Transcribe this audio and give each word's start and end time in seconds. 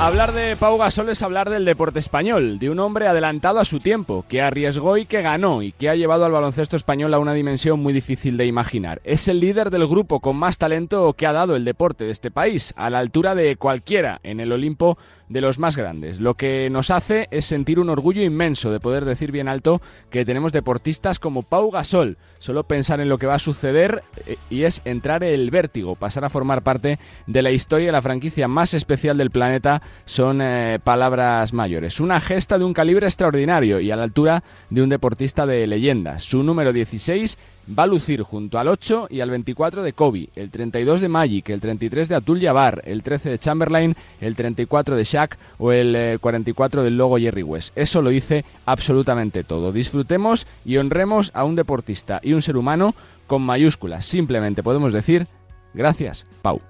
Hablar 0.00 0.32
de 0.32 0.54
Pau 0.54 0.78
Gasol 0.78 1.08
es 1.08 1.22
hablar 1.22 1.50
del 1.50 1.64
deporte 1.64 1.98
español, 1.98 2.60
de 2.60 2.70
un 2.70 2.78
hombre 2.78 3.08
adelantado 3.08 3.58
a 3.58 3.64
su 3.64 3.80
tiempo, 3.80 4.24
que 4.28 4.40
arriesgó 4.40 4.96
y 4.96 5.06
que 5.06 5.22
ganó, 5.22 5.60
y 5.60 5.72
que 5.72 5.88
ha 5.88 5.96
llevado 5.96 6.24
al 6.24 6.30
baloncesto 6.30 6.76
español 6.76 7.12
a 7.14 7.18
una 7.18 7.34
dimensión 7.34 7.80
muy 7.80 7.92
difícil 7.92 8.36
de 8.36 8.46
imaginar. 8.46 9.00
Es 9.02 9.26
el 9.26 9.40
líder 9.40 9.70
del 9.70 9.88
grupo 9.88 10.20
con 10.20 10.36
más 10.36 10.56
talento 10.56 11.14
que 11.14 11.26
ha 11.26 11.32
dado 11.32 11.56
el 11.56 11.64
deporte 11.64 12.04
de 12.04 12.12
este 12.12 12.30
país, 12.30 12.72
a 12.76 12.90
la 12.90 13.00
altura 13.00 13.34
de 13.34 13.56
cualquiera 13.56 14.20
en 14.22 14.38
el 14.38 14.52
Olimpo 14.52 14.98
de 15.28 15.40
los 15.40 15.58
más 15.58 15.76
grandes. 15.76 16.20
Lo 16.20 16.34
que 16.34 16.70
nos 16.70 16.92
hace 16.92 17.26
es 17.32 17.44
sentir 17.46 17.80
un 17.80 17.90
orgullo 17.90 18.22
inmenso 18.22 18.70
de 18.70 18.78
poder 18.78 19.04
decir 19.04 19.32
bien 19.32 19.48
alto 19.48 19.82
que 20.10 20.24
tenemos 20.24 20.52
deportistas 20.52 21.18
como 21.18 21.42
Pau 21.42 21.72
Gasol. 21.72 22.18
Solo 22.38 22.64
pensar 22.64 23.00
en 23.00 23.08
lo 23.08 23.18
que 23.18 23.26
va 23.26 23.34
a 23.34 23.38
suceder 23.38 24.02
eh, 24.26 24.36
y 24.48 24.62
es 24.62 24.80
entrar 24.84 25.24
el 25.24 25.50
vértigo, 25.50 25.96
pasar 25.96 26.24
a 26.24 26.30
formar 26.30 26.62
parte 26.62 26.98
de 27.26 27.42
la 27.42 27.50
historia 27.50 27.86
de 27.86 27.92
la 27.92 28.02
franquicia 28.02 28.48
más 28.48 28.74
especial 28.74 29.18
del 29.18 29.30
planeta 29.30 29.82
son 30.04 30.40
eh, 30.40 30.78
palabras 30.82 31.52
mayores. 31.52 32.00
Una 32.00 32.20
gesta 32.20 32.58
de 32.58 32.64
un 32.64 32.74
calibre 32.74 33.06
extraordinario 33.06 33.80
y 33.80 33.90
a 33.90 33.96
la 33.96 34.04
altura 34.04 34.44
de 34.70 34.82
un 34.82 34.88
deportista 34.88 35.46
de 35.46 35.66
leyenda. 35.66 36.18
Su 36.18 36.42
número 36.42 36.72
16 36.72 37.38
va 37.76 37.84
a 37.84 37.86
lucir 37.86 38.22
junto 38.22 38.58
al 38.58 38.68
8 38.68 39.08
y 39.10 39.20
al 39.20 39.30
24 39.30 39.82
de 39.82 39.92
Kobe, 39.92 40.28
el 40.36 40.50
32 40.50 41.00
de 41.00 41.08
Magic, 41.08 41.48
el 41.50 41.60
33 41.60 42.08
de 42.08 42.14
Atul 42.14 42.40
Jabbar, 42.40 42.82
el 42.84 43.02
13 43.02 43.30
de 43.30 43.38
Chamberlain, 43.38 43.96
el 44.20 44.34
34 44.34 44.96
de 44.96 45.04
Shaq 45.04 45.38
o 45.58 45.72
el 45.72 46.18
44 46.20 46.80
eh, 46.80 46.84
del 46.84 46.96
logo 46.96 47.18
Jerry 47.18 47.42
West. 47.42 47.72
Eso 47.76 48.02
lo 48.02 48.10
dice 48.10 48.44
absolutamente 48.66 49.44
todo. 49.44 49.72
Disfrutemos 49.72 50.46
y 50.64 50.76
honremos 50.76 51.30
a 51.34 51.44
un 51.44 51.56
deportista 51.56 52.20
y 52.22 52.32
un 52.32 52.42
ser 52.42 52.56
humano 52.56 52.94
con 53.26 53.42
mayúsculas. 53.42 54.06
Simplemente 54.06 54.62
podemos 54.62 54.92
decir 54.92 55.26
gracias, 55.74 56.26
Pau. 56.42 56.60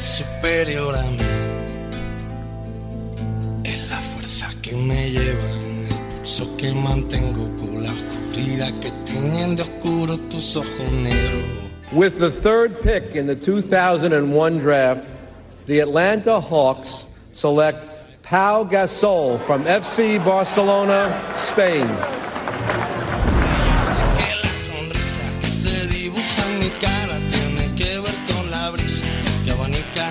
Superior 0.00 0.96
a 0.96 1.02
mí 1.02 1.18
es 3.64 3.88
la 3.90 4.00
fuerza 4.00 4.50
que 4.60 4.74
me 4.74 5.10
lleva 5.10 5.50
en 5.50 5.86
el 5.86 6.16
pulso 6.16 6.56
que 6.56 6.72
mantengo 6.72 7.44
con 7.56 7.82
la 7.82 7.92
oscuridad 8.32 8.72
que 8.80 8.90
tienen 9.04 9.56
de 9.56 9.62
oscuro 9.62 10.16
tus 10.30 10.56
ojos 10.56 10.90
negros. 10.92 11.42
With 11.92 12.18
the 12.18 12.30
third 12.30 12.80
pick 12.80 13.14
in 13.14 13.26
the 13.26 13.36
2001 13.36 14.58
draft, 14.58 15.12
the 15.66 15.80
Atlanta 15.80 16.40
Hawks 16.40 17.06
select 17.32 17.86
Pau 18.22 18.64
Gasol 18.64 19.38
from 19.40 19.64
FC 19.64 20.18
Barcelona, 20.24 21.12
Spain. 21.36 21.86
Sé 23.84 24.02
que 24.16 24.34
la 24.42 24.54
sonrisa 24.54 25.20
que 25.40 25.46
se 25.46 25.86
dibuja 25.88 26.46
en 26.48 26.58
mi 26.60 26.70
cara 26.80 27.18
tiene 27.28 27.74
que 27.76 28.00
ver 28.00 28.14
con 28.26 28.50
la 28.50 28.70
brisa 28.70 29.04
que 29.44 29.50
abanica. 29.50 30.10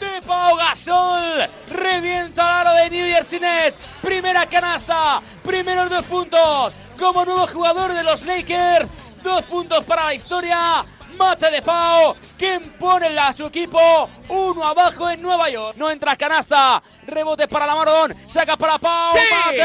de 0.00 0.20
Pau 0.26 0.56
Gasol. 0.56 1.61
Revienta 1.82 2.60
al 2.60 2.66
aro 2.66 2.76
de 2.76 2.90
New 2.90 3.06
Jersey 3.06 3.40
Nets. 3.40 3.76
Primera 4.00 4.46
canasta. 4.46 5.20
Primeros 5.44 5.90
dos 5.90 6.04
puntos. 6.04 6.74
Como 6.98 7.24
nuevo 7.24 7.46
jugador 7.46 7.92
de 7.92 8.04
los 8.04 8.24
Lakers. 8.24 8.88
Dos 9.22 9.44
puntos 9.46 9.84
para 9.84 10.06
la 10.06 10.14
historia. 10.14 10.84
Mate 11.18 11.50
de 11.50 11.60
Pau. 11.60 12.14
Que 12.38 12.60
pone 12.78 13.18
a 13.18 13.32
su 13.32 13.46
equipo. 13.46 14.08
Uno 14.28 14.64
abajo 14.64 15.10
en 15.10 15.20
Nueva 15.20 15.50
York. 15.50 15.76
No 15.76 15.90
entra 15.90 16.14
canasta. 16.16 16.80
Rebote 17.06 17.48
para 17.48 17.66
la 17.66 17.74
Marón. 17.74 18.14
Saca 18.28 18.56
para 18.56 18.78
Pau. 18.78 19.14
Mate. 19.14 19.62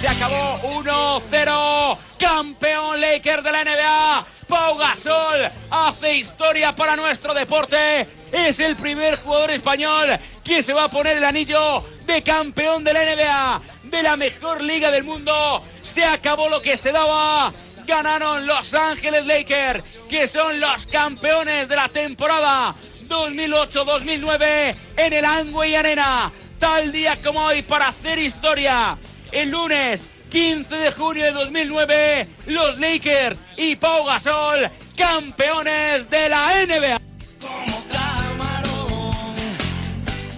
Se 0.00 0.06
acabó 0.06 0.60
1-0. 0.62 1.98
Campeón 2.20 3.00
Lakers 3.00 3.42
de 3.42 3.50
la 3.50 3.64
NBA. 3.64 4.26
Pau 4.46 4.76
Gasol 4.76 5.48
hace 5.70 6.14
historia 6.14 6.74
para 6.76 6.94
nuestro 6.94 7.34
deporte. 7.34 8.06
Es 8.30 8.60
el 8.60 8.76
primer 8.76 9.16
jugador 9.16 9.50
español 9.50 10.16
que 10.44 10.62
se 10.62 10.72
va 10.72 10.84
a 10.84 10.88
poner 10.88 11.16
el 11.16 11.24
anillo 11.24 11.82
de 12.06 12.22
campeón 12.22 12.84
de 12.84 12.92
la 12.92 13.04
NBA, 13.04 13.60
de 13.90 14.02
la 14.04 14.16
mejor 14.16 14.62
liga 14.62 14.92
del 14.92 15.02
mundo. 15.02 15.64
Se 15.82 16.04
acabó 16.04 16.48
lo 16.48 16.62
que 16.62 16.76
se 16.76 16.92
daba. 16.92 17.52
Ganaron 17.84 18.46
Los 18.46 18.74
Ángeles 18.74 19.26
Lakers, 19.26 19.82
que 20.08 20.28
son 20.28 20.60
los 20.60 20.86
campeones 20.86 21.68
de 21.68 21.74
la 21.74 21.88
temporada 21.88 22.72
2008-2009 23.08 24.76
en 24.96 25.12
el 25.12 25.24
Angway 25.24 25.74
Arena. 25.74 26.30
Tal 26.60 26.92
día 26.92 27.18
como 27.20 27.46
hoy 27.46 27.62
para 27.62 27.88
hacer 27.88 28.20
historia. 28.20 28.96
El 29.32 29.50
lunes 29.50 30.04
15 30.30 30.74
de 30.74 30.92
junio 30.92 31.24
de 31.24 31.32
2009, 31.32 32.28
los 32.46 32.78
Lakers 32.78 33.40
y 33.56 33.76
Pau 33.76 34.04
Gasol, 34.04 34.70
campeones 34.96 36.08
de 36.10 36.28
la 36.28 36.66
NBA. 36.66 37.00
Como 37.40 37.84
camarón. 37.90 39.34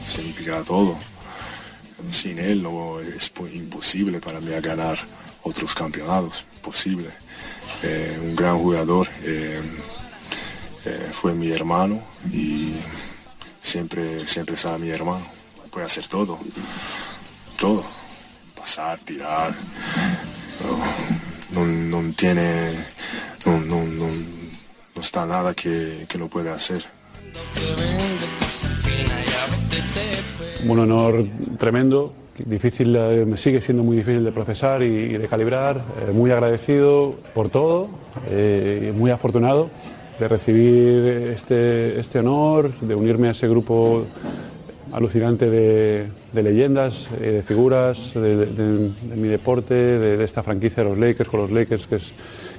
significa 0.05 0.62
todo. 0.62 0.99
Sin 2.11 2.39
él 2.39 2.62
no 2.62 2.99
es 3.00 3.33
imposible 3.53 4.21
para 4.21 4.41
mí 4.41 4.50
ganar 4.61 4.99
otros 5.43 5.75
campeonatos, 5.75 6.45
posible. 6.62 7.11
Eh, 7.83 8.19
un 8.21 8.34
gran 8.34 8.59
jugador, 8.59 9.09
eh, 9.23 9.61
eh, 10.84 11.11
fue 11.12 11.34
mi 11.34 11.50
hermano 11.50 12.03
y 12.33 12.75
siempre, 13.61 14.27
siempre 14.27 14.56
será 14.56 14.79
mi 14.79 14.91
hermano. 14.91 15.27
Puede 15.71 15.87
hacer 15.87 16.09
todo, 16.09 16.39
todo, 17.56 17.84
pasar, 18.60 18.98
tirar. 19.00 19.53
No, 21.53 21.65
no- 21.65 22.12
tiene, 22.15 22.72
no, 23.47 23.59
no, 23.59 23.82
no, 23.84 25.00
está 25.00 25.25
nada 25.25 25.54
que, 25.54 26.04
que 26.09 26.19
no 26.19 26.28
puede 26.28 26.50
hacer. 26.50 26.84
Un 30.69 30.78
honor 30.78 31.26
tremendo, 31.59 32.12
difícil, 32.44 32.88
me 33.26 33.37
sigue 33.38 33.60
siendo 33.62 33.82
muy 33.82 33.97
difícil 33.97 34.25
de 34.25 34.32
procesar 34.32 34.82
y, 34.82 35.16
de 35.16 35.26
calibrar. 35.28 35.82
eh, 36.06 36.12
muy 36.12 36.31
agradecido 36.31 37.16
por 37.34 37.49
todo, 37.49 37.88
eh, 38.28 38.93
muy 38.94 39.10
afortunado 39.10 39.70
de 40.19 40.28
recibir 40.28 41.32
este, 41.34 41.99
este 41.99 42.19
honor, 42.19 42.70
de 42.81 42.94
unirme 42.94 43.28
a 43.28 43.31
ese 43.31 43.49
grupo 43.49 44.04
alucinante 44.93 45.49
de, 45.49 46.09
de 46.33 46.43
leyendas, 46.43 47.09
eh, 47.21 47.31
de 47.31 47.43
figuras 47.43 48.15
de, 48.15 48.91
mi 49.17 49.29
deporte, 49.29 49.75
de, 49.75 50.23
esta 50.25 50.43
franquicia 50.43 50.83
de 50.83 50.91
los 50.91 50.99
Lakers, 50.99 51.29
con 51.29 51.41
los 51.41 51.51
Lakers, 51.51 51.87
que 51.87 51.97
es, 51.97 52.13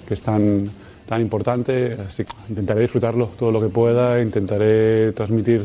que 0.07 0.15
tan, 0.17 0.69
tan 1.07 1.21
importante. 1.21 1.97
Así 2.07 2.25
que 2.25 2.31
intentaré 2.49 2.81
disfrutarlo 2.81 3.27
todo 3.37 3.51
lo 3.51 3.61
que 3.61 3.69
pueda, 3.69 4.21
intentaré 4.21 5.13
transmitir 5.13 5.63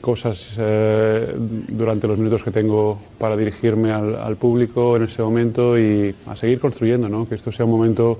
cosas 0.00 0.54
eh, 0.58 1.34
durante 1.36 2.06
los 2.06 2.16
minutos 2.16 2.44
que 2.44 2.52
tengo 2.52 3.00
para 3.18 3.34
dirigirme 3.34 3.90
al, 3.90 4.36
público 4.36 4.96
en 4.96 5.04
ese 5.04 5.22
momento 5.22 5.78
y 5.78 6.14
a 6.26 6.36
seguir 6.36 6.60
construyendo, 6.60 7.08
¿no? 7.08 7.28
que 7.28 7.34
esto 7.34 7.50
sea 7.50 7.64
un 7.64 7.72
momento 7.72 8.18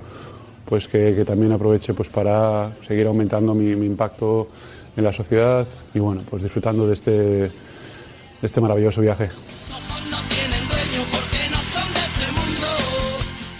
pues 0.65 0.87
que, 0.89 1.23
también 1.25 1.53
aproveche 1.53 1.93
pues 1.93 2.09
para 2.09 2.71
seguir 2.85 3.07
aumentando 3.07 3.53
mi, 3.53 3.73
mi 3.75 3.85
impacto 3.85 4.49
en 4.97 5.03
la 5.03 5.13
sociedad 5.13 5.65
y 5.93 5.99
bueno, 5.99 6.23
pues 6.29 6.43
disfrutando 6.43 6.87
de 6.87 6.93
este, 6.93 7.51
este 8.41 8.61
maravilloso 8.61 9.01
viaje. 9.01 9.29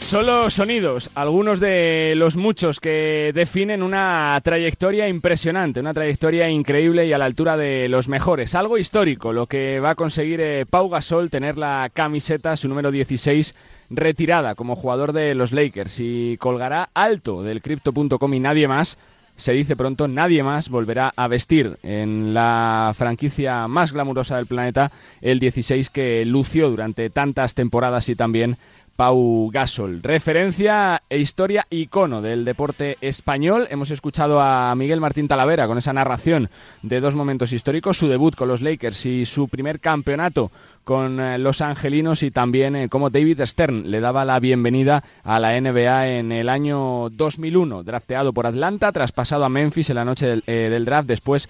Solo 0.08 0.50
sonidos, 0.50 1.10
algunos 1.16 1.60
de 1.60 2.14
los 2.16 2.38
muchos 2.38 2.80
que 2.80 3.34
definen 3.36 3.84
una 3.84 4.40
trayectoria 4.42 5.10
impresionante, 5.10 5.82
una 5.82 5.94
trayectoria 5.94 6.50
increíble 6.50 7.06
y 7.06 7.12
a 7.12 7.18
la 7.18 7.26
altura 7.26 7.58
de 7.58 7.90
los 7.90 8.08
mejores. 8.08 8.56
Algo 8.56 8.78
histórico, 8.78 9.34
lo 9.34 9.48
que 9.48 9.82
va 9.82 9.90
a 9.90 9.96
conseguir 9.96 10.40
eh, 10.40 10.66
Pau 10.66 10.88
Gasol 10.88 11.30
tener 11.30 11.58
la 11.58 11.92
camiseta, 11.94 12.56
su 12.56 12.70
número 12.70 12.90
16, 12.90 13.54
retirada 13.90 14.56
como 14.56 14.78
jugador 14.78 15.12
de 15.12 15.36
los 15.36 15.52
Lakers 15.52 16.00
y 16.00 16.38
colgará 16.38 16.88
alto 16.94 17.44
del 17.44 17.62
Crypto.com 17.62 18.34
y 18.34 18.40
nadie 18.40 18.70
más. 18.70 18.98
Se 19.38 19.54
dice 19.54 19.76
pronto, 19.76 20.08
nadie 20.08 20.42
más 20.42 20.70
volverá 20.70 21.14
a 21.16 21.28
vestir 21.28 21.78
en 21.84 22.34
la 22.34 22.92
franquicia 22.96 23.68
más 23.68 23.94
glamurosa 23.94 24.36
del 24.36 24.48
planeta 24.48 24.92
el 25.22 25.38
16 25.38 25.92
que 25.92 26.26
lució 26.26 26.72
durante 26.72 27.12
tantas 27.12 27.54
temporadas 27.54 28.10
y 28.10 28.16
también 28.16 28.58
Pau 28.98 29.52
Gasol. 29.52 30.02
Referencia 30.02 31.04
e 31.08 31.20
historia 31.20 31.68
icono 31.70 32.24
del 32.24 32.44
deporte 32.44 32.98
español. 33.00 33.68
Hemos 33.70 33.92
escuchado 33.92 34.42
a 34.42 34.74
Miguel 34.76 35.00
Martín 35.00 35.28
Talavera 35.28 35.68
con 35.68 35.78
esa 35.78 35.94
narración 35.94 36.50
de 36.82 37.00
dos 37.00 37.14
momentos 37.14 37.54
históricos, 37.54 38.00
su 38.00 38.08
debut 38.08 38.36
con 38.36 38.48
los 38.48 38.62
Lakers 38.62 39.06
y 39.06 39.28
su 39.28 39.50
primer 39.50 39.80
campeonato 39.80 40.52
con 40.84 41.20
eh, 41.20 41.38
los 41.38 41.62
angelinos 41.62 42.24
y 42.24 42.32
también 42.32 42.76
eh, 42.76 42.90
cómo 42.90 43.12
David 43.12 43.42
Stern 43.46 43.92
le 43.92 44.00
daba 44.00 44.26
la 44.26 44.40
bienvenida 44.40 45.04
a 45.24 45.40
la 45.40 45.60
NBA 45.62 46.08
en 46.08 46.32
el 46.32 46.50
año 46.50 47.10
2001, 47.12 47.84
drafteado 47.84 48.34
por 48.34 48.48
Atlanta, 48.48 48.92
traspasado 48.92 49.46
a 49.46 49.50
Memphis 49.50 49.92
en 49.92 49.98
la 49.98 50.06
noche 50.06 50.26
del, 50.26 50.44
eh, 50.48 50.70
del 50.72 50.86
draft, 50.86 51.08
después 51.08 51.50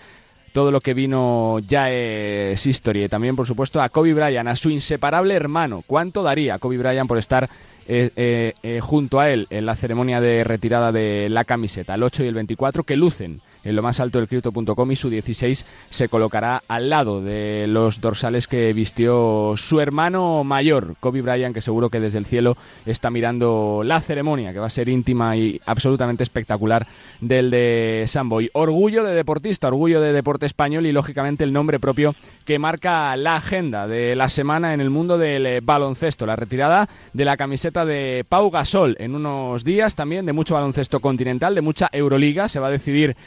todo 0.57 0.71
lo 0.71 0.81
que 0.81 0.95
vino 0.95 1.59
ya 1.59 1.92
es 1.92 2.65
historia. 2.65 3.07
También, 3.07 3.36
por 3.36 3.45
supuesto, 3.45 3.80
a 3.80 3.89
Kobe 3.89 4.15
Bryant, 4.15 4.50
a 4.50 4.56
su 4.56 4.71
inseparable 4.71 5.36
hermano. 5.36 5.83
¿Cuánto 5.86 6.24
daría 6.24 6.57
Kobe 6.57 6.80
Bryant 6.80 7.07
por 7.07 7.19
estar 7.19 7.48
eh, 7.88 8.09
eh, 8.15 8.54
eh, 8.63 8.80
junto 8.81 9.19
a 9.19 9.30
él 9.30 9.45
en 9.51 9.68
la 9.68 9.75
ceremonia 9.75 10.19
de 10.19 10.44
retirada 10.44 10.92
de 10.92 11.30
la 11.30 11.44
camiseta, 11.44 11.94
el 11.94 12.01
8 12.01 12.24
y 12.24 12.27
el 12.30 12.33
24, 12.33 12.86
que 12.86 12.95
lucen 12.95 13.39
en 13.68 13.75
lo 13.75 13.81
más 13.81 14.00
alto 14.00 14.19
del 14.19 14.28
cripto.com 14.28 14.92
y 14.92 14.96
su 14.96 15.10
16 15.10 15.66
se 15.90 16.10
colocará 16.10 16.64
al 16.68 16.90
lado 16.90 17.22
de 17.22 17.66
los 17.68 18.00
dorsales 18.00 18.48
que 18.48 18.72
vistió 18.74 19.56
su 19.58 19.81
hermano 19.81 20.44
mayor, 20.44 20.96
Kobe 21.00 21.22
Bryant, 21.22 21.54
que 21.54 21.62
seguro 21.62 21.90
que 21.90 22.00
desde 22.00 22.18
el 22.18 22.25
cielo 22.25 22.58
está 22.86 23.10
mirando 23.10 23.81
la 23.84 24.00
ceremonia, 24.00 24.54
que 24.54 24.60
va 24.60 24.68
a 24.68 24.72
ser 24.72 24.88
íntima 24.88 25.36
y 25.36 25.60
absolutamente 25.66 26.24
espectacular 26.24 26.88
del 27.19 27.52
de 27.52 28.06
Samboy. 28.08 28.50
Orgullo 28.54 29.04
de 29.04 29.14
deportista, 29.14 29.68
orgullo 29.68 30.00
de 30.00 30.14
deporte 30.14 30.46
español 30.46 30.86
y 30.86 30.94
lógicamente 30.94 31.44
el 31.44 31.52
nombre 31.52 31.80
propio 31.80 32.16
que 32.46 32.60
marca 32.60 33.16
la 33.18 33.36
agenda 33.36 33.88
de 33.88 34.16
la 34.16 34.30
semana 34.30 34.74
en 34.74 34.80
el 34.80 34.90
mundo 34.90 35.18
del 35.18 35.46
eh, 35.46 35.60
baloncesto, 35.62 36.25
la 36.25 36.38
retirada 36.38 36.88
de 37.12 37.25
la 37.25 37.36
camiseta 37.36 37.86
de 37.86 38.25
Pau 38.28 38.50
Gasol 38.50 38.96
en 39.00 39.16
unos 39.16 39.66
días 39.66 39.96
también 39.96 40.25
de 40.25 40.31
mucho 40.31 40.54
baloncesto 40.54 41.02
continental, 41.02 41.56
de 41.56 41.62
mucha 41.62 41.90
Euroliga, 41.92 42.48
se 42.48 42.60
va 42.60 42.68
a 42.68 42.72
decidir 42.72 43.18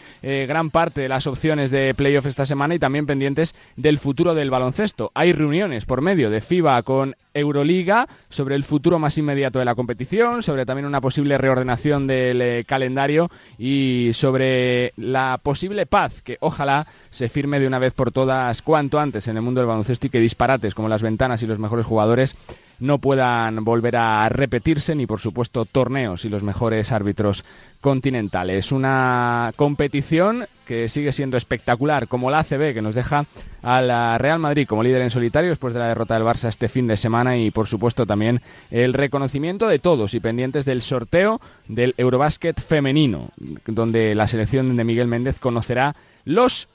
gran 0.48 0.70
parte 0.70 1.00
de 1.00 1.08
las 1.08 1.26
opciones 1.26 1.70
de 1.70 1.94
playoff 1.94 2.26
esta 2.26 2.46
semana 2.46 2.74
y 2.74 2.78
también 2.78 3.06
pendientes 3.06 3.54
del 3.76 3.98
futuro 3.98 4.34
del 4.34 4.50
baloncesto. 4.50 5.10
Hay 5.14 5.32
reuniones 5.32 5.84
por 5.84 6.00
medio 6.00 6.30
de 6.30 6.40
FIBA 6.40 6.82
con 6.82 7.16
Euroliga 7.34 8.08
sobre 8.28 8.54
el 8.54 8.64
futuro 8.64 8.98
más 8.98 9.16
inmediato 9.18 9.58
de 9.58 9.64
la 9.64 9.74
competición, 9.74 10.42
sobre 10.42 10.66
también 10.66 10.86
una 10.86 11.00
posible 11.00 11.38
reordenación 11.38 12.06
del 12.06 12.42
eh, 12.42 12.64
calendario 12.66 13.30
y 13.58 14.10
sobre 14.14 14.92
la 14.96 15.38
posible 15.42 15.86
paz 15.86 16.22
que 16.22 16.38
ojalá 16.40 16.86
se 17.10 17.28
firme 17.28 17.60
de 17.60 17.66
una 17.66 17.78
vez 17.78 17.92
por 17.94 18.12
todas 18.12 18.62
cuanto 18.62 18.98
antes 18.98 19.28
en 19.28 19.36
el 19.36 19.42
mundo 19.42 19.60
del 19.60 19.68
baloncesto 19.68 20.06
y 20.06 20.10
que 20.10 20.20
disparates 20.20 20.74
como 20.74 20.88
las 20.88 21.02
ventanas 21.02 21.42
y 21.42 21.46
los 21.46 21.58
mejores 21.58 21.86
jugadores 21.86 22.36
no 22.80 22.98
puedan 22.98 23.64
volver 23.64 23.96
a 23.96 24.28
repetirse, 24.28 24.94
ni 24.94 25.06
por 25.06 25.20
supuesto 25.20 25.64
torneos 25.64 26.24
y 26.24 26.28
los 26.28 26.42
mejores 26.42 26.90
árbitros 26.92 27.44
continentales. 27.80 28.72
Una 28.72 29.52
competición 29.56 30.46
que 30.66 30.88
sigue 30.88 31.12
siendo 31.12 31.36
espectacular, 31.36 32.08
como 32.08 32.30
la 32.30 32.40
ACB, 32.40 32.74
que 32.74 32.82
nos 32.82 32.94
deja 32.94 33.26
a 33.62 33.80
la 33.82 34.18
Real 34.18 34.38
Madrid 34.38 34.66
como 34.66 34.82
líder 34.82 35.02
en 35.02 35.10
solitario 35.10 35.50
después 35.50 35.74
de 35.74 35.80
la 35.80 35.88
derrota 35.88 36.14
del 36.14 36.24
Barça 36.24 36.48
este 36.48 36.68
fin 36.68 36.86
de 36.86 36.96
semana 36.96 37.36
y 37.36 37.50
por 37.50 37.66
supuesto 37.66 38.06
también 38.06 38.40
el 38.70 38.94
reconocimiento 38.94 39.68
de 39.68 39.78
todos 39.78 40.14
y 40.14 40.20
pendientes 40.20 40.64
del 40.64 40.82
sorteo 40.82 41.40
del 41.68 41.94
Eurobásquet 41.98 42.60
femenino, 42.60 43.30
donde 43.66 44.14
la 44.14 44.28
selección 44.28 44.76
de 44.76 44.84
Miguel 44.84 45.08
Méndez 45.08 45.38
conocerá 45.38 45.94
los 46.24 46.68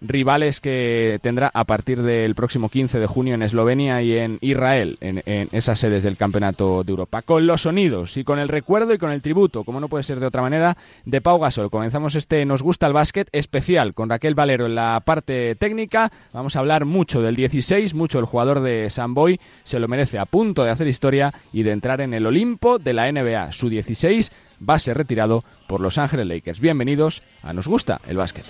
rivales 0.00 0.60
que 0.60 1.18
tendrá 1.22 1.50
a 1.52 1.64
partir 1.64 2.02
del 2.02 2.34
próximo 2.34 2.68
15 2.68 3.00
de 3.00 3.06
junio 3.06 3.34
en 3.34 3.42
Eslovenia 3.42 4.02
y 4.02 4.16
en 4.16 4.38
Israel, 4.40 4.98
en, 5.00 5.22
esas 5.52 5.78
sedes 5.78 6.02
del 6.02 6.16
Campeonato 6.16 6.84
de 6.84 6.90
Europa. 6.90 7.22
Con 7.22 7.46
los 7.46 7.62
sonidos 7.62 8.16
y 8.16 8.24
con 8.24 8.38
el 8.38 8.48
recuerdo 8.48 8.94
y 8.94 8.98
con 8.98 9.10
el 9.10 9.22
tributo, 9.22 9.64
como 9.64 9.80
no 9.80 9.88
puede 9.88 10.04
ser 10.04 10.20
de 10.20 10.26
otra 10.26 10.42
manera, 10.42 10.76
de 11.04 11.20
Pau 11.20 11.38
Gasol. 11.38 11.70
Comenzamos 11.70 12.14
este 12.14 12.44
Nos 12.46 12.62
gusta 12.62 12.86
el 12.86 12.92
básquet 12.92 13.28
especial 13.32 13.94
con 13.94 14.08
Raquel 14.08 14.34
Valero 14.34 14.66
en 14.66 14.74
la 14.74 15.00
parte 15.04 15.54
técnica. 15.56 16.10
Vamos 16.32 16.56
a 16.56 16.60
hablar 16.60 16.84
mucho 16.84 17.22
del 17.22 17.36
16, 17.36 17.94
mucho 17.94 18.18
el 18.18 18.24
jugador 18.24 18.60
de 18.60 18.88
Samboy. 18.90 19.40
Se 19.64 19.78
lo 19.78 19.88
merece 19.88 20.18
a 20.18 20.26
punto 20.26 20.64
de 20.64 20.70
hacer 20.70 20.88
historia 20.88 21.32
y 21.52 21.62
de 21.62 21.72
entrar 21.72 22.00
en 22.00 22.14
el 22.14 22.26
Olimpo 22.26 22.78
de 22.78 22.92
la 22.92 23.10
NBA. 23.10 23.52
Su 23.52 23.68
16 23.68 24.32
va 24.68 24.74
a 24.74 24.78
ser 24.78 24.96
retirado 24.96 25.44
por 25.66 25.80
Los 25.80 25.98
Ángeles 25.98 26.26
Lakers. 26.26 26.60
Bienvenidos 26.60 27.22
a 27.42 27.52
Nos 27.52 27.66
gusta 27.66 28.00
el 28.06 28.16
básquet. 28.16 28.44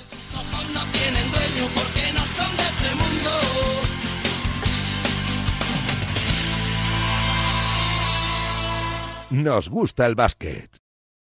Nos 9.31 9.69
gusta 9.69 10.07
el 10.07 10.17
básquet. 10.17 10.77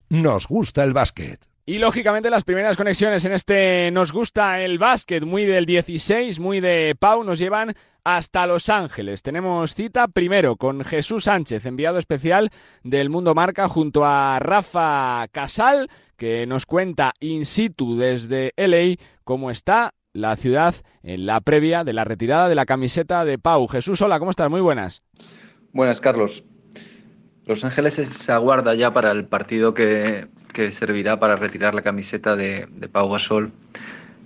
Nos 0.10 0.48
gusta 0.48 0.84
el 0.84 0.94
básquet. 0.94 1.46
Y 1.68 1.78
lógicamente 1.78 2.32
las 2.32 2.44
primeras 2.44 2.76
conexiones 2.76 3.24
en 3.26 3.34
este 3.34 3.92
Nos 3.92 4.12
gusta 4.12 4.64
el 4.64 4.80
básquet, 4.80 5.24
muy 5.24 5.46
del 5.46 5.68
16, 5.68 6.40
muy 6.40 6.60
de 6.60 6.96
Pau, 7.00 7.24
nos 7.24 7.38
llevan 7.38 7.76
hasta 8.04 8.48
Los 8.48 8.70
Ángeles. 8.70 9.22
Tenemos 9.22 9.76
cita 9.76 10.08
primero 10.08 10.56
con 10.56 10.84
Jesús 10.84 11.26
Sánchez, 11.26 11.68
enviado 11.68 12.00
especial 12.00 12.50
del 12.84 13.12
Mundo 13.12 13.36
Marca, 13.36 13.70
junto 13.70 14.04
a 14.04 14.40
Rafa 14.40 15.28
Casal, 15.32 15.88
que 16.18 16.48
nos 16.48 16.66
cuenta 16.66 17.14
in 17.20 17.46
situ 17.46 17.96
desde 17.96 18.54
LA 18.58 18.96
cómo 19.24 19.52
está 19.52 19.94
la 20.14 20.36
ciudad 20.36 20.74
en 21.04 21.28
la 21.28 21.42
previa 21.42 21.84
de 21.84 21.94
la 21.94 22.06
retirada 22.06 22.50
de 22.50 22.56
la 22.56 22.66
camiseta 22.66 23.24
de 23.24 23.38
Pau. 23.38 23.68
Jesús, 23.68 24.02
hola, 24.02 24.18
¿cómo 24.18 24.32
estás? 24.32 24.50
Muy 24.50 24.62
buenas. 24.62 25.06
Buenas, 25.72 26.02
Carlos. 26.02 26.50
Los 27.50 27.66
Ángeles 27.66 27.96
se 27.96 28.32
aguarda 28.32 28.76
ya 28.76 28.94
para 28.94 29.12
el 29.12 29.26
partido 29.26 29.74
que, 29.74 30.28
servirá 30.70 31.20
para 31.20 31.36
retirar 31.36 31.74
la 31.74 31.82
camiseta 31.82 32.36
de, 32.36 32.68
Pau 32.92 33.10
Gasol. 33.10 33.52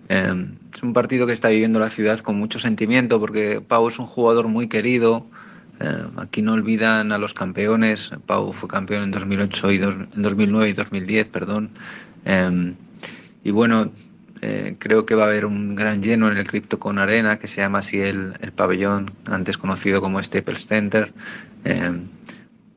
Em, 0.10 0.58
es 0.74 0.84
un 0.84 0.92
partido 0.92 1.26
que 1.26 1.32
está 1.32 1.48
viviendo 1.48 1.80
la 1.80 1.88
ciudad 1.88 2.20
con 2.20 2.38
mucho 2.38 2.60
sentimiento 2.60 3.22
porque 3.22 3.62
Pau 3.66 3.88
es 3.88 3.98
un 3.98 4.08
jugador 4.08 4.50
muy 4.50 4.68
querido. 4.68 5.26
Em, 5.80 6.20
aquí 6.20 6.42
no 6.42 6.52
olvidan 6.52 7.14
a 7.14 7.18
los 7.18 7.34
campeones. 7.34 8.12
Pau 8.26 8.52
fue 8.52 8.68
campeón 8.68 9.04
en 9.04 9.12
2008 9.12 9.72
y 9.72 9.76
en 9.78 10.22
2009 10.22 10.68
y 10.68 10.74
2010, 10.74 11.30
perdón. 11.30 11.70
Em, 12.26 12.76
y 13.42 13.52
bueno, 13.52 13.90
eh, 14.42 14.76
creo 14.78 15.06
que 15.06 15.16
va 15.16 15.24
a 15.24 15.28
haber 15.28 15.46
un 15.46 15.76
gran 15.76 16.04
lleno 16.04 16.30
en 16.30 16.36
el 16.36 16.46
Crypto 16.46 16.78
con 16.78 17.00
Arena, 17.00 17.40
que 17.40 17.48
se 17.48 17.62
llama 17.62 17.80
así 17.80 18.02
el, 18.02 18.34
pabellón, 18.54 19.14
antes 19.28 19.58
conocido 19.58 20.02
como 20.02 20.22
Staples 20.22 20.68
Center 20.68 21.14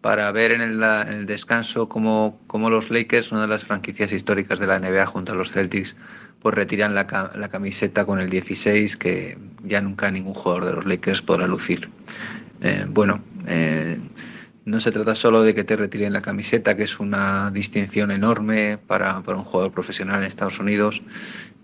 para 0.06 0.31
ver 0.31 0.53
en 0.53 0.61
el, 0.61 1.26
descanso 1.26 1.88
cómo, 1.88 2.38
los 2.70 2.91
Lakers, 2.93 3.32
una 3.32 3.41
de 3.41 3.49
las 3.49 3.64
franquicias 3.64 4.12
históricas 4.12 4.61
de 4.61 4.69
la 4.69 4.79
NBA 4.79 5.05
junto 5.05 5.32
a 5.32 5.35
los 5.35 5.50
Celtics, 5.50 5.97
pues 6.38 6.55
retiran 6.55 6.94
la, 6.94 7.08
camiseta 7.08 8.05
con 8.05 8.20
el 8.20 8.31
16 8.31 8.97
que 8.99 9.37
ya 9.64 9.81
nunca 9.81 10.08
ningún 10.12 10.35
jugador 10.35 10.64
de 10.67 10.73
los 10.75 10.87
Lakers 10.87 11.23
podrá 11.23 11.49
lucir. 11.49 11.91
Eh, 12.61 12.87
bueno, 12.88 13.20
eh, 13.49 13.99
no 14.64 14.79
se 14.79 14.93
trata 14.93 15.17
solo 15.17 15.43
de 15.43 15.55
que 15.55 15.64
te 15.64 15.75
retiren 15.75 16.12
la 16.12 16.23
camiseta, 16.23 16.76
que 16.76 16.85
es 16.85 17.00
una 17.00 17.50
distinción 17.50 18.12
enorme 18.12 18.79
para, 18.79 19.19
un 19.19 19.43
jugador 19.43 19.73
profesional 19.73 20.20
en 20.20 20.25
Estados 20.26 20.61
Unidos, 20.61 21.02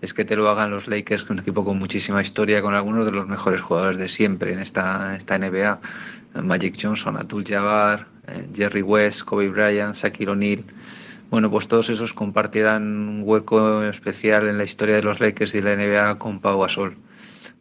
es 0.01 0.13
que 0.13 0.25
te 0.25 0.35
lo 0.35 0.49
hagan 0.49 0.69
los 0.69 0.89
Lakers, 0.89 1.23
que 1.23 1.25
es 1.27 1.29
un 1.29 1.39
equipo 1.39 1.63
con 1.63 1.79
muchísima 1.79 2.21
historia, 2.21 2.61
con 2.61 2.73
algunos 2.73 3.05
de 3.05 3.13
los 3.13 3.25
mejores 3.25 3.61
jugadores 3.61 3.95
de 3.95 4.09
siempre 4.09 4.51
en 4.51 4.59
esta, 4.59 5.15
esta 5.15 5.39
NBA. 5.39 5.79
Magic 6.41 6.77
Johnson, 6.81 7.17
Atul 7.17 7.43
Jabbar, 7.43 8.07
eh, 8.27 8.47
Jerry 8.53 8.81
West, 8.81 9.23
Kobe 9.23 9.49
Bryant, 9.49 9.95
Shaquille 9.95 10.31
O'Neal. 10.31 10.63
Bueno, 11.29 11.49
pues 11.49 11.67
todos 11.67 11.89
esos 11.89 12.13
compartirán 12.13 12.83
un 12.83 13.21
hueco 13.23 13.83
especial 13.83 14.47
en 14.47 14.57
la 14.57 14.63
historia 14.63 14.95
de 14.95 15.03
los 15.03 15.19
Lakers 15.19 15.55
y 15.55 15.61
la 15.61 15.75
NBA 15.75 16.19
con 16.19 16.39
Pau 16.39 16.61
Gasol. 16.61 16.95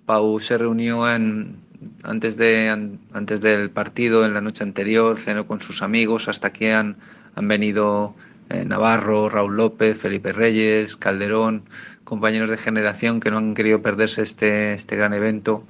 Pau 0.05 0.38
se 0.41 0.59
reunió 0.59 1.11
en, 1.11 1.57
antes, 2.02 2.37
de, 2.37 2.69
antes 2.69 3.41
del 3.41 3.71
partido, 3.71 4.26
en 4.26 4.35
la 4.35 4.41
noche 4.41 4.64
anterior, 4.64 5.19
cenó 5.19 5.47
con 5.47 5.61
sus 5.61 5.83
amigos, 5.83 6.29
hasta 6.29 6.50
que 6.50 6.73
han, 6.73 6.97
han 7.35 7.49
venido 7.49 8.14
eh, 8.50 8.64
Navarro, 8.67 9.29
Raúl 9.29 9.57
López, 9.57 9.99
Felipe 9.99 10.33
Reyes, 10.33 10.97
Calderón, 10.97 11.62
compañeros 12.05 12.50
de 12.50 12.59
generación 12.59 13.21
que 13.21 13.31
no 13.31 13.38
han 13.38 13.55
querido 13.55 13.81
perderse 13.81 14.23
este, 14.23 14.75
este 14.75 14.97
gran 14.97 15.14
evento, 15.14 15.64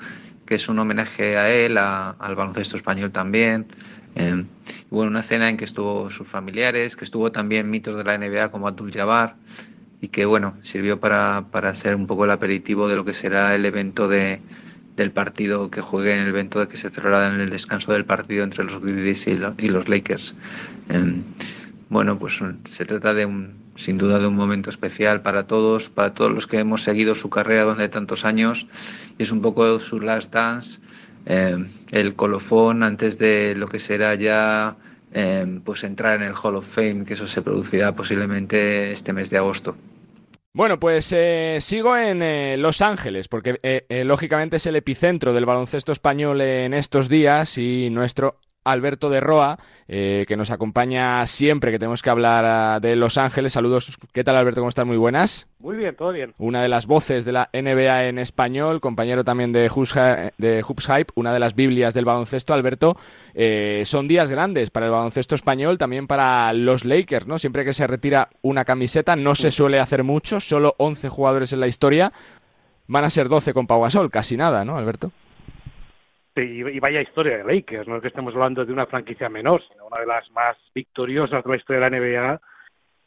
que 0.53 0.57
es 0.57 0.69
un 0.69 0.79
homenaje 0.79 1.39
a 1.39 1.51
él, 1.51 1.79
al 1.79 2.35
baloncesto 2.37 2.77
español 2.77 3.11
también. 3.11 3.65
Eh, 4.15 4.45
bueno, 4.91 5.11
una 5.11 5.23
cena 5.23 5.49
en 5.49 5.57
que 5.57 5.65
estuvo 5.65 6.11
sus 6.11 6.29
familiares, 6.29 6.95
que 6.95 7.07
estuvo 7.07 7.33
también 7.33 7.71
mitos 7.71 7.97
de 7.97 8.05
la 8.05 8.19
NBA 8.19 8.51
como 8.51 8.69
Abdul 8.69 8.93
Jabbar 8.93 9.37
y 10.03 10.09
que 10.09 10.27
bueno, 10.27 10.59
sirvió 10.61 11.01
para, 11.01 11.47
para 11.51 11.73
ser 11.73 11.95
un 11.95 12.07
poco 12.07 12.27
el 12.27 12.31
aperitivo 12.33 12.87
de 12.87 12.97
lo 12.97 13.05
que 13.07 13.15
será 13.15 13.55
el 13.55 13.65
evento 13.65 14.09
de, 14.09 14.43
del 14.95 15.11
partido 15.11 15.71
que 15.71 15.81
juegue 15.81 16.15
en 16.15 16.25
el 16.25 16.29
evento 16.29 16.61
de 16.61 16.69
que 16.69 16.77
se 16.77 16.91
celebrará 16.91 17.35
en 17.35 17.41
el 17.41 17.49
descanso 17.49 17.91
del 17.95 18.05
partido 18.05 18.45
entre 18.45 18.63
los 18.63 18.79
Grizzlies 18.79 19.29
y, 19.29 19.69
los 19.71 19.89
Lakers. 19.89 20.37
Eh, 20.91 21.23
bueno, 21.89 22.19
pues 22.19 22.43
se 22.67 22.85
trata 22.85 23.15
de 23.15 23.25
un, 23.25 23.62
sin 23.75 23.99
duda 23.99 24.19
de 24.19 24.26
un 24.26 24.37
momento 24.37 24.71
especial 24.71 25.23
para 25.23 25.47
todos, 25.47 25.88
para 25.88 26.14
todos 26.14 26.31
los 26.31 26.47
que 26.47 26.59
hemos 26.59 26.83
seguido 26.83 27.14
su 27.14 27.31
carrera 27.31 27.62
durante 27.64 27.88
tantos 27.88 28.25
años 28.25 28.67
y 29.19 29.23
es 29.23 29.33
un 29.33 29.43
poco 29.43 29.81
su 29.81 30.00
last 30.00 30.33
dance 30.33 30.81
eh, 31.25 31.57
el 31.93 32.14
colofón 32.14 32.83
antes 32.83 33.19
de 33.19 33.55
lo 33.55 33.69
que 33.69 33.79
será 33.79 34.14
ya 34.14 34.76
eh, 35.12 35.61
pues 35.64 35.85
entrar 35.85 36.21
en 36.21 36.29
el 36.29 36.35
Hall 36.35 36.57
of 36.57 36.67
Fame, 36.67 37.05
que 37.05 37.14
eso 37.14 37.26
se 37.26 37.43
producirá 37.43 37.95
posiblemente 37.95 38.93
este 38.93 39.12
mes 39.12 39.31
de 39.31 39.38
agosto. 39.38 39.76
Bueno, 40.55 40.79
pues 40.79 41.12
eh, 41.17 41.59
sigo 41.61 41.97
en 41.97 42.61
Los 42.61 42.83
Ángeles, 42.83 43.29
porque 43.29 43.59
lógicamente 44.05 44.57
es 44.57 44.67
el 44.67 44.76
epicentro 44.76 45.33
del 45.33 45.47
baloncesto 45.47 45.93
español 45.93 46.43
en 46.43 46.75
estos 46.75 47.09
días 47.09 47.57
y 47.57 47.88
nuestro 47.91 48.38
Alberto 48.64 49.11
de 49.11 49.21
Roa, 49.21 49.59
eh, 49.88 50.25
que 50.28 50.37
nos 50.37 50.50
acompaña 50.50 51.26
siempre 51.26 51.73
que 51.73 51.78
tenemos 51.78 52.02
que 52.02 52.11
hablar 52.11 52.45
ah, 52.47 52.78
de 52.81 52.97
Los 52.97 53.19
Ángeles. 53.19 53.52
Saludos. 53.52 53.99
¿Qué 54.12 54.25
tal, 54.25 54.37
Alberto? 54.37 54.61
¿Cómo 54.61 54.69
estás? 54.69 54.87
Muy 54.87 54.97
buenas. 54.97 55.47
Muy 55.59 55.76
bien, 55.76 55.95
todo 55.95 56.12
bien. 56.12 56.35
Una 56.38 56.62
de 56.62 56.69
las 56.69 56.87
voces 56.87 57.25
de 57.25 57.33
la 57.33 57.49
NBA 57.52 58.04
en 58.07 58.19
español, 58.19 58.81
compañero 58.81 59.25
también 59.25 59.52
de 59.52 59.69
Hoops, 59.69 59.95
de 60.38 60.62
Hoops 60.62 60.87
Hype, 60.87 61.12
una 61.14 61.33
de 61.33 61.38
las 61.38 61.54
Biblias 61.54 61.95
del 61.95 62.04
baloncesto. 62.04 62.52
Alberto, 62.54 62.97
eh, 63.35 63.83
son 63.85 64.09
días 64.09 64.31
grandes 64.31 64.71
para 64.71 64.87
el 64.87 64.92
baloncesto 64.92 65.35
español, 65.35 65.78
también 65.78 66.07
para 66.07 66.52
los 66.52 66.85
Lakers, 66.85 67.26
¿no? 67.26 67.38
Siempre 67.38 67.64
que 67.64 67.73
se 67.73 67.87
retira 67.87 68.28
una 68.42 68.64
camiseta, 68.64 69.16
no 69.16 69.35
se 69.35 69.50
suele 69.50 69.78
hacer 69.78 70.04
mucho, 70.04 70.40
solo 70.40 70.75
11 70.78 71.09
jugadores 71.09 71.52
en 71.52 71.61
la 71.61 71.69
historia. 71.69 72.12
Van 72.88 73.04
a 73.04 73.11
ser 73.11 73.28
12 73.28 73.54
con 73.54 73.66
Pau 73.66 73.83
Gasol, 73.83 74.11
casi 74.11 74.37
nada, 74.37 74.64
¿no, 74.64 74.76
Alberto? 74.76 75.12
Y 76.37 76.81
vaya 76.81 77.03
historia 77.03 77.39
de 77.39 77.45
Lakers, 77.45 77.87
no 77.87 77.97
es 77.97 78.03
que 78.03 78.09
estemos 78.09 78.35
hablando 78.35 78.65
de 78.65 78.73
una 78.73 78.87
franquicia 78.87 79.29
menor, 79.29 79.62
sino 79.69 79.87
una 79.87 80.01
de 80.01 80.07
las 80.07 80.31
más 80.31 80.57
victoriosas 80.75 81.45
de 81.45 81.51
la 81.51 81.57
historia 81.57 81.81
de 81.81 81.91
la 81.91 81.99
NBA, 81.99 82.41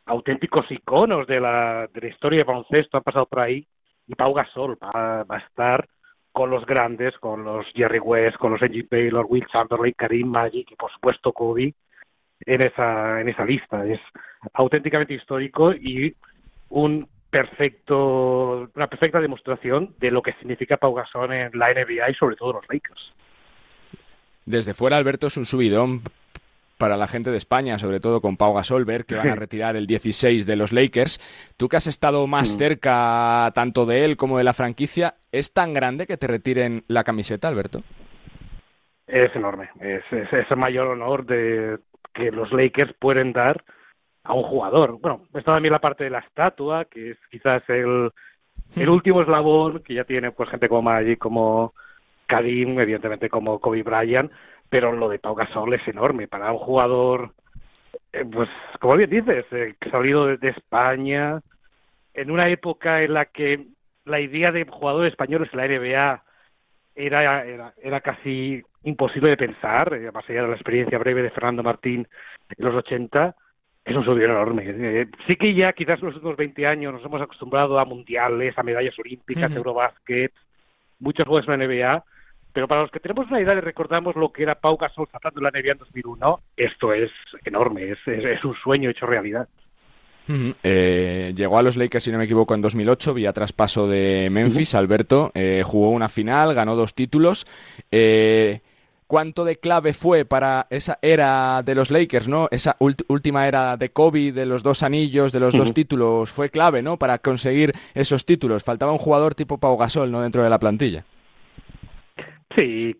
auténticos 0.05 0.69
iconos 0.69 1.25
de 1.25 1.39
la, 1.39 1.87
de 1.91 2.01
la 2.01 2.07
historia 2.07 2.39
de 2.39 2.43
baloncesto 2.43 2.97
han 2.97 3.03
pasado 3.03 3.25
por 3.25 3.39
ahí, 3.39 3.67
y 4.07 4.13
Pau 4.13 4.33
Gasol 4.33 4.77
va, 4.81 5.23
va 5.23 5.35
a 5.37 5.39
estar 5.39 5.87
con 6.31 6.49
los 6.49 6.65
grandes, 6.65 7.17
con 7.19 7.43
los 7.43 7.65
Jerry 7.73 7.99
West, 7.99 8.37
con 8.37 8.51
los 8.51 8.61
Angie 8.61 8.83
Taylor, 8.83 9.25
Will 9.27 9.47
Chamberlain, 9.47 9.93
Karim 9.97 10.27
Magic 10.27 10.69
y 10.69 10.75
por 10.75 10.91
supuesto 10.91 11.31
Kobe 11.31 11.73
en 12.41 12.61
esa, 12.61 13.21
en 13.21 13.29
esa 13.29 13.45
lista. 13.45 13.85
Es 13.85 14.01
auténticamente 14.53 15.13
histórico 15.13 15.71
y 15.71 16.13
un 16.69 17.07
perfecto, 17.35 18.69
una 18.73 18.87
perfecta 18.87 19.19
demostración 19.19 19.93
de 19.99 20.09
lo 20.09 20.21
que 20.21 20.31
significa 20.39 20.77
Pau 20.77 20.93
Gasol 20.93 21.33
en 21.33 21.51
la 21.59 21.73
NBA 21.73 22.11
y 22.11 22.13
sobre 22.13 22.37
todo 22.37 22.53
los 22.53 22.63
Lakers. 22.69 23.13
Desde 24.45 24.73
fuera, 24.73 24.95
Alberto, 24.95 25.27
es 25.27 25.35
un 25.35 25.45
subidón 25.45 25.99
para 26.77 26.95
la 26.95 27.07
gente 27.07 27.31
de 27.31 27.37
España, 27.37 27.77
sobre 27.77 27.99
todo 27.99 28.21
con 28.21 28.37
Pau 28.37 28.53
Gasol, 28.53 28.85
ver 28.85 29.03
que 29.03 29.15
van 29.15 29.31
a 29.31 29.35
retirar 29.35 29.75
el 29.75 29.85
16 29.85 30.47
de 30.47 30.55
los 30.55 30.71
Lakers. 30.71 31.19
Tú 31.57 31.67
que 31.67 31.75
has 31.75 31.87
estado 31.87 32.25
más 32.25 32.57
cerca 32.57 33.51
tanto 33.53 33.85
de 33.85 34.05
él 34.05 34.15
como 34.15 34.37
de 34.37 34.45
la 34.45 34.53
franquicia, 34.53 35.15
¿es 35.33 35.51
tan 35.51 35.73
grande 35.73 36.07
que 36.07 36.15
te 36.15 36.27
retiren 36.27 36.83
la 36.87 37.03
camiseta, 37.03 37.49
Alberto? 37.49 37.79
Es 39.07 39.35
enorme, 39.35 39.71
es, 39.81 40.03
es, 40.09 40.31
es 40.31 40.49
el 40.49 40.57
mayor 40.57 40.87
honor 40.87 41.25
de 41.25 41.79
que 42.13 42.31
los 42.31 42.49
Lakers 42.53 42.93
pueden 42.97 43.33
dar 43.33 43.61
a 44.25 44.33
un 44.33 44.43
jugador. 44.43 44.99
Bueno, 44.99 45.21
está 45.33 45.53
también 45.53 45.71
la 45.71 45.79
parte 45.79 46.03
de 46.03 46.09
la 46.09 46.19
estatua, 46.19 46.85
que 46.85 47.11
es 47.11 47.17
quizás 47.29 47.63
el, 47.69 48.11
el 48.75 48.89
último 48.89 49.21
eslabón 49.21 49.81
que 49.83 49.93
ya 49.93 50.03
tiene 50.03 50.31
pues 50.31 50.49
gente 50.49 50.67
como 50.67 50.81
Magic, 50.81 51.19
como 51.19 51.73
Karim, 52.25 52.79
evidentemente 52.79 53.29
como 53.29 53.59
Kobe 53.59 53.83
Bryant, 53.83 54.31
pero 54.69 54.91
lo 54.91 55.09
de 55.09 55.19
Pau 55.19 55.35
Gasol 55.35 55.73
es 55.75 55.87
enorme 55.87 56.27
para 56.27 56.51
un 56.51 56.57
jugador, 56.57 57.33
eh, 58.11 58.25
pues 58.25 58.49
como 58.79 58.97
bien 58.97 59.09
dices, 59.11 59.45
eh, 59.51 59.75
salido 59.91 60.25
de, 60.25 60.49
España, 60.49 61.39
en 62.13 62.31
una 62.31 62.49
época 62.49 63.03
en 63.03 63.13
la 63.13 63.25
que 63.25 63.67
la 64.05 64.19
idea 64.19 64.51
de 64.51 64.65
jugadores 64.65 65.11
españoles 65.11 65.49
en 65.53 65.59
la 65.59 65.67
NBA 65.67 66.23
era, 66.95 67.45
era, 67.45 67.73
era 67.81 68.01
casi 68.01 68.63
imposible 68.83 69.29
de 69.29 69.37
pensar, 69.37 69.93
eh, 69.93 70.11
más 70.11 70.27
allá 70.27 70.41
de 70.41 70.47
la 70.47 70.55
experiencia 70.55 70.97
breve 70.97 71.21
de 71.21 71.31
Fernando 71.31 71.61
Martín 71.61 72.07
en 72.57 72.65
los 72.65 72.75
80, 72.75 73.35
es 73.85 73.95
un 73.95 74.03
subidón 74.03 74.31
enorme. 74.31 74.63
Eh, 74.65 75.07
sí 75.27 75.35
que 75.35 75.53
ya 75.53 75.71
quizás 75.73 75.99
en 75.99 76.07
los 76.07 76.15
últimos 76.15 76.37
20 76.37 76.65
años 76.65 76.93
nos 76.93 77.05
hemos 77.05 77.21
acostumbrado 77.21 77.79
a 77.79 77.85
mundiales, 77.85 78.57
a 78.57 78.63
medallas 78.63 78.97
olímpicas, 78.97 79.51
uh 79.51 79.57
Eurobasket, 79.57 80.33
muchos 80.99 81.27
juegos 81.27 81.47
en 81.47 81.59
la 81.59 81.67
NBA, 81.67 82.03
pero 82.51 82.67
para 82.67 82.81
los 82.81 82.91
que 82.91 82.99
tenemos 82.99 83.27
una 83.27 83.41
idea 83.41 83.53
y 83.53 83.59
recordamos 83.59 84.15
lo 84.15 84.31
que 84.31 84.43
era 84.43 84.55
Pau 84.55 84.77
Gasol 84.77 85.07
saltando 85.11 85.39
en 85.39 85.43
la 85.43 85.51
NBA 85.51 85.73
en 85.73 85.77
2001, 85.77 86.39
esto 86.57 86.93
es 86.93 87.11
enorme, 87.43 87.81
es, 87.81 87.99
es, 88.07 88.43
un 88.43 88.55
sueño 88.55 88.89
hecho 88.89 89.05
realidad. 89.05 89.47
Eh, 90.63 91.33
llegó 91.35 91.59
a 91.59 91.61
los 91.61 91.77
Lakers, 91.77 92.03
si 92.03 92.11
no 92.11 92.17
me 92.17 92.23
equivoco, 92.23 92.55
en 92.55 92.61
2008, 92.61 93.13
vía 93.13 93.33
traspaso 93.33 93.87
de 93.87 94.29
Memphis. 94.31 94.73
Alberto 94.73 95.31
eh, 95.35 95.61
jugó 95.63 95.91
una 95.91 96.09
final, 96.09 96.55
ganó 96.55 96.75
dos 96.75 96.95
títulos. 96.95 97.45
Eh, 97.91 98.61
cuánto 99.07 99.45
de 99.45 99.57
clave 99.57 99.93
fue 99.93 100.25
para 100.25 100.67
esa 100.69 100.97
era 101.01 101.61
de 101.63 101.75
los 101.75 101.91
Lakers, 101.91 102.27
¿no? 102.27 102.47
Esa 102.51 102.75
última 102.79 103.47
era 103.47 103.77
de 103.77 103.89
Kobe, 103.89 104.31
de 104.31 104.45
los 104.45 104.63
dos 104.63 104.83
anillos, 104.83 105.31
de 105.31 105.39
los 105.39 105.55
dos 105.55 105.73
títulos, 105.73 106.31
fue 106.31 106.49
clave, 106.49 106.81
¿no? 106.81 106.97
Para 106.97 107.19
conseguir 107.19 107.73
esos 107.93 108.25
títulos. 108.25 108.63
Faltaba 108.63 108.91
un 108.91 108.97
jugador 108.97 109.35
tipo 109.35 109.59
Pau 109.59 109.77
Gasol, 109.77 110.11
¿no? 110.11 110.21
Dentro 110.21 110.43
de 110.43 110.49
la 110.49 110.59
plantilla. 110.59 111.03
Sí, 112.55 112.95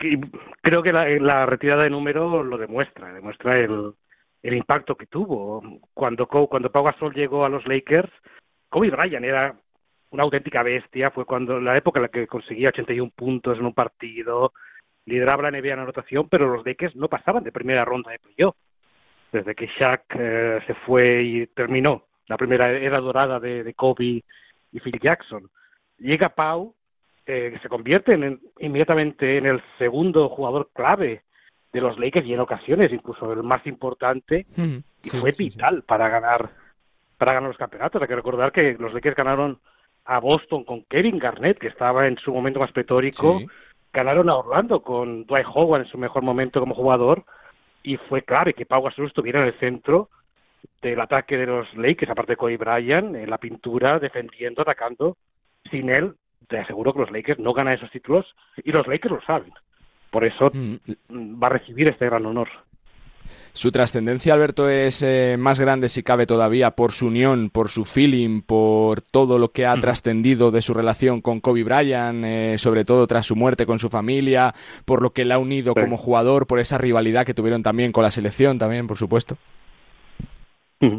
creo 0.61 0.83
que 0.83 0.91
la, 0.91 1.45
retirada 1.45 1.83
de 1.83 1.89
número 1.89 2.43
lo 2.43 2.57
demuestra, 2.57 3.13
demuestra 3.13 3.57
el, 3.57 3.93
el 4.43 4.53
impacto 4.53 4.95
que 4.95 5.05
tuvo. 5.05 5.61
Cuando, 5.93 6.27
cuando 6.27 6.71
Pau 6.71 6.83
Gasol 6.83 7.13
llegó 7.13 7.45
a 7.45 7.49
los 7.49 7.65
Lakers, 7.65 8.11
Kobe 8.69 8.89
Bryant 8.89 9.23
era 9.23 9.55
una 10.11 10.23
auténtica 10.23 10.63
bestia, 10.63 11.11
fue 11.11 11.25
cuando 11.25 11.59
la 11.59 11.77
época 11.77 11.99
en 11.99 12.03
la 12.03 12.09
que 12.09 12.27
conseguía 12.27 12.69
81 12.69 13.11
puntos 13.15 13.57
en 13.57 13.65
un 13.65 13.73
partido, 13.73 14.53
lideraba 15.05 15.43
la 15.43 15.51
NBA 15.51 15.73
en 15.73 15.79
anotación, 15.79 16.27
pero 16.29 16.51
los 16.51 16.65
Lakers 16.65 16.95
no 16.95 17.07
pasaban 17.07 17.43
de 17.43 17.51
primera 17.51 17.85
ronda 17.85 18.11
de 18.11 18.19
playoff. 18.19 18.55
Desde 19.31 19.55
que 19.55 19.67
Shaq 19.67 20.03
eh, 20.17 20.59
se 20.65 20.73
fue 20.85 21.23
y 21.23 21.47
terminó 21.47 22.05
la 22.27 22.37
primera 22.37 22.71
era 22.71 22.99
dorada 22.99 23.39
de, 23.39 23.73
Kobe 23.75 24.23
y 24.71 24.79
Phil 24.79 24.99
Jackson. 25.01 25.49
Llega 25.99 26.29
Pau, 26.29 26.73
eh, 27.25 27.57
se 27.61 27.69
convierte 27.69 28.13
en, 28.13 28.39
inmediatamente 28.59 29.37
en 29.37 29.45
el 29.45 29.61
segundo 29.77 30.29
jugador 30.29 30.69
clave 30.73 31.23
de 31.71 31.81
los 31.81 31.99
Lakers 31.99 32.25
y 32.25 32.33
en 32.33 32.39
ocasiones 32.39 32.91
incluso 32.91 33.31
el 33.33 33.43
más 33.43 33.65
importante 33.67 34.45
y 35.03 35.09
fue 35.09 35.31
vital 35.37 35.83
para 35.83 36.09
ganar 36.09 36.49
para 37.17 37.33
ganar 37.33 37.49
los 37.49 37.57
campeonatos. 37.57 38.01
Hay 38.01 38.07
que 38.07 38.15
recordar 38.15 38.51
que 38.51 38.75
los 38.79 38.93
Lakers 38.93 39.15
ganaron 39.15 39.59
a 40.05 40.19
Boston 40.19 40.63
con 40.63 40.83
Kevin 40.83 41.17
Garnett, 41.17 41.57
que 41.57 41.67
estaba 41.67 42.07
en 42.07 42.17
su 42.17 42.33
momento 42.33 42.59
más 42.59 42.71
pletórico, 42.71 43.39
ganaron 43.95 44.29
a 44.29 44.35
Orlando 44.35 44.81
con 44.81 45.25
Dwight 45.25 45.47
Howard 45.53 45.83
en 45.83 45.87
su 45.87 45.97
mejor 45.97 46.21
momento 46.21 46.59
como 46.59 46.75
jugador 46.75 47.23
y 47.81 47.95
fue 47.95 48.23
clave 48.23 48.53
que 48.53 48.65
Pau 48.65 48.83
Gasol 48.83 49.07
estuviera 49.07 49.41
en 49.41 49.47
el 49.47 49.59
centro 49.59 50.09
del 50.81 50.99
ataque 50.99 51.37
de 51.37 51.45
los 51.45 51.73
Lakers, 51.75 52.11
aparte 52.11 52.33
de 52.33 52.37
Kobe 52.37 52.57
Bryant, 52.57 53.15
en 53.15 53.29
la 53.29 53.37
pintura, 53.37 53.97
defendiendo, 53.99 54.61
atacando. 54.61 55.15
Sin 55.71 55.89
él, 55.89 56.15
te 56.47 56.59
aseguro 56.59 56.93
que 56.93 56.99
los 56.99 57.11
Lakers 57.11 57.39
no 57.39 57.53
ganan 57.53 57.75
esos 57.75 57.89
títulos 57.89 58.25
y 58.63 58.71
los 58.71 58.85
Lakers 58.85 59.13
lo 59.13 59.21
saben. 59.21 59.53
Por 60.11 60.25
eso 60.25 60.49
mm. 60.53 61.41
va 61.41 61.47
a 61.47 61.51
recibir 61.51 61.87
este 61.87 62.05
gran 62.05 62.25
honor. 62.25 62.49
Su 63.53 63.71
trascendencia, 63.71 64.33
Alberto, 64.33 64.69
es 64.69 65.01
eh, 65.01 65.37
más 65.39 65.59
grande 65.59 65.89
si 65.89 66.03
cabe 66.03 66.25
todavía 66.25 66.71
por 66.71 66.91
su 66.91 67.07
unión, 67.07 67.49
por 67.49 67.69
su 67.69 67.85
feeling, 67.85 68.41
por 68.41 69.01
todo 69.01 69.39
lo 69.39 69.49
que 69.49 69.65
ha 69.65 69.75
trascendido 69.75 70.51
de 70.51 70.61
su 70.61 70.73
relación 70.73 71.21
con 71.21 71.39
Kobe 71.39 71.63
Bryant, 71.63 72.23
eh, 72.25 72.55
sobre 72.57 72.83
todo 72.85 73.07
tras 73.07 73.25
su 73.25 73.35
muerte 73.35 73.65
con 73.65 73.79
su 73.79 73.89
familia, 73.89 74.53
por 74.85 75.01
lo 75.01 75.11
que 75.11 75.25
le 75.25 75.33
ha 75.33 75.37
unido 75.37 75.73
como 75.73 75.97
jugador, 75.97 76.47
por 76.47 76.59
esa 76.59 76.77
rivalidad 76.77 77.25
que 77.25 77.33
tuvieron 77.33 77.63
también 77.63 77.91
con 77.91 78.03
la 78.03 78.11
selección, 78.11 78.57
también, 78.57 78.87
por 78.87 78.97
supuesto. 78.97 79.37
Sí, 80.79 80.91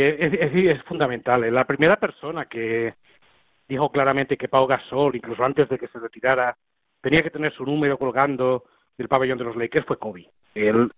es, 0.00 0.32
es, 0.32 0.82
fundamental. 0.84 1.52
La 1.52 1.64
primera 1.64 1.96
persona 1.96 2.46
que 2.46 2.94
dijo 3.68 3.90
claramente 3.90 4.36
que 4.36 4.48
Pau 4.48 4.66
Gasol, 4.66 5.16
incluso 5.16 5.42
antes 5.44 5.68
de 5.68 5.78
que 5.78 5.88
se 5.88 5.98
retirara, 5.98 6.56
tenía 7.00 7.22
que 7.22 7.30
tener 7.30 7.52
su 7.52 7.64
número 7.64 7.98
colgando 7.98 8.64
del 8.98 9.08
pabellón 9.08 9.38
de 9.38 9.44
los 9.44 9.56
Lakers 9.56 9.86
fue 9.86 9.98
Kobe. 9.98 10.28
Él 10.54 10.90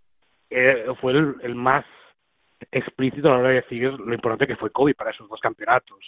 eh, 0.50 0.86
fue 1.00 1.12
el, 1.12 1.54
más 1.54 1.84
explícito 2.70 3.28
a 3.28 3.32
la 3.32 3.38
hora 3.38 3.48
de 3.50 3.54
decir 3.56 3.92
lo 3.92 4.14
importante 4.14 4.46
que 4.46 4.56
fue 4.56 4.70
Kobe 4.70 4.94
para 4.94 5.10
esos 5.10 5.28
dos 5.28 5.40
campeonatos. 5.40 5.98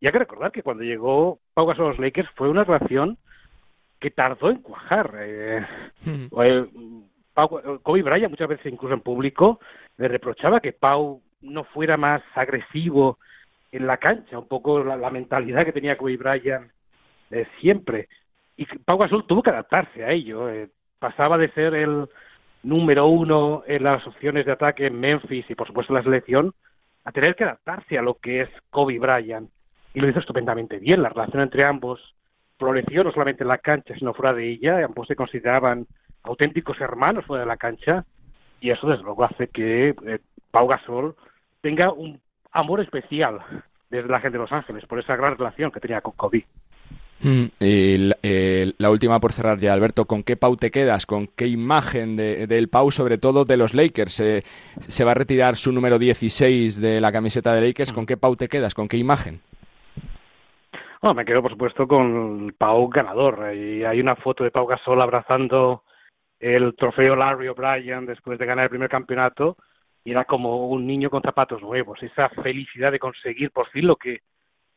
Y 0.00 0.06
hay 0.06 0.12
que 0.12 0.18
recordar 0.18 0.50
que 0.50 0.62
cuando 0.62 0.82
llegó 0.82 1.38
Pau 1.54 1.66
Gasol 1.66 1.86
a 1.86 1.88
los 1.90 1.98
Lakers 1.98 2.28
fue 2.34 2.48
una 2.48 2.64
relación 2.64 3.18
que 4.00 4.10
tardó 4.10 4.50
en 4.50 4.62
cuajar. 4.62 5.14
Eh, 5.20 5.66
Kobe 7.82 8.02
Bryant 8.02 8.30
muchas 8.30 8.48
veces 8.48 8.72
incluso 8.72 8.94
en 8.94 9.00
público 9.00 9.60
le 9.98 10.08
reprochaba 10.08 10.60
que 10.60 10.72
Pau 10.72 11.22
no 11.42 11.64
fuera 11.64 11.96
más 11.96 12.22
agresivo 12.34 13.18
en 13.72 13.86
la 13.86 13.98
cancha, 13.98 14.38
un 14.38 14.48
poco 14.48 14.82
la, 14.82 15.10
mentalidad 15.10 15.64
que 15.64 15.72
tenía 15.72 15.96
Kobe 15.96 16.16
Bryant 16.16 16.70
eh, 17.30 17.46
siempre. 17.60 18.08
Y 18.56 18.64
Pau 18.64 18.98
Gasol 18.98 19.26
tuvo 19.26 19.42
que 19.42 19.50
adaptarse 19.50 20.02
a 20.02 20.12
ello. 20.12 20.48
Eh, 20.48 20.70
pasaba 20.98 21.38
de 21.38 21.50
ser 21.52 21.74
el 21.74 22.08
número 22.62 23.06
uno 23.06 23.62
en 23.66 23.84
las 23.84 24.06
opciones 24.06 24.44
de 24.46 24.52
ataque 24.52 24.86
en 24.86 24.98
Memphis 24.98 25.48
y 25.48 25.54
por 25.54 25.66
supuesto 25.66 25.92
en 25.92 25.98
la 25.98 26.02
selección, 26.02 26.52
a 27.04 27.12
tener 27.12 27.36
que 27.36 27.44
adaptarse 27.44 27.96
a 27.96 28.02
lo 28.02 28.14
que 28.14 28.42
es 28.42 28.50
Kobe 28.70 28.98
Bryant. 28.98 29.48
Y 29.94 30.00
lo 30.00 30.08
hizo 30.08 30.18
estupendamente 30.18 30.78
bien. 30.78 31.02
La 31.02 31.08
relación 31.08 31.42
entre 31.42 31.64
ambos 31.64 32.00
floreció 32.58 33.04
no 33.04 33.12
solamente 33.12 33.44
en 33.44 33.48
la 33.48 33.58
cancha, 33.58 33.94
sino 33.94 34.12
fuera 34.12 34.34
de 34.34 34.50
ella. 34.50 34.84
Ambos 34.84 35.06
se 35.06 35.16
consideraban 35.16 35.86
auténticos 36.24 36.80
hermanos 36.80 37.24
fuera 37.24 37.44
de 37.44 37.48
la 37.48 37.56
cancha. 37.56 38.04
Y 38.60 38.70
eso, 38.70 38.88
desde 38.88 39.04
luego, 39.04 39.24
hace 39.24 39.48
que 39.48 39.90
eh, 39.90 40.18
Pau 40.50 40.66
Gasol 40.66 41.14
tenga 41.60 41.92
un 41.92 42.20
amor 42.50 42.80
especial 42.80 43.38
desde 43.88 44.08
la 44.08 44.20
gente 44.20 44.38
de 44.38 44.42
Los 44.42 44.52
Ángeles 44.52 44.84
por 44.86 44.98
esa 44.98 45.14
gran 45.16 45.36
relación 45.38 45.70
que 45.70 45.80
tenía 45.80 46.00
con 46.00 46.12
Kobe. 46.14 46.46
Mm, 47.22 47.44
y 47.60 48.10
eh, 48.22 48.72
la, 48.78 48.90
última 48.90 49.18
por 49.20 49.32
cerrar 49.32 49.58
ya, 49.58 49.72
Alberto, 49.72 50.04
¿con 50.04 50.22
qué 50.22 50.36
Pau 50.36 50.56
te 50.56 50.70
quedas? 50.70 51.06
¿Con 51.06 51.28
qué 51.28 51.46
imagen 51.46 52.16
del 52.16 52.68
Pau, 52.68 52.90
sobre 52.90 53.18
todo 53.18 53.44
de 53.44 53.56
los 53.56 53.74
Lakers? 53.74 54.22
se 54.78 55.04
va 55.04 55.12
a 55.12 55.14
retirar 55.14 55.56
su 55.56 55.72
número 55.72 55.98
16 55.98 56.80
de 56.80 57.00
la 57.00 57.12
camiseta 57.12 57.54
de 57.54 57.66
Lakers. 57.66 57.92
¿Con 57.92 58.06
qué 58.06 58.16
Pau 58.16 58.36
te 58.36 58.48
quedas? 58.48 58.74
¿Con 58.74 58.88
qué 58.88 58.96
imagen? 58.96 59.40
Bueno, 61.00 61.14
me 61.14 61.24
quedo, 61.24 61.42
por 61.42 61.52
supuesto, 61.52 61.86
con 61.86 62.54
Pau 62.58 62.88
ganador. 62.88 63.54
Y 63.54 63.84
hay 63.84 64.00
una 64.00 64.16
foto 64.16 64.44
de 64.44 64.50
Pau 64.50 64.66
Gasol 64.66 65.00
abrazando 65.02 65.84
el 66.40 66.74
trofeo 66.76 67.16
Larry 67.16 67.48
O'Brien 67.48 68.06
después 68.06 68.38
de 68.38 68.46
ganar 68.46 68.64
el 68.64 68.70
primer 68.70 68.88
campeonato 68.88 69.56
y 70.04 70.12
era 70.12 70.24
como 70.24 70.68
un 70.68 70.86
niño 70.86 71.10
con 71.10 71.22
zapatos 71.22 71.62
nuevos. 71.62 72.02
Esa 72.02 72.28
felicidad 72.28 72.92
de 72.92 72.98
conseguir 72.98 73.50
por 73.50 73.68
fin 73.70 73.86
lo 73.86 73.96
que 73.96 74.20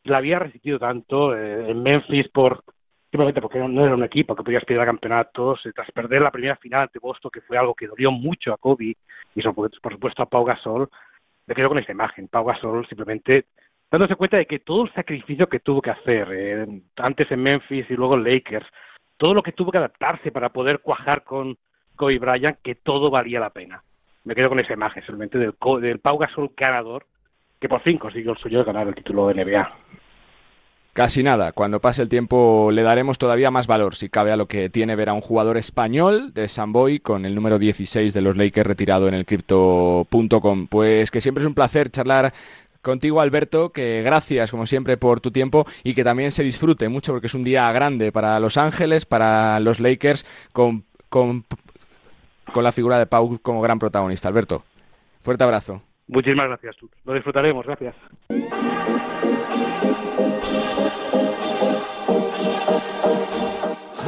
la 0.03 0.17
había 0.17 0.39
resistido 0.39 0.79
tanto 0.79 1.35
eh, 1.35 1.71
en 1.71 1.83
Memphis 1.83 2.27
por 2.29 2.63
simplemente 3.11 3.41
porque 3.41 3.59
no 3.59 3.85
era 3.85 3.95
un 3.95 4.03
equipo 4.03 4.35
que 4.35 4.43
podía 4.43 4.59
aspirar 4.59 4.83
a 4.83 4.91
campeonatos, 4.91 5.65
eh, 5.65 5.71
tras 5.73 5.91
perder 5.91 6.23
la 6.23 6.31
primera 6.31 6.55
final 6.57 6.81
ante 6.81 6.99
Boston, 6.99 7.31
que 7.33 7.41
fue 7.41 7.57
algo 7.57 7.73
que 7.73 7.87
dolió 7.87 8.11
mucho 8.11 8.53
a 8.53 8.57
Kobe 8.57 8.95
y 9.35 9.41
por 9.41 9.93
supuesto 9.93 10.21
a 10.21 10.27
Pau 10.27 10.45
Gasol, 10.45 10.89
me 11.47 11.55
quedo 11.55 11.69
con 11.69 11.79
esa 11.79 11.91
imagen, 11.91 12.27
Pau 12.27 12.45
Gasol 12.45 12.87
simplemente 12.87 13.45
dándose 13.89 14.15
cuenta 14.15 14.37
de 14.37 14.45
que 14.45 14.59
todo 14.59 14.83
el 14.83 14.93
sacrificio 14.93 15.47
que 15.47 15.59
tuvo 15.59 15.81
que 15.81 15.89
hacer, 15.89 16.27
eh, 16.31 16.81
antes 16.97 17.31
en 17.31 17.41
Memphis 17.41 17.89
y 17.89 17.95
luego 17.95 18.15
en 18.15 18.23
Lakers, 18.23 18.67
todo 19.17 19.33
lo 19.33 19.41
que 19.41 19.51
tuvo 19.51 19.71
que 19.71 19.79
adaptarse 19.79 20.31
para 20.31 20.49
poder 20.49 20.79
cuajar 20.79 21.23
con 21.23 21.57
Kobe 21.95 22.19
Bryant, 22.19 22.59
que 22.63 22.75
todo 22.75 23.09
valía 23.09 23.39
la 23.39 23.49
pena. 23.49 23.83
Me 24.23 24.35
quedo 24.35 24.49
con 24.49 24.59
esa 24.59 24.73
imagen 24.73 25.03
simplemente 25.03 25.39
del, 25.39 25.55
del 25.81 25.99
Pau 25.99 26.17
Gasol 26.17 26.51
ganador, 26.55 27.05
que 27.59 27.69
por 27.69 27.81
fin 27.81 27.97
consiguió 27.97 28.31
el 28.31 28.37
suyo 28.37 28.59
de 28.59 28.65
ganar 28.65 28.87
el 28.87 28.95
título 28.95 29.27
de 29.27 29.43
NBA. 29.43 29.69
Casi 30.93 31.23
nada. 31.23 31.51
Cuando 31.51 31.79
pase 31.79 32.01
el 32.01 32.09
tiempo 32.09 32.71
le 32.71 32.81
daremos 32.81 33.17
todavía 33.17 33.51
más 33.51 33.67
valor, 33.67 33.95
si 33.95 34.09
cabe, 34.09 34.31
a 34.31 34.37
lo 34.37 34.47
que 34.47 34.69
tiene 34.69 34.95
ver 34.95 35.09
a 35.09 35.13
un 35.13 35.21
jugador 35.21 35.57
español 35.57 36.33
de 36.33 36.47
Samboy 36.47 36.99
con 36.99 37.25
el 37.25 37.35
número 37.35 37.59
16 37.59 38.13
de 38.13 38.21
los 38.21 38.35
Lakers 38.35 38.67
retirado 38.67 39.07
en 39.07 39.13
el 39.13 39.25
Crypto.com. 39.25 40.67
Pues 40.67 41.11
que 41.11 41.21
siempre 41.21 41.43
es 41.43 41.47
un 41.47 41.53
placer 41.53 41.89
charlar 41.89 42.33
contigo, 42.81 43.21
Alberto, 43.21 43.71
que 43.71 44.01
gracias, 44.03 44.51
como 44.51 44.65
siempre, 44.65 44.97
por 44.97 45.19
tu 45.19 45.31
tiempo 45.31 45.65
y 45.83 45.93
que 45.93 46.03
también 46.03 46.31
se 46.31 46.43
disfrute 46.43 46.89
mucho 46.89 47.11
porque 47.11 47.27
es 47.27 47.33
un 47.33 47.43
día 47.43 47.71
grande 47.71 48.11
para 48.11 48.39
Los 48.39 48.57
Ángeles, 48.57 49.05
para 49.05 49.59
los 49.59 49.79
Lakers, 49.79 50.25
con, 50.53 50.85
con, 51.07 51.45
con 52.51 52.63
la 52.63 52.71
figura 52.71 52.97
de 52.97 53.05
Pau 53.05 53.39
como 53.41 53.61
gran 53.61 53.79
protagonista. 53.79 54.27
Alberto, 54.27 54.63
fuerte 55.21 55.43
abrazo. 55.43 55.81
Muchísimas 56.09 56.47
gracias. 56.47 56.75
Lo 57.05 57.13
disfrutaremos. 57.13 57.65
Gracias. 57.65 57.95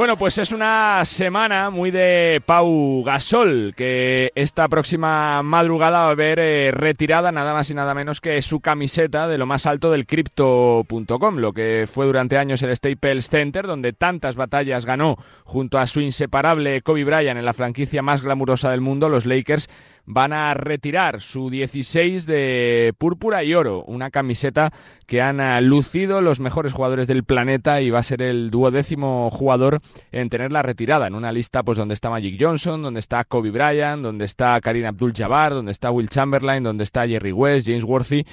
Bueno, 0.02 0.18
pues 0.18 0.40
es 0.40 0.52
una 0.52 1.06
semana 1.06 1.70
muy 1.70 1.92
de 1.92 2.42
Pau 2.44 3.04
Gasol, 3.04 3.76
que 3.78 4.32
esta 4.34 4.68
próxima 4.68 5.44
madrugada 5.44 6.06
va 6.06 6.10
a 6.10 6.16
ver 6.16 6.40
eh, 6.40 6.72
retirada 6.72 7.32
nada 7.32 7.54
más 7.54 7.70
y 7.70 7.76
nada 7.76 7.94
menos 7.94 8.20
que 8.20 8.42
su 8.42 8.62
camiseta 8.62 9.28
de 9.28 9.38
lo 9.38 9.46
más 9.46 9.68
alto 9.68 9.92
del 9.92 10.08
Crypto.com, 10.08 11.38
lo 11.38 11.54
que 11.54 11.88
fue 11.88 12.08
durante 12.08 12.40
años 12.40 12.64
el 12.64 12.76
Staples 12.76 13.30
Center, 13.30 13.68
donde 13.68 13.94
tantas 13.94 14.36
batallas 14.36 14.88
ganó 14.88 15.18
junto 15.44 15.78
a 15.78 15.86
su 15.86 16.02
inseparable 16.02 16.82
Kobe 16.82 17.04
Bryant 17.04 17.38
en 17.38 17.46
la 17.46 17.54
franquicia 17.54 18.02
más 18.02 18.24
glamurosa 18.24 18.72
del 18.72 18.82
mundo, 18.82 19.08
los 19.08 19.28
Lakers 19.28 19.70
van 20.14 20.34
a 20.34 20.54
retirar 20.54 21.22
su 21.22 21.50
16 21.50 22.26
de 22.26 22.94
púrpura 22.98 23.46
y 23.46 23.54
oro, 23.54 23.84
una 23.84 24.12
camiseta 24.12 24.74
que 25.08 25.22
han 25.22 25.40
ah, 25.40 25.62
lucido 25.62 26.22
los 26.22 26.42
mejores 26.42 26.74
jugadores 26.74 27.08
del 27.08 27.24
planeta 27.24 27.80
y 27.80 27.92
va 27.92 28.00
a 28.00 28.04
ser 28.04 28.22
el 28.22 28.52
duodécimo 28.52 29.30
jugador 29.32 29.80
en 30.12 30.28
tenerla 30.30 30.64
retirada, 30.64 31.08
en 31.08 31.16
una 31.16 31.32
lista 31.32 31.64
pues 31.64 31.78
donde 31.78 31.94
está 31.94 32.10
Magic 32.10 32.36
Johnson, 32.38 32.82
donde 32.82 33.00
está 33.00 33.24
Kobe 33.24 33.52
Bryant, 33.52 34.04
donde 34.04 34.26
está 34.26 34.60
Karim 34.60 34.86
Abdul-Jabbar, 34.86 35.54
donde 35.54 35.72
está 35.72 35.92
Will 35.92 36.10
Chamberlain, 36.10 36.62
donde 36.62 36.84
está 36.84 37.08
Jerry 37.08 37.32
West, 37.32 37.68
James 37.68 37.86
Worthy, 37.86 38.26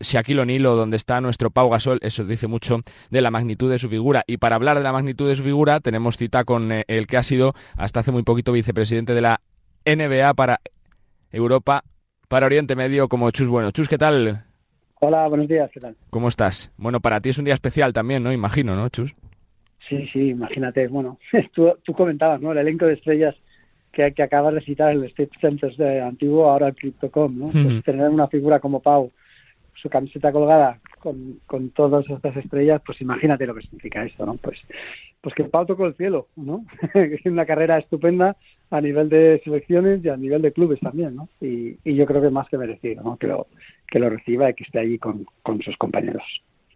Shaquille 0.00 0.40
O'Neal 0.40 0.64
o 0.64 0.76
donde 0.76 0.96
está 0.96 1.20
nuestro 1.20 1.50
Pau 1.50 1.68
Gasol, 1.68 1.98
eso 2.00 2.24
dice 2.24 2.46
mucho 2.46 2.78
de 3.10 3.20
la 3.20 3.30
magnitud 3.30 3.70
de 3.70 3.78
su 3.78 3.90
figura. 3.90 4.24
Y 4.26 4.38
para 4.38 4.56
hablar 4.56 4.78
de 4.78 4.84
la 4.84 4.92
magnitud 4.92 5.28
de 5.28 5.36
su 5.36 5.42
figura, 5.42 5.80
tenemos 5.80 6.16
cita 6.16 6.44
con 6.44 6.72
eh, 6.72 6.84
el 6.88 7.06
que 7.06 7.18
ha 7.18 7.22
sido 7.22 7.54
hasta 7.76 8.00
hace 8.00 8.12
muy 8.12 8.22
poquito 8.22 8.52
vicepresidente 8.52 9.12
de 9.12 9.20
la 9.20 9.40
NBA 9.84 10.34
para 10.34 10.60
Europa 11.30 11.82
para 12.28 12.46
Oriente 12.46 12.76
Medio 12.76 13.08
como 13.08 13.30
Chus 13.30 13.48
Bueno. 13.48 13.70
Chus, 13.70 13.88
¿qué 13.88 13.98
tal? 13.98 14.44
Hola, 15.00 15.28
buenos 15.28 15.48
días, 15.48 15.70
¿qué 15.72 15.80
tal? 15.80 15.96
¿Cómo 16.10 16.28
estás? 16.28 16.72
Bueno, 16.76 17.00
para 17.00 17.20
ti 17.20 17.28
es 17.28 17.38
un 17.38 17.44
día 17.44 17.54
especial 17.54 17.92
también, 17.92 18.22
¿no? 18.22 18.32
Imagino, 18.32 18.74
¿no, 18.74 18.88
Chus? 18.88 19.14
Sí, 19.88 20.06
sí, 20.12 20.30
imagínate. 20.30 20.88
Bueno, 20.88 21.18
tú, 21.54 21.72
tú 21.82 21.92
comentabas, 21.92 22.40
¿no? 22.40 22.52
El 22.52 22.58
elenco 22.58 22.86
de 22.86 22.94
estrellas 22.94 23.34
que, 23.92 24.12
que 24.12 24.22
acabas 24.22 24.54
de 24.54 24.60
citar, 24.62 24.92
el 24.92 25.04
State 25.04 25.30
Centers 25.40 25.76
de 25.76 26.00
antiguo, 26.00 26.50
ahora 26.50 26.68
el 26.68 26.74
Crypto.com, 26.74 27.38
¿no? 27.38 27.46
Pues 27.46 27.84
tener 27.84 28.08
una 28.08 28.26
figura 28.28 28.58
como 28.58 28.80
Pau, 28.80 29.10
su 29.74 29.88
camiseta 29.88 30.32
colgada 30.32 30.80
con, 30.98 31.40
con 31.46 31.70
todas 31.70 32.08
estas 32.08 32.36
estrellas, 32.36 32.82
pues 32.84 33.00
imagínate 33.00 33.46
lo 33.46 33.54
que 33.54 33.62
significa 33.62 34.04
esto, 34.04 34.26
¿no? 34.26 34.34
Pues, 34.36 34.58
pues 35.20 35.34
que 35.34 35.44
Pau 35.44 35.66
tocó 35.66 35.86
el 35.86 35.94
cielo, 35.94 36.28
¿no? 36.36 36.64
una 37.24 37.46
carrera 37.46 37.78
estupenda 37.78 38.36
a 38.70 38.80
nivel 38.80 39.08
de 39.08 39.40
selecciones 39.44 40.04
y 40.04 40.08
a 40.08 40.16
nivel 40.16 40.42
de 40.42 40.52
clubes 40.52 40.80
también, 40.80 41.16
¿no? 41.16 41.28
Y, 41.40 41.78
yo 41.84 42.06
creo 42.06 42.22
que 42.22 42.30
más 42.30 42.48
que 42.48 42.58
merecido, 42.58 43.02
¿no? 43.02 43.16
Que 43.16 43.26
lo, 43.26 43.46
que 43.86 43.98
lo 43.98 44.10
reciba 44.10 44.50
y 44.50 44.54
que 44.54 44.64
esté 44.64 44.80
allí 44.80 44.98
con, 44.98 45.26
con 45.42 45.60
sus 45.62 45.76
compañeros 45.76 46.22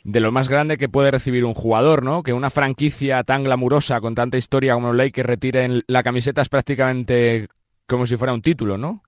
de 0.04 0.18
lo 0.18 0.32
más 0.32 0.48
grande 0.48 0.78
que 0.78 0.88
puede 0.88 1.12
recibir 1.12 1.44
un 1.44 1.54
jugador, 1.54 2.02
¿no? 2.02 2.24
Que 2.24 2.32
una 2.32 2.50
franquicia 2.50 3.22
tan 3.22 3.44
glamurosa, 3.44 4.00
con 4.00 4.16
tanta 4.16 4.36
historia 4.36 4.74
como 4.74 4.92
los 4.92 5.12
que 5.12 5.22
retiren 5.22 5.82
la 5.86 6.02
camiseta 6.02 6.42
es 6.42 6.48
prácticamente 6.48 7.46
como 7.86 8.06
si 8.06 8.16
fuera 8.16 8.34
un 8.34 8.42
título, 8.42 8.78
¿no? 8.78 9.02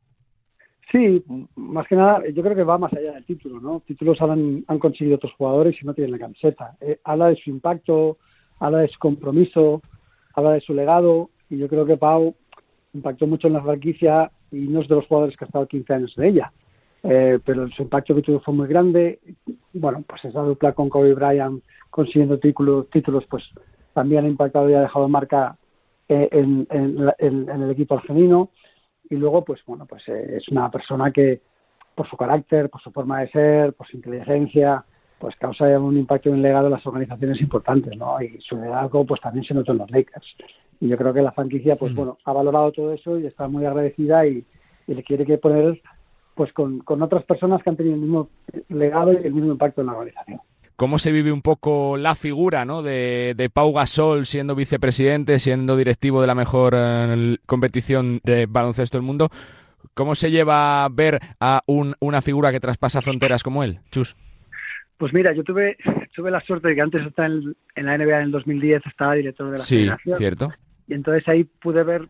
Sí, 0.94 1.24
más 1.56 1.88
que 1.88 1.96
nada, 1.96 2.22
yo 2.32 2.40
creo 2.40 2.54
que 2.54 2.62
va 2.62 2.78
más 2.78 2.92
allá 2.92 3.14
del 3.14 3.24
título, 3.24 3.58
¿no? 3.58 3.80
Títulos 3.80 4.22
han, 4.22 4.64
han 4.68 4.78
conseguido 4.78 5.16
otros 5.16 5.32
jugadores 5.32 5.76
y 5.82 5.84
no 5.84 5.92
tienen 5.92 6.12
la 6.12 6.20
camiseta. 6.20 6.76
Eh, 6.80 7.00
habla 7.02 7.30
de 7.30 7.34
su 7.34 7.50
impacto, 7.50 8.18
habla 8.60 8.78
de 8.78 8.86
su 8.86 9.00
compromiso, 9.00 9.82
habla 10.34 10.52
de 10.52 10.60
su 10.60 10.72
legado 10.72 11.30
y 11.50 11.58
yo 11.58 11.68
creo 11.68 11.84
que 11.84 11.96
Pau 11.96 12.36
impactó 12.92 13.26
mucho 13.26 13.48
en 13.48 13.54
la 13.54 13.62
franquicia 13.62 14.30
y 14.52 14.68
no 14.68 14.82
es 14.82 14.88
de 14.88 14.94
los 14.94 15.06
jugadores 15.08 15.36
que 15.36 15.44
ha 15.44 15.48
estado 15.48 15.66
15 15.66 15.94
años 15.94 16.14
en 16.16 16.24
ella. 16.26 16.52
Eh, 17.02 17.40
pero 17.44 17.68
su 17.70 17.82
impacto 17.82 18.14
que 18.14 18.22
tuvo 18.22 18.38
fue 18.38 18.54
muy 18.54 18.68
grande. 18.68 19.18
Bueno, 19.72 20.04
pues 20.06 20.24
esa 20.24 20.42
dupla 20.42 20.74
con 20.74 20.88
Kobe 20.88 21.14
Bryant 21.14 21.60
consiguiendo 21.90 22.38
títulos, 22.38 22.88
títulos 22.90 23.24
pues 23.28 23.42
también 23.94 24.26
ha 24.26 24.28
impactado 24.28 24.70
y 24.70 24.74
ha 24.74 24.82
dejado 24.82 25.08
marca 25.08 25.56
eh, 26.08 26.28
en, 26.30 26.68
el 27.18 27.70
equipo 27.72 27.98
femenino. 27.98 28.50
Y 29.10 29.16
luego, 29.16 29.44
pues 29.44 29.60
bueno, 29.66 29.86
pues 29.86 30.06
eh, 30.08 30.36
es 30.36 30.48
una 30.48 30.70
persona 30.70 31.10
que 31.10 31.40
por 31.94 32.08
su 32.08 32.16
carácter, 32.16 32.70
por 32.70 32.80
su 32.80 32.90
forma 32.90 33.20
de 33.20 33.30
ser, 33.30 33.72
por 33.74 33.86
su 33.86 33.96
inteligencia, 33.96 34.84
pues 35.18 35.36
causa 35.36 35.66
un 35.78 35.96
impacto 35.96 36.28
y 36.28 36.32
un 36.32 36.42
legado 36.42 36.66
en 36.66 36.72
las 36.72 36.86
organizaciones 36.86 37.40
importantes, 37.40 37.96
¿no? 37.96 38.20
Y 38.20 38.40
su 38.40 38.56
liderazgo, 38.56 39.06
pues 39.06 39.20
también 39.20 39.44
se 39.44 39.54
notó 39.54 39.72
en 39.72 39.78
los 39.78 39.90
Lakers. 39.90 40.26
Y 40.80 40.88
yo 40.88 40.96
creo 40.96 41.14
que 41.14 41.22
la 41.22 41.32
franquicia, 41.32 41.76
pues 41.76 41.94
bueno, 41.94 42.18
ha 42.24 42.32
valorado 42.32 42.72
todo 42.72 42.92
eso 42.92 43.18
y 43.18 43.26
está 43.26 43.46
muy 43.48 43.64
agradecida 43.64 44.26
y, 44.26 44.44
le 44.86 45.02
quiere 45.02 45.24
que 45.24 45.38
poner, 45.38 45.80
pues 46.34 46.52
con, 46.52 46.82
otras 46.86 47.24
personas 47.24 47.62
que 47.62 47.70
han 47.70 47.76
tenido 47.76 47.94
el 47.94 48.02
mismo 48.02 48.28
legado 48.68 49.14
y 49.14 49.16
el 49.16 49.32
mismo 49.32 49.52
impacto 49.52 49.80
en 49.80 49.86
la 49.86 49.94
organización 49.94 50.40
cómo 50.76 50.98
se 50.98 51.12
vive 51.12 51.32
un 51.32 51.42
poco 51.42 51.96
la 51.96 52.14
figura 52.14 52.64
¿no? 52.64 52.82
de, 52.82 53.34
de, 53.36 53.50
Pau 53.50 53.72
Gasol 53.72 54.26
siendo 54.26 54.54
vicepresidente, 54.54 55.38
siendo 55.38 55.76
directivo 55.76 56.20
de 56.20 56.26
la 56.26 56.34
mejor 56.34 56.74
eh, 56.76 57.36
competición 57.46 58.20
de 58.24 58.46
baloncesto 58.46 58.98
del 58.98 59.06
mundo. 59.06 59.30
¿Cómo 59.94 60.14
se 60.14 60.30
lleva 60.30 60.84
a 60.84 60.88
ver 60.88 61.20
a 61.38 61.62
una 61.66 62.22
figura 62.22 62.50
que 62.50 62.58
traspasa 62.58 63.00
fronteras 63.00 63.42
como 63.42 63.62
él, 63.62 63.78
Chus? 63.90 64.16
Pues 64.96 65.12
mira, 65.12 65.32
yo 65.32 65.44
tuve, 65.44 65.76
tuve 66.14 66.30
la 66.30 66.40
suerte 66.40 66.68
de 66.68 66.74
que 66.74 66.80
antes 66.80 67.06
estaba 67.06 67.28
en, 67.28 67.54
la 67.76 67.98
NBA 67.98 68.16
en 68.16 68.22
el 68.24 68.30
2010, 68.32 68.82
estaba 68.86 69.14
director 69.14 69.46
de 69.46 69.52
la 69.52 69.58
sí, 69.58 69.76
federación. 69.76 70.18
cierto. 70.18 70.52
Y 70.88 70.94
entonces 70.94 71.26
ahí 71.28 71.44
pude 71.44 71.84
ver 71.84 72.08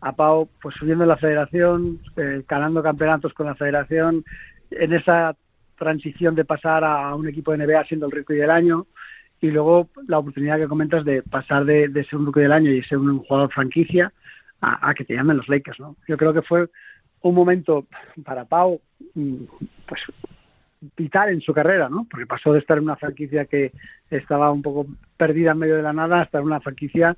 a 0.00 0.12
Pau 0.12 0.48
pues 0.60 0.74
subiendo 0.78 1.04
en 1.04 1.08
la 1.08 1.16
federación, 1.16 2.00
eh, 2.16 2.42
ganando 2.46 2.82
campeonatos 2.82 3.32
con 3.32 3.46
la 3.46 3.54
federación, 3.54 4.24
en 4.70 4.92
esa 4.92 5.36
transición 5.76 6.34
de 6.34 6.44
pasar 6.44 6.84
a 6.84 7.14
un 7.14 7.28
equipo 7.28 7.52
de 7.52 7.66
NBA 7.66 7.84
siendo 7.84 8.06
el 8.06 8.12
rookie 8.12 8.34
del 8.34 8.50
año 8.50 8.86
y 9.40 9.50
luego 9.50 9.88
la 10.06 10.18
oportunidad 10.18 10.58
que 10.58 10.68
comentas 10.68 11.04
de 11.04 11.22
pasar 11.22 11.64
de, 11.64 11.90
ser 12.08 12.18
un 12.18 12.26
rookie 12.26 12.42
del 12.42 12.52
año 12.52 12.70
y 12.70 12.82
ser 12.84 12.98
un, 12.98 13.18
jugador 13.18 13.52
franquicia 13.52 14.12
a, 14.60 14.88
a, 14.88 14.94
que 14.94 15.04
te 15.04 15.14
llamen 15.14 15.36
los 15.36 15.48
Lakers, 15.48 15.80
¿no? 15.80 15.96
Yo 16.06 16.16
creo 16.16 16.32
que 16.32 16.42
fue 16.42 16.68
un 17.22 17.34
momento 17.34 17.86
para 18.24 18.44
Pau 18.44 18.80
mm, 19.14 19.44
pues 19.86 20.00
vital 20.96 21.30
en 21.30 21.40
su 21.40 21.52
carrera, 21.52 21.88
¿no? 21.88 22.06
Porque 22.10 22.26
pasó 22.26 22.52
de 22.52 22.58
estar 22.58 22.78
en 22.78 22.84
una 22.84 22.96
franquicia 22.96 23.44
que 23.44 23.72
estaba 24.10 24.50
un 24.50 24.62
poco 24.62 24.86
perdida 25.16 25.52
en 25.52 25.58
medio 25.58 25.76
de 25.76 25.82
la 25.82 25.92
nada 25.92 26.20
a 26.20 26.24
estar 26.24 26.40
en 26.40 26.48
una 26.48 26.60
franquicia 26.60 27.16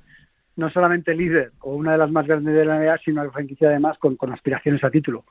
no 0.55 0.69
solamente 0.69 1.13
líder 1.13 1.51
o 1.61 1.75
una 1.75 1.93
de 1.93 1.97
las 1.97 2.11
más 2.11 2.27
grandes 2.27 2.55
de 2.55 2.63
la 2.63 2.79
NBA, 2.79 2.99
sino 2.99 3.21
una 3.21 3.31
franquicia 3.31 3.67
además 3.67 3.97
con, 3.97 4.17
aspiraciones 4.31 4.83
a 4.83 4.89
título, 4.89 5.25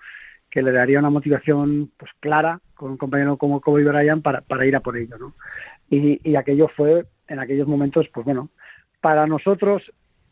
que 0.54 0.62
le 0.62 0.70
daría 0.70 1.00
una 1.00 1.10
motivación 1.10 1.90
pues 1.96 2.12
clara 2.20 2.60
con 2.76 2.92
un 2.92 2.96
compañero 2.96 3.36
como 3.36 3.60
Kobe 3.60 3.82
Bryant 3.82 4.22
para, 4.22 4.40
para 4.40 4.64
ir 4.64 4.76
a 4.76 4.80
por 4.80 4.96
ello, 4.96 5.18
¿no? 5.18 5.34
Y, 5.90 6.36
aquello 6.36 6.68
fue 6.68 7.06
en 7.26 7.40
aquellos 7.40 7.66
momentos, 7.66 8.06
pues 8.14 8.24
bueno, 8.24 8.50
para 9.00 9.26
nosotros 9.26 9.82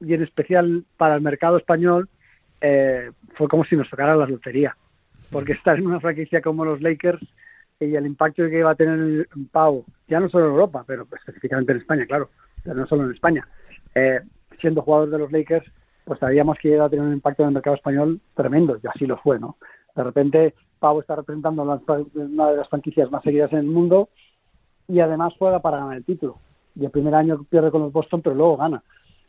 y 0.00 0.14
en 0.14 0.22
especial 0.22 0.84
para 0.96 1.16
el 1.16 1.22
mercado 1.22 1.56
español, 1.56 2.08
eh, 2.60 3.10
fue 3.34 3.48
como 3.48 3.64
si 3.64 3.74
nos 3.74 3.90
tocara 3.90 4.14
la 4.14 4.28
lotería. 4.28 4.76
Porque 5.32 5.54
estar 5.54 5.76
en 5.76 5.88
una 5.88 5.98
franquicia 5.98 6.40
como 6.40 6.64
los 6.64 6.80
Lakers 6.80 7.22
y 7.80 7.96
el 7.96 8.06
impacto 8.06 8.48
que 8.48 8.60
iba 8.60 8.70
a 8.70 8.76
tener 8.76 9.26
en 9.34 9.48
Pau, 9.48 9.84
ya 10.06 10.20
no 10.20 10.28
solo 10.28 10.44
en 10.44 10.50
Europa, 10.52 10.84
pero 10.86 11.04
específicamente 11.16 11.72
en 11.72 11.78
España, 11.78 12.06
claro, 12.06 12.30
pero 12.62 12.76
no 12.76 12.86
solo 12.86 13.06
en 13.06 13.10
España, 13.10 13.44
eh, 13.96 14.20
siendo 14.60 14.82
jugador 14.82 15.10
de 15.10 15.18
los 15.18 15.32
Lakers, 15.32 15.66
pues 16.04 16.20
sabíamos 16.20 16.58
que 16.58 16.68
iba 16.68 16.84
a 16.84 16.90
tener 16.90 17.04
un 17.04 17.12
impacto 17.12 17.42
en 17.42 17.48
el 17.48 17.54
mercado 17.54 17.74
español 17.74 18.20
tremendo, 18.36 18.78
y 18.80 18.86
así 18.86 19.04
lo 19.06 19.16
fue, 19.18 19.40
¿no? 19.40 19.56
De 19.94 20.02
repente, 20.02 20.54
Pau 20.78 21.00
está 21.00 21.16
representando 21.16 21.62
una 21.62 22.50
de 22.50 22.56
las 22.56 22.68
franquicias 22.68 23.10
más 23.10 23.22
seguidas 23.22 23.52
en 23.52 23.58
el 23.58 23.66
mundo 23.66 24.08
y 24.88 25.00
además 25.00 25.34
juega 25.38 25.60
para 25.60 25.78
ganar 25.78 25.96
el 25.96 26.04
título. 26.04 26.38
Y 26.74 26.84
el 26.84 26.90
primer 26.90 27.14
año 27.14 27.44
pierde 27.48 27.70
con 27.70 27.82
los 27.82 27.92
Boston, 27.92 28.22
pero 28.22 28.34
luego 28.34 28.56
gana. 28.56 28.82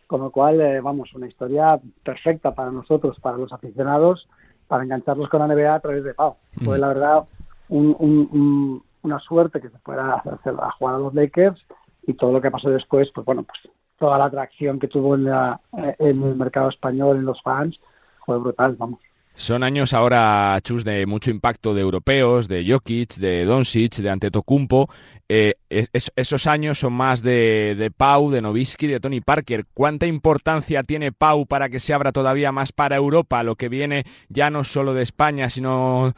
Con 0.08 0.22
lo 0.22 0.32
cual, 0.32 0.62
eh, 0.62 0.82
vamos, 0.82 1.14
una 1.14 1.28
historia 1.28 1.80
perfecta 2.04 2.54
para 2.54 2.72
nosotros, 2.72 3.20
para 3.20 3.38
los 3.38 3.52
aficionados, 3.52 4.28
para 4.68 4.84
engancharlos 4.84 5.30
con 5.30 5.40
la 5.40 5.54
NBA 5.54 5.76
a 5.76 5.80
través 5.80 6.04
de 6.04 6.14
Pau. 6.14 6.38
Fue, 6.64 6.78
la 6.78 6.88
verdad, 6.88 7.24
una 7.70 9.20
suerte 9.20 9.62
que 9.62 9.70
se 9.70 9.78
fuera 9.80 10.16
hacer, 10.16 10.56
a 10.60 10.72
jugar 10.72 10.96
a 10.96 11.00
los 11.00 11.14
Lakers 11.14 11.62
y 12.04 12.14
todo 12.14 12.32
lo 12.32 12.42
que 12.42 12.52
pasó 12.52 12.70
después, 12.70 13.10
pues 13.14 13.26
bueno, 13.26 13.44
pues 13.44 13.74
toda 13.98 14.18
la 14.18 14.26
atracción 14.26 14.80
que 14.80 14.88
tuvo 14.88 15.16
en, 15.16 15.26
la, 15.26 15.62
en 15.72 16.24
el 16.24 16.36
mercado 16.36 16.70
español, 16.70 17.18
en 17.18 17.26
los 17.26 17.42
fans, 17.42 17.80
fue 18.26 18.38
brutal, 18.38 18.76
vamos. 18.78 19.00
Son 19.36 19.64
años 19.64 19.94
ahora, 19.94 20.60
Chus, 20.62 20.84
de 20.86 21.08
mucho 21.08 21.32
impacto 21.32 21.74
de 21.74 21.82
europeos, 21.82 22.48
de 22.48 22.66
Jokic, 22.70 23.16
de 23.16 23.46
Doncic, 23.46 23.96
de 23.96 24.10
Antetokounmpo. 24.10 24.90
Eh, 25.28 25.56
esos 25.70 26.46
años 26.46 26.78
son 26.78 26.94
más 26.94 27.24
de, 27.24 27.76
de 27.76 27.90
Pau, 27.90 28.30
de 28.30 28.42
Novisky, 28.42 28.86
de 28.86 29.00
Tony 29.00 29.22
Parker. 29.22 29.66
¿Cuánta 29.74 30.06
importancia 30.06 30.84
tiene 30.84 31.12
Pau 31.12 31.48
para 31.48 31.70
que 31.70 31.80
se 31.80 31.96
abra 31.96 32.12
todavía 32.12 32.52
más 32.52 32.72
para 32.72 32.96
Europa, 32.96 33.42
lo 33.44 33.56
que 33.56 33.70
viene 33.70 34.04
ya 34.30 34.52
no 34.52 34.64
solo 34.64 34.94
de 34.94 35.02
España, 35.02 35.50
sino 35.50 36.14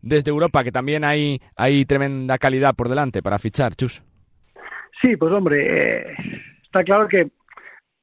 desde 0.00 0.30
Europa, 0.30 0.64
que 0.64 0.72
también 0.72 1.04
hay, 1.04 1.42
hay 1.56 1.84
tremenda 1.84 2.38
calidad 2.38 2.74
por 2.74 2.88
delante 2.88 3.22
para 3.22 3.38
fichar, 3.38 3.74
Chus? 3.74 4.02
Sí, 5.02 5.14
pues 5.16 5.30
hombre, 5.30 5.66
eh, 5.66 6.06
está 6.64 6.82
claro 6.84 7.06
que 7.06 7.28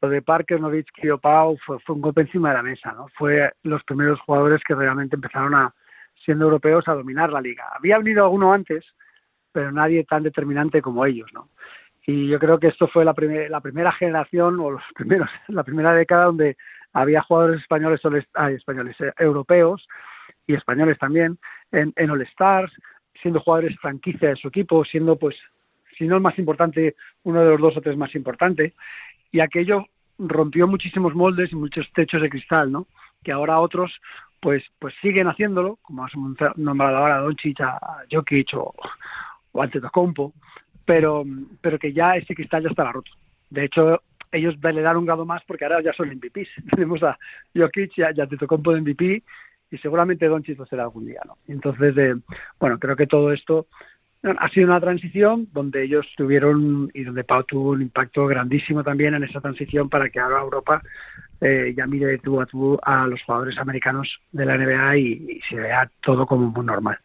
lo 0.04 0.10
de 0.10 0.22
Parker, 0.22 0.60
Nowitzki 0.60 1.10
o 1.12 1.18
Pau 1.18 1.58
fue, 1.66 1.78
un 1.88 2.02
golpe 2.02 2.22
encima 2.22 2.50
de 2.50 2.56
la 2.56 2.64
mesa, 2.64 2.92
¿no? 2.92 3.08
Fue 3.18 3.54
los 3.64 3.82
primeros 3.86 4.20
jugadores 4.20 4.62
que 4.68 4.76
realmente 4.76 5.16
empezaron 5.16 5.56
a, 5.56 5.74
siendo 6.26 6.44
europeos, 6.44 6.86
a 6.90 6.94
dominar 6.94 7.32
la 7.32 7.40
liga. 7.40 7.70
Había 7.74 8.00
venido 8.00 8.26
alguno 8.26 8.52
antes, 8.52 8.84
pero 9.54 9.72
nadie 9.72 10.04
tan 10.04 10.24
determinante 10.24 10.82
como 10.82 11.06
ellos, 11.06 11.30
¿no? 11.34 11.48
Y 12.06 12.28
yo 12.28 12.38
creo 12.38 12.60
que 12.60 12.68
esto 12.68 12.90
fue 12.90 13.06
la, 13.06 13.16
la 13.50 13.62
primera 13.62 13.94
generación 13.94 14.60
o 14.60 14.72
los 14.72 14.84
primeros, 14.96 15.30
la 15.48 15.64
primera 15.64 15.94
década 15.94 16.26
donde 16.26 16.58
había 16.92 17.22
jugadores 17.22 17.62
españoles, 17.62 18.02
españoles 18.52 19.00
eh, 19.00 19.14
europeos 19.20 19.88
y 20.46 20.54
españoles 20.54 21.00
también 21.00 21.40
en, 21.72 21.94
en 21.96 22.10
All 22.10 22.22
Stars, 22.24 22.74
siendo 23.22 23.40
jugadores 23.40 23.80
franquicia 23.80 24.30
de 24.30 24.36
su 24.36 24.50
equipo, 24.50 24.84
siendo 24.84 25.18
pues 25.18 25.38
si 25.98 26.08
no 26.08 26.18
el 26.18 26.22
más 26.22 26.38
importante, 26.38 26.98
uno 27.24 27.42
de 27.42 27.52
los 27.52 27.62
dos 27.62 27.78
o 27.78 27.82
tres 27.82 27.96
más 27.96 28.14
importante, 28.16 28.74
y 29.32 29.40
aquello 29.40 29.86
rompió 30.28 30.68
muchísimos 30.68 31.14
moldes 31.14 31.52
y 31.52 31.56
muchos 31.56 31.92
techos 31.94 32.22
de 32.22 32.30
cristal, 32.30 32.72
¿no? 32.72 32.88
Que 33.24 33.32
ahora 33.32 33.60
otros 33.60 33.92
pues 34.40 34.64
pues 34.78 34.94
siguen 35.02 35.28
haciéndolo, 35.28 35.78
como 35.82 36.04
has 36.04 36.12
nombrado 36.58 36.98
ahora 36.98 37.18
a 37.18 37.22
Doncic, 37.22 37.62
a 37.62 37.80
Jokic 38.12 38.54
o, 38.56 38.74
o 39.54 39.62
Antetokounmpo, 39.62 40.34
pero 40.86 41.24
pero 41.62 41.80
que 41.80 41.94
ya 41.94 42.18
ese 42.18 42.36
cristal 42.36 42.64
ya 42.64 42.70
está 42.70 42.92
roto. 42.92 43.12
De 43.50 43.66
hecho, 43.66 44.02
ellos 44.32 44.56
le 44.62 44.82
dan 44.82 44.98
un 44.98 45.06
grado 45.06 45.26
más 45.26 45.44
porque 45.46 45.64
ahora 45.64 45.82
ya 45.82 45.94
son 45.94 46.10
MVPs. 46.10 46.50
Tenemos 46.76 47.02
a 47.04 47.18
Jokic 47.56 47.98
y 47.98 48.02
a, 48.02 48.08
Antetokounmpo 48.08 48.74
de 48.74 48.82
MVP 48.82 49.24
y 49.72 49.78
seguramente 49.78 50.28
Doncic 50.28 50.60
lo 50.60 50.66
será 50.66 50.84
algún 50.84 51.06
día, 51.06 51.22
¿no? 51.26 51.38
Entonces, 51.48 51.98
eh, 51.98 52.16
bueno, 52.60 52.78
creo 52.78 52.96
que 52.96 53.08
todo 53.08 53.32
esto 53.32 53.68
ha 54.24 54.50
sido 54.50 54.68
una 54.68 54.80
transición 54.80 55.48
donde 55.52 55.84
ellos 55.84 56.06
tuvieron 56.16 56.90
y 56.94 57.04
donde 57.04 57.24
Pau 57.24 57.44
tuvo 57.44 57.72
un 57.72 57.82
impacto 57.82 58.26
grandísimo 58.26 58.84
también 58.84 59.14
en 59.16 59.24
esa 59.24 59.42
transición 59.42 59.90
para 59.90 60.10
que 60.10 60.20
ahora 60.20 60.42
Europa 60.42 60.82
eh, 61.42 61.74
ya 61.76 61.86
mire 61.86 62.06
de 62.06 62.18
tú 62.20 62.40
a 62.40 62.46
tú 62.46 62.80
a 62.84 63.06
los 63.06 63.22
jugadores 63.24 63.58
americanos 63.58 64.18
de 64.32 64.46
la 64.46 64.58
NBA 64.58 64.98
y, 64.98 65.42
se 65.50 65.56
vea 65.58 65.90
todo 66.02 66.26
como 66.26 66.50
muy 66.50 66.66
normal. 66.66 66.98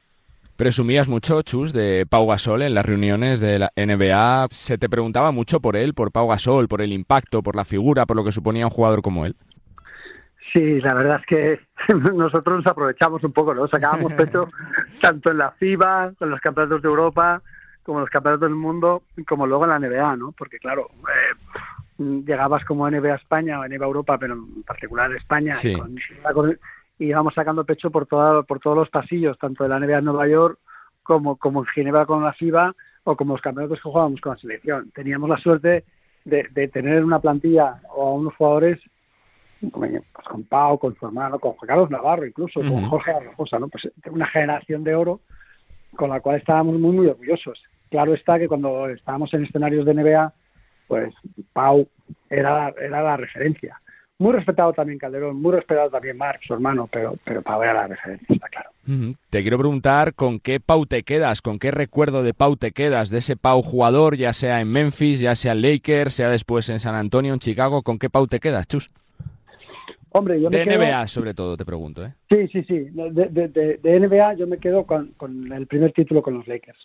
Presumías 0.56 1.08
mucho, 1.08 1.42
Chus, 1.42 1.72
de 1.72 2.06
Pau 2.08 2.26
Gasol 2.26 2.62
en 2.62 2.74
las 2.74 2.86
reuniones 2.86 3.40
de 3.40 3.58
la 3.58 3.72
NBA. 3.76 4.48
¿Se 4.50 4.78
te 4.78 4.88
preguntaba 4.88 5.30
mucho 5.30 5.60
por 5.60 5.76
él, 5.76 5.94
por 5.94 6.12
Pau 6.12 6.28
Gasol, 6.28 6.68
por 6.68 6.82
el 6.82 6.92
impacto, 6.92 7.42
por 7.42 7.56
la 7.56 7.64
figura, 7.64 8.06
por 8.06 8.16
lo 8.16 8.24
que 8.24 8.32
suponía 8.32 8.66
un 8.66 8.70
jugador 8.70 9.02
como 9.02 9.26
él? 9.26 9.36
Sí, 10.58 10.80
la 10.80 10.94
verdad 10.94 11.20
es 11.20 11.26
que 11.26 11.60
nosotros 11.94 12.56
nos 12.56 12.66
aprovechamos 12.66 13.22
un 13.22 13.32
poco, 13.32 13.54
¿no? 13.54 13.68
Sacábamos 13.68 14.12
pecho 14.14 14.48
tanto 15.00 15.30
en 15.30 15.38
la 15.38 15.52
FIBA, 15.52 16.14
con 16.18 16.30
los 16.30 16.40
campeonatos 16.40 16.82
de 16.82 16.88
Europa, 16.88 17.40
como 17.84 17.98
en 17.98 18.02
los 18.02 18.10
campeonatos 18.10 18.48
del 18.48 18.56
mundo, 18.56 19.04
como 19.28 19.46
luego 19.46 19.64
en 19.64 19.70
la 19.70 19.78
NBA, 19.78 20.16
¿no? 20.16 20.32
Porque 20.32 20.58
claro, 20.58 20.88
eh, 21.06 22.02
llegabas 22.26 22.64
como 22.64 22.90
NBA 22.90 23.14
España 23.14 23.60
o 23.60 23.68
NBA 23.68 23.84
Europa, 23.84 24.18
pero 24.18 24.34
en 24.34 24.64
particular 24.64 25.12
España, 25.12 25.54
y, 25.62 27.06
íbamos 27.06 27.34
sacando 27.34 27.64
pecho 27.64 27.92
por, 27.92 28.06
toda, 28.06 28.42
por 28.42 28.58
todos 28.58 28.76
los 28.76 28.90
pasillos, 28.90 29.38
tanto 29.38 29.62
de 29.62 29.68
la 29.68 29.78
NBA 29.78 29.98
en 29.98 30.04
Nueva 30.06 30.26
York 30.26 30.58
como, 31.04 31.36
como 31.36 31.60
en 31.60 31.66
Ginebra 31.66 32.04
con 32.04 32.24
la 32.24 32.32
FIBA 32.32 32.74
o 33.04 33.16
como 33.16 33.34
los 33.34 33.42
campeonatos 33.42 33.78
que 33.78 33.82
jugábamos 33.82 34.20
con 34.20 34.32
la 34.32 34.38
selección. 34.40 34.90
Teníamos 34.90 35.30
la 35.30 35.38
suerte 35.38 35.84
de, 36.24 36.48
de 36.50 36.66
tener 36.66 37.04
una 37.04 37.20
plantilla 37.20 37.80
o 37.94 38.08
a 38.08 38.14
unos 38.14 38.34
jugadores 38.34 38.80
pues 39.72 40.02
con 40.28 40.44
Pau, 40.44 40.78
con 40.78 40.94
su 40.96 41.06
hermano, 41.06 41.38
con 41.38 41.52
Juan 41.52 41.66
Carlos 41.66 41.90
Navarro, 41.90 42.26
incluso 42.26 42.60
con 42.60 42.88
Jorge 42.88 43.12
Arrojosa, 43.12 43.58
¿no? 43.58 43.68
Pues 43.68 43.88
una 44.10 44.26
generación 44.26 44.84
de 44.84 44.94
oro 44.94 45.20
con 45.96 46.10
la 46.10 46.20
cual 46.20 46.36
estábamos 46.36 46.78
muy, 46.78 46.92
muy 46.92 47.06
orgullosos. 47.06 47.62
Claro 47.90 48.14
está 48.14 48.38
que 48.38 48.48
cuando 48.48 48.88
estábamos 48.88 49.32
en 49.34 49.44
escenarios 49.44 49.84
de 49.86 49.94
NBA, 49.94 50.32
pues 50.86 51.14
Pau 51.52 51.88
era, 52.30 52.72
era 52.80 53.02
la 53.02 53.16
referencia. 53.16 53.80
Muy 54.20 54.32
respetado 54.32 54.72
también 54.72 54.98
Calderón, 54.98 55.40
muy 55.40 55.52
respetado 55.52 55.90
también 55.90 56.16
Marc, 56.16 56.42
su 56.44 56.52
hermano, 56.52 56.88
pero, 56.90 57.16
pero 57.24 57.40
Pau 57.40 57.62
era 57.62 57.72
la 57.72 57.86
referencia, 57.86 58.26
está 58.28 58.48
claro. 58.48 58.70
Te 59.30 59.42
quiero 59.42 59.58
preguntar 59.58 60.14
con 60.14 60.40
qué 60.40 60.58
Pau 60.58 60.86
te 60.86 61.04
quedas, 61.04 61.40
con 61.40 61.58
qué 61.58 61.70
recuerdo 61.70 62.24
de 62.24 62.34
Pau 62.34 62.56
te 62.56 62.72
quedas, 62.72 63.10
de 63.10 63.18
ese 63.18 63.36
Pau 63.36 63.62
jugador, 63.62 64.16
ya 64.16 64.32
sea 64.32 64.60
en 64.60 64.72
Memphis, 64.72 65.20
ya 65.20 65.36
sea 65.36 65.52
en 65.52 65.62
Lakers, 65.62 66.14
sea 66.14 66.30
después 66.30 66.68
en 66.68 66.80
San 66.80 66.96
Antonio, 66.96 67.32
en 67.32 67.38
Chicago, 67.38 67.82
¿con 67.82 67.98
qué 67.98 68.10
Pau 68.10 68.26
te 68.26 68.40
quedas, 68.40 68.66
Chus? 68.66 68.90
Hombre, 70.10 70.40
yo 70.40 70.48
de 70.48 70.64
NBA 70.64 71.06
sobre 71.08 71.34
todo, 71.34 71.56
te 71.56 71.64
pregunto. 71.64 72.04
¿eh? 72.04 72.14
Sí, 72.28 72.48
sí, 72.48 72.62
sí. 72.64 72.88
De, 72.92 74.00
NBA 74.00 74.34
yo 74.34 74.46
me 74.46 74.58
quedo 74.58 74.84
con, 74.84 75.14
el 75.52 75.66
primer 75.66 75.92
título 75.92 76.22
con 76.22 76.34
los 76.34 76.48
Lakers. 76.48 76.78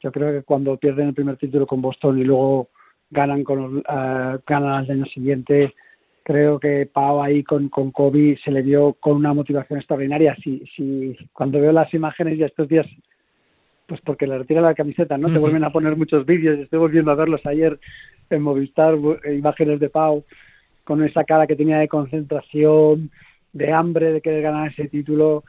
Yo 0.00 0.10
creo 0.10 0.32
que 0.32 0.42
cuando 0.44 0.76
pierden 0.76 1.08
el 1.08 1.14
primer 1.14 1.36
título 1.36 1.66
con 1.66 1.80
Boston 1.80 2.18
y 2.18 2.24
luego 2.24 2.68
ganan 3.10 3.44
con 3.44 3.78
uh, 3.78 3.82
ganan 4.46 4.72
al 4.72 4.90
año 4.90 5.06
siguiente, 5.06 5.74
creo 6.24 6.58
que 6.58 6.88
Pau 6.92 7.22
ahí 7.22 7.44
con, 7.44 7.68
con 7.68 7.92
Kobe 7.92 8.38
se 8.44 8.50
le 8.50 8.62
vio 8.62 8.94
con 8.94 9.16
una 9.16 9.32
motivación 9.32 9.78
extraordinaria. 9.78 10.36
Si, 10.42 10.64
si 10.76 11.16
cuando 11.32 11.60
veo 11.60 11.72
las 11.72 11.92
imágenes 11.94 12.38
ya 12.38 12.46
estos 12.46 12.68
días, 12.68 12.86
pues 13.86 14.00
porque 14.00 14.26
le 14.26 14.38
retira 14.38 14.60
la 14.60 14.74
camiseta, 14.74 15.16
¿no? 15.16 15.28
Te 15.32 15.38
vuelven 15.38 15.64
a 15.64 15.70
poner 15.70 15.96
muchos 15.96 16.26
vídeos. 16.26 16.58
Estoy 16.58 16.80
volviendo 16.80 17.12
a 17.12 17.14
verlos 17.14 17.46
ayer 17.46 17.78
en 18.30 18.42
Movistar, 18.42 18.96
imágenes 19.32 19.78
de 19.78 19.90
Pau 19.90 20.24
con 20.84 21.02
esa 21.02 21.24
cara 21.24 21.46
que 21.46 21.56
tenía 21.56 21.78
de 21.78 21.88
concentración, 21.88 23.10
de 23.52 23.72
hambre 23.72 24.12
de 24.12 24.20
querer 24.20 24.42
ganar 24.42 24.70
ese 24.70 24.88
título, 24.88 25.44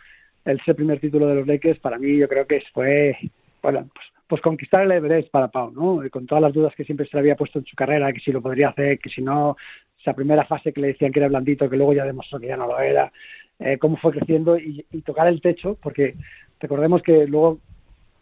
ese 0.46 0.76
primer 0.76 1.00
título 1.00 1.28
de 1.28 1.36
los 1.36 1.48
Lakers, 1.48 1.80
para 1.80 1.98
mí 1.98 2.18
yo 2.18 2.28
creo 2.28 2.46
que 2.48 2.62
fue, 2.74 3.18
bueno, 3.62 3.90
pues, 3.94 4.06
pues 4.28 4.42
conquistar 4.42 4.84
el 4.84 4.92
Everest 4.92 5.30
para 5.30 5.50
Pau, 5.50 5.72
¿no? 5.72 6.02
con 6.10 6.26
todas 6.26 6.42
las 6.42 6.54
dudas 6.54 6.74
que 6.76 6.86
siempre 6.86 7.08
se 7.08 7.16
le 7.18 7.22
había 7.22 7.36
puesto 7.36 7.60
en 7.60 7.66
su 7.66 7.76
carrera, 7.76 8.14
que 8.14 8.20
si 8.20 8.32
lo 8.32 8.42
podría 8.42 8.70
hacer, 8.70 9.00
que 9.00 9.10
si 9.10 9.22
no, 9.22 9.58
esa 10.00 10.14
primera 10.14 10.46
fase 10.46 10.72
que 10.72 10.82
le 10.82 10.88
decían 10.88 11.12
que 11.12 11.20
era 11.20 11.28
blandito, 11.28 11.70
que 11.70 11.78
luego 11.78 11.94
ya 11.94 12.06
demostró 12.06 12.40
que 12.40 12.48
ya 12.48 12.58
no 12.58 12.68
lo 12.68 12.80
era, 12.80 13.12
eh, 13.60 13.78
cómo 13.78 13.98
fue 13.98 14.12
creciendo 14.12 14.58
y, 14.58 14.86
y 14.92 15.02
tocar 15.02 15.28
el 15.28 15.42
techo, 15.42 15.78
porque 15.82 16.16
recordemos 16.60 17.02
que 17.02 17.28
luego 17.28 17.60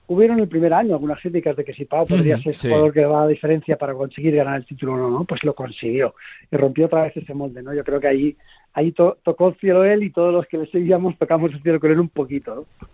hubieron 0.07 0.39
el 0.39 0.47
primer 0.47 0.73
año 0.73 0.93
algunas 0.93 1.19
críticas 1.19 1.55
de 1.55 1.63
que 1.63 1.73
si 1.73 1.85
Pau 1.85 2.05
podría 2.05 2.37
ser 2.41 2.53
el 2.53 2.59
jugador 2.59 2.93
que 2.93 3.01
daba 3.01 3.21
la 3.21 3.27
diferencia 3.27 3.77
para 3.77 3.93
conseguir 3.93 4.35
ganar 4.35 4.57
el 4.57 4.65
título 4.65 4.93
o 4.93 4.97
no, 4.97 5.09
¿no? 5.09 5.23
Pues 5.25 5.43
lo 5.43 5.53
consiguió 5.55 6.15
y 6.51 6.57
rompió 6.57 6.87
otra 6.87 7.03
vez 7.03 7.17
ese 7.17 7.33
molde, 7.33 7.63
¿no? 7.63 7.73
Yo 7.73 7.83
creo 7.83 7.99
que 7.99 8.07
ahí, 8.07 8.37
ahí 8.73 8.91
tocó 8.91 9.49
el 9.49 9.55
cielo 9.55 9.83
él 9.85 10.03
y 10.03 10.09
todos 10.09 10.33
los 10.33 10.45
que 10.47 10.57
le 10.57 10.67
seguíamos 10.67 11.17
tocamos 11.17 11.51
el 11.53 11.61
cielo 11.61 11.79
con 11.79 11.91
él 11.91 11.99
un 11.99 12.09
poquito, 12.09 12.55
¿no? 12.55 12.87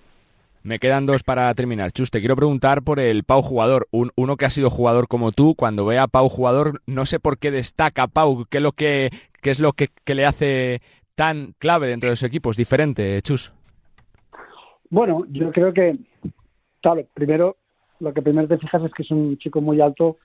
Me 0.61 0.77
quedan 0.77 1.05
dos 1.05 1.23
para 1.23 1.53
terminar. 1.55 1.93
Chus, 1.93 2.11
te 2.11 2.19
quiero 2.19 2.35
preguntar 2.35 2.83
por 2.83 2.99
el 2.99 3.23
Pau 3.23 3.41
jugador. 3.41 3.87
uno 3.91 4.35
que 4.35 4.45
ha 4.45 4.49
sido 4.49 4.69
jugador 4.69 5.07
como 5.07 5.31
tú, 5.31 5.55
cuando 5.55 5.85
ve 5.85 5.97
a 5.97 6.07
Pau 6.07 6.27
jugador, 6.27 6.81
no 6.85 7.05
sé 7.05 7.19
por 7.19 7.37
qué 7.37 7.49
destaca 7.49 8.07
Pau, 8.07 8.45
qué 8.49 8.57
es 8.57 8.63
lo 8.63 8.73
que, 8.73 9.09
qué 9.41 9.51
es 9.51 9.61
lo 9.61 9.71
que, 9.71 9.87
que 10.03 10.15
le 10.15 10.25
hace 10.25 10.81
tan 11.15 11.53
clave 11.59 11.87
dentro 11.87 12.09
de 12.09 12.17
su 12.17 12.25
equipo. 12.25 12.51
Es 12.51 12.57
diferente, 12.57 13.21
Chus. 13.21 13.53
Bueno, 14.89 15.23
yo 15.29 15.51
creo 15.51 15.73
que 15.73 15.97
Claro, 16.81 17.05
primero, 17.13 17.57
lo 17.99 18.13
que 18.13 18.21
primero 18.21 18.47
te 18.47 18.57
fijas 18.57 18.83
es 18.83 18.93
que 18.93 19.03
es 19.03 19.11
un 19.11 19.37
chico 19.37 19.61
muy 19.61 19.81
alto 19.81 20.17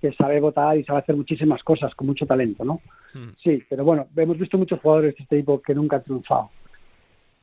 que 0.00 0.12
sabe 0.12 0.40
votar 0.40 0.76
y 0.78 0.84
sabe 0.84 1.00
hacer 1.00 1.16
muchísimas 1.16 1.62
cosas 1.62 1.94
con 1.94 2.06
mucho 2.06 2.26
talento, 2.26 2.64
¿no? 2.64 2.80
Hmm. 3.12 3.30
Sí, 3.42 3.62
pero 3.68 3.84
bueno, 3.84 4.06
hemos 4.16 4.38
visto 4.38 4.56
muchos 4.56 4.80
jugadores 4.80 5.14
de 5.14 5.22
este 5.22 5.36
tipo 5.36 5.60
que 5.60 5.74
nunca 5.74 5.96
han 5.96 6.04
triunfado. 6.04 6.50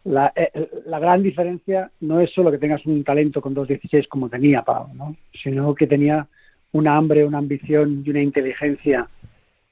La, 0.05 0.31
eh, 0.35 0.69
la 0.85 0.99
gran 0.99 1.21
diferencia 1.21 1.91
no 1.99 2.19
es 2.19 2.31
solo 2.31 2.49
que 2.49 2.57
tengas 2.57 2.85
un 2.85 3.03
talento 3.03 3.41
con 3.41 3.53
2.16 3.53 4.07
como 4.07 4.29
tenía 4.29 4.63
Pau, 4.63 4.93
¿no? 4.93 5.15
sino 5.33 5.75
que 5.75 5.85
tenía 5.85 6.27
una 6.71 6.95
hambre, 6.95 7.25
una 7.25 7.39
ambición 7.39 8.03
y 8.05 8.09
una 8.09 8.21
inteligencia, 8.21 9.07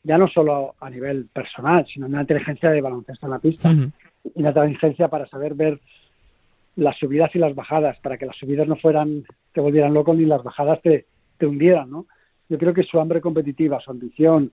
ya 0.03 0.17
no 0.17 0.27
solo 0.27 0.75
a 0.79 0.89
nivel 0.89 1.25
personal, 1.31 1.85
sino 1.87 2.07
una 2.07 2.21
inteligencia 2.21 2.69
de 2.69 2.81
baloncesto 2.81 3.27
en 3.27 3.31
la 3.31 3.39
pista 3.39 3.71
y 3.71 4.41
una 4.41 4.49
inteligencia 4.49 5.07
para 5.07 5.25
saber 5.27 5.53
ver 5.53 5.79
las 6.75 6.97
subidas 6.97 7.33
y 7.35 7.39
las 7.39 7.55
bajadas, 7.55 7.97
para 7.99 8.17
que 8.17 8.25
las 8.25 8.35
subidas 8.35 8.67
no 8.67 8.75
fueran, 8.75 9.23
te 9.53 9.61
volvieran 9.61 9.93
loco 9.93 10.13
ni 10.13 10.25
las 10.25 10.43
bajadas 10.43 10.81
te, 10.81 11.05
te 11.37 11.45
hundieran, 11.45 11.89
¿no? 11.89 12.05
Yo 12.49 12.57
creo 12.57 12.73
que 12.73 12.83
su 12.83 12.99
hambre 12.99 13.21
competitiva, 13.21 13.79
su 13.79 13.91
ambición 13.91 14.51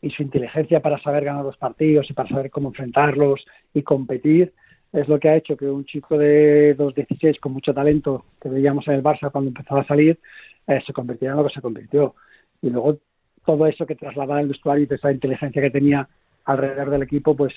y 0.00 0.10
su 0.10 0.22
inteligencia 0.22 0.80
para 0.80 0.98
saber 0.98 1.24
ganar 1.24 1.44
los 1.44 1.56
partidos 1.56 2.08
y 2.10 2.12
para 2.12 2.28
saber 2.28 2.50
cómo 2.50 2.68
enfrentarlos 2.68 3.44
y 3.74 3.82
competir 3.82 4.52
es 4.92 5.06
lo 5.08 5.18
que 5.18 5.28
ha 5.28 5.36
hecho 5.36 5.56
que 5.56 5.66
un 5.66 5.84
chico 5.84 6.16
de 6.16 6.76
2.16 6.76 7.38
con 7.40 7.52
mucho 7.52 7.74
talento 7.74 8.24
que 8.40 8.48
veíamos 8.48 8.88
en 8.88 8.94
el 8.94 9.02
Barça 9.02 9.30
cuando 9.30 9.48
empezaba 9.48 9.82
a 9.82 9.86
salir 9.86 10.18
eh, 10.66 10.80
se 10.86 10.92
convirtiera 10.92 11.32
en 11.32 11.38
lo 11.38 11.46
que 11.46 11.54
se 11.54 11.60
convirtió. 11.60 12.14
Y 12.62 12.70
luego 12.70 12.98
todo 13.44 13.66
eso 13.66 13.86
que 13.86 13.94
trasladaba 13.94 14.40
el 14.40 14.48
vestuario 14.48 14.86
y 14.88 14.94
esa 14.94 15.12
inteligencia 15.12 15.62
que 15.62 15.70
tenía 15.70 16.08
alrededor 16.44 16.90
del 16.90 17.02
equipo, 17.02 17.36
pues 17.36 17.54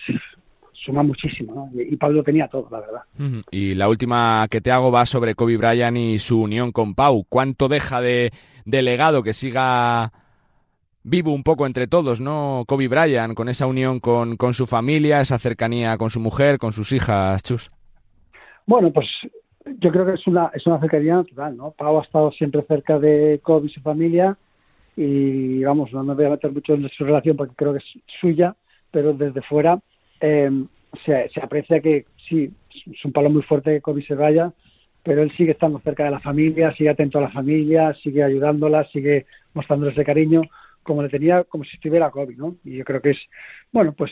suma 0.83 1.03
muchísimo, 1.03 1.53
¿no? 1.53 1.69
Y, 1.79 1.93
y 1.93 1.97
Pablo 1.97 2.23
tenía 2.23 2.47
todo, 2.47 2.67
la 2.71 2.79
verdad. 2.79 3.01
Y 3.51 3.75
la 3.75 3.89
última 3.89 4.47
que 4.49 4.61
te 4.61 4.71
hago 4.71 4.91
va 4.91 5.05
sobre 5.05 5.35
Kobe 5.35 5.57
Bryant 5.57 5.97
y 5.97 6.19
su 6.19 6.41
unión 6.41 6.71
con 6.71 6.95
Pau. 6.95 7.25
¿Cuánto 7.29 7.67
deja 7.67 8.01
de, 8.01 8.31
de 8.65 8.81
legado 8.81 9.23
que 9.23 9.33
siga 9.33 10.11
vivo 11.03 11.33
un 11.33 11.43
poco 11.43 11.65
entre 11.65 11.87
todos, 11.87 12.21
¿no? 12.21 12.63
Kobe 12.67 12.87
Bryant, 12.87 13.33
con 13.33 13.49
esa 13.49 13.67
unión 13.67 13.99
con, 13.99 14.37
con 14.37 14.53
su 14.53 14.65
familia, 14.65 15.21
esa 15.21 15.39
cercanía 15.39 15.97
con 15.97 16.09
su 16.09 16.19
mujer, 16.19 16.57
con 16.57 16.73
sus 16.73 16.91
hijas, 16.91 17.43
Chus. 17.43 17.69
Bueno, 18.65 18.91
pues 18.91 19.07
yo 19.79 19.91
creo 19.91 20.05
que 20.05 20.13
es 20.13 20.27
una, 20.27 20.51
es 20.53 20.65
una 20.65 20.79
cercanía 20.79 21.15
natural, 21.15 21.57
¿no? 21.57 21.71
Pau 21.71 21.99
ha 21.99 22.03
estado 22.03 22.31
siempre 22.31 22.63
cerca 22.67 22.99
de 22.99 23.39
Kobe 23.43 23.67
y 23.67 23.69
su 23.69 23.81
familia 23.81 24.37
y 24.95 25.63
vamos, 25.63 25.91
no 25.93 26.03
me 26.03 26.13
voy 26.13 26.25
a 26.25 26.29
meter 26.31 26.51
mucho 26.51 26.73
en 26.73 26.89
su 26.89 27.03
relación 27.03 27.37
porque 27.37 27.55
creo 27.55 27.73
que 27.73 27.79
es 27.79 28.03
suya, 28.19 28.55
pero 28.91 29.13
desde 29.13 29.41
fuera 29.41 29.79
eh, 30.21 30.49
se, 31.05 31.29
se 31.29 31.39
aprecia 31.41 31.81
que 31.81 32.05
sí, 32.29 32.51
es 32.91 33.05
un 33.05 33.11
palo 33.11 33.29
muy 33.29 33.41
fuerte 33.41 33.71
que 33.71 33.81
Kobe 33.81 34.03
se 34.03 34.15
vaya, 34.15 34.53
pero 35.03 35.23
él 35.23 35.31
sigue 35.35 35.51
estando 35.51 35.79
cerca 35.79 36.03
de 36.05 36.11
la 36.11 36.19
familia, 36.19 36.73
sigue 36.75 36.89
atento 36.89 37.17
a 37.17 37.21
la 37.21 37.31
familia, 37.31 37.93
sigue 38.01 38.23
ayudándola, 38.23 38.85
sigue 38.91 39.25
mostrándoles 39.53 39.93
ese 39.93 40.05
cariño 40.05 40.43
como 40.83 41.03
le 41.03 41.09
tenía, 41.09 41.43
como 41.43 41.63
si 41.63 41.75
estuviera 41.75 42.09
Kobe, 42.09 42.35
¿no? 42.35 42.55
Y 42.63 42.77
yo 42.77 42.83
creo 42.83 43.01
que 43.01 43.11
es, 43.11 43.19
bueno, 43.71 43.93
pues 43.93 44.11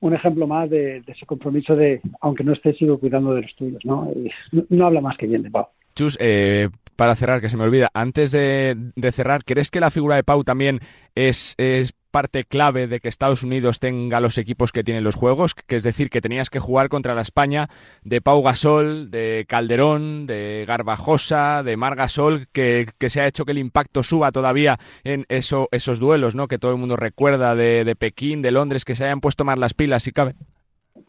un 0.00 0.14
ejemplo 0.14 0.46
más 0.46 0.68
de, 0.68 1.00
de 1.00 1.12
ese 1.12 1.26
compromiso 1.26 1.76
de, 1.76 2.00
aunque 2.20 2.44
no 2.44 2.52
esté, 2.52 2.74
sigo 2.74 2.98
cuidando 2.98 3.34
de 3.34 3.42
los 3.42 3.54
tuyos, 3.54 3.84
¿no? 3.84 4.10
Y 4.14 4.30
no, 4.52 4.64
no 4.68 4.86
habla 4.86 5.00
más 5.00 5.16
que 5.16 5.26
bien 5.26 5.42
de 5.42 5.50
Pau. 5.50 5.68
Chus, 5.94 6.16
eh, 6.20 6.68
para 6.96 7.14
cerrar, 7.14 7.40
que 7.40 7.48
se 7.48 7.56
me 7.56 7.64
olvida, 7.64 7.90
antes 7.94 8.30
de, 8.30 8.76
de, 8.94 9.12
cerrar, 9.12 9.44
¿crees 9.44 9.70
que 9.70 9.80
la 9.80 9.90
figura 9.90 10.16
de 10.16 10.24
Pau 10.24 10.44
también 10.44 10.80
es, 11.14 11.54
es 11.58 11.94
parte 12.10 12.44
clave 12.44 12.86
de 12.86 13.00
que 13.00 13.08
Estados 13.08 13.42
Unidos 13.42 13.80
tenga 13.80 14.20
los 14.20 14.38
equipos 14.38 14.72
que 14.72 14.84
tienen 14.84 15.04
los 15.04 15.14
juegos? 15.14 15.54
Que 15.54 15.76
es 15.76 15.82
decir, 15.82 16.10
que 16.10 16.20
tenías 16.20 16.50
que 16.50 16.58
jugar 16.58 16.88
contra 16.88 17.14
la 17.14 17.22
España 17.22 17.68
de 18.02 18.20
Pau 18.20 18.42
Gasol, 18.42 19.10
de 19.10 19.44
Calderón, 19.48 20.26
de 20.26 20.64
Garbajosa, 20.66 21.62
de 21.62 21.76
Mar 21.76 21.96
Gasol, 21.96 22.48
que, 22.52 22.86
se 22.98 23.20
ha 23.20 23.26
hecho 23.26 23.44
que 23.44 23.52
el 23.52 23.58
impacto 23.58 24.02
suba 24.02 24.32
todavía 24.32 24.78
en 25.04 25.24
eso, 25.28 25.68
esos 25.70 25.98
duelos, 25.98 26.34
¿no? 26.34 26.48
Que 26.48 26.58
todo 26.58 26.72
el 26.72 26.78
mundo 26.78 26.96
recuerda 26.96 27.54
de, 27.54 27.96
Pekín, 27.98 28.42
de 28.42 28.52
Londres, 28.52 28.84
que 28.84 28.94
se 28.94 29.04
hayan 29.04 29.20
puesto 29.20 29.44
más 29.44 29.58
las 29.58 29.74
pilas, 29.74 30.02
si 30.02 30.12
cabe. 30.12 30.34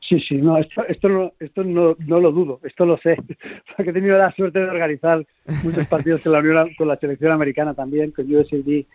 Sí, 0.08 0.20
sí, 0.22 0.36
no, 0.36 0.58
esto, 0.58 0.86
esto, 0.88 1.10
no, 1.10 1.34
esto 1.40 1.64
no, 1.64 1.96
no 2.00 2.20
lo 2.20 2.32
dudo, 2.32 2.60
esto 2.64 2.86
lo 2.86 2.98
sé, 2.98 3.16
porque 3.76 3.92
he 3.92 3.94
tenido 3.94 4.18
la 4.18 4.32
suerte 4.32 4.60
de 4.60 4.70
organizar 4.70 5.26
muchos 5.64 5.88
partidos 5.88 6.22
con 6.22 6.32
la, 6.32 6.40
Unión, 6.40 6.70
con 6.78 6.88
la 6.88 6.96
selección 6.98 7.32
americana 7.32 7.74
también, 7.74 8.12
con 8.12 8.34
USAID, 8.34 8.86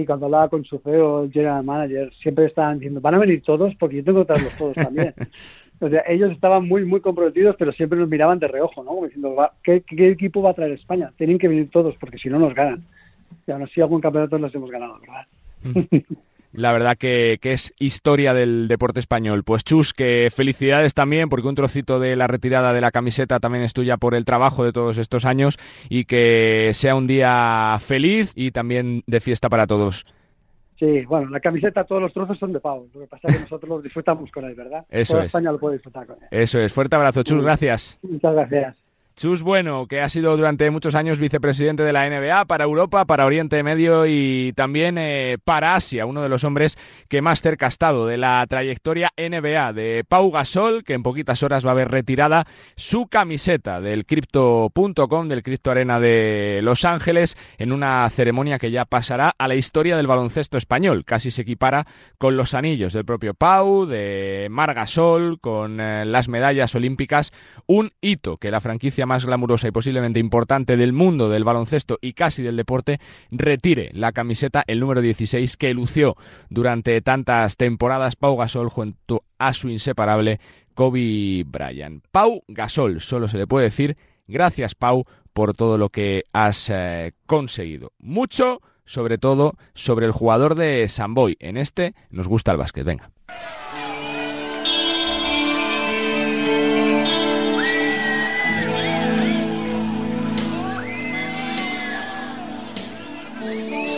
y 0.00 0.06
cuando 0.06 0.26
hablaba 0.26 0.48
con 0.48 0.64
su 0.64 0.78
CEO, 0.78 1.24
el 1.24 1.32
general 1.32 1.64
manager, 1.64 2.12
siempre 2.14 2.46
estaban 2.46 2.78
diciendo, 2.78 3.00
van 3.00 3.14
a 3.14 3.18
venir 3.18 3.42
todos 3.42 3.74
porque 3.76 3.96
yo 3.96 4.04
tengo 4.04 4.20
que 4.20 4.26
traerlos 4.26 4.56
todos 4.56 4.74
también. 4.74 5.14
o 5.80 5.88
sea, 5.88 6.04
ellos 6.08 6.32
estaban 6.32 6.66
muy, 6.68 6.84
muy 6.84 7.00
comprometidos, 7.00 7.56
pero 7.58 7.72
siempre 7.72 7.98
nos 7.98 8.08
miraban 8.08 8.38
de 8.38 8.48
reojo, 8.48 8.82
¿no? 8.82 8.90
Como 8.90 9.06
diciendo, 9.06 9.36
¿qué, 9.62 9.80
¿qué, 9.82 10.10
equipo 10.10 10.42
va 10.42 10.50
a 10.50 10.54
traer 10.54 10.72
España? 10.72 11.12
Tienen 11.16 11.38
que 11.38 11.48
venir 11.48 11.70
todos 11.70 11.94
porque 11.96 12.18
si 12.18 12.28
no 12.28 12.38
nos 12.38 12.54
ganan. 12.54 12.84
Y 13.46 13.50
aún 13.50 13.62
así 13.62 13.80
algún 13.80 14.00
campeonato 14.00 14.38
los 14.38 14.54
hemos 14.54 14.70
ganado, 14.70 14.98
¿verdad? 15.00 16.06
La 16.56 16.72
verdad 16.72 16.96
que, 16.96 17.38
que, 17.40 17.52
es 17.52 17.74
historia 17.78 18.34
del 18.34 18.68
deporte 18.68 19.00
español. 19.00 19.44
Pues 19.44 19.64
Chus, 19.64 19.92
que 19.92 20.28
felicidades 20.34 20.94
también, 20.94 21.28
porque 21.28 21.48
un 21.48 21.54
trocito 21.54 22.00
de 22.00 22.16
la 22.16 22.26
retirada 22.26 22.72
de 22.72 22.80
la 22.80 22.90
camiseta 22.90 23.40
también 23.40 23.64
es 23.64 23.72
tuya 23.72 23.96
por 23.96 24.14
el 24.14 24.24
trabajo 24.24 24.64
de 24.64 24.72
todos 24.72 24.98
estos 24.98 25.24
años 25.24 25.58
y 25.88 26.04
que 26.04 26.70
sea 26.74 26.94
un 26.94 27.06
día 27.06 27.76
feliz 27.80 28.32
y 28.34 28.50
también 28.50 29.02
de 29.06 29.20
fiesta 29.20 29.48
para 29.48 29.66
todos. 29.66 30.04
Sí, 30.78 31.04
bueno, 31.06 31.30
la 31.30 31.40
camiseta, 31.40 31.84
todos 31.84 32.02
los 32.02 32.12
trozos 32.12 32.38
son 32.38 32.52
de 32.52 32.60
Pau. 32.60 32.88
Lo 32.92 33.00
que 33.00 33.06
pasa 33.06 33.28
es 33.28 33.36
que 33.36 33.42
nosotros 33.42 33.68
los 33.68 33.82
disfrutamos 33.82 34.30
con 34.30 34.44
él, 34.44 34.54
¿verdad? 34.54 34.84
Eso 34.90 35.14
Toda 35.14 35.24
es. 35.24 35.34
España 35.34 35.52
lo 35.52 35.58
puede 35.58 35.76
disfrutar 35.76 36.06
con 36.06 36.16
él. 36.16 36.28
Eso 36.30 36.60
es. 36.60 36.72
Fuerte 36.72 36.96
abrazo, 36.96 37.22
Chus. 37.22 37.42
Gracias. 37.42 37.98
Muchas 38.02 38.34
gracias. 38.34 38.85
Chus 39.16 39.42
Bueno, 39.42 39.86
que 39.86 40.02
ha 40.02 40.10
sido 40.10 40.36
durante 40.36 40.70
muchos 40.70 40.94
años 40.94 41.18
vicepresidente 41.18 41.82
de 41.82 41.92
la 41.94 42.06
NBA 42.06 42.44
para 42.44 42.64
Europa, 42.64 43.06
para 43.06 43.24
Oriente 43.24 43.62
Medio 43.62 44.04
y 44.04 44.52
también 44.54 44.98
eh, 44.98 45.38
para 45.42 45.74
Asia, 45.74 46.04
uno 46.04 46.20
de 46.20 46.28
los 46.28 46.44
hombres 46.44 46.76
que 47.08 47.22
más 47.22 47.40
cerca 47.40 47.64
ha 47.64 47.70
estado 47.70 48.06
de 48.06 48.18
la 48.18 48.44
trayectoria 48.46 49.08
NBA 49.16 49.72
de 49.72 50.04
Pau 50.06 50.30
Gasol, 50.30 50.84
que 50.84 50.92
en 50.92 51.02
poquitas 51.02 51.42
horas 51.42 51.66
va 51.66 51.70
a 51.70 51.74
ver 51.74 51.90
retirada 51.90 52.46
su 52.76 53.06
camiseta 53.06 53.80
del 53.80 54.04
Crypto.com, 54.04 55.28
del 55.28 55.42
Crypto 55.42 55.70
Arena 55.70 55.98
de 55.98 56.60
Los 56.62 56.84
Ángeles, 56.84 57.38
en 57.56 57.72
una 57.72 58.10
ceremonia 58.10 58.58
que 58.58 58.70
ya 58.70 58.84
pasará 58.84 59.32
a 59.38 59.48
la 59.48 59.54
historia 59.54 59.96
del 59.96 60.08
baloncesto 60.08 60.58
español. 60.58 61.06
Casi 61.06 61.30
se 61.30 61.40
equipara 61.40 61.86
con 62.18 62.36
los 62.36 62.52
anillos 62.52 62.92
del 62.92 63.06
propio 63.06 63.32
Pau, 63.32 63.86
de 63.86 64.48
Mar 64.50 64.74
Gasol, 64.74 65.40
con 65.40 65.80
eh, 65.80 66.04
las 66.04 66.28
medallas 66.28 66.74
olímpicas, 66.74 67.32
un 67.64 67.92
hito 68.02 68.36
que 68.36 68.50
la 68.50 68.60
franquicia 68.60 69.05
más 69.06 69.24
glamurosa 69.24 69.68
y 69.68 69.70
posiblemente 69.70 70.20
importante 70.20 70.76
del 70.76 70.92
mundo 70.92 71.30
del 71.30 71.44
baloncesto 71.44 71.98
y 72.02 72.12
casi 72.12 72.42
del 72.42 72.56
deporte, 72.56 73.00
retire 73.30 73.90
la 73.94 74.12
camiseta, 74.12 74.62
el 74.66 74.80
número 74.80 75.00
16, 75.00 75.56
que 75.56 75.72
lució 75.72 76.16
durante 76.50 77.00
tantas 77.00 77.56
temporadas 77.56 78.16
Pau 78.16 78.36
Gasol 78.36 78.68
junto 78.68 79.24
a 79.38 79.52
su 79.54 79.70
inseparable 79.70 80.40
Kobe 80.74 81.44
Bryant. 81.46 82.04
Pau 82.10 82.42
Gasol, 82.48 83.00
solo 83.00 83.28
se 83.28 83.38
le 83.38 83.46
puede 83.46 83.64
decir, 83.64 83.96
gracias 84.26 84.74
Pau 84.74 85.06
por 85.32 85.54
todo 85.54 85.78
lo 85.78 85.88
que 85.90 86.24
has 86.32 86.70
eh, 86.70 87.12
conseguido. 87.26 87.92
Mucho, 87.98 88.60
sobre 88.84 89.18
todo, 89.18 89.54
sobre 89.74 90.06
el 90.06 90.12
jugador 90.12 90.54
de 90.54 90.88
Samboy. 90.88 91.36
En 91.40 91.56
este 91.56 91.94
nos 92.10 92.28
gusta 92.28 92.52
el 92.52 92.58
básquet. 92.58 92.84
Venga. 92.84 93.10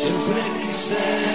sempre 0.08 0.42
quise. 0.66 1.27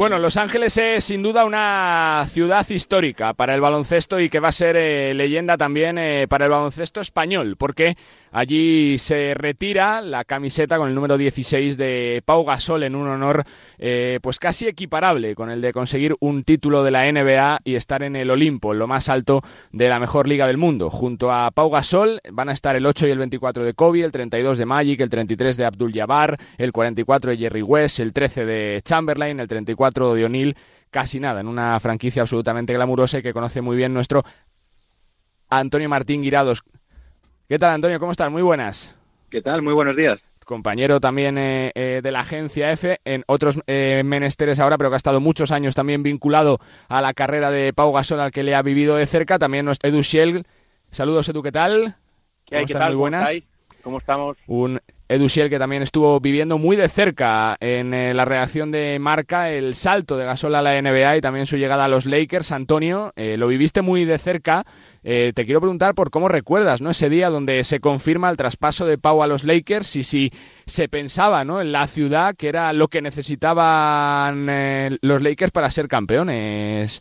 Bueno, 0.00 0.18
Los 0.18 0.38
Ángeles 0.38 0.78
es 0.78 1.04
sin 1.04 1.22
duda 1.22 1.44
una 1.44 2.24
ciudad 2.26 2.66
histórica 2.70 3.34
para 3.34 3.54
el 3.54 3.60
baloncesto 3.60 4.18
y 4.18 4.30
que 4.30 4.40
va 4.40 4.48
a 4.48 4.52
ser 4.52 4.74
eh, 4.78 5.12
leyenda 5.12 5.58
también 5.58 5.98
eh, 5.98 6.24
para 6.26 6.46
el 6.46 6.50
baloncesto 6.50 7.02
español, 7.02 7.56
porque 7.58 7.96
allí 8.32 8.96
se 8.96 9.34
retira 9.34 10.00
la 10.00 10.24
camiseta 10.24 10.78
con 10.78 10.88
el 10.88 10.94
número 10.94 11.18
16 11.18 11.76
de 11.76 12.22
Pau 12.24 12.46
Gasol 12.46 12.84
en 12.84 12.94
un 12.94 13.08
honor 13.08 13.44
eh, 13.78 14.20
pues 14.22 14.38
casi 14.38 14.66
equiparable 14.66 15.34
con 15.34 15.50
el 15.50 15.60
de 15.60 15.74
conseguir 15.74 16.16
un 16.20 16.44
título 16.44 16.82
de 16.82 16.92
la 16.92 17.04
NBA 17.12 17.60
y 17.64 17.74
estar 17.74 18.02
en 18.02 18.16
el 18.16 18.30
Olimpo, 18.30 18.72
lo 18.72 18.86
más 18.86 19.10
alto 19.10 19.42
de 19.70 19.90
la 19.90 19.98
mejor 19.98 20.26
liga 20.26 20.46
del 20.46 20.56
mundo. 20.56 20.88
Junto 20.88 21.30
a 21.30 21.50
Pau 21.50 21.68
Gasol 21.68 22.22
van 22.32 22.48
a 22.48 22.52
estar 22.52 22.74
el 22.74 22.86
8 22.86 23.06
y 23.06 23.10
el 23.10 23.18
24 23.18 23.64
de 23.64 23.74
Kobe, 23.74 24.02
el 24.02 24.12
32 24.12 24.56
de 24.56 24.64
Magic, 24.64 24.98
el 25.02 25.10
33 25.10 25.58
de 25.58 25.66
Abdul 25.66 25.92
Jabbar, 25.92 26.38
el 26.56 26.72
44 26.72 27.32
de 27.32 27.36
Jerry 27.36 27.60
West, 27.60 28.00
el 28.00 28.14
13 28.14 28.46
de 28.46 28.80
Chamberlain, 28.82 29.40
el 29.40 29.46
34 29.46 29.89
de 29.92 30.24
O'Neill, 30.24 30.56
casi 30.90 31.20
nada, 31.20 31.40
en 31.40 31.48
una 31.48 31.78
franquicia 31.80 32.22
absolutamente 32.22 32.72
glamurosa 32.72 33.18
y 33.18 33.22
que 33.22 33.32
conoce 33.32 33.60
muy 33.60 33.76
bien 33.76 33.92
nuestro 33.92 34.24
Antonio 35.48 35.88
Martín 35.88 36.22
Guirados. 36.22 36.62
¿Qué 37.48 37.58
tal, 37.58 37.74
Antonio? 37.74 37.98
¿Cómo 37.98 38.12
estás? 38.12 38.30
Muy 38.30 38.42
buenas. 38.42 38.96
¿Qué 39.30 39.42
tal? 39.42 39.62
Muy 39.62 39.74
buenos 39.74 39.96
días. 39.96 40.20
Compañero 40.44 40.98
también 41.00 41.38
eh, 41.38 41.70
eh, 41.76 42.00
de 42.02 42.10
la 42.10 42.20
agencia 42.20 42.72
F, 42.72 42.98
en 43.04 43.22
otros 43.28 43.60
eh, 43.68 44.02
menesteres 44.04 44.58
ahora, 44.58 44.78
pero 44.78 44.90
que 44.90 44.94
ha 44.94 44.96
estado 44.96 45.20
muchos 45.20 45.52
años 45.52 45.76
también 45.76 46.02
vinculado 46.02 46.58
a 46.88 47.00
la 47.00 47.14
carrera 47.14 47.52
de 47.52 47.72
Pau 47.72 47.92
Gasol, 47.92 48.18
al 48.18 48.32
que 48.32 48.42
le 48.42 48.56
ha 48.56 48.62
vivido 48.62 48.96
de 48.96 49.06
cerca. 49.06 49.38
También 49.38 49.64
nuestro 49.64 49.88
Edu 49.88 50.02
Shiel. 50.02 50.44
Saludos, 50.90 51.28
Edu, 51.28 51.42
¿qué 51.42 51.52
tal? 51.52 51.94
¿Qué 52.46 52.56
hay? 52.56 52.64
¿Qué 52.64 52.74
tal? 52.74 52.90
Muy 52.90 52.96
buenas. 52.96 53.30
¿Cómo, 53.30 53.82
¿Cómo 53.82 53.98
estamos? 53.98 54.36
Un 54.48 54.80
Edu 55.10 55.28
Schiel, 55.28 55.50
que 55.50 55.58
también 55.58 55.82
estuvo 55.82 56.20
viviendo 56.20 56.56
muy 56.56 56.76
de 56.76 56.88
cerca 56.88 57.56
en 57.58 57.92
eh, 57.92 58.14
la 58.14 58.24
redacción 58.24 58.70
de 58.70 58.96
Marca 59.00 59.50
el 59.50 59.74
salto 59.74 60.16
de 60.16 60.24
Gasol 60.24 60.54
a 60.54 60.62
la 60.62 60.80
NBA 60.80 61.16
y 61.16 61.20
también 61.20 61.46
su 61.46 61.56
llegada 61.56 61.86
a 61.86 61.88
los 61.88 62.06
Lakers. 62.06 62.52
Antonio, 62.52 63.12
eh, 63.16 63.36
lo 63.36 63.48
viviste 63.48 63.82
muy 63.82 64.04
de 64.04 64.18
cerca. 64.18 64.64
te 65.02 65.32
quiero 65.34 65.60
preguntar 65.60 65.96
por 65.96 66.10
cómo 66.10 66.28
recuerdas 66.28 66.80
¿no? 66.80 66.90
ese 66.90 67.10
día 67.10 67.28
donde 67.28 67.64
se 67.64 67.80
confirma 67.80 68.30
el 68.30 68.36
traspaso 68.36 68.86
de 68.86 68.98
Pau 68.98 69.22
a 69.22 69.26
los 69.26 69.42
Lakers 69.42 69.96
y 69.96 70.04
si 70.04 70.30
se 70.66 70.88
pensaba 70.88 71.44
¿no? 71.44 71.60
en 71.60 71.72
la 71.72 71.88
ciudad 71.88 72.36
que 72.36 72.48
era 72.48 72.72
lo 72.72 72.86
que 72.86 73.02
necesitaban 73.02 74.46
los 75.02 75.22
Lakers 75.22 75.50
para 75.50 75.70
ser 75.72 75.88
campeones 75.88 77.00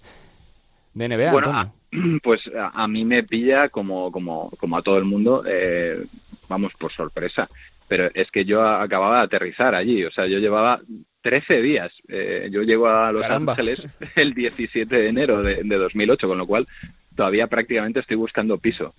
de 0.95 1.09
NBA. 1.09 1.29
Antonio. 1.29 1.73
Pues 2.23 2.41
a, 2.55 2.87
mí 2.87 3.03
me 3.03 3.23
pilla 3.23 3.69
como, 3.69 4.11
como, 4.11 4.51
como 4.59 4.77
a 4.77 4.81
todo 4.81 4.97
el 4.97 5.05
mundo, 5.05 5.43
eh, 5.47 6.05
vamos, 6.47 6.71
por 6.77 6.91
sorpresa. 6.91 7.49
Pero 7.89 8.09
es 8.13 8.31
que 8.31 8.45
yo 8.45 8.65
acababa 8.65 9.17
de 9.17 9.23
aterrizar 9.25 9.75
allí, 9.75 10.05
o 10.05 10.11
sea, 10.11 10.27
yo 10.27 10.39
llevaba 10.39 10.79
13 11.21 11.61
días. 11.61 11.91
Eh, 12.07 12.49
yo 12.51 12.61
llego 12.61 12.87
a 12.87 13.11
Los 13.11 13.23
Ángeles 13.23 13.83
el 14.15 14.33
17 14.33 14.95
de 14.95 15.09
enero 15.09 15.43
de, 15.43 15.63
2008, 15.63 16.27
con 16.27 16.37
lo 16.37 16.47
cual 16.47 16.67
todavía 17.15 17.47
prácticamente 17.47 17.99
estoy 17.99 18.15
buscando 18.15 18.57
piso. 18.57 18.93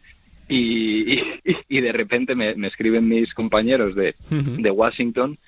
Y, 0.48 1.22
y, 1.68 1.81
de 1.81 1.92
repente 1.92 2.35
me, 2.35 2.50
escriben 2.66 3.09
mis 3.09 3.33
compañeros 3.35 3.94
de, 3.94 4.16
de 4.29 4.70
Washington, 4.70 5.38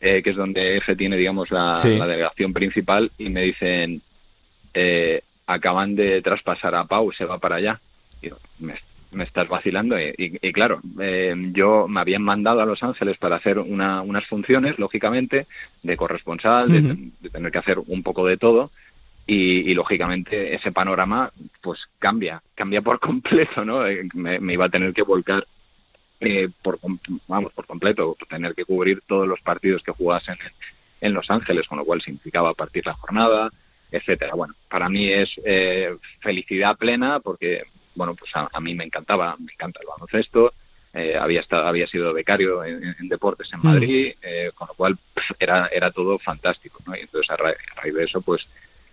eh, 0.00 0.20
que 0.20 0.30
es 0.30 0.36
donde 0.36 0.78
F 0.78 0.96
tiene, 0.96 1.16
digamos, 1.16 1.48
la, 1.52 1.80
la 1.84 2.06
delegación 2.06 2.52
principal, 2.52 3.12
y 3.18 3.28
me 3.30 3.42
dicen, 3.42 4.02
eh, 4.74 5.22
acaban 5.46 5.94
de 5.94 6.22
traspasar 6.22 6.74
a 6.74 6.84
Pau, 6.84 7.12
se 7.12 7.24
va 7.24 7.38
para 7.38 7.56
allá. 7.56 7.80
me, 8.58 8.74
estás 9.18 9.48
vacilando. 9.48 9.96
Y, 9.98 10.52
claro, 10.52 10.80
eh, 11.00 11.34
yo 11.52 11.88
me 11.88 12.00
habían 12.00 12.22
mandado 12.22 12.60
a 12.60 12.66
Los 12.66 12.82
Ángeles 12.82 13.16
para 13.18 13.36
hacer 13.36 13.58
unas 13.58 14.26
funciones, 14.26 14.78
lógicamente, 14.78 15.46
de 15.82 15.96
corresponsal, 15.96 16.70
de, 16.70 17.30
tener 17.30 17.52
que 17.52 17.58
hacer 17.58 17.78
un 17.86 18.02
poco 18.02 18.26
de 18.26 18.36
todo. 18.36 18.70
Y, 19.26 19.74
lógicamente 19.74 20.54
ese 20.54 20.72
panorama 20.72 21.30
pues 21.60 21.80
cambia, 21.98 22.42
cambia 22.54 22.80
por 22.80 22.98
completo, 23.00 23.64
¿no? 23.64 23.86
Eh, 23.86 24.08
me, 24.14 24.52
iba 24.52 24.64
a 24.64 24.70
tener 24.70 24.94
que 24.94 25.02
volcar 25.02 25.46
eh, 26.20 26.48
por, 26.62 26.78
vamos, 27.28 27.52
por 27.52 27.66
completo, 27.66 28.16
tener 28.28 28.54
que 28.54 28.64
cubrir 28.64 29.02
todos 29.06 29.28
los 29.28 29.40
partidos 29.40 29.82
que 29.82 29.92
jugasen 29.92 30.36
en 31.00 31.12
Los 31.12 31.30
Ángeles, 31.30 31.68
con 31.68 31.78
lo 31.78 31.84
cual 31.84 32.02
significaba 32.02 32.54
partir 32.54 32.86
la 32.86 32.94
jornada, 32.94 33.50
etcétera. 33.90 34.34
Bueno, 34.34 34.54
para 34.68 34.88
mí 34.88 35.08
es 35.08 35.30
eh, 35.44 35.96
felicidad 36.20 36.76
plena 36.76 37.20
porque, 37.20 37.64
bueno, 37.98 38.14
pues 38.14 38.30
a, 38.34 38.60
mí 38.60 38.74
me 38.74 38.84
encantaba, 38.84 39.36
me 39.38 39.52
encanta 39.52 39.80
el 39.80 39.88
baloncesto. 39.88 40.54
Eh, 40.94 41.16
había 41.20 41.40
estado, 41.40 41.66
había 41.66 41.86
sido 41.88 42.14
becario 42.14 42.64
en, 42.64 42.94
deportes 43.08 43.52
en 43.52 43.58
mm. 43.58 43.62
Madrid, 43.62 44.14
eh, 44.22 44.52
con 44.54 44.68
lo 44.68 44.74
cual 44.74 44.96
era, 45.38 45.66
era 45.66 45.90
todo 45.90 46.18
fantástico, 46.20 46.78
¿no? 46.86 46.96
Y 46.96 47.00
entonces 47.00 47.28
a, 47.30 47.36
raíz 47.36 47.94
de 47.94 48.04
eso, 48.04 48.22
pues 48.22 48.46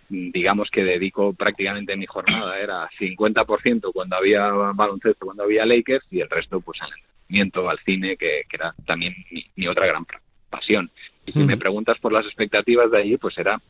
digamos 0.08 0.70
que 0.70 0.84
dedico 0.84 1.32
prácticamente 1.32 1.96
mi 1.96 2.06
jornada, 2.06 2.58
era 2.58 2.88
50% 2.98 3.92
cuando 3.92 4.16
había 4.16 4.50
baloncesto, 4.50 5.24
cuando 5.24 5.44
había 5.44 5.64
Lakers, 5.64 6.06
y 6.10 6.20
el 6.20 6.28
resto 6.28 6.60
pues 6.60 6.82
al 6.82 6.90
entretenimiento, 6.90 7.70
al 7.70 7.78
cine, 7.78 8.16
que, 8.16 8.42
era 8.52 8.74
también 8.86 9.14
mi, 9.54 9.68
otra 9.68 9.86
gran 9.86 10.04
pasión. 10.50 10.90
Y 11.24 11.32
si 11.32 11.38
me 11.40 11.56
preguntas 11.56 11.98
por 11.98 12.12
las 12.12 12.26
expectativas 12.26 12.90
de 12.90 12.98
allí, 12.98 13.16
pues 13.16 13.38
era 13.38 13.60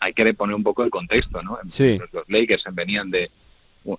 hay 0.00 0.12
que 0.12 0.34
poner 0.34 0.56
un 0.56 0.62
poco 0.62 0.82
el 0.82 0.90
contexto, 0.90 1.42
¿no? 1.42 1.58
Los 1.62 2.28
Lakers 2.28 2.64
venían 2.72 3.10
de 3.10 3.30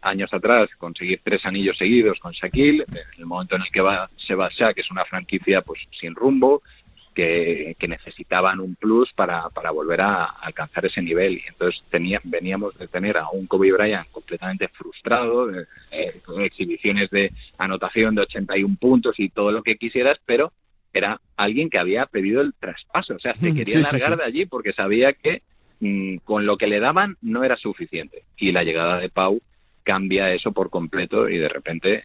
años 0.01 0.33
atrás 0.33 0.69
conseguir 0.77 1.21
tres 1.23 1.45
anillos 1.45 1.77
seguidos 1.77 2.19
con 2.19 2.31
Shaquille, 2.31 2.85
en 2.87 3.19
el 3.19 3.25
momento 3.25 3.55
en 3.55 3.61
el 3.61 3.71
que 3.71 3.81
va, 3.81 4.09
se 4.15 4.35
va 4.35 4.49
Shaq 4.49 4.77
es 4.77 4.91
una 4.91 5.05
franquicia 5.05 5.61
pues 5.61 5.81
sin 5.99 6.15
rumbo, 6.15 6.61
que, 7.13 7.75
necesitaban 7.87 8.59
un 8.59 8.75
plus 8.75 9.11
para, 9.13 9.49
para 9.49 9.71
volver 9.71 10.01
a 10.01 10.25
alcanzar 10.25 10.85
ese 10.85 11.01
nivel. 11.01 11.33
Y 11.37 11.43
entonces 11.47 11.81
tenía, 11.89 12.21
veníamos 12.23 12.77
de 12.77 12.87
tener 12.87 13.17
a 13.17 13.29
un 13.29 13.47
Kobe 13.47 13.71
Bryant 13.71 14.07
completamente 14.11 14.67
frustrado, 14.67 15.49
eh, 15.89 16.21
con 16.23 16.41
exhibiciones 16.41 17.09
de 17.09 17.31
anotación 17.57 18.13
de 18.13 18.21
81 18.21 18.77
puntos 18.79 19.19
y 19.19 19.29
todo 19.29 19.51
lo 19.51 19.63
que 19.63 19.77
quisieras, 19.77 20.19
pero 20.25 20.51
era 20.93 21.19
alguien 21.37 21.71
que 21.71 21.79
había 21.79 22.05
pedido 22.05 22.41
el 22.41 22.53
traspaso, 22.53 23.15
o 23.15 23.19
sea, 23.19 23.33
se 23.35 23.53
quería 23.53 23.79
largar 23.79 24.17
de 24.17 24.23
allí 24.23 24.45
porque 24.45 24.73
sabía 24.73 25.13
que 25.13 25.41
Mm, 25.79 26.17
con 26.23 26.47
lo 26.47 26.57
que 26.57 26.65
le 26.65 26.79
daban 26.79 27.17
no 27.21 27.43
era 27.43 27.55
suficiente. 27.55 28.23
Y 28.37 28.51
la 28.51 28.63
llegada 28.63 28.99
de 28.99 29.09
Pau 29.09 29.41
cambia 29.87 30.33
eso 30.33 30.51
por 30.51 30.69
completo 30.69 31.29
y 31.29 31.37
de 31.37 31.47
repente 31.47 32.03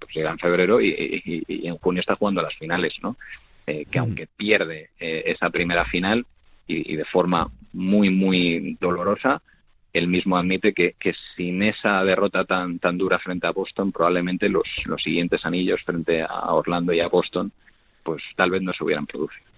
pues 0.00 0.12
llega 0.12 0.32
en 0.32 0.40
febrero 0.40 0.80
y, 0.80 1.22
en 1.46 1.76
junio 1.78 2.00
está 2.00 2.16
jugando 2.16 2.40
a 2.40 2.44
las 2.44 2.56
finales, 2.56 2.94
¿no? 3.00 3.16
Eh, 3.64 3.84
que 3.88 4.00
aunque 4.00 4.26
pierde 4.26 4.90
eh, 4.98 5.22
esa 5.26 5.50
primera 5.50 5.84
final 5.84 6.26
y, 6.66 6.96
de 6.96 7.04
forma 7.04 7.48
muy, 7.72 8.10
muy 8.10 8.76
dolorosa, 8.80 9.40
él 9.92 10.08
mismo 10.08 10.36
admite 10.36 10.72
que, 10.72 10.94
que, 10.98 11.14
sin 11.36 11.62
esa 11.62 12.02
derrota 12.02 12.44
tan, 12.44 12.80
tan 12.80 12.98
dura 12.98 13.20
frente 13.20 13.46
a 13.46 13.52
Boston, 13.52 13.92
probablemente 13.92 14.48
los, 14.48 14.66
los 14.86 15.00
siguientes 15.00 15.44
anillos 15.44 15.82
frente 15.84 16.22
a 16.22 16.52
Orlando 16.52 16.92
y 16.92 17.00
a 17.00 17.08
Boston, 17.08 17.52
pues 18.02 18.22
tal 18.34 18.50
vez 18.50 18.62
no 18.62 18.72
se 18.72 18.82
hubieran 18.82 19.06
producido. 19.06 19.49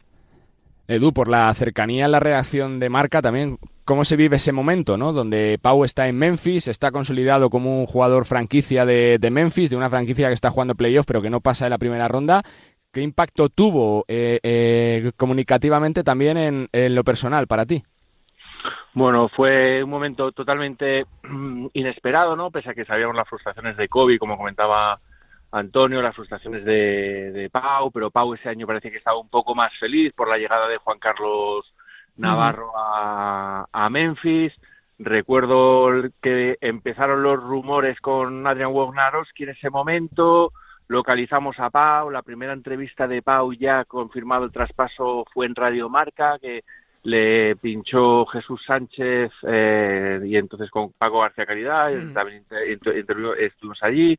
Edu, 0.89 1.13
por 1.13 1.29
la 1.29 1.53
cercanía 1.55 2.07
en 2.07 2.13
la 2.13 2.21
reacción 2.21 2.79
de 2.79 2.89
marca 2.89 3.23
también, 3.23 3.59
¿cómo 3.85 4.05
se 4.05 4.17
vive 4.17 4.37
ese 4.37 4.53
momento, 4.53 4.97
¿no? 4.97 5.13
Donde 5.13 5.59
Pau 5.61 5.85
está 5.85 6.09
en 6.09 6.19
Memphis, 6.19 6.69
está 6.69 6.91
consolidado 6.91 7.51
como 7.51 7.81
un 7.81 7.87
jugador 7.87 8.25
franquicia 8.25 8.85
de, 8.85 9.19
Memphis, 9.31 9.71
de 9.71 9.77
una 9.77 9.91
franquicia 9.91 10.29
que 10.29 10.35
está 10.35 10.51
jugando 10.51 10.75
playoff 10.75 11.07
pero 11.07 11.23
que 11.23 11.31
no 11.31 11.41
pasa 11.41 11.67
de 11.67 11.71
la 11.71 11.79
primera 11.79 12.09
ronda. 12.09 12.43
¿Qué 12.93 13.01
impacto 13.01 13.49
tuvo 13.49 14.05
eh, 14.07 14.39
eh, 14.43 15.13
comunicativamente 15.17 16.05
también 16.05 16.37
en, 16.37 16.69
en 16.73 16.95
lo 16.95 17.05
personal 17.05 17.47
para 17.47 17.65
ti? 17.65 17.83
Bueno, 18.95 19.31
fue 19.31 19.83
un 19.83 19.89
momento 19.89 20.33
totalmente 20.33 21.07
inesperado, 21.73 22.37
¿no? 22.37 22.51
Pese 22.51 22.71
a 22.71 22.75
que 22.75 22.85
sabíamos 22.85 23.17
las 23.17 23.29
frustraciones 23.29 23.77
de 23.77 23.89
Kobe, 23.89 24.19
como 24.19 24.37
comentaba 24.37 25.01
Antonio, 25.53 26.01
las 26.01 26.17
frustraciones 26.17 26.65
de, 26.65 27.49
Pau, 27.53 27.91
pero 27.91 28.11
Pau 28.11 28.33
ese 28.35 28.49
año 28.49 28.67
parece 28.67 28.91
que 28.91 28.97
estaba 28.97 29.19
un 29.19 29.29
poco 29.29 29.55
más 29.55 29.73
feliz 29.79 30.13
por 30.15 30.29
la 30.29 30.39
llegada 30.39 30.67
de 30.67 30.79
Juan 30.79 30.99
Carlos 30.99 31.73
Navarro 32.17 32.73
a, 32.75 33.89
Memphis. 33.91 34.53
Recuerdo 34.99 36.09
que 36.23 36.57
empezaron 36.61 37.23
los 37.23 37.43
rumores 37.43 38.01
con 38.01 38.47
Adrian 38.47 38.73
Wojnarowski 38.73 39.45
en 39.45 39.51
ese 39.51 39.69
momento, 39.69 40.53
localizamos 40.89 41.59
a 41.59 41.69
Pau, 41.71 42.11
la 42.11 42.23
primera 42.23 42.53
entrevista 42.55 43.07
de 43.07 43.21
Pau 43.21 43.53
ya 43.53 43.85
confirmado 43.85 44.45
el 44.45 44.53
traspaso 44.53 45.25
fue 45.35 45.47
en 45.47 45.55
Radio 45.55 45.89
Marca, 45.91 46.39
que 46.39 46.65
le 47.03 47.57
pinchó 47.57 48.25
Jesús 48.27 48.63
Sánchez 48.65 49.33
eh, 49.47 50.21
y 50.25 50.37
entonces 50.37 50.71
con 50.71 50.93
Paco 50.93 51.21
García 51.21 51.45
Caridad, 51.45 51.91
también 52.15 52.45
estuvimos 53.39 53.83
allí. 53.83 54.19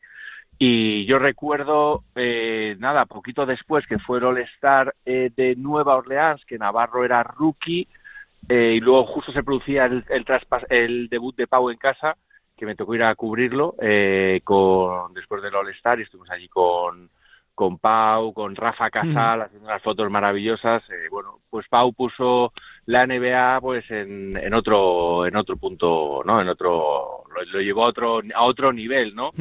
Y 0.58 1.06
yo 1.06 1.20
recuerdo, 1.20 2.04
eh, 2.16 2.76
nada, 2.80 3.06
poquito 3.06 3.46
después 3.46 3.86
que 3.88 4.00
fue 4.00 4.20
el 4.20 4.26
All-Star 4.26 4.94
eh, 5.06 5.32
de 5.36 5.56
Nueva 5.56 5.96
Orleans, 5.96 6.44
que 6.46 6.58
Navarro 6.58 7.04
era 7.04 7.24
rookie, 7.24 7.88
eh, 8.48 8.74
y 8.76 8.80
luego 8.80 9.06
justo 9.06 9.32
se 9.32 9.44
producía 9.44 9.86
el, 9.86 10.06
el, 10.10 10.26
el 10.70 11.10
debut 11.10 11.36
de 11.36 11.48
Pau 11.48 11.70
en 11.70 11.78
casa, 11.78 12.16
que 12.56 12.66
me 12.66 12.76
tocó 12.76 12.96
ir 12.96 13.04
a 13.04 13.16
cubrirlo 13.16 13.76
eh, 13.82 14.42
con 14.44 15.14
después 15.14 15.42
del 15.42 15.56
All-Star, 15.56 16.00
y 16.00 16.04
estuvimos 16.04 16.30
allí 16.30 16.48
con, 16.48 17.10
con 17.56 17.78
Pau, 17.78 18.34
con 18.34 18.56
Rafa 18.56 18.90
Casal, 18.90 19.44
haciendo 19.44 19.68
unas 19.68 19.82
fotos 19.82 20.10
maravillosas. 20.10 20.84
Eh, 20.90 21.08
bueno, 21.10 21.40
pues 21.50 21.68
Pau 21.68 21.94
puso 21.94 22.52
la 22.86 23.06
NBA 23.06 23.62
pues 23.62 23.90
en, 23.92 24.38
en 24.38 24.54
otro 24.54 25.26
en 25.26 25.36
otro 25.36 25.58
punto, 25.58 26.22
¿no? 26.26 26.42
En 26.42 26.50
otro 26.50 27.24
lo, 27.34 27.62
llevó 27.62 27.86
a 27.86 27.88
otro 27.88 28.22
a 28.34 28.44
otro 28.44 28.74
nivel, 28.74 29.16
¿no? 29.16 29.32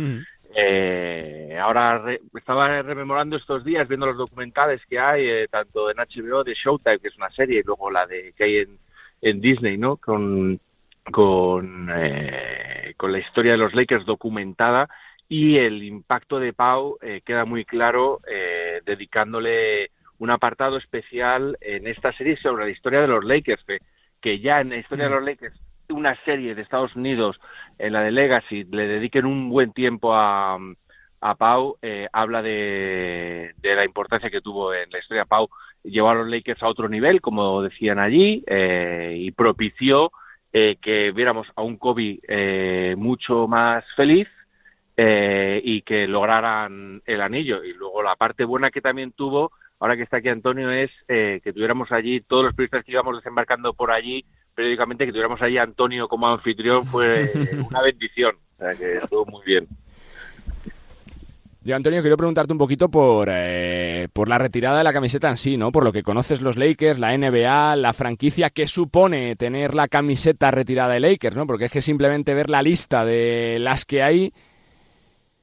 Eh, 0.54 1.58
ahora 1.60 2.02
estaba 2.34 2.82
rememorando 2.82 3.36
estos 3.36 3.64
días, 3.64 3.88
viendo 3.88 4.06
los 4.06 4.18
documentales 4.18 4.80
que 4.86 4.98
hay, 4.98 5.26
eh, 5.26 5.48
tanto 5.50 5.90
en 5.90 5.96
HBO 5.96 6.44
de 6.44 6.54
Showtime, 6.54 6.98
que 6.98 7.08
es 7.08 7.16
una 7.16 7.30
serie, 7.30 7.60
y 7.60 7.62
luego 7.62 7.90
la 7.90 8.06
de 8.06 8.32
que 8.36 8.44
hay 8.44 8.56
en, 8.58 8.78
en 9.22 9.40
Disney, 9.40 9.78
¿no? 9.78 9.96
Con, 9.96 10.60
con, 11.10 11.88
eh, 11.94 12.94
con 12.96 13.12
la 13.12 13.18
historia 13.18 13.52
de 13.52 13.58
los 13.58 13.74
Lakers 13.74 14.04
documentada 14.06 14.88
y 15.28 15.56
el 15.56 15.82
impacto 15.82 16.38
de 16.38 16.52
Pau 16.52 16.98
eh, 17.00 17.22
queda 17.24 17.44
muy 17.44 17.64
claro 17.64 18.20
eh, 18.30 18.80
dedicándole 18.84 19.90
un 20.18 20.30
apartado 20.30 20.76
especial 20.76 21.56
en 21.60 21.86
esta 21.86 22.12
serie 22.12 22.36
sobre 22.36 22.64
la 22.64 22.70
historia 22.70 23.00
de 23.00 23.08
los 23.08 23.24
Lakers, 23.24 23.64
que, 23.64 23.78
que 24.20 24.40
ya 24.40 24.60
en 24.60 24.70
la 24.70 24.76
historia 24.76 25.06
de 25.06 25.10
mm. 25.10 25.14
los 25.14 25.24
Lakers 25.24 25.60
una 25.92 26.16
serie 26.24 26.54
de 26.54 26.62
Estados 26.62 26.94
Unidos, 26.96 27.40
en 27.78 27.92
la 27.92 28.02
de 28.02 28.10
Legacy, 28.10 28.64
le 28.64 28.86
dediquen 28.86 29.26
un 29.26 29.48
buen 29.48 29.72
tiempo 29.72 30.14
a, 30.14 30.58
a 31.20 31.34
Pau, 31.34 31.78
eh, 31.82 32.08
habla 32.12 32.42
de, 32.42 33.54
de, 33.58 33.74
la 33.74 33.84
importancia 33.84 34.30
que 34.30 34.40
tuvo 34.40 34.74
en 34.74 34.90
la 34.90 34.98
historia 34.98 35.24
Pau 35.24 35.48
llevar 35.84 36.16
a 36.16 36.20
los 36.20 36.28
Lakers 36.28 36.62
a 36.62 36.68
otro 36.68 36.88
nivel, 36.88 37.20
como 37.20 37.62
decían 37.62 37.98
allí, 37.98 38.44
eh, 38.46 39.16
y 39.18 39.30
propició 39.32 40.12
eh, 40.52 40.76
que 40.80 41.12
viéramos 41.12 41.46
a 41.56 41.62
un 41.62 41.76
Kobe 41.76 42.20
eh, 42.28 42.94
mucho 42.96 43.46
más 43.46 43.84
feliz 43.96 44.28
eh, 44.96 45.60
y 45.64 45.82
que 45.82 46.06
lograran 46.06 47.02
el 47.06 47.20
anillo. 47.20 47.64
Y 47.64 47.72
luego 47.72 48.02
la 48.02 48.16
parte 48.16 48.44
buena 48.44 48.70
que 48.70 48.80
también 48.80 49.12
tuvo 49.12 49.52
ahora 49.82 49.96
que 49.96 50.04
está 50.04 50.18
aquí 50.18 50.28
Antonio, 50.28 50.70
es 50.70 50.92
eh, 51.08 51.40
que 51.42 51.52
tuviéramos 51.52 51.90
allí, 51.90 52.20
todos 52.20 52.44
los 52.44 52.54
periodistas 52.54 52.84
que 52.84 52.92
íbamos 52.92 53.16
desembarcando 53.16 53.74
por 53.74 53.90
allí, 53.90 54.24
periódicamente, 54.54 55.06
que 55.06 55.12
tuviéramos 55.12 55.40
allí 55.42 55.58
a 55.58 55.62
Antonio 55.62 56.08
como 56.08 56.28
anfitrión, 56.28 56.84
fue 56.86 57.30
una 57.70 57.82
bendición. 57.82 58.36
O 58.56 58.58
sea, 58.58 58.74
que 58.74 58.98
estuvo 58.98 59.26
muy 59.26 59.44
bien. 59.44 59.66
Yo, 61.64 61.76
Antonio, 61.76 62.00
quiero 62.00 62.16
preguntarte 62.16 62.52
un 62.52 62.58
poquito 62.58 62.88
por, 62.88 63.28
eh, 63.30 64.08
por 64.12 64.28
la 64.28 64.36
retirada 64.36 64.78
de 64.78 64.84
la 64.84 64.92
camiseta 64.92 65.30
en 65.30 65.36
sí, 65.36 65.56
¿no? 65.56 65.70
Por 65.70 65.84
lo 65.84 65.92
que 65.92 66.02
conoces 66.02 66.40
los 66.40 66.56
Lakers, 66.56 66.98
la 66.98 67.16
NBA, 67.16 67.76
la 67.76 67.92
franquicia, 67.92 68.50
¿qué 68.50 68.66
supone 68.66 69.36
tener 69.36 69.72
la 69.72 69.86
camiseta 69.86 70.50
retirada 70.50 70.94
de 70.94 71.00
Lakers, 71.00 71.36
¿no? 71.36 71.46
Porque 71.46 71.66
es 71.66 71.72
que 71.72 71.80
simplemente 71.80 72.34
ver 72.34 72.50
la 72.50 72.62
lista 72.62 73.04
de 73.04 73.58
las 73.60 73.84
que 73.84 74.02
hay 74.02 74.32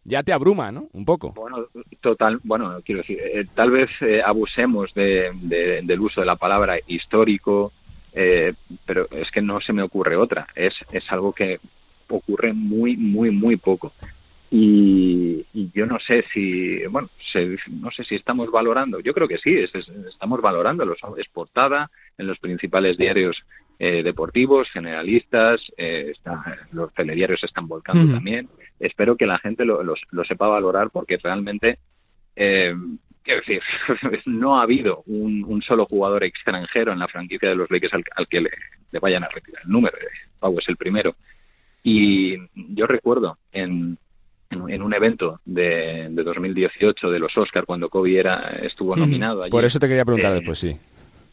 ya 0.03 0.23
te 0.23 0.33
abruma, 0.33 0.71
¿no? 0.71 0.89
Un 0.91 1.05
poco. 1.05 1.33
Bueno, 1.33 1.67
total, 2.01 2.39
bueno, 2.43 2.81
quiero 2.83 3.01
decir, 3.01 3.19
eh, 3.21 3.45
tal 3.53 3.71
vez 3.71 3.89
eh, 4.01 4.21
abusemos 4.25 4.93
de, 4.93 5.31
del 5.83 5.99
uso 6.01 6.19
de 6.19 6.27
la 6.27 6.35
palabra 6.35 6.77
histórico, 6.87 7.71
pero 8.13 9.07
es 9.11 9.29
que 9.31 9.41
no 9.41 9.61
se 9.61 9.73
me 9.73 9.83
ocurre 9.83 10.15
otra. 10.15 10.47
Es, 10.55 10.73
es 10.91 11.09
algo 11.11 11.33
que 11.33 11.59
ocurre 12.07 12.53
muy, 12.53 12.97
muy, 12.97 13.31
muy 13.31 13.57
poco. 13.57 13.93
Y, 14.51 15.45
yo 15.73 15.85
no 15.85 15.99
sé 15.99 16.25
si 16.33 16.83
bueno 16.87 17.09
no 17.69 17.91
sé 17.91 18.03
si 18.03 18.15
estamos 18.15 18.49
valorando. 18.49 18.99
Yo 18.99 19.13
creo 19.13 19.27
que 19.27 19.37
sí 19.37 19.55
estamos 20.07 20.41
valorando 20.41 20.91
es 21.17 21.29
portada 21.29 21.91
en 22.17 22.27
los 22.27 22.39
principales 22.39 22.97
diarios 22.97 23.37
eh, 23.77 24.01
deportivos 24.03 24.69
generalistas 24.71 25.61
eh, 25.77 26.13
los 26.71 26.93
telediarios 26.93 27.39
se 27.39 27.45
están 27.45 27.67
volcando 27.67 28.11
también. 28.11 28.49
Espero 28.79 29.15
que 29.15 29.27
la 29.27 29.37
gente 29.37 29.65
lo, 29.65 29.95
sepa 30.27 30.47
valorar 30.47 30.89
porque 30.89 31.17
realmente 31.17 31.77
eh, 32.35 32.73
quiero 33.23 33.41
decir 33.41 33.61
no 34.25 34.59
ha 34.59 34.63
habido 34.63 35.03
un, 35.07 35.61
solo 35.61 35.85
jugador 35.85 36.23
extranjero 36.23 36.93
en 36.93 36.99
la 36.99 37.07
franquicia 37.07 37.49
de 37.49 37.55
los 37.55 37.69
Lakers 37.69 37.93
al, 37.93 38.27
que 38.27 38.41
le, 38.41 38.49
le, 38.91 38.99
vayan 38.99 39.23
a 39.23 39.29
retirar 39.29 39.63
el 39.63 39.69
número 39.69 39.97
Pau 40.39 40.57
es 40.57 40.67
el 40.69 40.77
primero 40.77 41.15
y 41.83 42.37
yo 42.53 42.87
recuerdo 42.87 43.37
en 43.51 43.97
en, 44.49 44.81
un 44.81 44.93
evento 44.93 45.39
de, 45.45 46.07
de, 46.09 46.23
2018 46.23 47.09
de 47.09 47.19
los 47.19 47.35
Oscars 47.37 47.65
cuando 47.65 47.89
Kobe 47.89 48.17
era 48.17 48.59
estuvo 48.63 48.95
nominado. 48.95 49.47
Por 49.49 49.65
eso 49.65 49.79
te 49.79 49.87
quería 49.87 50.05
preguntar 50.05 50.31
eh, 50.31 50.35
después, 50.35 50.59
sí. 50.59 50.77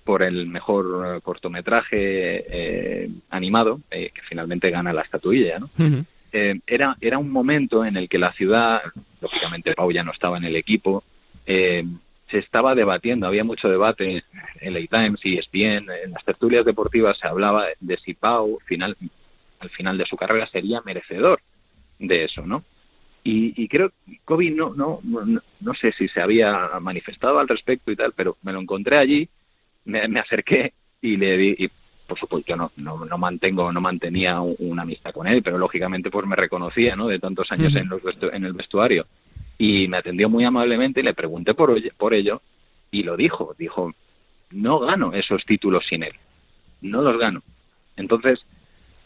Por 0.04 0.22
el 0.22 0.46
mejor 0.46 1.20
cortometraje 1.22 1.96
eh, 1.96 3.10
animado, 3.30 3.80
eh, 3.90 4.10
que 4.14 4.20
finalmente 4.28 4.70
gana 4.70 4.92
la 4.92 5.02
estatuilla, 5.02 5.58
¿no? 5.58 5.70
era, 6.66 6.94
era 7.00 7.16
un 7.16 7.30
momento 7.30 7.82
en 7.82 7.96
el 7.96 8.10
que 8.10 8.18
la 8.18 8.30
ciudad, 8.32 8.82
lógicamente 9.22 9.72
Pau 9.74 9.90
ya 9.90 10.02
no 10.02 10.12
estaba 10.12 10.36
en 10.36 10.44
el 10.44 10.56
equipo, 10.56 11.02
se 11.46 12.38
estaba 12.38 12.74
debatiendo, 12.74 13.26
había 13.26 13.44
mucho 13.44 13.68
debate 13.68 14.24
en 14.60 14.74
la 14.74 14.80
Times 14.86 15.20
y 15.24 15.38
ESPN, 15.38 15.90
en 16.04 16.10
las 16.12 16.24
tertulias 16.24 16.64
deportivas 16.64 17.18
se 17.18 17.28
hablaba 17.28 17.66
de 17.78 17.96
si 17.98 18.14
Pau 18.14 18.58
final, 18.66 18.96
al 19.60 19.70
final 19.70 19.96
de 19.96 20.06
su 20.06 20.16
carrera 20.16 20.46
sería 20.46 20.80
merecedor 20.80 21.40
de 21.98 22.24
eso, 22.24 22.42
¿no? 22.46 22.64
Y, 23.28 23.66
creo 23.66 23.90
que 23.90 24.20
Kobe 24.24 24.52
no, 24.52 24.72
no, 24.72 25.00
no, 25.02 25.74
sé 25.74 25.90
si 25.90 26.06
se 26.06 26.20
había 26.20 26.78
manifestado 26.80 27.40
al 27.40 27.48
respecto 27.48 27.90
y 27.90 27.96
tal, 27.96 28.12
pero 28.12 28.36
me 28.42 28.52
lo 28.52 28.60
encontré 28.60 28.98
allí, 28.98 29.28
me, 29.84 30.20
acerqué 30.20 30.74
y 31.02 31.16
le 31.16 31.36
di, 31.36 31.56
y 31.58 31.68
por 32.06 32.16
supuesto 32.20 32.54
no, 32.54 32.70
no, 32.76 33.04
no 33.04 33.18
mantengo, 33.18 33.72
no 33.72 33.80
mantenía 33.80 34.40
una 34.40 34.82
amistad 34.82 35.10
con 35.12 35.26
él, 35.26 35.42
pero 35.42 35.58
lógicamente 35.58 36.08
pues 36.08 36.24
me 36.24 36.36
reconocía, 36.36 36.94
¿no? 36.94 37.08
De 37.08 37.18
tantos 37.18 37.50
años 37.50 37.74
en, 37.74 37.88
los 37.88 38.00
en 38.32 38.44
el 38.44 38.52
vestuario. 38.52 39.08
Y 39.58 39.88
me 39.88 39.98
atendió 39.98 40.28
muy 40.28 40.44
amablemente 40.44 41.00
y 41.00 41.04
le 41.04 41.14
pregunté 41.14 41.54
por, 41.54 41.74
por 41.94 42.14
ello 42.14 42.42
y 42.90 43.02
lo 43.02 43.16
dijo, 43.16 43.54
dijo, 43.58 43.92
no 44.50 44.80
gano 44.80 45.12
esos 45.12 45.44
títulos 45.44 45.84
sin 45.86 46.02
él, 46.02 46.14
no 46.80 47.02
los 47.02 47.18
gano. 47.18 47.42
Entonces, 47.96 48.44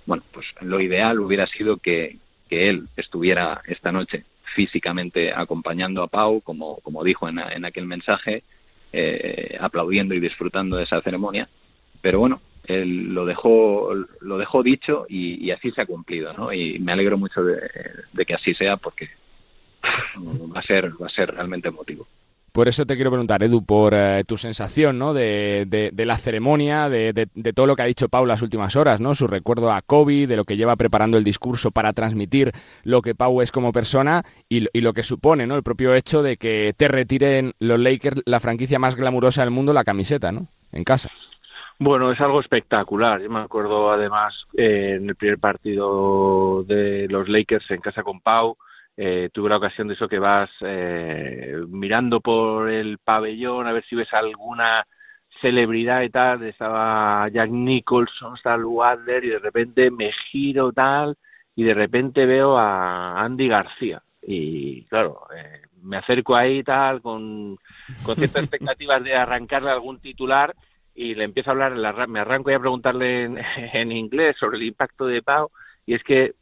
bueno, 0.06 0.22
pues 0.32 0.46
lo 0.60 0.80
ideal 0.80 1.20
hubiera 1.20 1.46
sido 1.46 1.76
que, 1.76 2.16
que 2.48 2.68
él 2.68 2.88
estuviera 2.96 3.62
esta 3.66 3.92
noche 3.92 4.24
físicamente 4.54 5.32
acompañando 5.32 6.02
a 6.02 6.08
Pau, 6.08 6.40
como, 6.40 6.80
como 6.80 7.04
dijo 7.04 7.28
en, 7.28 7.64
aquel 7.64 7.86
mensaje, 7.86 8.42
eh, 8.92 9.56
aplaudiendo 9.60 10.14
y 10.14 10.20
disfrutando 10.20 10.76
de 10.76 10.84
esa 10.84 11.00
ceremonia. 11.02 11.48
Pero 12.02 12.18
bueno, 12.18 12.40
él 12.64 13.14
lo 13.14 13.24
dejó, 13.24 13.94
lo 14.20 14.38
dejó 14.38 14.62
dicho 14.62 15.06
y, 15.08 15.50
así 15.52 15.70
se 15.70 15.82
ha 15.82 15.86
cumplido, 15.86 16.32
¿no? 16.32 16.52
Y 16.52 16.80
me 16.80 16.92
alegro 16.92 17.16
mucho 17.16 17.42
de 17.44 18.26
que 18.26 18.34
así 18.34 18.54
sea 18.54 18.76
porque 18.76 19.08
va 20.54 20.60
a 20.60 20.62
ser, 20.62 20.90
va 21.00 21.06
a 21.06 21.10
ser 21.10 21.32
realmente 21.32 21.68
emotivo. 21.68 22.06
Por 22.52 22.66
eso 22.66 22.84
te 22.84 22.96
quiero 22.96 23.10
preguntar, 23.10 23.44
Edu, 23.44 23.64
por 23.64 23.94
eh, 23.94 24.24
tu 24.26 24.36
sensación 24.36 24.98
¿no? 24.98 25.14
de, 25.14 25.66
de, 25.68 26.04
la 26.04 26.16
ceremonia, 26.16 26.88
de, 26.88 27.12
de, 27.12 27.52
todo 27.52 27.66
lo 27.66 27.76
que 27.76 27.82
ha 27.82 27.86
dicho 27.86 28.08
Pau 28.08 28.26
las 28.26 28.42
últimas 28.42 28.74
horas, 28.74 29.00
¿no? 29.00 29.14
su 29.14 29.28
recuerdo 29.28 29.70
a 29.70 29.82
Kobe, 29.82 30.26
de 30.26 30.36
lo 30.36 30.44
que 30.44 30.56
lleva 30.56 30.74
preparando 30.74 31.16
el 31.16 31.22
discurso 31.22 31.70
para 31.70 31.92
transmitir 31.92 32.50
lo 32.82 33.02
que 33.02 33.14
Pau 33.14 33.40
es 33.40 33.52
como 33.52 33.70
persona 33.70 34.24
y, 34.48 34.66
y, 34.72 34.80
lo 34.80 34.94
que 34.94 35.04
supone 35.04 35.46
¿no? 35.46 35.54
el 35.54 35.62
propio 35.62 35.94
hecho 35.94 36.24
de 36.24 36.38
que 36.38 36.74
te 36.76 36.88
retiren 36.88 37.52
los 37.60 37.78
Lakers, 37.78 38.22
la 38.26 38.40
franquicia 38.40 38.80
más 38.80 38.96
glamurosa 38.96 39.42
del 39.42 39.52
mundo, 39.52 39.72
la 39.72 39.84
camiseta, 39.84 40.32
¿no? 40.32 40.48
en 40.72 40.82
casa. 40.82 41.08
Bueno, 41.78 42.10
es 42.10 42.20
algo 42.20 42.40
espectacular. 42.40 43.22
Yo 43.22 43.30
me 43.30 43.40
acuerdo 43.40 43.92
además 43.92 44.34
eh, 44.56 44.96
en 45.00 45.08
el 45.08 45.14
primer 45.14 45.38
partido 45.38 46.64
de 46.64 47.06
los 47.08 47.28
Lakers 47.28 47.70
en 47.70 47.80
casa 47.80 48.02
con 48.02 48.20
Pau 48.20 48.56
eh, 49.02 49.30
tuve 49.32 49.48
la 49.48 49.56
ocasión 49.56 49.88
de 49.88 49.94
eso 49.94 50.08
que 50.08 50.18
vas 50.18 50.50
eh, 50.60 51.56
mirando 51.68 52.20
por 52.20 52.68
el 52.68 52.98
pabellón 52.98 53.66
a 53.66 53.72
ver 53.72 53.82
si 53.86 53.96
ves 53.96 54.12
alguna 54.12 54.86
celebridad 55.40 56.02
y 56.02 56.10
tal, 56.10 56.42
estaba 56.42 57.26
Jack 57.30 57.48
Nicholson, 57.48 58.34
Star 58.34 58.62
Wadler 58.62 59.24
y 59.24 59.30
de 59.30 59.38
repente 59.38 59.90
me 59.90 60.12
giro 60.30 60.70
tal 60.72 61.16
y 61.56 61.64
de 61.64 61.72
repente 61.72 62.26
veo 62.26 62.58
a 62.58 63.22
Andy 63.22 63.48
García. 63.48 64.02
Y 64.20 64.84
claro, 64.84 65.22
eh, 65.34 65.62
me 65.80 65.96
acerco 65.96 66.36
ahí 66.36 66.62
tal 66.62 67.00
con, 67.00 67.56
con 68.02 68.16
ciertas 68.16 68.42
expectativas 68.52 69.02
de 69.02 69.14
arrancarle 69.14 69.70
algún 69.70 69.98
titular 70.00 70.54
y 70.94 71.14
le 71.14 71.24
empiezo 71.24 71.48
a 71.48 71.52
hablar, 71.54 72.06
me 72.06 72.20
arranco 72.20 72.50
y 72.50 72.54
a 72.54 72.60
preguntarle 72.60 73.22
en, 73.22 73.38
en 73.72 73.92
inglés 73.92 74.36
sobre 74.38 74.58
el 74.58 74.64
impacto 74.64 75.06
de 75.06 75.22
Pau 75.22 75.50
y 75.86 75.94
es 75.94 76.04
que 76.04 76.34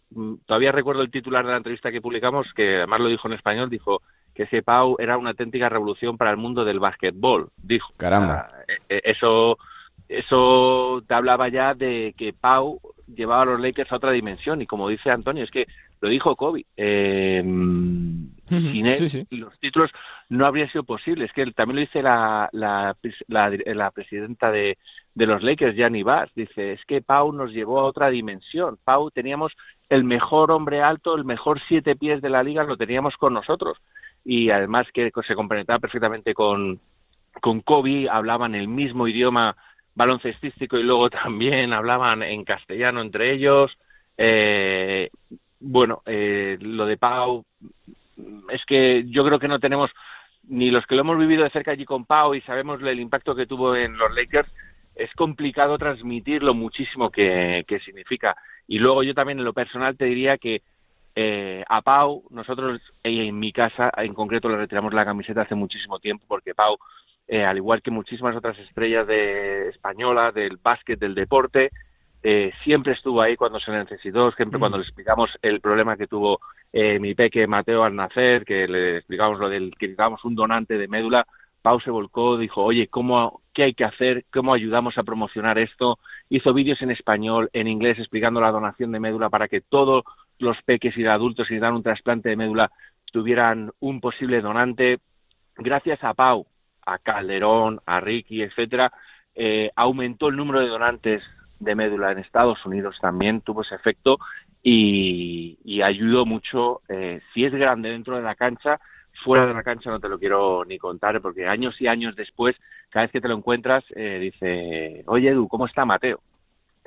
todavía 0.47 0.73
recuerdo 0.73 1.03
el 1.03 1.11
titular 1.11 1.45
de 1.45 1.53
la 1.53 1.59
entrevista 1.59 1.93
que 1.93 2.01
publicamos, 2.01 2.53
que 2.55 2.79
además 2.79 3.01
lo 3.01 3.09
dijo 3.09 3.29
en 3.29 3.35
español, 3.35 3.71
dijo 3.71 4.03
que 4.35 4.45
ese 4.45 4.63
Pau 4.63 4.97
era 4.99 5.19
una 5.19 5.31
auténtica 5.31 5.69
revolución 5.69 6.17
para 6.17 6.31
el 6.31 6.37
mundo 6.37 6.65
del 6.65 6.81
básquetbol, 6.81 7.51
dijo. 7.57 7.93
Caramba. 7.97 8.51
E, 8.89 8.97
e, 8.97 9.01
eso, 9.05 9.59
eso 10.09 11.03
te 11.07 11.15
hablaba 11.15 11.49
ya 11.49 11.75
de 11.75 12.15
que 12.17 12.33
Pau 12.33 12.81
llevaba 13.13 13.43
a 13.43 13.47
los 13.47 13.61
Lakers 13.61 13.91
a 13.91 13.97
otra 13.97 14.13
dimensión 14.13 14.63
y 14.63 14.67
como 14.67 14.89
dice 14.89 15.11
Antonio, 15.11 15.45
es 15.45 15.51
que 15.51 15.67
lo 16.01 16.09
dijo 16.09 16.37
Kobe, 16.37 16.65
eh, 16.77 17.43
sin 17.43 18.87
él 18.87 19.27
los 19.31 19.59
títulos 19.59 19.91
no 20.29 20.47
habría 20.47 20.71
sido 20.71 20.85
posible. 20.85 21.25
Es 21.25 21.33
que 21.33 21.45
también 21.53 21.77
lo 21.77 21.81
dice 21.81 22.03
la, 22.03 22.49
la, 22.53 22.97
la 23.27 23.91
presidenta 23.91 24.53
de, 24.53 24.79
de 25.15 25.27
los 25.27 25.43
Lakers, 25.43 25.75
Gianni 25.75 26.05
Bass, 26.05 26.31
dice, 26.37 26.75
es 26.75 26.85
que 26.87 27.03
Pau 27.03 27.33
nos 27.33 27.51
llevó 27.51 27.81
a 27.81 27.85
otra 27.85 28.09
dimensión. 28.11 28.79
Pau 28.85 29.11
teníamos 29.11 29.53
el 29.89 30.05
mejor 30.05 30.51
hombre 30.51 30.83
alto, 30.83 31.15
el 31.15 31.25
mejor 31.25 31.61
siete 31.67 31.97
pies 31.97 32.21
de 32.21 32.31
la 32.31 32.43
liga, 32.43 32.65
lo 32.65 32.77
teníamos 32.77 33.17
con 33.17 33.35
nosotros. 33.35 33.79
Y 34.25 34.51
además 34.51 34.87
que 34.93 35.11
se 35.27 35.35
complementaba 35.35 35.79
perfectamente 35.79 36.35
con, 36.35 36.81
con 37.41 37.61
Kobe, 37.61 38.09
hablaban 38.11 38.55
el 38.55 38.69
mismo 38.69 39.09
idioma 39.09 39.57
baloncestístico 39.95 40.79
y 40.79 40.83
luego 40.83 41.11
también 41.25 41.73
hablaban 41.73 42.23
en 42.23 42.45
castellano 42.45 43.01
entre 43.01 43.33
ellos. 43.33 43.77
Eh, 44.17 45.11
bueno, 45.61 46.03
eh, 46.07 46.59
lo 46.61 46.87
de 46.87 46.97
Pau 46.97 47.45
es 48.51 48.65
que 48.65 49.05
yo 49.09 49.25
creo 49.25 49.39
que 49.39 49.49
no 49.49 49.61
tenemos 49.61 49.91
ni 50.49 50.71
los 50.71 50.87
que 50.87 50.95
lo 50.95 51.03
hemos 51.03 51.19
vivido 51.19 51.45
de 51.45 51.51
cerca 51.51 51.73
allí 51.73 51.85
con 51.85 52.07
Pau 52.07 52.35
y 52.35 52.41
sabemos 52.43 52.81
el 52.83 53.01
impacto 53.01 53.35
que 53.35 53.47
tuvo 53.47 53.77
en 53.77 53.97
los 53.99 54.15
Lakers, 54.15 54.51
es 54.95 55.13
complicado 55.15 55.79
transmitir 55.79 56.43
lo 56.43 56.55
muchísimo 56.55 57.11
que, 57.11 57.65
significa. 57.85 58.37
Y 58.69 58.79
luego 58.79 59.03
yo 59.03 59.15
también 59.15 59.39
en 59.39 59.45
lo 59.45 59.55
personal 59.55 59.97
te 59.97 60.05
diría 60.05 60.39
que 60.39 60.63
eh, 61.17 61.65
a 61.69 61.83
Pau, 61.83 62.23
nosotros 62.31 62.81
en 63.03 63.37
mi 63.37 63.51
casa 63.51 63.91
en 63.97 64.15
concreto 64.15 64.49
le 64.49 64.57
retiramos 64.57 64.95
la 64.95 65.05
camiseta 65.05 65.41
hace 65.41 65.57
muchísimo 65.57 65.99
tiempo 65.99 66.25
porque 66.29 66.55
Pau, 66.55 66.77
eh, 67.27 67.45
al 67.45 67.57
igual 67.57 67.83
que 67.83 67.91
muchísimas 67.91 68.37
otras 68.37 68.57
estrellas 68.61 69.07
de 69.07 69.71
españolas, 69.71 70.33
del 70.33 70.59
básquet, 70.59 70.97
del 71.01 71.17
deporte, 71.17 71.71
eh, 72.23 72.53
siempre 72.63 72.93
estuvo 72.93 73.21
ahí 73.23 73.37
cuando 73.37 73.59
se 73.59 73.73
necesitó, 73.73 74.31
siempre 74.33 74.61
cuando 74.61 74.79
le 74.79 74.85
explicamos 74.85 75.31
el 75.43 75.61
problema 75.61 75.97
que 75.97 76.07
tuvo 76.07 76.39
mi 76.73 77.15
peque 77.15 77.47
Mateo 77.47 77.83
al 77.83 77.97
nacer, 77.97 78.45
que 78.45 78.69
le 78.69 78.99
explicamos 78.99 79.41
lo 79.41 79.49
del 79.49 79.71
que 79.71 79.87
necesitábamos 79.87 80.25
un 80.25 80.35
donante 80.35 80.77
de 80.77 80.87
médula, 80.87 81.27
Pau 81.63 81.81
se 81.81 81.91
volcó, 81.91 82.37
dijo, 82.39 82.63
oye, 82.63 82.87
¿cómo, 82.87 83.41
¿qué 83.59 83.65
hay 83.65 83.75
que 83.75 83.83
hacer? 83.83 84.25
¿Cómo 84.33 84.55
ayudamos 84.55 84.99
a 84.99 85.03
promocionar 85.03 85.59
esto? 85.59 85.99
Hizo 86.29 86.55
vídeos 86.55 86.81
en 86.81 86.93
español, 86.93 87.51
en 87.53 87.67
inglés, 87.67 87.99
explicando 87.99 88.41
la 88.41 88.53
donación 88.53 88.93
de 88.93 89.01
médula 89.01 89.31
para 89.31 89.49
que 89.49 89.63
todos 89.63 90.05
los 90.39 90.57
peques 90.63 90.97
y 90.97 91.05
adultos 91.05 91.49
que 91.49 91.59
dan 91.59 91.75
un 91.75 91.83
trasplante 91.83 92.29
de 92.29 92.37
médula 92.37 92.71
tuvieran 93.13 93.73
un 93.81 94.01
posible 94.01 94.41
donante. 94.41 95.01
Gracias 95.57 96.05
a 96.05 96.15
Pau, 96.15 96.47
a 96.87 96.99
Calderón, 96.99 97.81
a 97.85 97.99
Ricky, 97.99 98.43
etcétera, 98.43 98.93
eh, 99.35 99.73
aumentó 99.75 100.29
el 100.29 100.37
número 100.37 100.61
de 100.61 100.69
donantes 100.69 101.25
de 101.59 101.75
médula 101.75 102.13
en 102.13 102.19
Estados 102.19 102.65
Unidos 102.65 102.97
también, 103.01 103.41
tuvo 103.41 103.63
ese 103.63 103.75
efecto 103.75 104.21
y, 104.63 105.83
ayudó 105.83 106.25
mucho. 106.27 106.83
Eh, 106.89 107.23
si 107.35 107.45
es 107.45 107.53
grande 107.53 107.91
dentro 107.91 108.15
de 108.15 108.23
la 108.23 108.37
cancha, 108.37 108.79
fuera 109.25 109.47
de 109.47 109.55
la 109.55 109.63
cancha 109.63 109.91
no 109.91 110.01
te 110.01 110.09
lo 110.09 110.19
quiero 110.19 110.65
ni 110.65 110.79
contar, 110.79 111.21
porque 111.21 111.47
años 111.47 111.81
y 111.81 111.87
años 111.87 112.17
después, 112.17 112.57
cada 112.91 113.05
vez 113.05 113.13
que 113.13 113.21
te 113.21 113.29
lo 113.29 113.37
encuentras, 113.37 113.85
eh, 113.95 114.19
dice, 114.21 115.03
oye 115.07 115.31
Edu, 115.31 115.49
¿cómo 115.49 115.67
está 115.67 115.85
Mateo? 115.85 116.21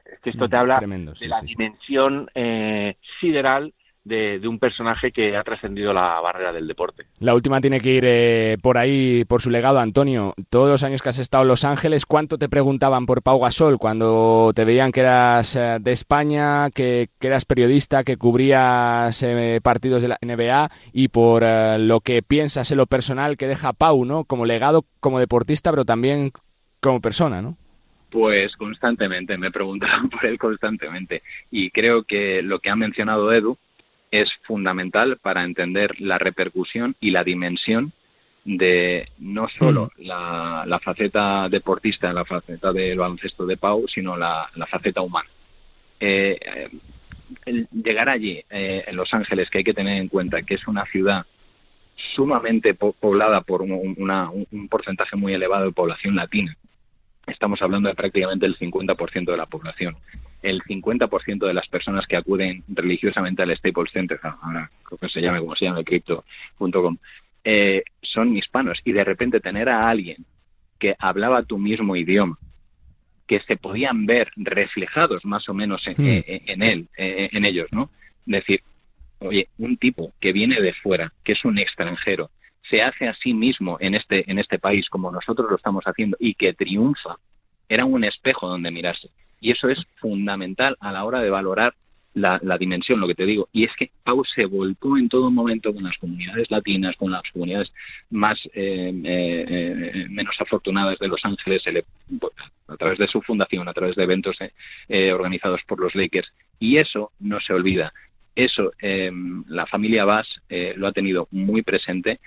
Es 0.05 0.19
que 0.19 0.31
esto 0.31 0.49
te 0.49 0.57
habla 0.57 0.79
de 0.79 1.27
la 1.27 1.41
dimensión 1.41 2.29
eh, 2.33 2.95
sideral 3.19 3.73
de, 4.03 4.47
un 4.47 4.59
personaje 4.59 5.11
que 5.11 5.35
ha 5.35 5.43
trascendido 5.43 5.93
la 5.93 6.19
barrera 6.19 6.51
del 6.51 6.67
deporte. 6.67 7.05
La 7.19 7.35
última 7.35 7.61
tiene 7.61 7.79
que 7.79 7.91
ir 7.91 8.03
eh, 8.05 8.57
por 8.61 8.77
ahí, 8.77 9.25
por 9.25 9.41
su 9.41 9.49
legado, 9.49 9.79
Antonio. 9.79 10.33
Todos 10.49 10.69
los 10.69 10.83
años 10.83 11.01
que 11.01 11.09
has 11.09 11.19
estado 11.19 11.43
en 11.43 11.49
Los 11.49 11.63
Ángeles, 11.63 12.05
¿cuánto 12.05 12.37
te 12.37 12.49
preguntaban 12.49 13.05
por 13.05 13.21
Pau 13.21 13.39
Gasol 13.39 13.77
cuando 13.77 14.51
te 14.55 14.65
veían 14.65 14.91
que 14.91 15.01
eras 15.01 15.55
eh, 15.55 15.77
de 15.79 15.91
España, 15.91 16.69
que, 16.71 17.09
eras 17.19 17.45
periodista, 17.45 18.03
que 18.03 18.17
cubrías 18.17 19.21
eh, 19.23 19.59
partidos 19.61 20.01
de 20.01 20.07
la 20.07 20.17
NBA 20.21 20.69
y 20.93 21.09
por 21.09 21.43
lo 21.43 21.99
que 22.01 22.21
piensas 22.21 22.71
en 22.71 22.77
lo 22.77 22.87
personal 22.87 23.37
que 23.37 23.47
deja 23.47 23.73
Pau, 23.73 24.05
¿no? 24.05 24.23
Como 24.25 24.45
legado, 24.45 24.85
como 24.99 25.19
deportista, 25.19 25.71
pero 25.71 25.85
también 25.85 26.31
como 26.79 27.01
persona, 27.01 27.41
¿no? 27.41 27.57
Pues 28.11 28.57
constantemente, 28.57 29.37
me 29.37 29.51
preguntaban 29.51 30.09
por 30.09 30.25
él 30.25 30.37
constantemente. 30.37 31.23
Y 31.49 31.71
creo 31.71 32.03
que 32.03 32.41
lo 32.41 32.59
que 32.59 32.69
ha 32.69 32.75
mencionado 32.75 33.31
Edu, 33.31 33.57
es 34.11 34.29
fundamental 34.43 35.17
para 35.17 35.43
entender 35.43 35.99
la 35.99 36.17
repercusión 36.17 36.95
y 36.99 37.11
la 37.11 37.23
dimensión 37.23 37.93
de 38.43 39.07
no 39.19 39.47
solo 39.47 39.91
mm. 39.97 40.05
la, 40.05 40.79
faceta 40.83 41.47
deportista, 41.47 42.11
la 42.11 42.25
faceta 42.25 42.73
del 42.73 42.97
baloncesto 42.97 43.45
de 43.45 43.57
Pau, 43.57 43.87
sino 43.87 44.17
la, 44.17 44.49
faceta 44.69 45.01
humana. 45.01 45.29
Eh, 45.99 46.39
llegar 47.71 48.09
allí, 48.09 48.43
eh, 48.49 48.83
en 48.87 48.95
Los 48.95 49.13
Ángeles, 49.13 49.49
que 49.49 49.59
hay 49.59 49.63
que 49.63 49.73
tener 49.73 50.01
en 50.01 50.09
cuenta 50.09 50.41
que 50.41 50.55
es 50.55 50.67
una 50.67 50.85
ciudad 50.85 51.25
sumamente 52.15 52.73
poblada 52.73 53.41
por 53.41 53.61
un 53.61 54.67
porcentaje 54.69 55.15
muy 55.15 55.33
elevado 55.33 55.65
de 55.65 55.71
población 55.71 56.15
latina, 56.15 56.57
estamos 57.27 57.61
hablando 57.61 57.89
de 57.89 57.95
prácticamente 57.95 58.45
el 58.45 58.57
50% 58.57 59.31
de 59.31 59.37
la 59.37 59.45
población. 59.45 59.97
El 60.41 60.61
50% 60.63 61.45
de 61.45 61.53
las 61.53 61.67
personas 61.67 62.07
que 62.07 62.17
acuden 62.17 62.63
religiosamente 62.67 63.43
al 63.43 63.55
Staples 63.55 63.91
Center, 63.91 64.19
ahora 64.23 64.71
creo 64.83 64.97
que 64.97 65.09
se 65.09 65.21
llame 65.21 65.39
como 65.39 65.55
se 65.55 65.65
llama, 65.65 65.83
crypto.com, 65.83 66.97
eh, 67.43 67.83
son 68.01 68.35
hispanos. 68.35 68.79
Y 68.83 68.91
de 68.91 69.03
repente 69.03 69.39
tener 69.39 69.69
a 69.69 69.89
alguien 69.89 70.25
que 70.79 70.95
hablaba 70.97 71.43
tu 71.43 71.57
mismo 71.57 71.95
idioma, 71.95 72.37
que 73.27 73.39
se 73.41 73.55
podían 73.55 74.05
ver 74.05 74.31
reflejados 74.35 75.23
más 75.25 75.47
o 75.47 75.53
menos 75.53 75.85
en, 75.87 75.93
hmm. 75.93 76.07
eh, 76.07 76.43
él, 76.47 76.87
eh, 76.97 77.29
en 77.31 77.45
ellos, 77.45 77.67
¿no? 77.71 77.89
Decir, 78.25 78.61
oye, 79.19 79.47
un 79.57 79.77
tipo 79.77 80.11
que 80.19 80.33
viene 80.33 80.59
de 80.59 80.73
fuera, 80.73 81.13
que 81.23 81.33
es 81.33 81.45
un 81.45 81.57
extranjero, 81.57 82.29
se 82.69 82.81
hace 82.81 83.07
a 83.07 83.13
sí 83.13 83.33
mismo 83.33 83.77
en 83.79 83.95
este, 83.95 84.29
en 84.29 84.39
este 84.39 84.59
país 84.59 84.89
como 84.89 85.11
nosotros 85.11 85.49
lo 85.49 85.55
estamos 85.55 85.83
haciendo 85.85 86.17
y 86.19 86.33
que 86.33 86.53
triunfa, 86.53 87.17
era 87.69 87.85
un 87.85 88.03
espejo 88.03 88.47
donde 88.47 88.71
mirarse. 88.71 89.09
Y 89.41 89.51
eso 89.51 89.67
es 89.67 89.85
fundamental 89.99 90.77
a 90.79 90.91
la 90.91 91.03
hora 91.03 91.19
de 91.19 91.29
valorar 91.29 91.73
la, 92.13 92.39
dimensión, 92.59 92.99
lo 92.99 93.07
que 93.07 93.15
te 93.15 93.25
digo. 93.25 93.49
Y 93.51 93.63
es 93.63 93.71
que 93.75 93.91
Pau 94.03 94.23
se 94.23 94.45
volcó 94.45 94.97
en 94.97 95.09
todo 95.09 95.31
momento 95.31 95.73
con 95.73 95.83
las 95.83 95.97
comunidades 95.97 96.49
latinas, 96.51 96.95
con 96.95 97.11
las 97.11 97.23
comunidades 97.31 97.71
más 98.09 98.37
eh, 98.53 98.91
eh, 99.03 100.05
menos 100.09 100.35
afortunadas 100.39 100.99
de 100.99 101.07
Los 101.07 101.23
Ángeles, 101.23 101.63
a 102.67 102.77
través 102.77 102.99
de 102.99 103.07
su 103.07 103.21
fundación, 103.21 103.67
a 103.67 103.73
través 103.73 103.95
de 103.95 104.03
eventos 104.03 104.37
eh, 104.87 105.11
organizados 105.11 105.61
por 105.67 105.79
los 105.79 105.95
Lakers. 105.95 106.31
Y 106.59 106.77
eso 106.77 107.11
no 107.19 107.39
se 107.39 107.53
olvida. 107.53 107.93
Eso 108.33 108.71
la 109.47 109.65
familia 109.65 110.05
Bass 110.05 110.41
lo 110.75 110.87
ha 110.87 110.93
tenido 110.93 111.27
muy 111.31 111.63
presente 111.63 112.21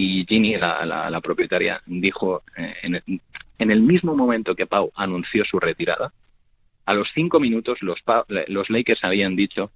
y 0.00 0.24
Ginny, 0.26 0.56
la, 0.56 1.20
propietaria, 1.22 1.82
dijo 1.86 2.42
eh, 2.56 2.74
en, 3.58 3.70
el, 3.70 3.82
mismo 3.82 4.16
momento 4.16 4.54
que 4.54 4.66
Pau 4.66 4.90
anunció 4.94 5.44
su 5.44 5.60
retirada, 5.60 6.12
a 6.90 6.94
los 6.94 7.08
cinco 7.14 7.38
minutos 7.38 7.78
los, 7.82 8.00
los 8.48 8.68
Lakers 8.68 9.04
habían 9.04 9.36
dicho 9.36 9.70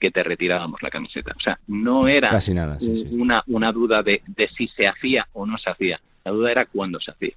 que 0.00 0.10
te 0.10 0.24
retirábamos 0.24 0.82
la 0.82 0.90
camiseta. 0.90 1.32
O 1.36 1.40
sea, 1.40 1.60
no 1.68 2.08
era 2.08 2.36
Una, 3.12 3.44
una 3.46 3.70
duda 3.70 4.02
de, 4.02 4.22
si 4.56 4.66
se 4.66 4.88
hacía 4.88 5.28
o 5.34 5.46
no 5.46 5.56
se 5.56 5.70
hacía. 5.70 6.00
La 6.24 6.32
duda 6.32 6.50
era 6.50 6.66
cuándo 6.66 6.98
se 7.00 7.12
hacía. 7.12 7.34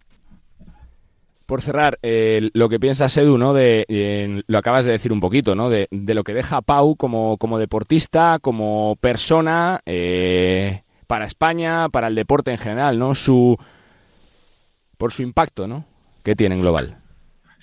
Por 1.45 1.61
cerrar, 1.61 1.99
eh, 2.01 2.49
lo 2.53 2.67
que 2.67 2.79
piensas, 2.79 3.15
Edu, 3.17 3.37
¿no? 3.37 3.53
De, 3.53 4.43
lo 4.47 4.57
acabas 4.57 4.85
de 4.85 4.93
decir 4.93 5.13
un 5.13 5.19
poquito, 5.19 5.53
¿no? 5.53 5.69
De, 5.69 5.87
lo 5.91 6.23
que 6.23 6.33
deja 6.33 6.63
Pau 6.63 6.95
como, 6.95 7.37
como 7.37 7.59
deportista, 7.59 8.39
como 8.41 8.97
persona, 8.99 9.81
eh, 9.85 10.81
para 11.05 11.25
España, 11.25 11.89
para 11.89 12.07
el 12.07 12.15
deporte 12.15 12.49
en 12.49 12.57
general, 12.57 12.97
¿no? 12.97 13.13
Su 13.13 13.55
por 14.97 15.11
su 15.11 15.21
impacto, 15.21 15.67
¿no? 15.67 15.85
Que 16.23 16.35
tiene 16.35 16.55
en 16.55 16.61
global. 16.61 17.04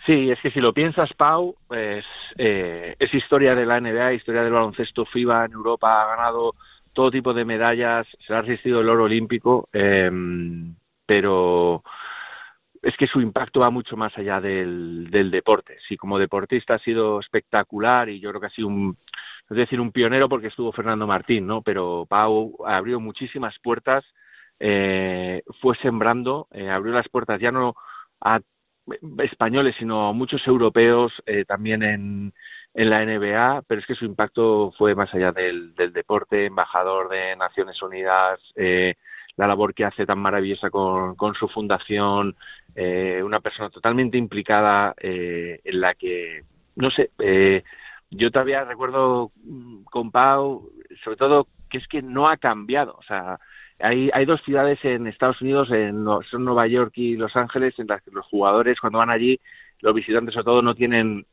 Sí, 0.06 0.30
es 0.30 0.40
que 0.40 0.50
si 0.50 0.60
lo 0.60 0.72
piensas, 0.72 1.12
Pau, 1.14 1.56
pues, 1.68 2.04
eh, 2.36 2.96
es 2.98 3.14
historia 3.14 3.54
de 3.54 3.64
la 3.64 3.80
NBA, 3.80 4.14
historia 4.14 4.42
del 4.42 4.52
baloncesto 4.52 5.04
FIBA 5.04 5.44
en 5.44 5.52
Europa, 5.52 6.02
ha 6.02 6.16
ganado 6.16 6.54
todo 6.92 7.10
tipo 7.10 7.32
de 7.32 7.44
medallas, 7.44 8.06
se 8.26 8.34
ha 8.34 8.42
resistido 8.42 8.80
el 8.80 8.88
oro 8.88 9.04
olímpico, 9.04 9.68
em, 9.72 10.74
pero 11.06 11.82
es 12.82 12.96
que 12.96 13.06
su 13.06 13.20
impacto 13.20 13.60
va 13.60 13.70
mucho 13.70 13.96
más 13.96 14.16
allá 14.18 14.40
del, 14.40 15.08
del 15.10 15.30
deporte. 15.30 15.78
Sí, 15.88 15.96
como 15.96 16.18
deportista 16.18 16.74
ha 16.74 16.78
sido 16.80 17.20
espectacular 17.20 18.08
y 18.08 18.20
yo 18.20 18.30
creo 18.30 18.40
que 18.40 18.46
ha 18.48 18.50
sido 18.50 18.68
un, 18.68 18.96
es 19.50 19.56
decir, 19.56 19.80
un 19.80 19.92
pionero 19.92 20.28
porque 20.28 20.48
estuvo 20.48 20.72
Fernando 20.72 21.06
Martín, 21.06 21.46
¿no? 21.46 21.62
Pero 21.62 22.06
Pau 22.08 22.56
abrió 22.66 22.98
muchísimas 23.00 23.58
puertas, 23.60 24.04
eh, 24.58 25.42
fue 25.60 25.76
sembrando, 25.76 26.48
eh, 26.52 26.70
abrió 26.70 26.92
las 26.92 27.08
puertas 27.08 27.40
ya 27.40 27.52
no 27.52 27.76
a 28.20 28.40
españoles, 29.24 29.76
sino 29.78 30.12
muchos 30.12 30.46
europeos 30.46 31.12
eh, 31.26 31.44
también 31.44 31.82
en, 31.82 32.32
en 32.74 32.90
la 32.90 33.04
NBA, 33.04 33.62
pero 33.66 33.80
es 33.80 33.86
que 33.86 33.94
su 33.94 34.04
impacto 34.04 34.72
fue 34.76 34.94
más 34.94 35.12
allá 35.14 35.32
del, 35.32 35.74
del 35.74 35.92
deporte, 35.92 36.46
embajador 36.46 37.08
de 37.08 37.36
Naciones 37.36 37.80
Unidas, 37.82 38.40
eh, 38.56 38.94
la 39.36 39.46
labor 39.46 39.74
que 39.74 39.84
hace 39.84 40.06
tan 40.06 40.18
maravillosa 40.18 40.70
con, 40.70 41.14
con 41.16 41.34
su 41.34 41.48
fundación, 41.48 42.36
eh, 42.74 43.22
una 43.24 43.40
persona 43.40 43.70
totalmente 43.70 44.18
implicada 44.18 44.94
eh, 44.98 45.60
en 45.64 45.80
la 45.80 45.94
que, 45.94 46.44
no 46.76 46.90
sé, 46.90 47.10
eh, 47.18 47.62
yo 48.10 48.30
todavía 48.30 48.64
recuerdo 48.64 49.32
mm, 49.42 49.84
con 49.84 50.10
Pau, 50.10 50.70
sobre 51.02 51.16
todo, 51.16 51.48
que 51.70 51.78
es 51.78 51.88
que 51.88 52.02
no 52.02 52.28
ha 52.28 52.36
cambiado. 52.36 52.94
O 52.98 53.02
sea, 53.02 53.38
hay, 53.82 54.10
hay 54.12 54.24
dos 54.24 54.40
ciudades 54.42 54.78
en 54.84 55.06
Estados 55.06 55.40
Unidos, 55.42 55.70
en, 55.70 56.04
son 56.30 56.44
Nueva 56.44 56.66
York 56.66 56.92
y 56.96 57.16
Los 57.16 57.36
Ángeles, 57.36 57.78
en 57.78 57.88
las 57.88 58.02
que 58.02 58.10
los 58.10 58.26
jugadores, 58.26 58.80
cuando 58.80 58.98
van 58.98 59.10
allí, 59.10 59.40
los 59.80 59.94
visitantes 59.94 60.34
sobre 60.34 60.44
todo 60.44 60.62
no 60.62 60.74
tienen 60.74 61.26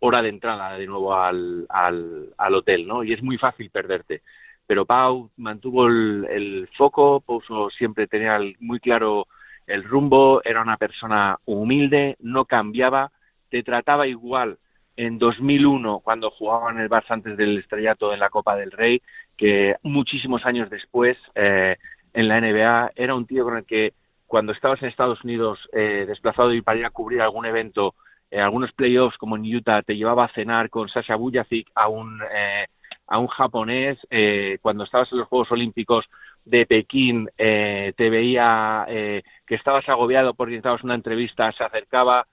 hora 0.00 0.20
de 0.20 0.28
entrada 0.28 0.76
de 0.76 0.86
nuevo 0.86 1.14
al, 1.14 1.66
al, 1.68 2.34
al 2.36 2.54
hotel, 2.54 2.86
¿no? 2.86 3.04
Y 3.04 3.12
es 3.12 3.22
muy 3.22 3.38
fácil 3.38 3.70
perderte. 3.70 4.22
Pero 4.66 4.86
Pau 4.86 5.30
mantuvo 5.36 5.86
el, 5.86 6.68
foco, 6.76 7.20
puso, 7.20 7.70
siempre 7.70 8.06
tenía 8.06 8.38
muy 8.60 8.80
claro 8.80 9.26
el 9.66 9.84
rumbo, 9.84 10.42
era 10.44 10.62
una 10.62 10.76
persona 10.76 11.38
humilde, 11.44 12.16
no 12.20 12.44
cambiaba, 12.44 13.12
te 13.50 13.62
trataba 13.62 14.06
igual 14.06 14.58
en 14.96 15.18
2001, 15.18 16.00
cuando 16.00 16.30
jugaba 16.30 16.70
en 16.70 16.78
el 16.80 16.88
Barça 16.88 17.10
antes 17.10 17.36
del 17.36 17.58
estrellato 17.58 18.12
en 18.12 18.20
la 18.20 18.30
Copa 18.30 18.56
del 18.56 18.70
Rey, 18.70 19.02
que 19.36 19.76
muchísimos 19.82 20.44
años 20.46 20.70
después 20.70 21.16
eh, 21.34 21.76
en 22.12 22.28
la 22.28 22.40
NBA 22.40 22.92
era 22.96 23.14
un 23.14 23.26
tío 23.26 23.44
con 23.44 23.56
el 23.56 23.64
que 23.64 23.92
cuando 24.26 24.52
estabas 24.52 24.82
en 24.82 24.88
Estados 24.88 25.22
Unidos 25.24 25.68
eh, 25.72 26.04
desplazado 26.06 26.52
y 26.52 26.62
para 26.62 26.78
ir 26.78 26.86
a 26.86 26.90
cubrir 26.90 27.20
algún 27.20 27.46
evento, 27.46 27.94
eh, 28.34 28.40
algunos 28.40 28.72
playoffs 28.72 29.16
como 29.16 29.36
en 29.36 29.44
Utah, 29.44 29.82
te 29.82 29.96
llevaba 29.96 30.24
a 30.24 30.32
cenar 30.32 30.68
con 30.68 30.88
Sasha 30.88 31.14
Bujacic 31.14 31.70
a 31.74 31.86
un, 31.86 32.20
eh, 32.34 32.66
a 33.06 33.18
un 33.18 33.28
japonés, 33.28 33.96
eh, 34.10 34.58
cuando 34.60 34.82
estabas 34.82 35.12
en 35.12 35.18
los 35.18 35.28
Juegos 35.28 35.52
Olímpicos 35.52 36.04
de 36.44 36.66
Pekín, 36.66 37.28
te 37.36 38.10
veía 38.10 38.84
que 38.88 39.54
estabas 39.54 39.88
agobiado 39.88 40.34
porque 40.34 40.50
necesitabas 40.50 40.82
una 40.82 40.96
entrevista, 40.96 41.50
se 41.52 41.64
acercaba 41.64 42.26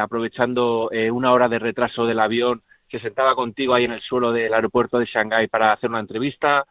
aprovechando 0.00 0.90
una 1.12 1.32
hora 1.32 1.48
de 1.48 1.58
retraso 1.58 2.06
del 2.06 2.20
avión, 2.20 2.62
se 2.98 3.06
sentaba 3.06 3.34
contigo 3.34 3.74
ahí 3.74 3.84
en 3.84 3.92
el 3.92 4.00
suelo 4.00 4.32
del 4.32 4.52
aeropuerto 4.52 4.98
de 4.98 5.06
Shanghái 5.06 5.48
para 5.48 5.72
hacer 5.72 5.90
una 5.90 6.00
entrevista, 6.00 6.66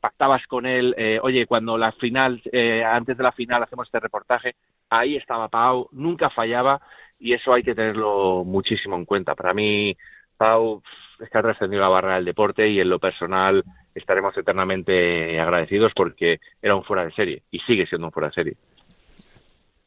pactabas 0.00 0.46
con 0.46 0.66
él, 0.66 0.94
oye, 1.22 1.46
cuando 1.46 1.76
la 1.76 1.92
final, 1.92 2.42
antes 2.86 3.16
de 3.16 3.22
la 3.22 3.32
final 3.32 3.62
hacemos 3.62 3.88
este 3.88 4.00
reportaje, 4.00 4.54
ahí 4.90 5.16
estaba 5.16 5.48
Pau, 5.48 5.88
nunca 5.92 6.30
fallaba 6.30 6.80
y 7.18 7.32
eso 7.32 7.52
hay 7.52 7.62
que 7.62 7.74
tenerlo 7.74 8.44
muchísimo 8.44 8.96
en 8.96 9.04
cuenta. 9.04 9.34
Para 9.34 9.54
mí, 9.54 9.96
Pau 10.36 10.82
es 11.20 11.30
que 11.30 11.38
ha 11.38 11.42
trascendido 11.42 11.82
la 11.82 11.88
barra 11.88 12.16
del 12.16 12.24
deporte 12.24 12.68
y 12.68 12.80
en 12.80 12.88
lo 12.88 12.98
personal 12.98 13.64
estaremos 13.94 14.36
eternamente 14.36 15.40
agradecidos 15.40 15.92
porque 15.94 16.40
era 16.60 16.76
un 16.76 16.84
fuera 16.84 17.04
de 17.04 17.12
serie 17.12 17.42
y 17.50 17.60
sigue 17.60 17.86
siendo 17.86 18.08
un 18.08 18.12
fuera 18.12 18.28
de 18.28 18.34
serie. 18.34 18.56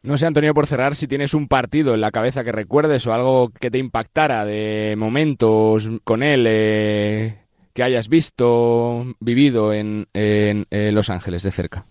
No 0.07 0.17
sé, 0.17 0.25
Antonio, 0.25 0.53
por 0.53 0.67
cerrar, 0.67 0.95
si 0.95 1.05
tienes 1.05 1.33
un 1.33 1.49
partido 1.49 1.93
en 1.93 1.99
la 1.99 2.11
cabeza 2.11 2.45
que 2.45 2.53
recuerdes 2.53 3.05
o 3.05 3.13
algo 3.13 3.49
que 3.49 3.69
te 3.69 3.77
impactara 3.77 4.45
de 4.45 4.95
momentos 4.97 5.89
con 6.05 6.23
él 6.23 6.45
eh, 6.47 7.41
que 7.73 7.83
hayas 7.83 8.07
visto, 8.07 9.03
vivido 9.19 9.73
en, 9.73 10.07
en, 10.13 10.65
Los 10.95 11.09
Ángeles 11.09 11.43
de 11.43 11.51
cerca. 11.51 11.83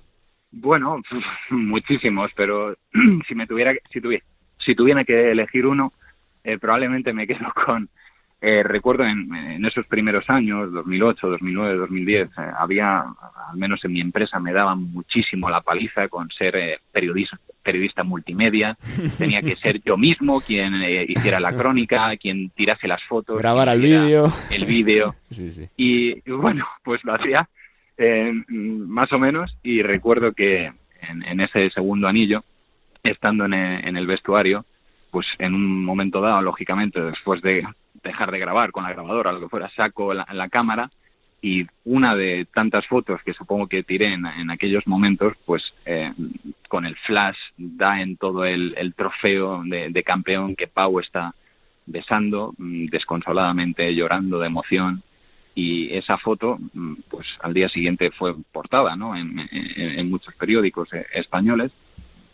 Bueno, 0.50 1.02
muchísimos, 1.50 2.30
pero 2.34 2.74
si 3.28 3.34
me 3.34 3.46
tuviera, 3.46 3.74
si 3.92 4.00
tuviera, 4.00 4.24
si 4.60 4.74
tuviera 4.74 5.04
que 5.04 5.32
elegir 5.32 5.66
uno, 5.66 5.92
eh, 6.42 6.56
probablemente 6.56 7.12
me 7.12 7.26
quedo 7.26 7.52
con, 7.66 7.90
eh, 8.40 8.62
recuerdo 8.62 9.04
en, 9.04 9.64
esos 9.64 9.86
primeros 9.86 10.28
años, 10.30 10.72
2008, 10.72 11.28
2009, 11.28 11.76
2010, 11.76 12.30
había, 12.58 13.00
al 13.00 13.56
menos 13.56 13.84
en 13.84 13.92
mi 13.92 14.00
empresa, 14.00 14.38
me 14.38 14.52
daban 14.52 14.90
muchísimo 14.92 15.50
la 15.50 15.62
paliza 15.62 16.08
con 16.08 16.30
ser 16.30 16.56
eh, 16.56 16.78
periodista, 16.92 17.38
periodista 17.66 18.04
multimedia. 18.04 18.78
Tenía 19.18 19.42
que 19.42 19.56
ser 19.56 19.82
yo 19.82 19.96
mismo 19.96 20.40
quien 20.40 20.74
eh, 20.82 21.04
hiciera 21.08 21.40
la 21.40 21.52
crónica, 21.52 22.16
quien 22.16 22.50
tirase 22.50 22.86
las 22.86 23.02
fotos. 23.02 23.38
Grabar 23.38 23.68
el 23.68 23.80
vídeo. 23.80 24.32
El 24.50 24.64
vídeo. 24.64 25.14
Y 25.76 26.20
bueno, 26.30 26.66
pues 26.84 27.02
lo 27.04 27.14
hacía 27.14 27.48
más 28.48 29.12
o 29.12 29.18
menos 29.18 29.56
y 29.62 29.82
recuerdo 29.82 30.32
que 30.32 30.70
en, 31.00 31.40
ese 31.40 31.70
segundo 31.70 32.06
anillo, 32.06 32.44
estando 33.02 33.44
en 33.46 33.96
el 33.96 34.06
vestuario, 34.06 34.64
pues 35.10 35.26
en 35.38 35.54
un 35.54 35.84
momento 35.84 36.20
dado, 36.20 36.42
lógicamente, 36.42 37.00
después 37.00 37.40
de 37.42 37.66
dejar 38.04 38.30
de 38.30 38.38
grabar 38.38 38.70
con 38.70 38.84
la 38.84 38.92
grabadora, 38.92 39.32
lo 39.32 39.40
que 39.40 39.48
fuera, 39.48 39.68
saco 39.70 40.14
la, 40.14 40.26
la 40.32 40.48
cámara 40.48 40.90
y 41.42 41.66
una 41.84 42.14
de 42.16 42.46
tantas 42.52 42.86
fotos 42.86 43.22
que 43.22 43.34
supongo 43.34 43.66
que 43.68 43.82
tiré 43.82 44.12
en, 44.12 44.50
aquellos 44.50 44.86
momentos, 44.86 45.34
pues 45.44 45.62
eh, 45.84 46.12
con 46.68 46.86
el 46.86 46.96
flash 46.96 47.36
da 47.56 48.00
en 48.00 48.16
todo 48.16 48.44
el, 48.44 48.94
trofeo 48.96 49.62
de, 49.64 50.02
campeón 50.02 50.56
que 50.56 50.66
Pau 50.66 50.98
está 50.98 51.34
besando, 51.86 52.54
mm, 52.58 52.86
desconsoladamente 52.86 53.94
llorando 53.94 54.38
de 54.40 54.46
emoción. 54.46 55.02
Y 55.54 55.94
esa 55.94 56.18
foto, 56.18 56.58
mm, 56.72 56.94
pues 57.08 57.26
al 57.40 57.54
día 57.54 57.68
siguiente 57.68 58.10
fue 58.10 58.34
portada 58.52 58.96
¿no? 58.96 59.16
en, 59.16 60.10
muchos 60.10 60.34
periódicos 60.34 60.92
eh, 60.92 61.06
españoles. 61.14 61.70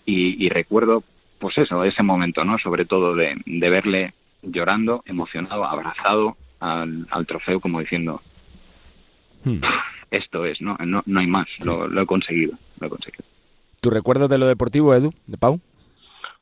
Y, 0.04 0.48
recuerdo, 0.48 1.04
pues 1.38 1.56
eso, 1.58 1.84
ese 1.84 2.02
momento, 2.02 2.44
¿no? 2.44 2.58
Sobre 2.58 2.86
todo 2.86 3.14
de, 3.14 3.40
de 3.46 3.70
verle 3.70 4.14
llorando, 4.42 5.02
emocionado, 5.06 5.64
abrazado 5.64 6.36
al, 6.60 7.26
trofeo 7.26 7.60
como 7.60 7.80
diciendo, 7.80 8.22
hmm. 9.44 9.60
esto 10.10 10.44
es, 10.44 10.60
¿no? 10.60 10.76
¿no? 10.84 11.02
No, 11.06 11.20
hay 11.20 11.26
más, 11.26 11.46
lo, 11.64 12.00
he 12.00 12.06
conseguido, 12.06 12.58
lo 12.80 12.86
he 12.86 12.90
conseguido. 12.90 13.24
¿Tu 13.80 13.90
recuerdo 13.90 14.28
de 14.28 14.38
lo 14.38 14.46
deportivo, 14.46 14.94
Edu, 14.94 15.12
de 15.26 15.36
Pau? 15.36 15.60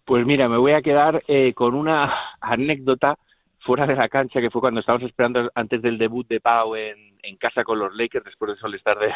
Pues 0.04 0.26
mira, 0.26 0.48
me 0.48 0.58
voy 0.58 0.72
a 0.72 0.82
quedar 0.82 1.22
eh, 1.28 1.52
con 1.54 1.74
una 1.74 2.12
anécdota 2.40 3.18
fuera 3.60 3.86
de 3.86 3.96
la 3.96 4.08
cancha 4.08 4.40
que 4.40 4.50
fue 4.50 4.60
cuando 4.60 4.80
estábamos 4.80 5.08
esperando 5.08 5.50
antes 5.54 5.82
del 5.82 5.98
debut 5.98 6.26
de 6.28 6.40
Pau 6.40 6.74
en, 6.76 7.18
en 7.22 7.36
casa 7.36 7.64
con 7.64 7.78
los 7.78 7.94
Lakers 7.94 8.24
después 8.24 8.52
de 8.52 8.60
solestar 8.60 8.98
de, 8.98 9.12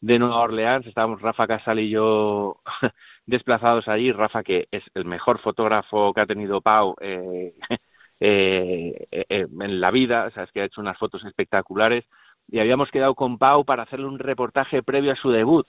de 0.00 0.18
Nueva 0.18 0.40
Orleans. 0.40 0.86
Estábamos 0.86 1.20
Rafa 1.22 1.46
Casal 1.46 1.80
y 1.80 1.90
yo 1.90 2.60
desplazados 3.26 3.88
allí. 3.88 4.12
Rafa, 4.12 4.42
que 4.42 4.68
es 4.70 4.84
el 4.94 5.04
mejor 5.04 5.40
fotógrafo 5.40 6.12
que 6.12 6.20
ha 6.20 6.26
tenido 6.26 6.60
Pau 6.60 6.96
eh, 7.00 7.54
eh, 8.20 9.06
eh, 9.10 9.46
en 9.60 9.80
la 9.80 9.90
vida, 9.90 10.26
o 10.26 10.30
sea, 10.30 10.44
es 10.44 10.52
que 10.52 10.62
ha 10.62 10.64
hecho 10.64 10.80
unas 10.80 10.98
fotos 10.98 11.24
espectaculares 11.24 12.04
y 12.48 12.58
habíamos 12.58 12.90
quedado 12.90 13.14
con 13.14 13.38
Pau 13.38 13.64
para 13.64 13.84
hacerle 13.84 14.06
un 14.06 14.18
reportaje 14.18 14.82
previo 14.82 15.12
a 15.12 15.16
su 15.16 15.30
debut. 15.30 15.66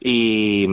Y, 0.00 0.66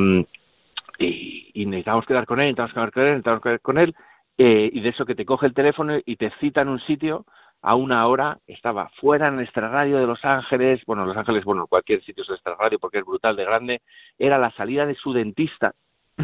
y, 1.00 1.52
y 1.54 1.66
necesitábamos 1.66 2.06
quedar 2.06 2.26
con 2.26 2.40
él, 2.40 2.56
necesitábamos 2.56 2.74
quedar 2.74 2.92
con 2.92 3.04
él, 3.04 3.10
necesitábamos 3.10 3.44
quedar 3.44 3.62
con 3.62 3.78
él 3.78 3.96
eh, 4.38 4.70
y 4.74 4.80
de 4.82 4.90
eso 4.90 5.06
que 5.06 5.16
te 5.16 5.26
coge 5.26 5.46
el 5.46 5.54
teléfono 5.54 5.98
y 6.06 6.16
te 6.16 6.32
cita 6.40 6.62
en 6.62 6.70
un 6.70 6.80
sitio 6.80 7.26
a 7.62 7.76
una 7.76 8.08
hora, 8.08 8.40
estaba 8.48 8.90
fuera 9.00 9.28
en 9.28 9.36
nuestra 9.36 9.70
radio 9.70 9.98
de 9.98 10.08
Los 10.08 10.26
Ángeles, 10.26 10.82
bueno, 10.86 11.06
Los 11.06 11.16
Ángeles, 11.16 11.46
bueno, 11.46 11.68
cualquier 11.68 12.04
sitio 12.04 12.24
es 12.24 12.30
nuestra 12.30 12.56
radio 12.56 12.78
porque 12.78 12.98
es 12.98 13.06
brutal 13.06 13.36
de 13.36 13.46
grande, 13.46 13.82
era 14.18 14.38
la 14.38 14.52
salida 14.52 14.86
de 14.86 14.96
su 14.96 15.14
dentista 15.14 15.74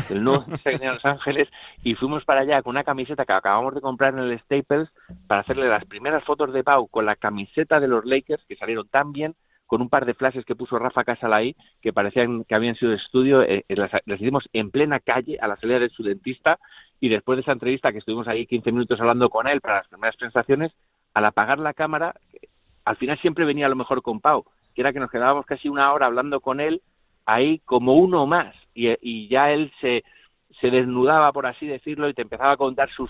el 0.09 0.23
nuevo 0.23 0.45
de 0.65 0.85
Los 0.85 1.05
Ángeles, 1.05 1.47
y 1.83 1.95
fuimos 1.95 2.25
para 2.25 2.41
allá 2.41 2.61
con 2.61 2.71
una 2.71 2.83
camiseta 2.83 3.25
que 3.25 3.33
acabamos 3.33 3.75
de 3.75 3.81
comprar 3.81 4.13
en 4.13 4.19
el 4.19 4.39
Staples 4.39 4.89
para 5.27 5.41
hacerle 5.41 5.67
las 5.67 5.85
primeras 5.85 6.23
fotos 6.23 6.53
de 6.53 6.63
Pau 6.63 6.87
con 6.87 7.05
la 7.05 7.15
camiseta 7.15 7.79
de 7.79 7.87
los 7.87 8.05
Lakers, 8.05 8.43
que 8.47 8.55
salieron 8.55 8.87
tan 8.87 9.11
bien, 9.11 9.35
con 9.69 9.83
un 9.83 9.89
par 9.89 10.05
de 10.05 10.15
flashes 10.15 10.45
que 10.45 10.55
puso 10.55 10.79
Rafa 10.79 11.03
Casal 11.03 11.31
ahí, 11.31 11.55
que 11.79 11.93
parecían 11.93 12.43
que 12.43 12.55
habían 12.55 12.75
sido 12.75 12.89
de 12.89 12.97
estudio, 12.97 13.43
eh, 13.43 13.65
eh, 13.69 13.75
las, 13.75 13.91
hicimos 14.19 14.49
en 14.51 14.71
plena 14.71 14.99
calle, 14.99 15.37
a 15.39 15.47
la 15.47 15.57
salida 15.57 15.77
de 15.77 15.89
su 15.89 16.01
dentista, 16.01 16.57
y 16.99 17.09
después 17.09 17.37
de 17.37 17.41
esa 17.41 17.51
entrevista, 17.51 17.91
que 17.91 17.99
estuvimos 17.99 18.27
ahí 18.27 18.47
15 18.47 18.71
minutos 18.71 18.99
hablando 18.99 19.29
con 19.29 19.47
él 19.47 19.61
para 19.61 19.77
las 19.77 19.87
primeras 19.87 20.15
presentaciones, 20.15 20.71
al 21.13 21.25
apagar 21.25 21.59
la 21.59 21.75
cámara, 21.75 22.15
al 22.83 22.97
final 22.97 23.19
siempre 23.19 23.45
venía 23.45 23.69
lo 23.69 23.75
mejor 23.75 24.01
con 24.01 24.19
Pau, 24.19 24.43
que 24.73 24.81
era 24.81 24.91
que 24.91 24.99
nos 24.99 25.11
quedábamos 25.11 25.45
casi 25.45 25.69
una 25.69 25.93
hora 25.93 26.07
hablando 26.07 26.41
con 26.41 26.59
él, 26.59 26.81
ahí 27.33 27.59
como 27.59 27.93
uno 27.93 28.25
más 28.25 28.55
y, 28.73 29.27
ya 29.27 29.51
él 29.51 29.71
se, 29.81 30.03
se 30.61 30.71
desnudaba, 30.71 31.31
por 31.33 31.45
así 31.45 31.67
decirlo, 31.67 32.07
y 32.07 32.13
te 32.13 32.21
empezaba 32.21 32.51
a 32.51 32.57
contar 32.57 32.89
sus 32.91 33.09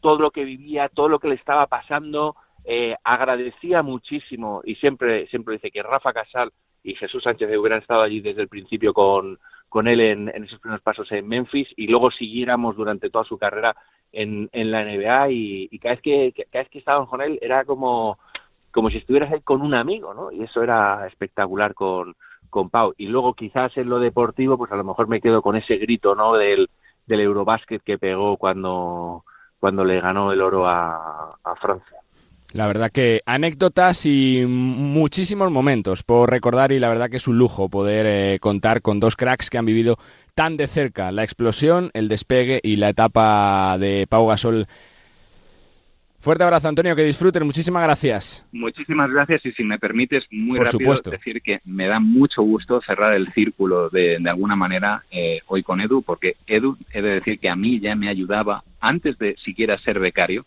todo 0.00 0.18
lo 0.18 0.30
que 0.30 0.44
vivía, 0.44 0.88
todo 0.88 1.08
lo 1.08 1.18
que 1.18 1.28
le 1.28 1.34
estaba 1.34 1.66
pasando, 1.66 2.36
eh, 2.64 2.94
agradecía 3.04 3.82
muchísimo 3.82 4.60
y 4.64 4.74
siempre, 4.76 5.26
siempre 5.28 5.54
dice 5.54 5.70
que 5.70 5.82
Rafa 5.82 6.12
Casal 6.12 6.52
y 6.82 6.94
Jesús 6.94 7.22
Sánchez 7.22 7.56
hubieran 7.56 7.80
estado 7.80 8.02
allí 8.02 8.20
desde 8.20 8.42
el 8.42 8.48
principio 8.48 8.92
con, 8.92 9.38
con 9.68 9.88
él 9.88 10.00
en, 10.00 10.28
esos 10.28 10.60
primeros 10.60 10.82
pasos 10.82 11.10
en 11.12 11.26
Memphis 11.26 11.68
y 11.76 11.86
luego 11.86 12.10
siguiéramos 12.10 12.76
durante 12.76 13.08
toda 13.08 13.24
su 13.24 13.38
carrera 13.38 13.74
en, 14.12 14.48
en 14.52 14.70
la 14.70 14.84
NBA 14.84 15.30
y, 15.30 15.78
cada 15.78 15.94
vez 15.94 16.02
que 16.02 16.32
cada 16.50 16.62
vez 16.62 16.70
que 16.70 16.78
estábamos 16.78 17.08
con 17.08 17.22
él 17.22 17.38
era 17.40 17.64
como 17.64 18.18
como 18.70 18.90
si 18.90 18.98
estuvieras 18.98 19.32
ahí 19.32 19.40
con 19.40 19.62
un 19.62 19.72
amigo, 19.72 20.12
¿no? 20.14 20.32
Y 20.32 20.42
eso 20.42 20.60
era 20.60 21.06
espectacular 21.06 21.74
con, 21.74 22.16
con 22.54 22.70
Pau. 22.70 22.94
Y 22.96 23.08
luego 23.08 23.34
quizás 23.34 23.76
en 23.76 23.88
lo 23.88 23.98
deportivo, 23.98 24.56
pues 24.56 24.70
a 24.70 24.76
lo 24.76 24.84
mejor 24.84 25.08
me 25.08 25.20
quedo 25.20 25.42
con 25.42 25.56
ese 25.56 25.76
grito, 25.76 26.14
¿no? 26.14 26.34
Del, 26.34 26.70
del 27.04 27.20
Eurobásquet 27.20 27.82
que 27.82 27.98
pegó 27.98 28.36
cuando, 28.36 29.24
cuando 29.58 29.84
le 29.84 30.00
ganó 30.00 30.30
el 30.30 30.40
oro 30.40 30.68
a, 30.68 31.36
Francia. 31.60 31.98
La 32.52 32.68
verdad 32.68 32.92
que 32.92 33.20
anécdotas 33.26 34.06
y 34.06 34.44
muchísimos 34.46 35.50
momentos 35.50 36.04
por 36.04 36.30
recordar 36.30 36.70
y 36.70 36.78
la 36.78 36.88
verdad 36.88 37.10
que 37.10 37.16
es 37.16 37.26
un 37.26 37.38
lujo 37.38 37.68
poder 37.68 38.06
eh, 38.06 38.38
contar 38.38 38.80
con 38.80 39.00
dos 39.00 39.16
cracks 39.16 39.50
que 39.50 39.58
han 39.58 39.66
vivido 39.66 39.96
tan 40.36 40.56
de 40.56 40.68
cerca 40.68 41.10
la 41.10 41.24
explosión, 41.24 41.90
el 41.94 42.06
despegue 42.06 42.60
y 42.62 42.76
la 42.76 42.90
etapa 42.90 43.76
de 43.78 44.06
Pau 44.08 44.28
Gasol 44.28 44.68
Fuerte 46.24 46.42
abrazo, 46.42 46.68
Antonio, 46.68 46.96
que 46.96 47.04
disfruten. 47.04 47.44
Muchísimas 47.44 47.82
gracias. 47.82 48.42
Muchísimas 48.50 49.10
gracias 49.10 49.44
y 49.44 49.52
si 49.52 49.62
me 49.62 49.78
permites, 49.78 50.24
muy 50.30 50.58
rápido 50.58 50.94
decir 51.10 51.42
que 51.42 51.60
me 51.66 51.86
da 51.86 52.00
mucho 52.00 52.40
gusto 52.40 52.80
cerrar 52.80 53.12
el 53.12 53.30
círculo 53.34 53.90
de, 53.90 54.16
de 54.18 54.30
alguna 54.30 54.56
manera 54.56 55.04
eh, 55.10 55.40
hoy 55.48 55.62
con 55.62 55.82
Edu, 55.82 56.00
porque 56.00 56.36
Edu, 56.46 56.78
he 56.94 57.02
de 57.02 57.16
decir 57.16 57.38
que 57.38 57.50
a 57.50 57.56
mí 57.56 57.78
ya 57.78 57.94
me 57.94 58.08
ayudaba 58.08 58.64
antes 58.80 59.18
de 59.18 59.36
siquiera 59.36 59.76
ser 59.76 60.00
becario. 60.00 60.46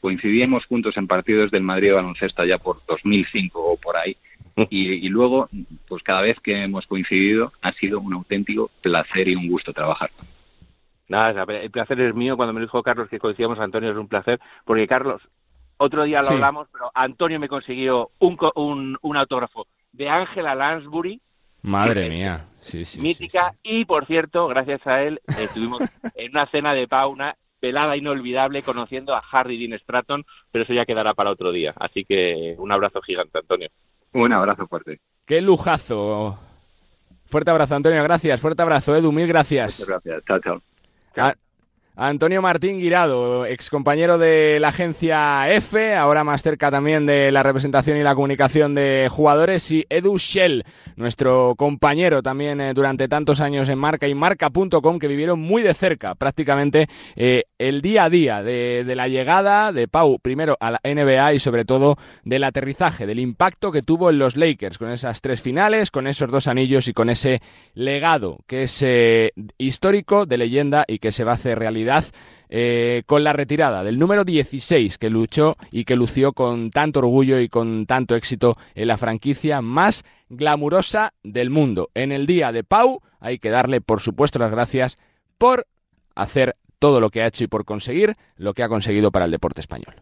Coincidíamos 0.00 0.64
juntos 0.64 0.96
en 0.96 1.06
partidos 1.06 1.50
del 1.50 1.62
Madrid 1.62 1.92
baloncesto 1.92 2.46
ya 2.46 2.56
por 2.56 2.80
2005 2.88 3.60
o 3.62 3.76
por 3.76 3.98
ahí. 3.98 4.16
Y, 4.70 5.06
y 5.06 5.08
luego, 5.10 5.50
pues 5.86 6.02
cada 6.02 6.22
vez 6.22 6.40
que 6.42 6.64
hemos 6.64 6.86
coincidido, 6.86 7.52
ha 7.60 7.72
sido 7.74 8.00
un 8.00 8.14
auténtico 8.14 8.70
placer 8.80 9.28
y 9.28 9.36
un 9.36 9.46
gusto 9.46 9.74
trabajar 9.74 10.10
con 10.16 10.26
Nada, 11.08 11.44
el 11.48 11.70
placer 11.70 12.00
es 12.00 12.14
mío. 12.14 12.36
Cuando 12.36 12.52
me 12.52 12.60
dijo 12.60 12.82
Carlos 12.82 13.08
que 13.08 13.18
coincidíamos, 13.18 13.58
Antonio, 13.58 13.90
es 13.90 13.96
un 13.96 14.08
placer. 14.08 14.38
Porque, 14.64 14.86
Carlos, 14.86 15.22
otro 15.78 16.04
día 16.04 16.22
lo 16.22 16.30
hablamos, 16.30 16.68
pero 16.72 16.90
Antonio 16.94 17.40
me 17.40 17.48
consiguió 17.48 18.10
un, 18.18 18.96
un, 19.02 19.16
autógrafo 19.16 19.66
de 19.92 20.08
Ángela 20.08 20.54
Lansbury. 20.54 21.20
Madre 21.62 22.08
mía, 22.08 22.46
sí, 22.60 22.84
sí. 22.84 23.00
Mítica. 23.00 23.54
y, 23.62 23.84
por 23.84 24.06
cierto, 24.06 24.46
gracias 24.48 24.86
a 24.86 25.02
él, 25.02 25.20
estuvimos 25.26 25.80
en 26.14 26.30
una 26.30 26.46
cena 26.46 26.72
de 26.72 26.86
Pauna 26.86 27.36
pelada 27.60 27.96
inolvidable 27.96 28.62
conociendo 28.62 29.14
a 29.14 29.22
Harry 29.32 29.58
Dean 29.58 29.78
Stratton, 29.80 30.24
pero 30.52 30.64
eso 30.64 30.72
ya 30.72 30.86
quedará 30.86 31.14
para 31.14 31.30
otro 31.30 31.50
día. 31.50 31.74
Así 31.76 32.04
que 32.04 32.54
un 32.58 32.70
abrazo 32.70 33.00
gigante, 33.02 33.38
Antonio. 33.38 33.68
Un 34.12 34.32
abrazo 34.32 34.66
fuerte. 34.66 35.00
Qué 35.26 35.40
lujazo. 35.40 36.38
Fuerte 37.26 37.50
abrazo, 37.50 37.74
Antonio, 37.74 38.02
gracias. 38.02 38.40
Fuerte 38.40 38.62
abrazo, 38.62 38.96
Edu, 38.96 39.12
mil 39.12 39.26
gracias. 39.26 39.80
Muchas 39.80 39.88
gracias. 40.04 40.24
Chao, 40.24 40.40
chao. 40.40 40.62
I, 41.16 41.34
Antonio 42.00 42.40
Martín 42.40 42.78
Guirado, 42.78 43.44
ex 43.44 43.70
compañero 43.70 44.18
de 44.18 44.60
la 44.60 44.68
agencia 44.68 45.52
F, 45.52 45.96
ahora 45.96 46.22
más 46.22 46.44
cerca 46.44 46.70
también 46.70 47.06
de 47.06 47.32
la 47.32 47.42
representación 47.42 47.98
y 47.98 48.04
la 48.04 48.14
comunicación 48.14 48.72
de 48.76 49.08
jugadores, 49.10 49.68
y 49.72 49.84
Edu 49.90 50.16
Shell, 50.16 50.62
nuestro 50.94 51.56
compañero 51.56 52.22
también 52.22 52.60
eh, 52.60 52.72
durante 52.72 53.08
tantos 53.08 53.40
años 53.40 53.68
en 53.68 53.80
Marca 53.80 54.06
y 54.06 54.14
Marca.com, 54.14 55.00
que 55.00 55.08
vivieron 55.08 55.40
muy 55.40 55.62
de 55.62 55.74
cerca 55.74 56.14
prácticamente 56.14 56.86
eh, 57.16 57.46
el 57.58 57.82
día 57.82 58.04
a 58.04 58.10
día 58.10 58.42
de, 58.44 58.84
de 58.86 58.94
la 58.94 59.08
llegada 59.08 59.72
de 59.72 59.88
Pau, 59.88 60.20
primero 60.20 60.56
a 60.60 60.70
la 60.70 60.80
NBA 60.84 61.34
y 61.34 61.40
sobre 61.40 61.64
todo 61.64 61.96
del 62.22 62.44
aterrizaje, 62.44 63.06
del 63.06 63.18
impacto 63.18 63.72
que 63.72 63.82
tuvo 63.82 64.10
en 64.10 64.20
los 64.20 64.36
Lakers, 64.36 64.78
con 64.78 64.90
esas 64.90 65.20
tres 65.20 65.42
finales, 65.42 65.90
con 65.90 66.06
esos 66.06 66.30
dos 66.30 66.46
anillos 66.46 66.86
y 66.86 66.92
con 66.92 67.10
ese 67.10 67.42
legado 67.74 68.38
que 68.46 68.62
es 68.62 68.82
eh, 68.82 69.32
histórico, 69.58 70.26
de 70.26 70.38
leyenda 70.38 70.84
y 70.86 71.00
que 71.00 71.10
se 71.10 71.24
va 71.24 71.32
a 71.32 71.34
hacer 71.34 71.58
realidad 71.58 71.87
eh, 72.50 73.02
con 73.06 73.24
la 73.24 73.32
retirada 73.32 73.84
del 73.84 73.98
número 73.98 74.24
16 74.24 74.96
que 74.96 75.10
luchó 75.10 75.56
y 75.70 75.84
que 75.84 75.96
lució 75.96 76.32
con 76.32 76.70
tanto 76.70 77.00
orgullo 77.00 77.40
y 77.40 77.48
con 77.48 77.84
tanto 77.86 78.14
éxito 78.14 78.56
en 78.74 78.88
la 78.88 78.96
franquicia 78.96 79.60
más 79.60 80.04
glamurosa 80.28 81.12
del 81.22 81.50
mundo. 81.50 81.90
En 81.94 82.10
el 82.10 82.26
día 82.26 82.52
de 82.52 82.64
Pau 82.64 83.00
hay 83.20 83.38
que 83.38 83.50
darle, 83.50 83.80
por 83.80 84.00
supuesto, 84.00 84.38
las 84.38 84.50
gracias 84.50 84.96
por 85.36 85.66
hacer 86.14 86.56
todo 86.78 87.00
lo 87.00 87.10
que 87.10 87.22
ha 87.22 87.26
hecho 87.26 87.44
y 87.44 87.48
por 87.48 87.64
conseguir 87.64 88.14
lo 88.36 88.54
que 88.54 88.62
ha 88.62 88.68
conseguido 88.68 89.10
para 89.10 89.26
el 89.26 89.30
deporte 89.30 89.60
español. 89.60 89.96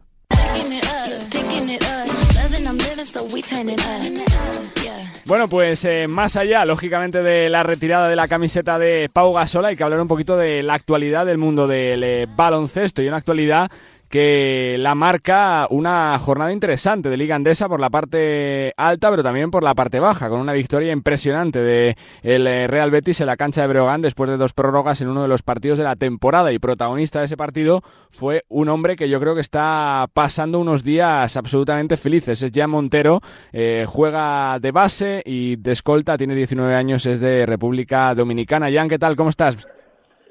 Bueno, 5.25 5.49
pues 5.49 5.83
eh, 5.83 6.07
más 6.07 6.37
allá, 6.37 6.63
lógicamente, 6.63 7.21
de 7.21 7.49
la 7.49 7.61
retirada 7.61 8.07
de 8.07 8.15
la 8.15 8.29
camiseta 8.29 8.79
de 8.79 9.09
Pau 9.11 9.33
Gasol, 9.33 9.65
hay 9.65 9.75
que 9.75 9.83
hablar 9.83 9.99
un 9.99 10.07
poquito 10.07 10.37
de 10.37 10.63
la 10.63 10.75
actualidad 10.75 11.25
del 11.25 11.37
mundo 11.37 11.67
del 11.67 12.01
eh, 12.03 12.27
baloncesto 12.33 13.01
y 13.01 13.09
una 13.09 13.17
actualidad 13.17 13.69
que 14.09 14.75
la 14.79 14.95
marca 14.95 15.67
una 15.69 16.17
jornada 16.19 16.51
interesante 16.51 17.09
de 17.09 17.17
Liga 17.17 17.35
Andesa 17.35 17.67
por 17.67 17.79
la 17.79 17.89
parte 17.89 18.73
alta, 18.77 19.09
pero 19.09 19.23
también 19.23 19.51
por 19.51 19.63
la 19.63 19.75
parte 19.75 19.99
baja, 19.99 20.29
con 20.29 20.39
una 20.39 20.53
victoria 20.53 20.91
impresionante 20.91 21.59
de 21.59 21.97
el 22.23 22.47
eh, 22.47 22.67
Real 22.67 22.91
Betis 22.91 23.21
en 23.21 23.27
la 23.27 23.37
cancha 23.37 23.61
de 23.61 23.67
Breogán 23.67 24.01
después 24.01 24.29
de 24.29 24.37
dos 24.37 24.53
prórrogas 24.53 25.01
en 25.01 25.09
uno 25.09 25.21
de 25.21 25.27
los 25.27 25.41
partidos 25.41 25.77
de 25.77 25.83
la 25.83 25.95
temporada 25.95 26.51
y 26.51 26.59
protagonista 26.59 27.19
de 27.19 27.25
ese 27.25 27.37
partido 27.37 27.83
fue 28.09 28.43
un 28.49 28.69
hombre 28.69 28.95
que 28.95 29.09
yo 29.09 29.19
creo 29.19 29.35
que 29.35 29.41
está 29.41 30.07
pasando 30.13 30.59
unos 30.59 30.83
días 30.83 31.35
absolutamente 31.37 31.97
felices. 31.97 32.41
Es 32.41 32.51
Jan 32.53 32.69
Montero, 32.69 33.21
eh, 33.51 33.85
juega 33.87 34.59
de 34.59 34.71
base 34.71 35.21
y 35.25 35.57
de 35.57 35.71
escolta, 35.73 36.17
tiene 36.17 36.35
19 36.35 36.75
años, 36.75 37.05
es 37.05 37.19
de 37.19 37.45
República 37.45 38.15
Dominicana. 38.15 38.71
Jan, 38.71 38.89
¿qué 38.89 38.99
tal? 38.99 39.15
¿Cómo 39.15 39.29
estás? 39.29 39.67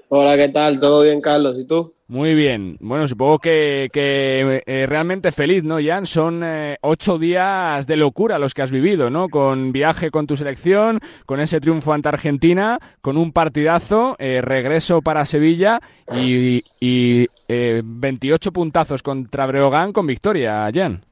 Hola, 0.08 0.36
¿qué 0.36 0.48
tal? 0.50 0.78
¿Todo 0.78 1.02
bien, 1.02 1.20
Carlos? 1.20 1.58
¿Y 1.58 1.66
tú? 1.66 1.92
Muy 2.06 2.36
bien. 2.36 2.76
Bueno, 2.78 3.08
supongo 3.08 3.40
que, 3.40 3.88
que 3.92 4.62
eh, 4.64 4.86
realmente 4.86 5.32
feliz, 5.32 5.64
¿no, 5.64 5.78
Jan? 5.84 6.06
Son 6.06 6.42
eh, 6.44 6.76
ocho 6.82 7.18
días 7.18 7.88
de 7.88 7.96
locura 7.96 8.38
los 8.38 8.54
que 8.54 8.62
has 8.62 8.70
vivido, 8.70 9.10
¿no? 9.10 9.28
Con 9.28 9.72
viaje 9.72 10.12
con 10.12 10.28
tu 10.28 10.36
selección, 10.36 11.00
con 11.26 11.40
ese 11.40 11.60
triunfo 11.60 11.92
ante 11.92 12.08
Argentina, 12.08 12.78
con 13.00 13.16
un 13.16 13.32
partidazo, 13.32 14.14
eh, 14.20 14.40
regreso 14.40 15.02
para 15.02 15.26
Sevilla 15.26 15.80
y, 16.14 16.62
y 16.78 17.26
28 17.48 18.52
puntazos 18.52 19.02
contra 19.02 19.46
Breogán 19.46 19.92
con 19.92 20.06
victoria, 20.06 20.70
Jan. 20.72 21.04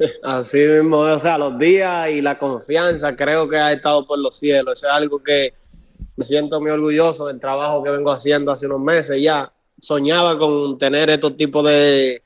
Así 0.24 0.58
mismo, 0.58 0.98
o 0.98 1.18
sea, 1.20 1.38
los 1.38 1.56
días 1.56 2.10
y 2.10 2.20
la 2.20 2.36
confianza 2.36 3.14
creo 3.14 3.48
que 3.48 3.58
ha 3.58 3.72
estado 3.72 4.04
por 4.04 4.18
los 4.18 4.36
cielos. 4.36 4.82
Es 4.82 4.90
algo 4.90 5.22
que 5.22 5.59
me 6.20 6.26
siento 6.26 6.60
muy 6.60 6.70
orgulloso 6.70 7.28
del 7.28 7.40
trabajo 7.40 7.82
que 7.82 7.88
vengo 7.88 8.12
haciendo 8.12 8.52
hace 8.52 8.66
unos 8.66 8.80
meses 8.80 9.22
ya. 9.22 9.50
Soñaba 9.80 10.38
con 10.38 10.78
tener 10.78 11.08
estos 11.08 11.34
tipos 11.34 11.64
de 11.64 12.22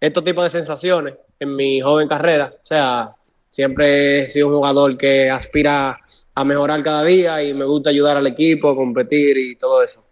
estos 0.00 0.24
tipos 0.24 0.42
de 0.42 0.50
sensaciones 0.50 1.14
en 1.38 1.54
mi 1.54 1.80
joven 1.80 2.08
carrera. 2.08 2.52
O 2.52 2.66
sea, 2.66 3.14
siempre 3.48 4.24
he 4.24 4.28
sido 4.28 4.48
un 4.48 4.54
jugador 4.56 4.98
que 4.98 5.30
aspira 5.30 5.96
a 6.34 6.44
mejorar 6.44 6.82
cada 6.82 7.04
día 7.04 7.40
y 7.44 7.54
me 7.54 7.64
gusta 7.64 7.90
ayudar 7.90 8.16
al 8.16 8.26
equipo, 8.26 8.74
competir 8.74 9.36
y 9.38 9.54
todo 9.54 9.80
eso. 9.80 10.02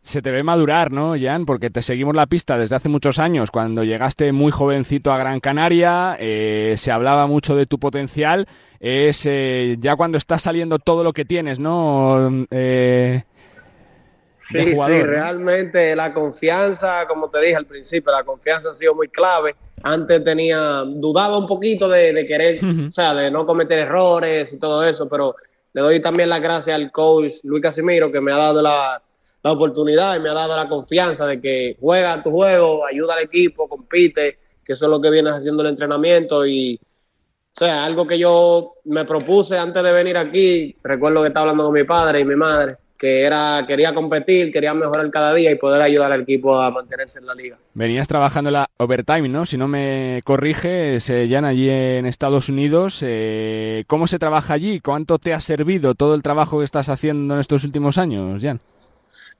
Se 0.00 0.22
te 0.22 0.30
ve 0.30 0.42
madurar, 0.42 0.92
¿no, 0.92 1.14
Jan? 1.20 1.44
Porque 1.44 1.68
te 1.68 1.82
seguimos 1.82 2.16
la 2.16 2.26
pista 2.26 2.56
desde 2.56 2.74
hace 2.74 2.88
muchos 2.88 3.18
años. 3.18 3.50
Cuando 3.50 3.84
llegaste 3.84 4.32
muy 4.32 4.50
jovencito 4.50 5.12
a 5.12 5.18
Gran 5.18 5.40
Canaria, 5.40 6.16
eh, 6.18 6.74
se 6.78 6.90
hablaba 6.90 7.26
mucho 7.26 7.54
de 7.54 7.66
tu 7.66 7.78
potencial 7.78 8.48
es 8.82 9.26
eh, 9.26 9.76
ya 9.78 9.94
cuando 9.94 10.18
está 10.18 10.40
saliendo 10.40 10.80
todo 10.80 11.04
lo 11.04 11.12
que 11.12 11.24
tienes, 11.24 11.60
¿no? 11.60 12.44
Eh, 12.50 13.22
sí, 14.34 14.74
sí, 14.74 15.02
realmente 15.02 15.94
la 15.94 16.12
confianza, 16.12 17.06
como 17.06 17.30
te 17.30 17.40
dije 17.40 17.54
al 17.54 17.66
principio, 17.66 18.10
la 18.10 18.24
confianza 18.24 18.70
ha 18.70 18.74
sido 18.74 18.92
muy 18.96 19.06
clave. 19.06 19.54
Antes 19.84 20.24
tenía, 20.24 20.82
dudaba 20.84 21.38
un 21.38 21.46
poquito 21.46 21.88
de, 21.88 22.26
querer, 22.26 22.58
o 22.88 22.90
sea, 22.90 23.14
de 23.14 23.30
no 23.30 23.46
cometer 23.46 23.78
errores 23.78 24.52
y 24.52 24.58
todo 24.58 24.84
eso, 24.84 25.08
pero 25.08 25.36
le 25.72 25.80
doy 25.80 26.00
también 26.00 26.28
las 26.28 26.42
gracias 26.42 26.74
al 26.74 26.90
coach 26.90 27.34
Luis 27.44 27.62
Casimiro 27.62 28.10
que 28.10 28.20
me 28.20 28.32
ha 28.32 28.36
dado 28.36 28.62
la, 28.62 29.00
la 29.44 29.52
oportunidad 29.52 30.16
y 30.16 30.20
me 30.20 30.30
ha 30.30 30.34
dado 30.34 30.56
la 30.56 30.68
confianza 30.68 31.24
de 31.26 31.40
que 31.40 31.76
juega 31.80 32.20
tu 32.20 32.32
juego, 32.32 32.84
ayuda 32.84 33.14
al 33.14 33.22
equipo, 33.22 33.68
compite, 33.68 34.38
que 34.64 34.72
eso 34.72 34.86
es 34.86 34.90
lo 34.90 35.00
que 35.00 35.10
vienes 35.10 35.34
haciendo 35.34 35.62
el 35.62 35.68
entrenamiento 35.68 36.44
y 36.44 36.80
o 37.54 37.58
sea, 37.58 37.84
algo 37.84 38.06
que 38.06 38.18
yo 38.18 38.76
me 38.86 39.04
propuse 39.04 39.58
antes 39.58 39.82
de 39.82 39.92
venir 39.92 40.16
aquí, 40.16 40.74
recuerdo 40.82 41.20
que 41.20 41.28
estaba 41.28 41.50
hablando 41.50 41.64
con 41.64 41.74
mi 41.74 41.84
padre 41.84 42.20
y 42.20 42.24
mi 42.24 42.34
madre, 42.34 42.76
que 42.96 43.24
era 43.24 43.62
quería 43.66 43.92
competir, 43.92 44.50
quería 44.50 44.72
mejorar 44.72 45.10
cada 45.10 45.34
día 45.34 45.50
y 45.50 45.56
poder 45.56 45.82
ayudar 45.82 46.10
al 46.12 46.22
equipo 46.22 46.58
a 46.58 46.70
mantenerse 46.70 47.18
en 47.18 47.26
la 47.26 47.34
liga. 47.34 47.58
Venías 47.74 48.08
trabajando 48.08 48.48
en 48.48 48.54
la 48.54 48.70
overtime, 48.78 49.28
¿no? 49.28 49.44
Si 49.44 49.58
no 49.58 49.68
me 49.68 50.22
corriges, 50.24 51.10
eh, 51.10 51.28
Jan, 51.30 51.44
allí 51.44 51.68
en 51.68 52.06
Estados 52.06 52.48
Unidos, 52.48 53.00
eh, 53.02 53.84
¿cómo 53.86 54.06
se 54.06 54.18
trabaja 54.18 54.54
allí? 54.54 54.80
¿Cuánto 54.80 55.18
te 55.18 55.34
ha 55.34 55.40
servido 55.42 55.94
todo 55.94 56.14
el 56.14 56.22
trabajo 56.22 56.60
que 56.60 56.64
estás 56.64 56.88
haciendo 56.88 57.34
en 57.34 57.40
estos 57.40 57.64
últimos 57.64 57.98
años, 57.98 58.40
Jan? 58.40 58.60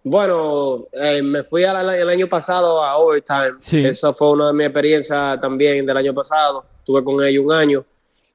Bueno, 0.04 0.84
eh, 0.92 1.22
me 1.22 1.44
fui 1.44 1.62
el 1.62 2.08
año 2.10 2.28
pasado 2.28 2.84
a 2.84 2.98
overtime. 2.98 3.54
Sí. 3.60 3.82
Eso 3.86 4.12
fue 4.12 4.32
una 4.32 4.48
de 4.48 4.52
mis 4.52 4.66
experiencias 4.66 5.40
también 5.40 5.86
del 5.86 5.96
año 5.96 6.12
pasado. 6.12 6.66
Estuve 6.76 7.02
con 7.02 7.24
ellos 7.24 7.46
un 7.46 7.52
año 7.52 7.84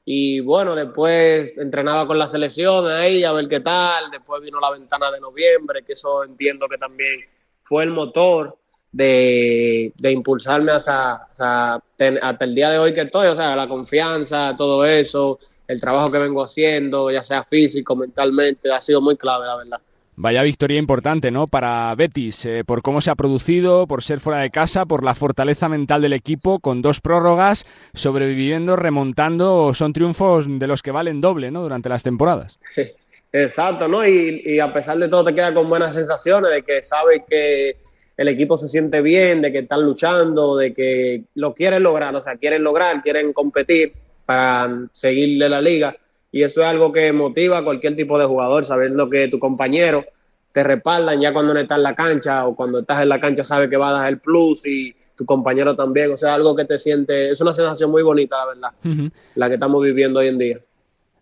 y 0.10 0.40
bueno, 0.40 0.74
después 0.74 1.58
entrenaba 1.58 2.08
con 2.08 2.18
la 2.18 2.30
selección 2.30 2.88
ahí 2.88 3.26
a 3.26 3.34
ver 3.34 3.50
qué 3.50 3.60
tal. 3.60 4.10
Después 4.10 4.42
vino 4.42 4.58
la 4.58 4.72
ventana 4.72 5.12
de 5.12 5.20
noviembre, 5.20 5.84
que 5.84 5.92
eso 5.92 6.24
entiendo 6.24 6.70
que 6.70 6.78
también 6.78 7.26
fue 7.64 7.84
el 7.84 7.90
motor 7.90 8.58
de, 8.90 9.92
impulsarme 10.00 10.72
hasta, 10.72 11.16
hasta, 11.26 11.84
hasta 12.22 12.46
el 12.46 12.56
día 12.56 12.70
de 12.70 12.80
hoy 12.80 12.94
que 12.94 13.02
estoy. 13.02 13.28
O 13.28 13.36
sea, 13.36 13.54
la 13.54 13.68
confianza, 13.68 14.56
todo 14.58 14.86
eso, 14.86 15.40
el 15.68 15.82
trabajo 15.82 16.10
que 16.10 16.20
vengo 16.20 16.42
haciendo, 16.42 17.12
ya 17.12 17.26
sea 17.26 17.44
físico, 17.44 17.94
mentalmente, 17.94 18.72
ha 18.72 18.80
sido 18.80 19.02
muy 19.02 19.18
clave, 19.18 19.46
la 19.46 19.58
verdad. 19.58 19.82
Vaya 20.20 20.42
victoria 20.42 20.80
importante, 20.80 21.30
¿no? 21.30 21.46
Para 21.46 21.94
Betis, 21.94 22.44
eh, 22.46 22.64
por 22.66 22.82
cómo 22.82 23.02
se 23.02 23.12
ha 23.12 23.16
producido, 23.16 23.86
por 23.86 24.04
ser 24.04 24.20
fuera 24.20 24.40
de 24.40 24.50
casa, 24.50 24.88
por 24.88 25.06
la 25.06 25.14
fortaleza 25.14 25.70
mental 25.70 26.02
del 26.02 26.14
equipo, 26.14 26.58
con 26.60 26.82
dos 26.82 27.02
prórrogas, 27.02 27.68
sobreviviendo, 27.94 28.76
remontando, 28.76 29.76
son 29.76 29.94
triunfos 29.94 30.48
de 30.50 30.66
los 30.66 30.82
que 30.82 30.90
valen 30.90 31.22
doble, 31.22 31.52
¿no? 31.52 31.62
Durante 31.62 31.88
las 31.88 32.02
temporadas. 32.02 32.58
Exacto, 33.32 33.88
¿no? 33.88 34.08
Y, 34.08 34.60
a 34.60 34.74
pesar 34.74 34.98
de 34.98 35.08
todo 35.08 35.26
te 35.26 35.36
queda 35.36 35.54
con 35.54 35.70
buenas 35.70 35.94
sensaciones 35.94 36.50
de 36.50 36.64
que 36.64 36.82
sabes 36.82 37.22
que 37.30 37.78
el 38.18 38.28
equipo 38.28 38.58
se 38.58 38.68
siente 38.68 39.02
bien, 39.02 39.44
de 39.44 39.52
que 39.52 39.60
están 39.60 39.84
luchando, 39.84 40.58
de 40.58 40.74
que 40.74 41.26
lo 41.36 41.54
quieren 41.54 41.84
lograr, 41.84 42.16
o 42.16 42.22
sea, 42.24 42.38
quieren 42.38 42.64
lograr, 42.64 43.04
quieren 43.04 43.34
competir 43.34 43.94
para 44.26 44.68
seguirle 44.94 45.48
la 45.48 45.62
liga 45.62 45.96
y 46.38 46.44
eso 46.44 46.62
es 46.62 46.68
algo 46.68 46.92
que 46.92 47.12
motiva 47.12 47.58
a 47.58 47.64
cualquier 47.64 47.96
tipo 47.96 48.20
de 48.20 48.26
jugador, 48.26 48.64
sabiendo 48.64 49.10
que 49.10 49.28
tu 49.28 49.40
compañero 49.40 50.06
te 50.52 50.64
respaldan 50.64 51.20
ya 51.20 51.34
cuando 51.34 51.56
no 51.56 51.60
estás 51.60 51.78
en 51.78 51.84
la 51.84 51.96
cancha 51.96 52.46
o 52.46 52.56
cuando 52.56 52.80
estás 52.80 53.02
en 53.02 53.10
la 53.10 53.20
cancha 53.20 53.44
sabe 53.44 53.68
que 53.68 53.76
va 53.76 53.90
a 53.90 53.94
dar 53.94 54.10
el 54.10 54.20
plus 54.20 54.66
y 54.68 54.96
tu 55.16 55.26
compañero 55.26 55.76
también, 55.76 56.12
o 56.12 56.18
sea, 56.18 56.36
algo 56.36 56.56
que 56.56 56.66
te 56.66 56.78
siente, 56.78 57.32
es 57.32 57.42
una 57.42 57.54
sensación 57.54 57.90
muy 57.90 58.04
bonita, 58.04 58.38
la 58.38 58.46
verdad, 58.46 59.12
la 59.34 59.48
que 59.48 59.56
estamos 59.56 59.84
viviendo 59.84 60.20
hoy 60.20 60.28
en 60.28 60.38
día. 60.38 60.60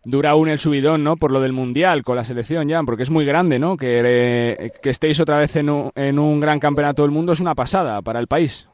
Dura 0.04 0.32
aún 0.32 0.50
el 0.50 0.60
subidón, 0.60 1.06
¿no? 1.06 1.16
Por 1.16 1.32
lo 1.32 1.40
del 1.40 1.54
Mundial 1.54 2.04
con 2.04 2.18
la 2.18 2.26
selección, 2.26 2.68
ya, 2.68 2.84
porque 2.84 3.04
es 3.04 3.10
muy 3.10 3.26
grande, 3.26 3.58
¿no? 3.58 3.78
Que, 3.78 4.02
eh, 4.04 4.72
que 4.82 4.90
estéis 4.90 5.22
otra 5.22 5.38
vez 5.38 5.56
en 5.56 5.70
un, 5.70 5.92
en 5.96 6.20
un 6.20 6.42
gran 6.42 6.60
campeonato 6.60 7.04
del 7.04 7.12
mundo 7.12 7.32
es 7.32 7.40
una 7.40 7.56
pasada 7.56 8.02
para 8.02 8.20
el 8.20 8.28
país. 8.28 8.68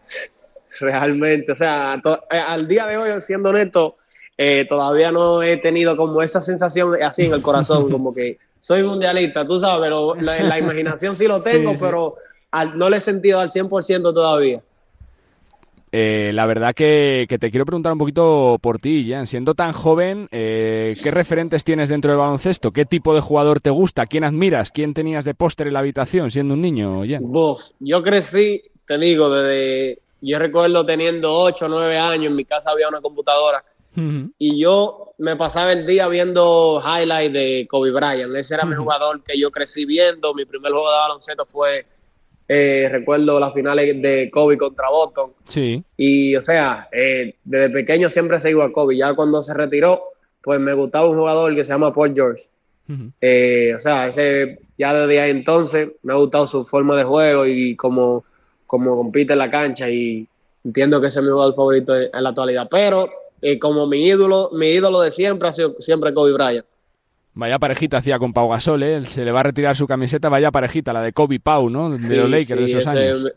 Realmente, 0.79 1.51
o 1.51 1.55
sea, 1.55 2.01
eh, 2.31 2.37
al 2.37 2.67
día 2.67 2.87
de 2.87 2.97
hoy, 2.97 3.21
siendo 3.21 3.53
neto, 3.53 3.97
eh, 4.43 4.65
todavía 4.67 5.11
no 5.11 5.43
he 5.43 5.57
tenido 5.57 5.95
como 5.95 6.21
esa 6.21 6.41
sensación 6.41 7.01
así 7.03 7.25
en 7.25 7.33
el 7.33 7.41
corazón, 7.41 7.91
como 7.91 8.13
que 8.13 8.39
soy 8.59 8.81
mundialista, 8.81 9.45
tú 9.45 9.59
sabes, 9.59 9.81
pero 9.83 10.15
la, 10.15 10.41
la 10.43 10.57
imaginación 10.57 11.15
sí 11.15 11.27
lo 11.27 11.39
tengo, 11.39 11.73
pero 11.79 12.15
no 12.75 12.89
lo 12.89 12.95
he 12.95 12.99
sentido 12.99 13.39
al 13.39 13.51
100% 13.51 14.01
todavía. 14.01 14.61
Eh, 15.93 16.31
la 16.33 16.45
verdad 16.45 16.73
que, 16.73 17.27
te 17.27 17.51
quiero 17.51 17.65
preguntar 17.65 17.91
un 17.91 17.99
poquito 17.99 18.57
por 18.61 18.79
ti, 18.79 19.05
Jan. 19.09 19.27
Siendo 19.27 19.55
tan 19.55 19.73
joven, 19.73 20.29
eh, 20.31 20.95
¿qué 21.03 21.11
referentes 21.11 21.65
tienes 21.65 21.89
dentro 21.89 22.11
del 22.11 22.19
baloncesto? 22.19 22.71
¿Qué 22.71 22.85
tipo 22.85 23.13
de 23.13 23.19
jugador 23.19 23.59
te 23.59 23.69
gusta? 23.69 24.05
¿Quién 24.05 24.23
admiras? 24.23 24.71
¿Quién 24.71 24.93
tenías 24.93 25.25
de 25.25 25.33
póster 25.33 25.67
en 25.67 25.73
la 25.73 25.79
habitación 25.79 26.31
siendo 26.31 26.53
un 26.53 26.61
niño, 26.61 27.03
Jan? 27.07 27.23
yo 27.79 28.01
crecí 28.01 28.63
te 28.87 28.97
digo, 28.97 29.29
desde, 29.29 29.99
yo 30.19 30.37
recuerdo 30.37 30.85
teniendo 30.85 31.33
8 31.33 31.65
o 31.65 31.69
9 31.69 31.97
años, 31.97 32.25
en 32.25 32.35
mi 32.35 32.43
casa 32.45 32.71
había 32.71 32.89
una 32.89 32.99
computadora 32.99 33.63
y 33.95 34.59
yo 34.59 35.13
me 35.17 35.35
pasaba 35.35 35.73
el 35.73 35.85
día 35.85 36.07
viendo 36.07 36.81
highlights 36.81 37.33
de 37.33 37.67
Kobe 37.69 37.91
Bryant. 37.91 38.35
Ese 38.35 38.55
era 38.55 38.65
mi 38.65 38.75
jugador 38.75 39.21
que 39.23 39.37
yo 39.37 39.51
crecí 39.51 39.85
viendo. 39.85 40.33
Mi 40.33 40.45
primer 40.45 40.71
juego 40.71 40.89
de 40.89 40.97
baloncesto 40.97 41.45
fue, 41.45 41.85
eh, 42.47 42.87
recuerdo, 42.91 43.39
las 43.39 43.53
finales 43.53 44.01
de 44.01 44.29
Kobe 44.31 44.57
contra 44.57 44.89
Boston. 44.89 45.33
Sí. 45.45 45.83
Y, 45.97 46.35
o 46.35 46.41
sea, 46.41 46.87
eh, 46.91 47.35
desde 47.43 47.69
pequeño 47.69 48.09
siempre 48.09 48.39
seguí 48.39 48.59
a 48.61 48.71
Kobe. 48.71 48.95
Ya 48.95 49.13
cuando 49.13 49.41
se 49.41 49.53
retiró, 49.53 50.01
pues 50.41 50.59
me 50.59 50.73
gustaba 50.73 51.09
un 51.09 51.17
jugador 51.17 51.53
que 51.53 51.63
se 51.63 51.71
llama 51.71 51.93
Paul 51.93 52.13
George. 52.15 52.43
Eh, 53.21 53.73
o 53.73 53.79
sea, 53.79 54.07
ese 54.07 54.59
ya 54.77 54.93
desde 54.93 55.21
ahí 55.21 55.31
entonces 55.31 55.91
me 56.03 56.11
ha 56.11 56.17
gustado 56.17 56.45
su 56.45 56.65
forma 56.65 56.97
de 56.97 57.05
juego 57.05 57.45
y 57.45 57.73
cómo, 57.77 58.25
cómo 58.67 58.97
compite 58.97 59.31
en 59.31 59.39
la 59.39 59.49
cancha 59.49 59.89
y 59.89 60.27
entiendo 60.65 60.99
que 60.99 61.07
ese 61.07 61.19
es 61.19 61.25
mi 61.25 61.31
jugador 61.31 61.55
favorito 61.55 61.95
en 61.95 62.09
la 62.11 62.29
actualidad. 62.29 62.67
Pero 62.69 63.09
eh, 63.41 63.59
como 63.59 63.87
mi 63.87 64.05
ídolo, 64.05 64.49
mi 64.53 64.67
ídolo 64.69 65.01
de 65.01 65.11
siempre 65.11 65.49
ha 65.49 65.51
sido 65.51 65.75
siempre 65.79 66.13
Kobe 66.13 66.33
Bryant. 66.33 66.65
Vaya 67.33 67.59
parejita 67.59 67.97
hacía 67.97 68.19
con 68.19 68.33
Pau 68.33 68.49
Gasol, 68.49 68.83
¿eh? 68.83 69.05
Se 69.05 69.23
le 69.23 69.31
va 69.31 69.39
a 69.39 69.43
retirar 69.43 69.75
su 69.75 69.87
camiseta, 69.87 70.27
vaya 70.27 70.51
parejita, 70.51 70.91
la 70.91 71.01
de 71.01 71.13
Kobe 71.13 71.39
Pau, 71.39 71.69
¿no? 71.69 71.89
De 71.89 72.17
los 72.17 72.29
Lakers 72.29 72.59
de 72.59 72.65
esos 72.65 72.87
años. 72.87 73.33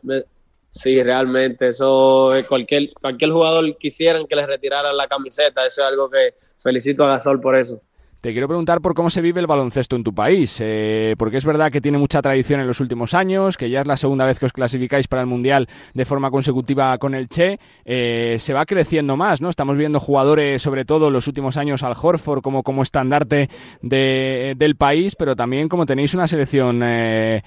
sí, 0.70 1.00
realmente, 1.02 1.68
eso 1.68 2.32
cualquier, 2.48 2.92
cualquier 2.94 3.30
jugador 3.30 3.76
quisieran 3.78 4.26
que 4.26 4.34
le 4.34 4.46
retiraran 4.46 4.96
la 4.96 5.06
camiseta, 5.06 5.64
eso 5.64 5.82
es 5.82 5.88
algo 5.88 6.10
que 6.10 6.34
felicito 6.58 7.04
a 7.04 7.08
Gasol 7.08 7.40
por 7.40 7.56
eso. 7.56 7.80
Te 8.24 8.32
quiero 8.32 8.48
preguntar 8.48 8.80
por 8.80 8.94
cómo 8.94 9.10
se 9.10 9.20
vive 9.20 9.40
el 9.40 9.46
baloncesto 9.46 9.96
en 9.96 10.02
tu 10.02 10.14
país, 10.14 10.56
eh, 10.62 11.14
porque 11.18 11.36
es 11.36 11.44
verdad 11.44 11.70
que 11.70 11.82
tiene 11.82 11.98
mucha 11.98 12.22
tradición 12.22 12.58
en 12.58 12.66
los 12.66 12.80
últimos 12.80 13.12
años, 13.12 13.58
que 13.58 13.68
ya 13.68 13.82
es 13.82 13.86
la 13.86 13.98
segunda 13.98 14.24
vez 14.24 14.38
que 14.38 14.46
os 14.46 14.52
clasificáis 14.54 15.08
para 15.08 15.20
el 15.20 15.28
Mundial 15.28 15.68
de 15.92 16.06
forma 16.06 16.30
consecutiva 16.30 16.96
con 16.96 17.14
el 17.14 17.28
Che, 17.28 17.58
eh, 17.84 18.36
se 18.38 18.54
va 18.54 18.64
creciendo 18.64 19.18
más, 19.18 19.42
¿no? 19.42 19.50
Estamos 19.50 19.76
viendo 19.76 20.00
jugadores, 20.00 20.62
sobre 20.62 20.86
todo 20.86 21.08
en 21.08 21.12
los 21.12 21.28
últimos 21.28 21.58
años, 21.58 21.82
al 21.82 21.92
Horford 22.00 22.40
como, 22.40 22.62
como 22.62 22.82
estandarte 22.82 23.50
del 23.82 24.76
país, 24.78 25.16
pero 25.16 25.36
también 25.36 25.68
como 25.68 25.84
tenéis 25.84 26.14
una 26.14 26.26
selección 26.26 26.80
eh, 26.82 27.42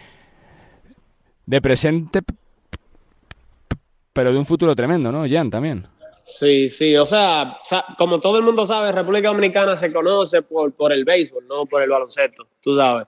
de 1.47 1.59
presente, 1.59 2.21
pero 4.13 4.31
de 4.31 4.37
un 4.37 4.45
futuro 4.45 4.75
tremendo, 4.75 5.11
¿no, 5.11 5.25
Jan, 5.27 5.49
también? 5.49 5.87
Sí, 6.27 6.67
sí, 6.67 6.95
o 6.97 7.05
sea, 7.05 7.57
como 7.97 8.19
todo 8.19 8.37
el 8.37 8.43
mundo 8.43 8.65
sabe, 8.65 8.91
República 8.91 9.29
Dominicana 9.29 9.77
se 9.77 9.93
conoce 9.93 10.41
por, 10.41 10.73
por 10.73 10.91
el 10.91 11.05
béisbol, 11.05 11.47
no 11.47 11.65
por 11.65 11.81
el 11.81 11.89
baloncesto, 11.89 12.47
tú 12.61 12.75
sabes. 12.75 13.07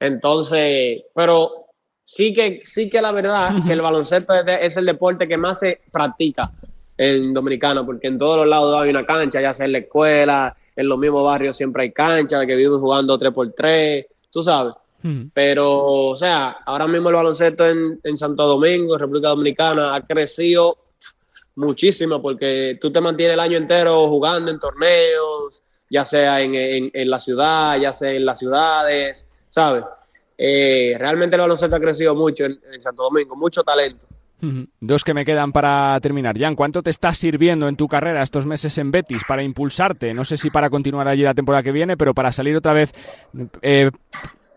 Entonces, 0.00 1.04
pero 1.14 1.66
sí 2.04 2.34
que, 2.34 2.62
sí 2.64 2.90
que 2.90 3.00
la 3.00 3.12
verdad 3.12 3.54
que 3.64 3.72
el 3.72 3.80
baloncesto 3.80 4.32
es, 4.34 4.76
el 4.76 4.84
deporte 4.84 5.28
que 5.28 5.36
más 5.36 5.60
se 5.60 5.80
practica 5.92 6.50
en 6.96 7.32
Dominicana, 7.32 7.86
porque 7.86 8.08
en 8.08 8.18
todos 8.18 8.38
los 8.38 8.48
lados 8.48 8.82
hay 8.82 8.90
una 8.90 9.04
cancha, 9.04 9.40
ya 9.40 9.54
sea 9.54 9.66
en 9.66 9.72
la 9.72 9.78
escuela, 9.78 10.56
en 10.74 10.88
los 10.88 10.98
mismos 10.98 11.22
barrios 11.22 11.56
siempre 11.56 11.84
hay 11.84 11.92
canchas, 11.92 12.46
que 12.46 12.56
viven 12.56 12.80
jugando 12.80 13.16
3x3, 13.16 14.06
tú 14.30 14.42
sabes. 14.42 14.74
Pero, 15.32 15.84
o 15.84 16.16
sea, 16.16 16.56
ahora 16.66 16.88
mismo 16.88 17.10
el 17.10 17.14
baloncesto 17.14 17.64
en, 17.64 18.00
en 18.02 18.16
Santo 18.16 18.44
Domingo, 18.44 18.94
en 18.94 19.00
República 19.00 19.28
Dominicana, 19.28 19.94
ha 19.94 20.00
crecido 20.04 20.78
muchísimo 21.56 22.22
porque 22.22 22.78
tú 22.80 22.92
te 22.92 23.00
mantienes 23.00 23.34
el 23.34 23.40
año 23.40 23.56
entero 23.56 24.08
jugando 24.08 24.50
en 24.50 24.60
torneos, 24.60 25.62
ya 25.90 26.04
sea 26.04 26.40
en, 26.40 26.54
en, 26.54 27.10
la 27.10 27.18
ciudad, 27.18 27.78
ya 27.80 27.92
sea 27.92 28.12
en 28.12 28.24
las 28.24 28.38
ciudades, 28.38 29.28
¿sabes? 29.48 29.84
Eh, 30.38 30.94
realmente 30.98 31.36
el 31.36 31.42
baloncesto 31.42 31.76
ha 31.76 31.80
crecido 31.80 32.14
mucho 32.14 32.44
en, 32.44 32.60
Santo 32.78 33.04
Domingo, 33.04 33.34
mucho 33.36 33.64
talento. 33.64 34.04
Dos 34.80 35.02
que 35.02 35.14
me 35.14 35.24
quedan 35.24 35.50
para 35.50 35.98
terminar. 36.02 36.38
Jan, 36.38 36.54
¿cuánto 36.54 36.82
te 36.82 36.90
está 36.90 37.14
sirviendo 37.14 37.68
en 37.68 37.76
tu 37.76 37.88
carrera 37.88 38.22
estos 38.22 38.44
meses 38.44 38.76
en 38.76 38.90
Betis 38.90 39.22
para 39.26 39.42
impulsarte? 39.42 40.12
No 40.12 40.26
sé 40.26 40.36
si 40.36 40.50
para 40.50 40.68
continuar 40.68 41.08
allí 41.08 41.22
la 41.22 41.34
temporada 41.34 41.62
que 41.62 41.72
viene, 41.72 41.96
pero 41.96 42.14
para 42.14 42.32
salir 42.32 42.54
otra 42.54 42.74
vez 42.74 42.92
eh, 43.62 43.90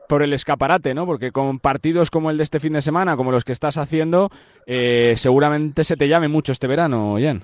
por 0.10 0.24
el 0.24 0.34
escaparate, 0.34 0.96
¿no? 0.96 1.06
Porque 1.06 1.32
con 1.32 1.60
partidos 1.60 2.10
como 2.10 2.32
el 2.32 2.38
de 2.38 2.44
este 2.44 2.60
fin 2.60 2.74
de 2.74 2.82
semana, 2.82 3.16
como 3.16 3.32
los 3.32 3.46
que 3.46 3.52
estás 3.52 3.78
haciendo, 3.78 4.32
eh, 4.66 5.14
seguramente 5.18 5.84
se 5.84 5.96
te 5.96 6.08
llame 6.08 6.28
mucho 6.28 6.52
este 6.52 6.66
verano, 6.66 7.16
Jan. 7.22 7.44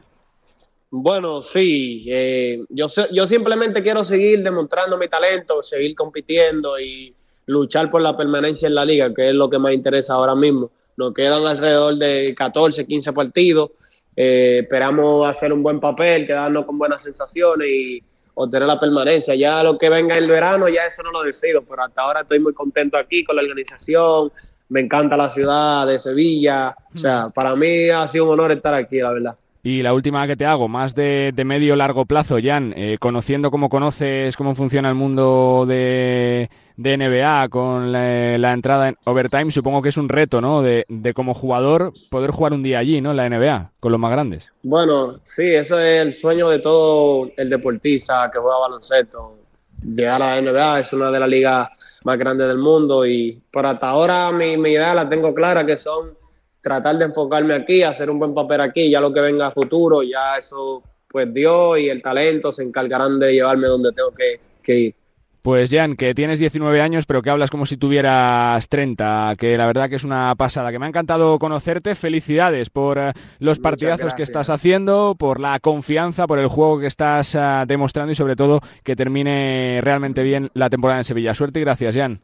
Bueno, 0.89 1.43
sí. 1.43 2.07
Eh, 2.09 2.63
yo, 2.69 2.87
yo 3.11 3.27
simplemente 3.27 3.83
quiero 3.83 4.03
seguir 4.03 4.41
demostrando 4.41 4.97
mi 4.97 5.07
talento, 5.07 5.61
seguir 5.61 5.95
compitiendo 5.95 6.79
y 6.79 7.13
luchar 7.45 7.91
por 7.91 8.01
la 8.01 8.17
permanencia 8.17 8.67
en 8.67 8.73
la 8.73 8.83
liga, 8.83 9.13
que 9.13 9.29
es 9.29 9.35
lo 9.35 9.47
que 9.47 9.59
más 9.59 9.73
interesa 9.73 10.15
ahora 10.15 10.33
mismo. 10.33 10.71
Nos 10.97 11.13
quedan 11.13 11.45
alrededor 11.45 11.95
de 11.97 12.33
14, 12.35 12.87
15 12.87 13.13
partidos. 13.13 13.71
Eh, 14.15 14.61
esperamos 14.63 15.27
hacer 15.27 15.53
un 15.53 15.61
buen 15.61 15.79
papel, 15.79 16.25
quedarnos 16.25 16.65
con 16.65 16.79
buenas 16.79 17.03
sensaciones 17.03 17.67
y 17.67 18.03
obtener 18.35 18.67
la 18.67 18.79
permanencia. 18.79 19.33
Ya 19.35 19.63
lo 19.63 19.77
que 19.77 19.89
venga 19.89 20.17
el 20.17 20.27
verano, 20.27 20.69
ya 20.69 20.85
eso 20.85 21.01
no 21.03 21.11
lo 21.11 21.23
decido, 21.23 21.63
pero 21.63 21.83
hasta 21.83 22.01
ahora 22.01 22.21
estoy 22.21 22.39
muy 22.39 22.53
contento 22.53 22.97
aquí 22.97 23.23
con 23.23 23.35
la 23.35 23.41
organización, 23.41 24.31
me 24.69 24.81
encanta 24.81 25.17
la 25.17 25.29
ciudad 25.29 25.87
de 25.87 25.99
Sevilla, 25.99 26.75
o 26.93 26.97
sea, 26.97 27.29
para 27.29 27.55
mí 27.55 27.89
ha 27.89 28.07
sido 28.07 28.25
un 28.25 28.31
honor 28.31 28.51
estar 28.51 28.73
aquí, 28.73 28.99
la 28.99 29.11
verdad. 29.11 29.35
Y 29.65 29.81
la 29.81 29.95
última 29.95 30.27
que 30.27 30.35
te 30.35 30.45
hago, 30.45 30.67
más 30.67 30.93
de, 30.93 31.33
medio 31.43 31.75
largo 31.75 32.05
plazo, 32.05 32.37
Jan, 32.39 32.71
eh, 32.77 32.97
conociendo 32.99 33.49
cómo 33.49 33.67
conoces 33.67 34.37
cómo 34.37 34.53
funciona 34.53 34.89
el 34.89 34.93
mundo 34.93 35.65
de, 35.67 36.51
de 36.77 36.97
NBA 36.97 37.49
con 37.49 37.91
la, 37.91 38.53
entrada 38.53 38.89
en 38.89 38.97
overtime, 39.05 39.49
supongo 39.49 39.81
que 39.81 39.89
es 39.89 39.97
un 39.97 40.07
reto, 40.07 40.39
¿no? 40.39 40.61
De, 40.61 40.85
como 41.15 41.33
jugador 41.33 41.93
poder 42.11 42.29
jugar 42.29 42.53
un 42.53 42.61
día 42.61 42.77
allí, 42.77 43.01
¿no? 43.01 43.09
En 43.09 43.17
la 43.17 43.27
NBA, 43.27 43.71
con 43.79 43.91
los 43.91 43.99
más 43.99 44.11
grandes. 44.11 44.51
Bueno, 44.61 45.19
sí, 45.23 45.55
eso 45.55 45.79
es 45.79 45.99
el 45.99 46.13
sueño 46.13 46.47
de 46.49 46.59
todo 46.59 47.31
el 47.35 47.49
deportista 47.49 48.29
que 48.31 48.37
juega 48.37 48.59
baloncesto. 48.59 49.35
Llegar 49.81 50.21
a 50.21 50.39
la 50.39 50.41
NBA 50.43 50.81
es 50.81 50.93
una 50.93 51.09
de 51.09 51.19
las 51.19 51.29
ligas 51.29 51.69
más 52.03 52.19
grandes 52.19 52.47
del 52.47 52.59
mundo 52.59 53.03
y 53.03 53.41
por 53.49 53.65
hasta 53.65 53.89
ahora 53.89 54.31
mi 54.31 54.51
idea 54.51 54.93
la 54.93 55.09
tengo 55.09 55.33
clara 55.33 55.65
que 55.65 55.75
son 55.75 56.11
tratar 56.65 56.97
de 56.97 57.05
enfocarme 57.05 57.53
aquí, 57.53 57.83
hacer 57.83 58.09
un 58.09 58.17
buen 58.17 58.33
papel 58.33 58.59
aquí, 58.59 58.89
ya 58.89 58.99
lo 58.99 59.13
que 59.13 59.21
venga 59.21 59.45
a 59.45 59.51
futuro, 59.51 60.01
ya 60.01 60.35
eso 60.35 60.81
pues 61.07 61.31
Dios 61.31 61.77
y 61.77 61.89
el 61.89 62.01
talento 62.01 62.51
se 62.51 62.63
encargarán 62.63 63.19
de 63.19 63.33
llevarme 63.33 63.67
donde 63.67 63.91
tengo 63.91 64.11
que 64.63 64.75
ir. 64.75 64.95
Pues 65.45 65.69
Jan, 65.69 65.95
que 65.95 66.15
tienes 66.15 66.39
19 66.39 66.81
años, 66.81 67.05
pero 67.05 67.21
que 67.21 67.29
hablas 67.29 67.51
como 67.51 67.67
si 67.67 67.77
tuvieras 67.77 68.67
30, 68.67 69.35
que 69.37 69.55
la 69.59 69.67
verdad 69.67 69.87
que 69.87 69.97
es 69.97 70.03
una 70.03 70.33
pasada, 70.33 70.71
que 70.71 70.79
me 70.79 70.87
ha 70.87 70.89
encantado 70.89 71.37
conocerte. 71.37 71.93
Felicidades 71.93 72.71
por 72.71 72.97
eh, 72.97 73.13
los 73.37 73.59
partidazos 73.59 74.15
que 74.15 74.23
estás 74.23 74.49
haciendo, 74.49 75.13
por 75.13 75.39
la 75.39 75.59
confianza, 75.59 76.25
por 76.25 76.39
el 76.39 76.47
juego 76.47 76.79
que 76.79 76.87
estás 76.87 77.35
eh, 77.35 77.65
demostrando 77.67 78.11
y 78.11 78.15
sobre 78.15 78.35
todo 78.35 78.59
que 78.83 78.95
termine 78.95 79.81
realmente 79.83 80.23
bien 80.23 80.49
la 80.55 80.71
temporada 80.71 81.01
en 81.01 81.05
Sevilla. 81.05 81.35
Suerte 81.35 81.59
y 81.59 81.63
gracias, 81.63 81.95
Jan. 81.95 82.17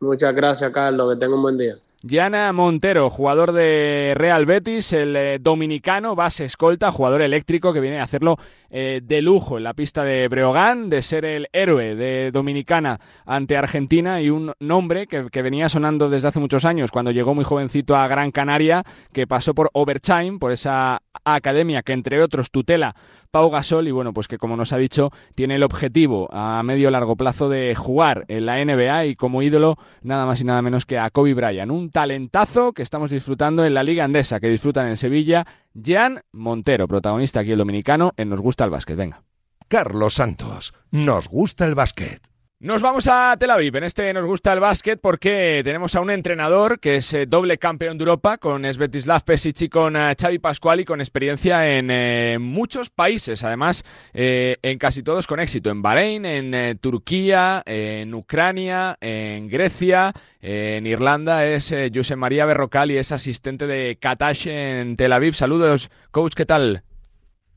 Muchas 0.00 0.34
gracias, 0.34 0.72
Carlos. 0.72 1.14
Que 1.14 1.20
tenga 1.20 1.36
un 1.36 1.42
buen 1.42 1.56
día. 1.56 1.76
Yana 2.06 2.52
Montero, 2.52 3.08
jugador 3.08 3.52
de 3.52 4.12
Real 4.14 4.44
Betis, 4.44 4.92
el 4.92 5.16
eh, 5.16 5.38
dominicano, 5.40 6.14
base 6.14 6.44
escolta, 6.44 6.92
jugador 6.92 7.22
eléctrico 7.22 7.72
que 7.72 7.80
viene 7.80 7.98
a 7.98 8.02
hacerlo 8.02 8.36
eh, 8.76 9.00
de 9.04 9.22
lujo 9.22 9.56
en 9.56 9.62
la 9.62 9.72
pista 9.72 10.02
de 10.02 10.26
Breogán, 10.26 10.90
de 10.90 11.00
ser 11.00 11.24
el 11.24 11.46
héroe 11.52 11.94
de 11.94 12.32
Dominicana 12.32 12.98
ante 13.24 13.56
Argentina 13.56 14.20
y 14.20 14.30
un 14.30 14.52
nombre 14.58 15.06
que, 15.06 15.30
que, 15.30 15.42
venía 15.42 15.68
sonando 15.68 16.10
desde 16.10 16.26
hace 16.26 16.40
muchos 16.40 16.64
años, 16.64 16.90
cuando 16.90 17.12
llegó 17.12 17.36
muy 17.36 17.44
jovencito 17.44 17.94
a 17.94 18.08
Gran 18.08 18.32
Canaria, 18.32 18.82
que 19.12 19.28
pasó 19.28 19.54
por 19.54 19.70
Overtime, 19.74 20.40
por 20.40 20.50
esa 20.50 21.00
academia 21.22 21.82
que 21.82 21.92
entre 21.92 22.20
otros 22.20 22.50
tutela 22.50 22.96
Pau 23.34 23.50
Gasol 23.50 23.88
y 23.88 23.90
bueno, 23.90 24.12
pues 24.12 24.28
que 24.28 24.38
como 24.38 24.56
nos 24.56 24.72
ha 24.72 24.76
dicho, 24.76 25.10
tiene 25.34 25.56
el 25.56 25.64
objetivo 25.64 26.28
a 26.32 26.62
medio 26.62 26.88
largo 26.92 27.16
plazo 27.16 27.48
de 27.48 27.74
jugar 27.74 28.24
en 28.28 28.46
la 28.46 28.64
NBA 28.64 29.06
y 29.06 29.16
como 29.16 29.42
ídolo 29.42 29.76
nada 30.02 30.24
más 30.24 30.40
y 30.40 30.44
nada 30.44 30.62
menos 30.62 30.86
que 30.86 30.98
a 30.98 31.10
Kobe 31.10 31.34
Bryant, 31.34 31.72
un 31.72 31.90
talentazo 31.90 32.72
que 32.72 32.82
estamos 32.82 33.10
disfrutando 33.10 33.64
en 33.64 33.74
la 33.74 33.82
Liga 33.82 34.04
Andesa, 34.04 34.38
que 34.38 34.48
disfrutan 34.48 34.86
en 34.86 34.96
Sevilla, 34.96 35.44
Jan 35.74 36.20
Montero, 36.32 36.86
protagonista 36.86 37.40
aquí 37.40 37.50
el 37.50 37.58
dominicano 37.58 38.12
en 38.16 38.28
Nos 38.28 38.40
gusta 38.40 38.64
el 38.64 38.70
básquet, 38.70 38.96
venga. 38.96 39.24
Carlos 39.66 40.14
Santos, 40.14 40.72
nos 40.92 41.26
gusta 41.26 41.66
el 41.66 41.74
básquet. 41.74 42.33
Nos 42.64 42.80
vamos 42.80 43.06
a 43.08 43.36
Tel 43.38 43.50
Aviv. 43.50 43.76
En 43.76 43.84
este 43.84 44.10
nos 44.14 44.24
gusta 44.24 44.50
el 44.54 44.58
básquet 44.58 44.98
porque 44.98 45.60
tenemos 45.62 45.94
a 45.96 46.00
un 46.00 46.08
entrenador 46.08 46.80
que 46.80 46.96
es 46.96 47.12
eh, 47.12 47.26
doble 47.26 47.58
campeón 47.58 47.98
de 47.98 48.04
Europa 48.04 48.38
con 48.38 48.64
Svetislav 48.64 49.22
Pesic 49.22 49.60
y 49.60 49.68
con 49.68 49.96
eh, 49.96 50.14
Xavi 50.18 50.38
Pascual 50.38 50.80
y 50.80 50.86
con 50.86 51.02
experiencia 51.02 51.76
en 51.76 51.90
eh, 51.90 52.38
muchos 52.40 52.88
países, 52.88 53.44
además 53.44 53.84
en 54.14 54.78
casi 54.78 55.02
todos 55.02 55.26
con 55.26 55.40
éxito. 55.40 55.68
En 55.68 55.82
Bahrein, 55.82 56.24
en 56.24 56.78
Turquía, 56.78 57.62
en 57.66 58.14
Ucrania, 58.14 58.96
en 58.98 59.46
Grecia, 59.50 60.14
en 60.40 60.86
Irlanda 60.86 61.44
es 61.44 61.74
José 61.94 62.16
María 62.16 62.46
Berrocal 62.46 62.90
y 62.90 62.96
es 62.96 63.12
asistente 63.12 63.66
de 63.66 63.98
Katash 64.00 64.48
en 64.48 64.96
Tel 64.96 65.12
Aviv. 65.12 65.34
Saludos, 65.34 65.90
coach, 66.10 66.32
¿qué 66.32 66.46
tal? 66.46 66.82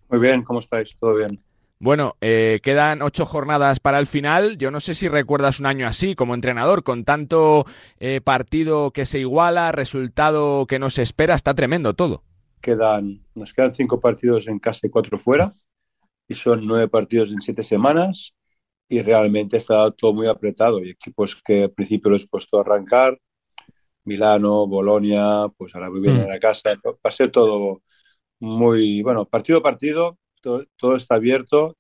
Muy 0.10 0.20
bien, 0.20 0.44
¿cómo 0.44 0.60
estáis? 0.60 0.98
¿Todo 1.00 1.16
bien? 1.16 1.40
Bueno, 1.80 2.16
eh, 2.22 2.60
quedan 2.64 3.04
ocho 3.04 3.26
jornadas 3.26 3.80
para 3.80 4.00
el 4.00 4.08
final. 4.08 4.58
Yo 4.58 4.72
no 4.72 4.80
sé 4.80 4.96
si 4.96 5.08
recuerdas 5.08 5.60
un 5.60 5.68
año 5.68 5.86
así 5.86 6.16
como 6.16 6.34
entrenador, 6.34 6.84
con 6.84 7.04
tanto 7.04 7.66
eh, 8.00 8.20
partido 8.24 8.90
que 8.92 9.06
se 9.06 9.20
iguala, 9.20 9.72
resultado 9.72 10.66
que 10.66 10.80
no 10.80 10.90
se 10.90 11.04
espera. 11.04 11.36
Está 11.36 11.54
tremendo 11.54 11.94
todo. 11.94 12.24
Quedan, 12.62 13.22
nos 13.36 13.54
quedan 13.54 13.76
cinco 13.76 14.00
partidos 14.00 14.48
en 14.48 14.58
casa 14.58 14.88
y 14.88 14.90
cuatro 14.90 15.20
fuera, 15.20 15.52
y 16.28 16.34
son 16.34 16.66
nueve 16.66 16.88
partidos 16.88 17.32
en 17.32 17.42
siete 17.42 17.62
semanas. 17.62 18.34
Y 18.90 19.02
realmente 19.02 19.58
está 19.58 19.92
todo 19.92 20.14
muy 20.14 20.28
apretado. 20.28 20.84
Y 20.84 20.92
equipos 20.92 21.36
que 21.46 21.66
al 21.66 21.72
principio 21.72 22.10
los 22.10 22.24
he 22.24 22.28
puesto 22.28 22.58
a 22.58 22.62
arrancar, 22.62 23.20
Milano, 24.04 24.66
Bolonia, 24.66 25.48
pues 25.58 25.76
ahora 25.76 25.92
muy 25.92 26.00
bien 26.00 26.16
mm. 26.16 26.22
en 26.22 26.30
la 26.30 26.40
casa. 26.40 26.72
Va 26.84 26.96
a 27.04 27.12
ser 27.12 27.30
todo 27.30 27.84
muy, 28.40 29.04
bueno, 29.04 29.26
partido 29.26 29.60
a 29.60 29.64
partido 29.64 30.18
todo, 30.42 30.96
está 30.96 31.16
abierto. 31.16 31.78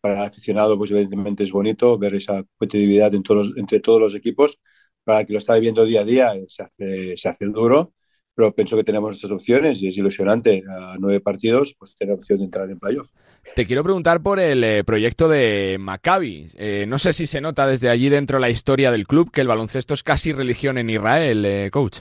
Para 0.00 0.20
el 0.20 0.26
aficionado, 0.28 0.76
pues 0.76 0.90
evidentemente 0.90 1.44
es 1.44 1.52
bonito 1.52 1.96
ver 1.98 2.14
esa 2.14 2.44
competitividad 2.44 3.14
en 3.14 3.22
todos 3.22 3.52
entre 3.56 3.80
todos 3.80 4.00
los 4.00 4.14
equipos. 4.14 4.58
Para 5.02 5.20
el 5.20 5.26
que 5.26 5.32
lo 5.32 5.38
está 5.38 5.54
viviendo 5.54 5.84
día 5.84 6.02
a 6.02 6.04
día, 6.04 6.34
eh, 6.34 6.44
se 6.48 6.62
hace, 6.62 7.16
se 7.16 7.28
hace 7.28 7.46
duro, 7.46 7.92
pero 8.34 8.54
pienso 8.54 8.76
que 8.76 8.84
tenemos 8.84 9.16
estas 9.16 9.30
opciones 9.30 9.80
y 9.82 9.88
es 9.88 9.96
ilusionante. 9.96 10.62
A 10.68 10.96
nueve 10.98 11.20
partidos, 11.20 11.74
pues 11.78 11.96
tener 11.96 12.14
opción 12.14 12.38
de 12.38 12.44
entrar 12.46 12.70
en 12.70 12.78
playoff. 12.78 13.10
Te 13.54 13.66
quiero 13.66 13.82
preguntar 13.82 14.22
por 14.22 14.40
el 14.40 14.62
eh, 14.62 14.84
proyecto 14.84 15.28
de 15.28 15.76
Maccabi. 15.80 16.48
Eh, 16.56 16.84
no 16.86 16.98
sé 16.98 17.14
si 17.14 17.26
se 17.26 17.40
nota 17.40 17.66
desde 17.66 17.88
allí 17.88 18.10
dentro 18.10 18.38
la 18.38 18.50
historia 18.50 18.90
del 18.90 19.06
club 19.06 19.30
que 19.30 19.40
el 19.40 19.48
baloncesto 19.48 19.94
es 19.94 20.02
casi 20.02 20.32
religión 20.32 20.76
en 20.76 20.90
Israel, 20.90 21.70
coach. 21.70 22.00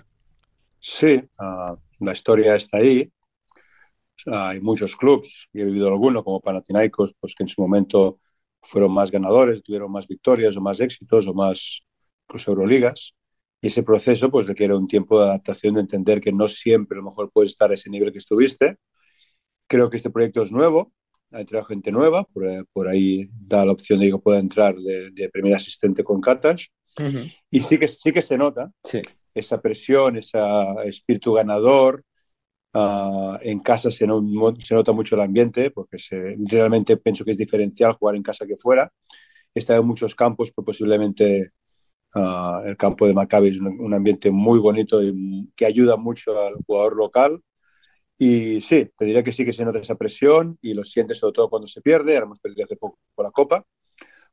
Sí, 0.79 1.21
ah, 1.39 1.75
la 1.99 2.11
historia 2.11 2.55
está 2.55 2.79
ahí 2.79 3.09
hay 4.25 4.59
muchos 4.61 4.95
clubes, 4.95 5.47
y 5.53 5.61
he 5.61 5.65
vivido 5.65 5.87
alguno, 5.87 6.23
como 6.23 6.41
Panathinaikos, 6.41 7.13
pues 7.19 7.35
que 7.35 7.43
en 7.43 7.49
su 7.49 7.61
momento 7.61 8.19
fueron 8.61 8.91
más 8.93 9.11
ganadores, 9.11 9.63
tuvieron 9.63 9.91
más 9.91 10.07
victorias 10.07 10.55
o 10.57 10.61
más 10.61 10.79
éxitos 10.79 11.27
o 11.27 11.33
más 11.33 11.81
incluso 12.27 12.51
Euroligas. 12.51 13.13
Y 13.61 13.67
ese 13.67 13.83
proceso 13.83 14.29
pues 14.29 14.47
requiere 14.47 14.75
un 14.75 14.87
tiempo 14.87 15.19
de 15.19 15.25
adaptación, 15.25 15.75
de 15.75 15.81
entender 15.81 16.19
que 16.19 16.33
no 16.33 16.47
siempre 16.47 16.97
a 16.97 17.01
lo 17.01 17.09
mejor 17.09 17.31
puedes 17.31 17.51
estar 17.51 17.71
a 17.71 17.75
ese 17.75 17.89
nivel 17.89 18.11
que 18.11 18.17
estuviste. 18.17 18.77
Creo 19.67 19.89
que 19.89 19.97
este 19.97 20.09
proyecto 20.09 20.41
es 20.41 20.51
nuevo, 20.51 20.91
hay 21.31 21.41
entrado 21.41 21.65
gente 21.65 21.91
nueva, 21.91 22.25
por, 22.73 22.87
ahí 22.87 23.29
da 23.31 23.65
la 23.65 23.71
opción 23.71 23.99
de 23.99 24.11
que 24.11 24.17
pueda 24.17 24.39
entrar 24.39 24.75
de, 24.75 25.29
primer 25.31 25.55
asistente 25.55 26.03
con 26.03 26.21
Katash. 26.21 26.67
Y 27.49 27.61
sí 27.61 27.79
que, 27.79 27.87
sí 27.87 28.11
que 28.11 28.21
se 28.21 28.37
nota 28.37 28.71
esa 29.33 29.61
presión, 29.61 30.17
ese 30.17 30.37
espíritu 30.85 31.33
ganador, 31.33 32.03
Ah, 32.73 33.39
en 33.43 33.59
casa 33.59 33.91
se, 33.91 34.07
nota 34.07 34.91
mucho 34.93 35.15
el 35.15 35.21
ambiente, 35.21 35.69
porque 35.71 35.99
se, 35.99 36.35
realmente 36.39 36.97
pienso 36.97 37.23
que 37.23 37.31
es 37.31 37.37
diferencial 37.37 37.93
jugar 37.93 38.15
en 38.15 38.23
casa 38.23 38.47
que 38.47 38.57
fuera. 38.57 38.91
Está 39.53 39.75
en 39.75 39.85
muchos 39.85 40.15
campos, 40.15 40.51
pero 40.55 40.65
posiblemente 40.65 41.51
uh, 42.15 42.61
el 42.65 42.77
campo 42.77 43.07
de 43.07 43.13
Maccabi 43.13 43.49
es 43.49 43.59
un, 43.59 43.93
ambiente 43.93 44.31
muy 44.31 44.59
bonito 44.59 45.03
y 45.03 45.51
que 45.55 45.65
ayuda 45.65 45.97
mucho 45.97 46.39
al 46.41 46.55
jugador 46.65 46.97
local. 46.97 47.41
Y 48.17 48.61
sí, 48.61 48.89
te 48.97 49.05
diría 49.05 49.23
que 49.23 49.33
sí 49.33 49.45
que 49.45 49.53
se 49.53 49.65
nota 49.65 49.79
esa 49.79 49.95
presión 49.95 50.57
y 50.61 50.73
lo 50.73 50.83
sientes 50.83 51.19
sobre 51.19 51.33
todo 51.33 51.49
cuando 51.49 51.67
se 51.67 51.81
pierde. 51.81 52.13
Ahora 52.15 52.25
hemos 52.25 52.39
perdido 52.39 52.65
hace 52.65 52.77
poco 52.77 52.99
por 53.15 53.25
la 53.25 53.31
Copa, 53.31 53.65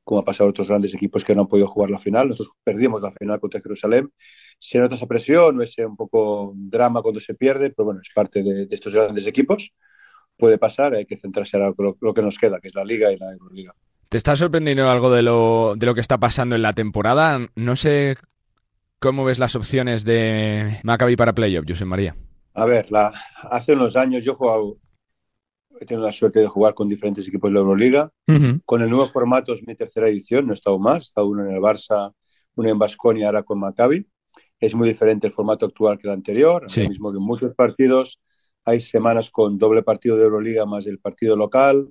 como 0.05 0.21
ha 0.21 0.25
pasado 0.25 0.49
a 0.49 0.51
otros 0.51 0.69
grandes 0.69 0.95
equipos 0.95 1.25
que 1.25 1.35
no 1.35 1.43
han 1.43 1.49
podido 1.49 1.69
jugar 1.69 1.91
la 1.91 1.99
final. 1.99 2.29
Nosotros 2.29 2.57
perdimos 2.65 3.03
la 3.03 3.11
final 3.13 3.41
contra 3.41 3.61
Jerusalén. 3.61 4.11
Se 4.59 4.79
nota 4.79 4.95
esa 4.95 5.07
presión, 5.07 5.63
ese 5.63 5.87
un 5.87 5.97
poco 5.97 6.53
drama 6.57 7.03
cuando 7.03 7.21
se 7.21 7.35
pierde, 7.35 7.71
pero 7.71 7.87
bueno, 7.87 8.01
es 8.03 8.11
parte 8.15 8.43
de, 8.43 8.67
estos 8.71 8.95
grandes 8.95 9.27
equipos. 9.27 9.73
Puede 10.37 10.59
pasar, 10.59 10.95
hay 10.95 11.07
que 11.07 11.17
centrarse 11.17 11.57
en 11.57 11.75
lo, 11.77 11.97
lo, 12.01 12.15
que 12.15 12.23
nos 12.23 12.39
queda, 12.39 12.61
que 12.61 12.69
es 12.69 12.75
la 12.75 12.85
Liga 12.85 13.13
y 13.13 13.19
la 13.19 13.33
Euroliga. 13.33 13.75
¿Te 14.09 14.17
está 14.17 14.35
sorprendiendo 14.35 14.89
algo 14.91 15.13
de 15.13 15.23
lo, 15.23 15.75
de 15.77 15.87
lo 15.87 15.95
que 15.95 16.01
está 16.01 16.19
pasando 16.19 16.57
en 16.57 16.63
la 16.63 16.73
temporada? 16.73 17.39
No 17.55 17.77
sé 17.77 18.17
cómo 18.99 19.25
ves 19.25 19.39
las 19.39 19.55
opciones 19.55 20.05
de 20.05 20.81
Maccabi 20.83 21.15
para 21.15 21.35
playoff, 21.35 21.65
José 21.69 21.85
María. 21.85 22.17
A 22.55 22.65
ver, 22.65 22.91
la, 22.91 23.13
hace 23.51 23.75
unos 23.75 23.95
años 23.95 24.25
yo 24.25 24.35
jugaba 24.35 24.63
he 25.81 25.87
tenido 25.87 26.05
la 26.07 26.13
suerte 26.13 26.41
de 26.41 26.47
jugar 26.47 26.75
con 26.75 26.89
diferentes 26.89 27.27
equipos 27.27 27.51
de 27.51 27.55
la 27.55 27.61
Euroliga. 27.61 28.13
Con 28.67 28.83
el 28.83 28.91
nuevo 28.91 29.07
formato 29.07 29.55
es 29.55 29.67
mi 29.67 29.75
tercera 29.75 30.09
edición, 30.09 30.47
no 30.47 30.53
he 30.53 30.55
estado 30.55 30.79
más, 30.79 30.99
he 30.99 31.07
estado 31.07 31.29
uno 31.29 31.45
en 31.45 31.55
el 31.55 31.61
Barça, 31.61 32.13
uno 32.55 32.69
en 32.69 32.79
Basconia, 32.79 33.27
ahora 33.27 33.43
con 33.43 33.59
Maccabi. 33.59 34.07
Es 34.61 34.75
muy 34.75 34.87
diferente 34.87 35.27
el 35.27 35.33
formato 35.33 35.65
actual 35.65 35.99
que 35.99 36.07
el 36.07 36.13
anterior, 36.13 36.65
sí. 36.69 36.87
mismo 36.87 37.11
que 37.11 37.17
en 37.17 37.25
muchos 37.25 37.55
partidos 37.55 38.21
hay 38.67 38.81
semanas 38.81 39.31
con 39.31 39.57
doble 39.57 39.83
partido 39.83 40.17
de 40.17 40.25
Euroliga 40.25 40.67
más 40.67 40.87
el 40.87 40.99
partido 40.99 41.35
local, 41.35 41.89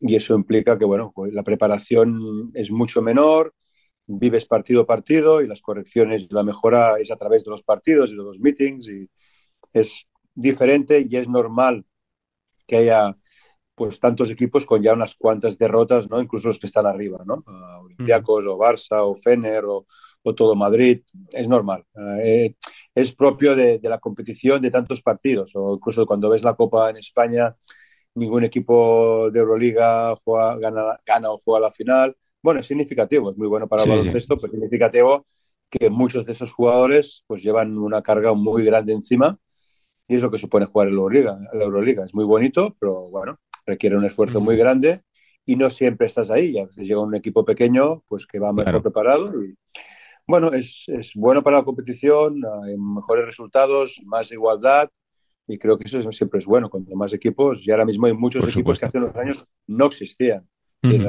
y 0.00 0.14
eso 0.14 0.34
implica 0.34 0.78
que 0.78 0.84
bueno, 0.84 1.10
pues 1.14 1.32
la 1.32 1.42
preparación 1.42 2.50
es 2.52 2.70
mucho 2.70 3.00
menor, 3.00 3.54
vives 4.06 4.44
partido 4.44 4.82
a 4.82 4.86
partido 4.86 5.40
y 5.40 5.46
las 5.46 5.62
correcciones, 5.62 6.30
la 6.30 6.42
mejora 6.42 6.96
es 7.00 7.10
a 7.10 7.16
través 7.16 7.44
de 7.44 7.50
los 7.50 7.62
partidos 7.62 8.10
y 8.10 8.16
de 8.16 8.22
los 8.22 8.40
meetings 8.40 8.88
y 8.88 9.08
es 9.72 10.06
diferente 10.34 11.06
y 11.08 11.16
es 11.16 11.28
normal 11.28 11.86
que 12.66 12.76
haya 12.76 13.16
pues 13.74 13.98
tantos 13.98 14.30
equipos 14.30 14.66
con 14.66 14.82
ya 14.82 14.92
unas 14.92 15.14
cuantas 15.14 15.58
derrotas, 15.58 16.08
¿no? 16.08 16.20
Incluso 16.20 16.48
los 16.48 16.58
que 16.58 16.66
están 16.66 16.86
arriba, 16.86 17.22
¿no? 17.24 17.42
Uh, 17.46 17.84
Olympiacos 17.84 18.44
o 18.46 18.58
Barça 18.58 19.02
o 19.02 19.14
Fener 19.14 19.64
o, 19.64 19.86
todo 20.36 20.54
Madrid, 20.54 21.02
es 21.32 21.48
normal. 21.48 21.84
Eh, 22.22 22.54
es 22.94 23.12
propio 23.12 23.56
de, 23.56 23.80
la 23.82 23.98
competición 23.98 24.62
de 24.62 24.70
tantos 24.70 25.02
partidos 25.02 25.50
o 25.56 25.74
incluso 25.74 26.06
cuando 26.06 26.28
ves 26.28 26.44
la 26.44 26.54
Copa 26.54 26.90
en 26.90 26.98
España, 26.98 27.56
ningún 28.14 28.44
equipo 28.44 29.30
de 29.32 29.40
Euroliga 29.40 30.14
juega, 30.22 30.56
gana, 30.58 31.00
gana 31.04 31.30
o 31.32 31.38
juega 31.38 31.60
la 31.60 31.70
final. 31.72 32.16
Bueno, 32.40 32.60
es 32.60 32.66
significativo, 32.66 33.30
es 33.30 33.38
muy 33.38 33.48
bueno 33.48 33.66
para 33.66 33.82
el 33.82 33.88
baloncesto, 33.88 34.36
pero 34.36 34.52
es 34.52 34.52
significativo 34.52 35.26
que 35.68 35.90
muchos 35.90 36.26
de 36.26 36.32
esos 36.32 36.52
jugadores 36.52 37.24
pues 37.26 37.42
llevan 37.42 37.76
una 37.78 38.02
carga 38.02 38.32
muy 38.34 38.64
grande 38.64 38.92
encima 38.92 39.40
y 40.08 40.16
es 40.16 40.22
lo 40.22 40.30
que 40.30 40.38
supone 40.38 40.66
jugar 40.66 40.88
en 40.88 40.94
la 40.94 41.00
Euroliga. 41.00 41.38
La 41.52 41.64
Euroliga 41.64 42.04
es 42.04 42.14
muy 42.14 42.24
bonito, 42.24 42.76
pero 42.78 43.08
bueno, 43.08 43.38
requiere 43.66 43.96
un 43.96 44.04
esfuerzo 44.04 44.40
muy 44.40 44.56
grande 44.56 45.02
y 45.44 45.56
no 45.56 45.70
siempre 45.70 46.06
estás 46.06 46.30
ahí. 46.30 46.58
a 46.58 46.66
veces 46.66 46.86
llega 46.86 47.00
un 47.00 47.14
equipo 47.14 47.44
pequeño 47.44 48.02
pues 48.08 48.26
que 48.26 48.38
va 48.38 48.52
mejor 48.52 48.82
preparado. 48.82 49.32
Y, 49.42 49.54
bueno, 50.26 50.52
es, 50.52 50.84
es, 50.86 51.12
bueno 51.14 51.42
para 51.42 51.58
la 51.58 51.64
competición, 51.64 52.40
hay 52.64 52.76
mejores 52.76 53.26
resultados, 53.26 54.00
más 54.04 54.30
igualdad 54.32 54.88
y 55.46 55.58
creo 55.58 55.78
que 55.78 55.84
eso 55.84 56.12
siempre 56.12 56.38
es 56.38 56.46
bueno. 56.46 56.70
Cuando 56.70 56.94
más 56.94 57.12
equipos, 57.12 57.66
y 57.66 57.70
ahora 57.70 57.84
mismo 57.84 58.06
hay 58.06 58.12
muchos 58.12 58.46
equipos 58.46 58.78
que 58.78 58.86
hace 58.86 58.98
unos 58.98 59.14
años 59.16 59.44
no 59.66 59.86
existían. 59.86 60.48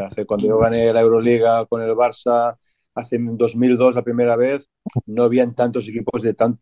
hace, 0.02 0.26
cuando 0.26 0.48
yo 0.48 0.58
gané 0.60 0.92
la 0.94 1.02
Euroliga 1.02 1.66
con 1.66 1.82
el 1.82 1.92
Barça, 1.92 2.58
hace 2.96 3.18
2002 3.20 3.96
la 3.96 4.04
primera 4.04 4.36
vez, 4.36 4.70
no 5.06 5.24
habían 5.24 5.56
tantos 5.56 5.88
equipos 5.88 6.22
de 6.22 6.34
tan, 6.34 6.60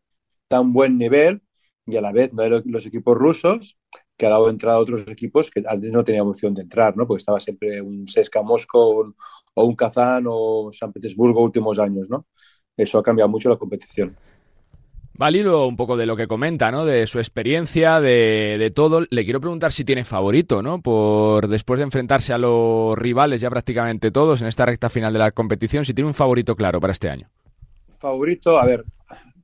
tan 0.47 0.71
buen 0.73 0.97
nivel 0.97 1.41
y 1.85 1.95
a 1.97 2.01
la 2.01 2.11
vez 2.11 2.33
no 2.33 2.43
los 2.47 2.85
equipos 2.85 3.17
rusos 3.17 3.77
que 4.17 4.25
ha 4.27 4.29
dado 4.29 4.49
entrada 4.49 4.77
a 4.77 4.81
otros 4.81 5.07
equipos 5.07 5.49
que 5.49 5.63
antes 5.67 5.91
no 5.91 6.03
tenían 6.03 6.27
opción 6.27 6.53
de 6.53 6.61
entrar, 6.61 6.95
¿no? 6.95 7.07
Porque 7.07 7.21
estaba 7.21 7.39
siempre 7.39 7.81
un 7.81 8.07
Sesca 8.07 8.43
Moscú 8.43 9.13
o 9.53 9.65
un 9.65 9.75
Kazán 9.75 10.25
o 10.27 10.69
San 10.71 10.93
Petersburgo 10.93 11.41
últimos 11.41 11.79
años, 11.79 12.09
¿no? 12.09 12.27
Eso 12.77 12.99
ha 12.99 13.03
cambiado 13.03 13.29
mucho 13.29 13.49
la 13.49 13.57
competición. 13.57 14.15
Válido 15.13 15.67
un 15.67 15.75
poco 15.75 15.97
de 15.97 16.05
lo 16.05 16.15
que 16.15 16.27
comenta, 16.27 16.71
¿no? 16.71 16.85
De 16.85 17.05
su 17.05 17.19
experiencia, 17.19 17.99
de, 17.99 18.57
de, 18.57 18.71
todo. 18.71 19.05
Le 19.09 19.23
quiero 19.23 19.41
preguntar 19.41 19.71
si 19.71 19.83
tiene 19.83 20.03
favorito, 20.03 20.61
¿no? 20.61 20.81
Por 20.81 21.47
después 21.47 21.79
de 21.79 21.83
enfrentarse 21.83 22.33
a 22.33 22.37
los 22.37 22.97
rivales 22.97 23.41
ya 23.41 23.49
prácticamente 23.49 24.11
todos 24.11 24.41
en 24.41 24.47
esta 24.47 24.65
recta 24.65 24.89
final 24.89 25.13
de 25.13 25.19
la 25.19 25.31
competición, 25.31 25.83
si 25.83 25.93
tiene 25.93 26.07
un 26.07 26.13
favorito 26.13 26.55
claro 26.55 26.79
para 26.79 26.93
este 26.93 27.09
año. 27.09 27.29
Favorito, 27.99 28.59
a 28.59 28.65
ver, 28.65 28.83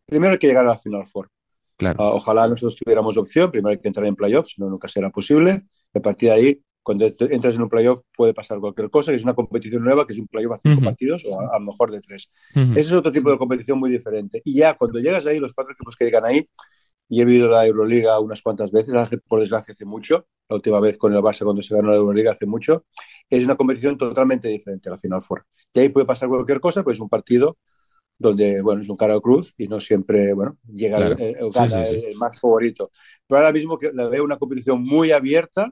primero 0.06 0.34
hay 0.34 0.40
que 0.40 0.48
llegar 0.48 0.66
a 0.66 0.70
la 0.70 0.78
Final 0.78 1.06
Four. 1.06 1.30
Claro. 1.78 2.02
Ah, 2.02 2.14
ojalá 2.14 2.48
nosotros 2.48 2.76
tuviéramos 2.76 3.18
opción, 3.18 3.52
primero 3.52 3.70
hay 3.70 3.80
que 3.80 3.88
entrar 3.88 4.06
en 4.08 4.16
playoffs, 4.16 4.56
no, 4.58 4.70
nunca 4.70 4.88
será 4.88 5.10
posible. 5.12 5.64
A 5.94 6.00
partir 6.00 6.30
de 6.30 6.36
ahí, 6.36 6.62
cuando 6.88 7.06
entras 7.06 7.56
en 7.56 7.62
un 7.62 7.70
playoff 7.70 8.02
puede 8.16 8.34
pasar 8.34 8.60
cualquier 8.60 8.90
cosa, 8.90 9.12
que 9.12 9.18
es 9.18 9.24
una 9.24 9.36
competición 9.36 9.84
nueva, 9.84 10.08
que 10.08 10.14
es 10.14 10.20
un 10.20 10.28
playoff 10.28 10.54
a 10.54 10.60
cinco 10.64 10.82
partidos 10.82 11.26
o 11.26 11.40
a, 11.40 11.60
lo 11.60 11.66
mejor 11.66 11.92
de 11.92 12.00
tres. 12.00 12.32
Ese 12.56 12.80
es 12.80 12.92
otro 12.94 13.12
tipo 13.12 13.30
de 13.30 13.38
competición 13.38 13.78
muy 13.78 13.90
diferente. 13.90 14.42
Y 14.46 14.56
ya 14.56 14.74
cuando 14.76 14.98
llegas 15.00 15.26
ahí, 15.26 15.38
los 15.38 15.54
cuatro 15.54 15.74
equipos 15.74 15.98
que 15.98 16.06
llegan 16.06 16.24
ahí, 16.24 16.48
y 17.10 17.22
he 17.22 17.26
vivido 17.26 17.50
la 17.50 17.66
Euroliga 17.66 18.20
unas 18.20 18.42
cuantas 18.42 18.72
veces, 18.72 18.94
hace, 18.96 19.18
por 19.18 19.42
desgracia 19.42 19.74
hace 19.74 19.84
mucho, 19.84 20.28
la 20.50 20.56
última 20.56 20.80
vez 20.80 20.98
con 20.98 21.14
el 21.14 21.20
Barça 21.20 21.44
cuando 21.44 21.62
se 21.62 21.76
ganó 21.76 21.90
la 21.90 21.96
Euroliga 21.98 22.32
hace 22.32 22.46
mucho, 22.46 22.86
es 23.30 23.44
una 23.44 23.58
competición 23.58 23.98
totalmente 23.98 24.48
diferente 24.48 24.88
a 24.88 24.94
la 24.94 24.98
Final 24.98 25.22
Four. 25.22 25.46
Y 25.74 25.80
ahí 25.80 25.90
puede 25.90 26.06
pasar 26.06 26.30
cualquier 26.30 26.62
cosa, 26.62 26.84
pues 26.84 26.98
es 26.98 27.02
un 27.02 27.10
partido 27.10 27.58
donde, 28.18 28.62
bueno, 28.62 28.82
es 28.82 28.90
un 28.90 28.98
cara 28.98 29.20
cruz 29.20 29.54
y 29.58 29.68
no 29.68 29.80
siempre, 29.80 30.34
bueno, 30.34 30.58
llega 30.68 30.98
el, 30.98 31.38
el, 31.38 32.16
más 32.16 32.40
favorito. 32.40 32.92
Pero 33.28 33.40
ahora 33.40 33.52
mismo 33.52 33.78
que 33.78 33.92
la 33.94 34.08
veo 34.08 34.24
una 34.24 34.38
competición 34.38 34.84
muy 34.84 35.12
abierta 35.12 35.72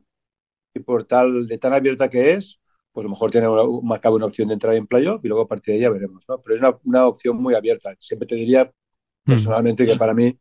y 0.74 0.80
por 0.80 1.06
tal, 1.06 1.48
de 1.48 1.58
tan 1.58 1.74
abierta 1.74 2.10
que 2.10 2.34
es, 2.34 2.60
pues 2.92 3.04
a 3.04 3.08
lo 3.08 3.10
mejor 3.10 3.32
tiene 3.32 3.48
una, 3.48 3.64
una 3.64 4.26
opción 4.26 4.48
de 4.48 4.54
entrar 4.54 4.76
en 4.76 4.88
playoff 4.88 5.24
y 5.26 5.28
luego 5.28 5.44
a 5.44 5.48
partir 5.48 5.74
de 5.74 5.82
ya 5.82 5.90
veremos, 5.90 6.24
¿no? 6.28 6.40
Pero 6.42 6.56
es 6.56 6.62
una, 6.62 6.78
una 6.84 7.08
opción 7.08 7.38
muy 7.38 7.56
abierta. 7.56 7.96
Siempre 8.00 8.28
te 8.28 8.36
diría, 8.36 8.66
mm. 8.66 9.32
personalmente, 9.32 9.86
que 9.86 9.96
para 9.96 10.14
mí 10.14 10.38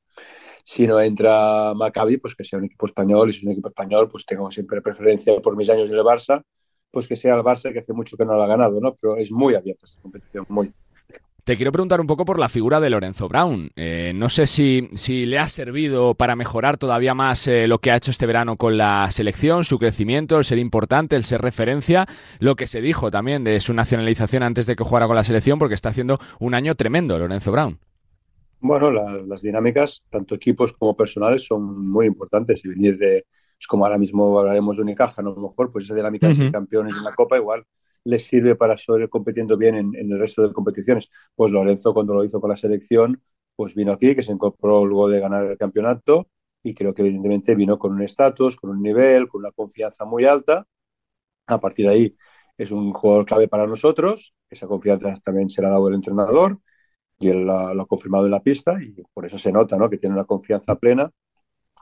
si 0.65 0.87
no 0.87 1.01
entra 1.01 1.75
Maccabi, 1.75 2.17
pues 2.17 2.35
que 2.35 2.43
sea 2.43 2.59
un 2.59 2.65
equipo 2.65 2.87
español, 2.87 3.29
y 3.29 3.33
si 3.35 3.41
es 3.41 3.45
un 3.45 3.53
equipo 3.53 3.69
español, 3.69 4.09
pues 4.09 4.25
tengo 4.25 4.51
siempre 4.51 4.81
preferencia 4.81 5.39
por 5.41 5.57
mis 5.57 5.69
años 5.69 5.91
en 5.91 5.97
el 5.97 6.03
Barça, 6.03 6.43
pues 6.91 7.07
que 7.07 7.17
sea 7.17 7.35
el 7.35 7.43
Barça 7.43 7.73
que 7.73 7.81
hace 7.81 7.93
mucho 7.93 8.17
que 8.17 8.25
no 8.25 8.35
lo 8.35 8.43
ha 8.43 8.47
ganado, 8.47 8.81
¿no? 8.81 8.95
Pero 8.95 9.17
es 9.17 9.31
muy 9.31 9.55
abierta 9.55 9.85
esta 9.85 10.01
competición, 10.01 10.47
muy. 10.49 10.73
Te 11.45 11.59
quiero 11.59 11.73
preguntar 11.73 12.01
un 12.01 12.07
poco 12.07 12.25
por 12.25 12.39
la 12.39 12.49
figura 12.49 12.81
de 12.81 12.89
Lorenzo 12.89 13.29
Brown. 13.29 13.71
Eh, 13.77 14.13
no 14.15 14.31
sé 14.31 14.47
si, 14.47 14.89
si, 14.95 15.27
le 15.27 15.39
ha 15.39 15.47
servido 15.47 16.15
para 16.15 16.37
mejorar 16.37 16.79
todavía 16.79 17.13
más 17.13 17.47
eh, 17.47 17.67
lo 17.67 17.81
que 17.81 17.91
ha 17.91 17.97
hecho 17.97 18.13
este 18.13 18.25
verano 18.25 18.57
con 18.57 18.79
la 18.79 19.11
selección, 19.11 19.65
su 19.65 19.79
crecimiento, 19.79 20.39
el 20.39 20.47
ser 20.47 20.57
importante, 20.57 21.17
el 21.17 21.25
ser 21.25 21.43
referencia, 21.43 22.07
lo 22.39 22.57
que 22.57 22.67
se 22.67 22.81
dijo 22.81 23.11
también 23.11 23.45
de 23.45 23.61
su 23.61 23.75
nacionalización 23.75 24.43
antes 24.43 24.65
de 24.65 24.75
que 24.75 24.85
jugara 24.85 25.07
con 25.07 25.17
la 25.17 25.23
selección, 25.23 25.59
porque 25.59 25.75
está 25.75 25.91
haciendo 25.91 26.19
un 26.41 26.55
año 26.55 26.77
tremendo 26.77 27.19
Lorenzo 27.19 27.53
Brown. 27.53 27.79
Bueno, 28.61 28.91
las 28.91 29.43
dinámicas, 29.43 30.03
tanto 30.09 30.37
equipos 30.37 30.73
como 30.73 30.97
personales, 30.97 31.45
son 31.45 31.91
muy 31.91 32.07
importantes 32.07 32.65
y 32.65 32.69
venir 32.69 32.97
de, 32.97 33.27
es 33.61 33.67
como 33.67 33.85
ahora 33.85 33.99
mismo 33.99 34.39
hablaremos 34.39 34.79
de 34.79 34.83
Unicaja, 34.83 35.21
¿no? 35.21 35.33
a 35.33 35.35
lo 35.35 35.49
mejor, 35.51 35.71
pues 35.71 35.85
esa 35.85 35.95
dinámica 35.95 36.27
de 36.27 36.51
campeones 36.51 36.97
en 36.97 37.05
la 37.05 37.13
Copa 37.13 37.37
igual 37.37 37.67
les 38.05 38.27
sirve 38.27 38.57
para 38.57 38.77
seguir 38.77 39.09
compitiendo 39.09 39.57
bien 39.57 39.77
en, 39.77 39.95
el 39.95 40.19
resto 40.19 40.47
de 40.47 40.53
competiciones. 40.53 41.11
Pues 41.35 41.51
Lorenzo, 41.51 41.95
cuando 41.95 42.15
lo 42.15 42.25
hizo 42.25 42.41
con 42.41 42.51
la 42.51 42.57
selección, 42.57 43.23
pues 43.57 43.75
vino 43.75 43.93
aquí, 43.93 44.15
que 44.15 44.23
se 44.23 44.33
incorporó 44.33 44.85
luego 44.87 45.09
de 45.09 45.21
ganar 45.21 45.45
el 45.47 45.59
campeonato 45.59 46.29
y 46.63 46.75
creo 46.75 46.95
que 46.95 47.03
evidentemente 47.03 47.55
vino 47.55 47.79
con 47.79 47.93
un 47.93 48.03
estatus, 48.03 48.57
con 48.57 48.71
un 48.71 48.83
nivel, 48.83 49.29
con 49.29 49.41
una 49.41 49.53
confianza 49.53 50.05
muy 50.05 50.25
alta. 50.25 50.67
A 51.47 51.61
partir 51.61 51.87
de 51.87 51.93
ahí 51.93 52.17
es 52.57 52.71
un 52.73 52.93
jugador 52.93 53.27
clave 53.27 53.49
para 53.49 53.67
nosotros, 53.67 54.35
esa 54.51 54.67
confianza 54.67 55.19
también 55.25 55.51
se 55.51 55.63
la 55.63 55.69
ha 55.69 55.71
dado 55.73 55.89
el 55.89 55.95
entrenador 55.95 56.61
y 57.19 57.29
él 57.29 57.45
lo, 57.45 57.55
ha 57.83 57.87
confirmado 57.87 58.27
en 58.27 58.31
la 58.33 58.43
pista 58.43 58.83
y 58.83 58.95
por 59.13 59.27
eso 59.27 59.39
se 59.39 59.53
nota 59.53 59.77
¿no? 59.77 59.91
que 59.91 59.99
tiene 59.99 60.15
una 60.15 60.25
confianza 60.25 60.77
plena 60.77 61.11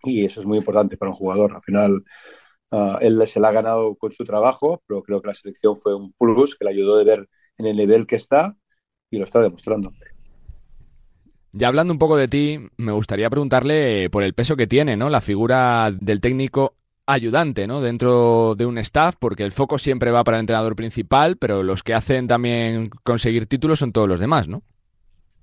y 0.05 0.25
eso 0.25 0.41
es 0.41 0.47
muy 0.47 0.59
importante 0.59 0.97
para 0.97 1.11
un 1.11 1.17
jugador. 1.17 1.55
Al 1.55 1.63
final, 1.63 2.05
uh, 2.73 2.99
él 3.01 3.25
se 3.27 3.41
la 3.41 3.49
ha 3.49 3.53
ganado 3.53 3.95
con 3.95 4.13
su 4.13 4.25
trabajo, 4.25 4.83
pero 4.87 5.03
creo 5.03 5.23
que 5.23 5.29
la 5.29 5.35
selección 5.35 5.77
fue 5.77 5.95
un 5.95 6.13
plus 6.13 6.57
que 6.57 6.65
le 6.65 6.73
ayudó 6.73 6.97
de 6.97 7.05
ver 7.05 7.29
en 7.59 7.67
el 7.67 7.77
nivel 7.77 8.07
que 8.07 8.17
está 8.17 8.57
y 9.11 9.19
lo 9.19 9.25
está 9.25 9.41
demostrando. 9.41 9.93
Ya 11.53 11.69
hablando 11.69 11.93
un 11.93 11.99
poco 11.99 12.17
de 12.17 12.29
ti, 12.29 12.59
me 12.79 12.93
gustaría 12.93 13.29
preguntarle 13.29 14.09
por 14.11 14.23
el 14.23 14.33
peso 14.35 14.57
que 14.57 14.67
tiene, 14.67 14.97
¿no? 14.97 15.11
La 15.11 15.21
figura 15.21 15.93
del 15.93 16.21
técnico 16.21 16.75
ayudante, 17.07 17.67
¿no? 17.67 17.83
Dentro 17.83 18.55
de 18.57 18.65
un 18.65 18.79
staff, 18.79 19.17
porque 19.19 19.43
el 19.43 19.53
foco 19.53 19.79
siempre 19.79 20.11
va 20.11 20.25
para 20.25 20.39
el 20.39 20.43
entrenador 20.43 20.75
principal, 20.77 21.37
pero 21.37 21.63
los 21.63 21.83
que 21.83 21.95
hacen 21.95 22.27
también 22.27 22.89
conseguir 23.03 23.47
títulos 23.47 23.81
son 23.81 23.93
todos 23.93 24.09
los 24.09 24.19
demás, 24.19 24.49
¿no? 24.49 24.63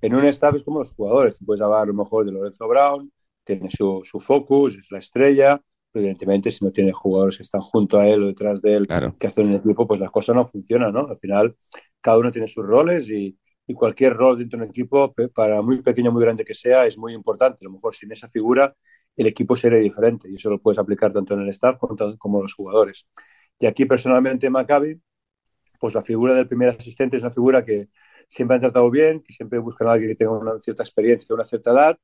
En 0.00 0.14
un 0.14 0.24
staff 0.24 0.56
es 0.56 0.64
como 0.64 0.80
los 0.80 0.92
jugadores, 0.92 1.38
puedes 1.44 1.60
hablar 1.60 1.82
a 1.82 1.86
lo 1.86 1.94
mejor 1.94 2.24
de 2.24 2.32
Lorenzo 2.32 2.66
Brown, 2.66 3.12
tiene 3.44 3.70
su, 3.70 4.02
su 4.04 4.18
focus, 4.18 4.76
es 4.76 4.90
la 4.90 4.98
estrella, 4.98 5.60
evidentemente 5.94 6.50
si 6.50 6.64
no 6.64 6.70
tiene 6.72 6.92
jugadores 6.92 7.36
que 7.36 7.42
están 7.42 7.60
junto 7.60 7.98
a 7.98 8.08
él 8.08 8.22
o 8.22 8.26
detrás 8.28 8.62
de 8.62 8.74
él 8.74 8.88
que 9.18 9.26
hacen 9.26 9.50
el 9.50 9.56
equipo, 9.56 9.86
pues 9.86 10.00
las 10.00 10.10
cosas 10.10 10.36
no 10.36 10.46
funcionan, 10.46 10.92
¿no? 10.92 11.08
Al 11.08 11.18
final 11.18 11.56
cada 12.00 12.18
uno 12.18 12.30
tiene 12.30 12.46
sus 12.48 12.64
roles 12.64 13.08
y, 13.08 13.36
y, 13.66 13.74
cualquier 13.74 14.14
rol 14.14 14.38
dentro 14.38 14.58
de 14.58 14.64
un 14.64 14.70
equipo, 14.70 15.14
para 15.34 15.62
muy 15.62 15.82
pequeño 15.82 16.10
o 16.10 16.12
muy 16.12 16.22
grande 16.22 16.44
que 16.44 16.54
sea, 16.54 16.86
es 16.86 16.96
muy 16.98 17.12
importante. 17.14 17.58
A 17.62 17.64
lo 17.64 17.72
mejor 17.72 17.94
sin 17.94 18.12
esa 18.12 18.28
figura 18.28 18.74
el 19.16 19.26
equipo 19.26 19.56
sería 19.56 19.78
diferente 19.78 20.28
y 20.30 20.36
eso 20.36 20.50
lo 20.50 20.60
puedes 20.60 20.78
aplicar 20.78 21.12
tanto 21.12 21.34
en 21.34 21.40
el 21.40 21.48
staff 21.50 21.76
como, 21.76 21.96
como 22.18 22.42
los 22.42 22.54
jugadores. 22.54 23.06
Y 23.58 23.66
aquí 23.66 23.84
personalmente 23.84 24.46
en 24.46 24.52
Maccabi, 24.52 25.00
pues 25.78 25.94
la 25.94 26.02
figura 26.02 26.34
del 26.34 26.48
primer 26.48 26.70
asistente 26.70 27.16
es 27.16 27.22
una 27.22 27.30
figura 27.32 27.64
que 27.64 27.88
siempre 28.28 28.56
han 28.56 28.60
tratado 28.62 28.90
bien, 28.90 29.22
que 29.22 29.32
siempre 29.32 29.58
buscan 29.58 29.88
a 29.88 29.92
alguien 29.92 30.10
que 30.10 30.16
tenga 30.16 30.32
una 30.32 30.60
cierta 30.60 30.82
experiencia, 30.82 31.34
una 31.34 31.44
cierta 31.44 31.72
edad 31.72 31.98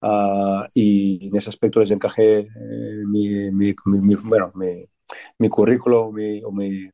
Uh, 0.00 0.64
y 0.74 1.26
en 1.26 1.36
ese 1.36 1.50
aspecto 1.50 1.80
les 1.80 1.90
encajé 1.90 2.40
eh, 2.40 3.02
mi, 3.06 3.50
mi, 3.50 3.74
mi, 3.84 4.14
bueno, 4.14 4.52
mi, 4.54 5.48
currículo 5.48 6.12
mi, 6.12 6.42
o 6.44 6.52
mi, 6.52 6.88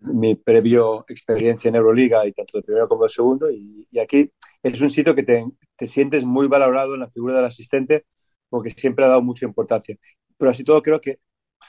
mi 0.00 0.34
previo 0.36 1.04
experiencia 1.08 1.68
en 1.68 1.74
Euroliga 1.74 2.24
y 2.26 2.32
tanto 2.32 2.58
de 2.58 2.62
primero 2.62 2.88
como 2.88 3.04
de 3.04 3.10
segundo. 3.10 3.50
Y, 3.50 3.88
y 3.90 3.98
aquí 3.98 4.30
es 4.62 4.80
un 4.80 4.90
sitio 4.90 5.14
que 5.14 5.24
te, 5.24 5.44
te, 5.76 5.86
sientes 5.86 6.24
muy 6.24 6.46
valorado 6.46 6.94
en 6.94 7.00
la 7.00 7.10
figura 7.10 7.36
del 7.36 7.46
asistente 7.46 8.04
porque 8.48 8.70
siempre 8.70 9.04
ha 9.04 9.08
dado 9.08 9.22
mucha 9.22 9.46
importancia. 9.46 9.96
Pero 10.38 10.50
así 10.50 10.64
todo 10.64 10.82
creo 10.82 11.00
que 11.00 11.18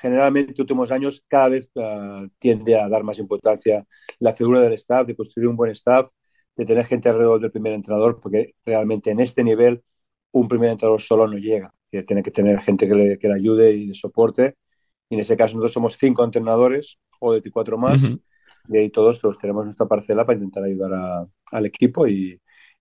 generalmente 0.01 0.53
en 0.53 0.61
últimos 0.61 0.91
años 0.91 1.23
cada 1.27 1.49
vez 1.49 1.69
uh, 1.75 2.27
tiende 2.39 2.79
a 2.79 2.87
dar 2.89 3.03
más 3.03 3.19
importancia 3.19 3.85
la 4.19 4.33
figura 4.33 4.61
del 4.61 4.73
staff, 4.73 5.07
de 5.07 5.15
construir 5.15 5.47
un 5.47 5.55
buen 5.55 5.71
staff, 5.71 6.09
de 6.55 6.65
tener 6.65 6.85
gente 6.85 7.09
alrededor 7.09 7.39
del 7.39 7.51
primer 7.51 7.73
entrenador, 7.73 8.19
porque 8.19 8.53
realmente 8.65 9.11
en 9.11 9.19
este 9.19 9.43
nivel 9.43 9.83
un 10.31 10.47
primer 10.47 10.71
entrenador 10.71 11.01
solo 11.01 11.27
no 11.27 11.37
llega, 11.37 11.73
tiene 11.89 12.23
que 12.23 12.31
tener 12.31 12.59
gente 12.61 12.87
que 12.87 12.95
le, 12.95 13.19
que 13.19 13.27
le 13.27 13.35
ayude 13.35 13.73
y 13.73 13.93
soporte. 13.93 14.55
Y 15.09 15.15
en 15.15 15.21
ese 15.21 15.37
caso 15.37 15.55
nosotros 15.55 15.73
somos 15.73 15.97
cinco 15.97 16.23
entrenadores 16.23 16.97
o 17.19 17.33
de 17.33 17.51
cuatro 17.51 17.77
más, 17.77 18.01
y 18.69 18.77
ahí 18.77 18.89
todos, 18.89 19.19
todos 19.19 19.37
tenemos 19.39 19.63
nuestra 19.63 19.85
parcela 19.85 20.25
para 20.25 20.37
intentar 20.37 20.63
ayudar 20.63 21.27
al 21.51 21.65
equipo 21.65 22.07
y, 22.07 22.39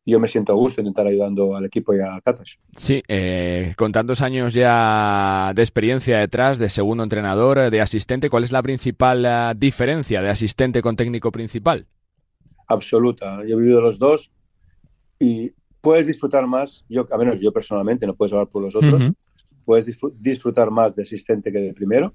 yo 0.09 0.21
me 0.21 0.29
siento 0.29 0.53
a 0.53 0.55
gusto 0.55 0.81
intentar 0.81 1.09
ayudando 1.09 1.57
al 1.57 1.65
equipo 1.65 1.93
y 1.93 1.99
a 1.99 2.21
Catas. 2.21 2.59
Sí, 2.77 3.03
eh, 3.09 3.75
con 3.77 3.91
tantos 3.91 4.21
años 4.21 4.55
ya 4.55 5.53
de 5.53 5.63
experiencia 5.63 6.19
detrás, 6.19 6.59
de 6.61 6.69
segundo 6.69 7.03
entrenador, 7.03 7.71
de 7.71 7.81
asistente, 7.81 8.31
¿cuál 8.31 8.45
es 8.45 8.53
la 8.53 8.63
principal 8.63 9.25
uh, 9.25 9.59
diferencia 9.59 10.23
de 10.23 10.29
asistente 10.29 10.81
con 10.81 10.95
técnico 10.95 11.33
principal? 11.33 11.87
Absoluta. 12.69 13.45
Yo 13.45 13.57
he 13.57 13.61
vivido 13.61 13.81
los 13.81 13.99
dos 13.99 14.31
y 15.19 15.53
puedes 15.87 16.09
disfrutar 16.09 16.45
más, 16.49 16.85
yo, 16.89 17.07
a 17.13 17.17
menos 17.17 17.41
yo 17.41 17.53
personalmente, 17.53 18.09
no 18.09 18.17
puedes 18.17 18.33
hablar 18.33 18.49
por 18.49 18.61
los 18.61 18.75
otros, 18.75 19.13
puedes 19.65 19.87
disfrutar 20.19 20.69
más 20.69 20.97
de 20.97 21.03
asistente 21.03 21.53
que 21.53 21.61
de 21.61 21.73
primero. 21.73 22.13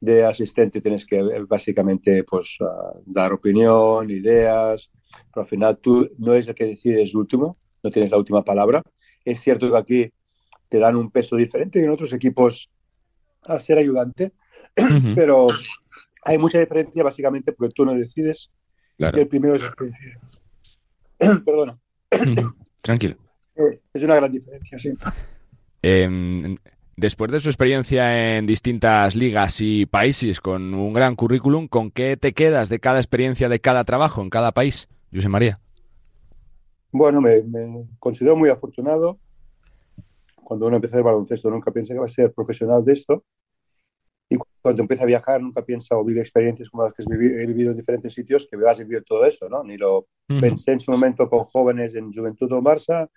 De 0.00 0.24
asistente 0.24 0.80
tienes 0.80 1.06
que 1.06 1.20
eh, 1.20 1.44
básicamente 1.46 2.24
pues, 2.24 2.58
uh, 2.60 3.00
dar 3.06 3.32
opinión, 3.32 4.10
ideas, 4.10 4.90
pero 5.32 5.42
al 5.42 5.46
final 5.46 5.78
tú 5.78 6.10
no 6.18 6.32
eres 6.32 6.48
el 6.48 6.56
que 6.56 6.64
decides 6.64 7.14
último, 7.14 7.56
no 7.84 7.90
tienes 7.92 8.10
la 8.10 8.16
última 8.16 8.42
palabra. 8.42 8.82
Es 9.24 9.38
cierto 9.38 9.70
que 9.70 9.76
aquí 9.76 10.12
te 10.68 10.78
dan 10.80 10.96
un 10.96 11.12
peso 11.12 11.36
diferente 11.36 11.78
que 11.78 11.84
en 11.84 11.92
otros 11.92 12.12
equipos 12.12 12.68
a 13.42 13.60
ser 13.60 13.78
ayudante, 13.78 14.32
pero 15.14 15.46
hay 16.24 16.36
mucha 16.36 16.58
diferencia 16.58 17.04
básicamente 17.04 17.52
porque 17.52 17.72
tú 17.72 17.84
no 17.84 17.94
decides 17.94 18.50
claro. 18.96 19.14
que 19.14 19.20
el 19.20 19.28
primero 19.28 19.54
es 19.54 19.62
el. 21.20 21.44
Perdona. 21.44 21.78
Tranquilo. 22.80 23.16
Eh, 23.56 23.80
es 23.92 24.02
una 24.02 24.16
gran 24.16 24.32
diferencia, 24.32 24.78
sí. 24.78 24.92
Em, 25.82 26.56
después 26.96 27.30
de 27.30 27.40
su 27.40 27.48
experiencia 27.48 28.36
en 28.36 28.46
distintas 28.46 29.14
ligas 29.14 29.60
y 29.60 29.86
países 29.86 30.40
con 30.40 30.74
un 30.74 30.92
gran 30.92 31.16
currículum, 31.16 31.68
¿con 31.68 31.90
qué 31.90 32.16
te 32.16 32.32
quedas 32.32 32.68
de 32.68 32.80
cada 32.80 32.98
experiencia, 32.98 33.48
de 33.48 33.60
cada 33.60 33.84
trabajo 33.84 34.22
en 34.22 34.30
cada 34.30 34.52
país, 34.52 34.88
José 35.12 35.28
María? 35.28 35.60
Bueno, 36.90 37.20
me, 37.20 37.42
considero 37.98 38.36
muy 38.36 38.48
afortunado. 38.48 39.18
Cuando 40.34 40.66
uno 40.66 40.76
empieza 40.76 40.96
el 40.96 41.02
baloncesto 41.02 41.50
nunca 41.50 41.70
piensa 41.70 41.92
que 41.92 42.00
va 42.00 42.06
a 42.06 42.08
ser 42.08 42.32
profesional 42.32 42.84
de 42.84 42.92
esto. 42.92 43.24
Y 44.30 44.36
cuando 44.60 44.82
empieza 44.82 45.04
a 45.04 45.06
viajar 45.06 45.40
nunca 45.40 45.64
piensa 45.64 45.96
o 45.96 46.04
vive 46.04 46.20
experiencias 46.20 46.68
como 46.68 46.84
las 46.84 46.92
que 46.92 47.02
he 47.02 47.46
vivido 47.46 47.70
en 47.70 47.76
diferentes 47.76 48.12
sitios 48.12 48.46
que 48.50 48.56
vas 48.56 48.78
a 48.78 48.82
vivir 48.84 49.02
todo 49.04 49.24
eso, 49.24 49.48
¿no? 49.48 49.64
Ni 49.64 49.76
lo 49.76 50.06
pensé 50.26 50.72
en 50.72 50.80
su 50.80 50.90
momento 50.90 51.28
con 51.30 51.44
jóvenes 51.44 51.94
en 51.94 52.12
Juventud 52.12 52.52
o 52.52 52.60
Barça, 52.60 53.08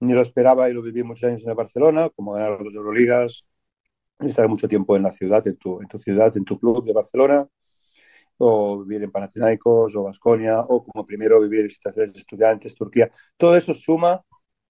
ni 0.00 0.12
lo 0.12 0.20
esperaba 0.20 0.68
y 0.68 0.74
lo 0.74 0.82
viví 0.82 1.02
muchos 1.02 1.28
años 1.28 1.42
en 1.44 1.50
el 1.50 1.54
Barcelona, 1.54 2.10
como 2.10 2.32
ganar 2.32 2.62
dos 2.62 2.74
Euroligas, 2.74 3.46
estar 4.20 4.48
mucho 4.48 4.68
tiempo 4.68 4.96
en 4.96 5.02
la 5.04 5.12
ciudad, 5.12 5.46
en 5.46 5.56
tu, 5.56 5.80
en 5.80 5.88
tu 5.88 5.98
ciudad, 5.98 6.36
en 6.36 6.44
tu 6.44 6.58
club 6.58 6.84
de 6.84 6.92
Barcelona, 6.92 7.46
o 8.36 8.84
vivir 8.84 9.04
en 9.04 9.10
Panathinaikos 9.10 9.96
o 9.96 10.02
Basconia, 10.02 10.60
o 10.60 10.84
como 10.84 11.06
primero 11.06 11.40
vivir 11.40 11.60
en 11.60 11.70
situaciones 11.70 12.12
de 12.12 12.20
estudiantes, 12.20 12.74
Turquía. 12.74 13.10
Todo 13.36 13.56
eso 13.56 13.74
suma 13.74 14.22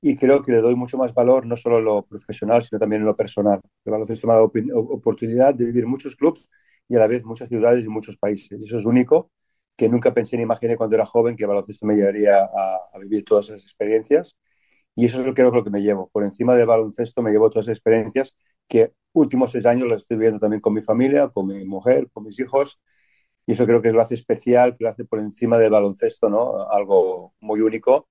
y 0.06 0.16
creo 0.16 0.42
que 0.42 0.52
le 0.52 0.60
doy 0.60 0.74
mucho 0.74 0.98
más 0.98 1.14
valor, 1.14 1.46
no 1.46 1.56
solo 1.56 1.78
en 1.78 1.86
lo 1.86 2.02
profesional, 2.04 2.60
sino 2.62 2.78
también 2.78 3.00
en 3.00 3.06
lo 3.06 3.16
personal. 3.16 3.60
El 3.86 3.90
baloncesto 3.92 4.26
me 4.26 4.34
ha 4.34 4.36
dado 4.36 4.52
oportunidad 4.74 5.54
de 5.54 5.64
vivir 5.64 5.86
muchos 5.86 6.14
clubes 6.14 6.50
y 6.86 6.96
a 6.96 6.98
la 6.98 7.06
vez 7.06 7.24
muchas 7.24 7.48
ciudades 7.48 7.86
y 7.86 7.88
muchos 7.88 8.18
países. 8.18 8.62
Eso 8.62 8.76
es 8.76 8.84
único, 8.84 9.30
que 9.74 9.88
nunca 9.88 10.12
pensé 10.12 10.36
ni 10.36 10.42
imaginé 10.42 10.76
cuando 10.76 10.96
era 10.96 11.06
joven 11.06 11.36
que 11.36 11.44
el 11.44 11.48
baloncesto 11.48 11.86
me 11.86 11.94
llevaría 11.96 12.44
a, 12.44 12.98
vivir 13.00 13.24
todas 13.24 13.46
esas 13.46 13.62
experiencias. 13.62 14.36
Y 14.94 15.06
eso 15.06 15.20
es 15.20 15.26
lo 15.26 15.32
creo 15.34 15.50
que 15.50 15.56
lo 15.56 15.64
que 15.64 15.70
me 15.70 15.80
llevo. 15.80 16.10
Por 16.12 16.24
encima 16.24 16.54
del 16.54 16.66
baloncesto 16.66 17.22
me 17.22 17.30
llevo 17.30 17.48
todas 17.48 17.66
esas 17.66 17.78
experiencias 17.78 18.36
que 18.68 18.92
últimos 19.14 19.52
seis 19.52 19.64
años 19.64 19.88
las 19.88 20.02
estoy 20.02 20.18
viviendo 20.18 20.40
también 20.40 20.60
con 20.60 20.74
mi 20.74 20.82
familia, 20.82 21.28
con 21.30 21.46
mi 21.46 21.64
mujer, 21.64 22.10
con 22.12 22.24
mis 22.24 22.38
hijos. 22.40 22.78
Y 23.46 23.52
eso 23.52 23.66
creo 23.66 23.80
que 23.82 23.92
lo 23.92 24.02
hace 24.02 24.14
especial, 24.14 24.76
que 24.76 24.84
lo 24.84 24.90
hace 24.90 25.04
por 25.06 25.20
encima 25.20 25.58
del 25.58 25.70
baloncesto, 25.70 26.28
¿no? 26.28 26.68
Algo 26.70 27.34
muy 27.40 27.60
único 27.62 28.08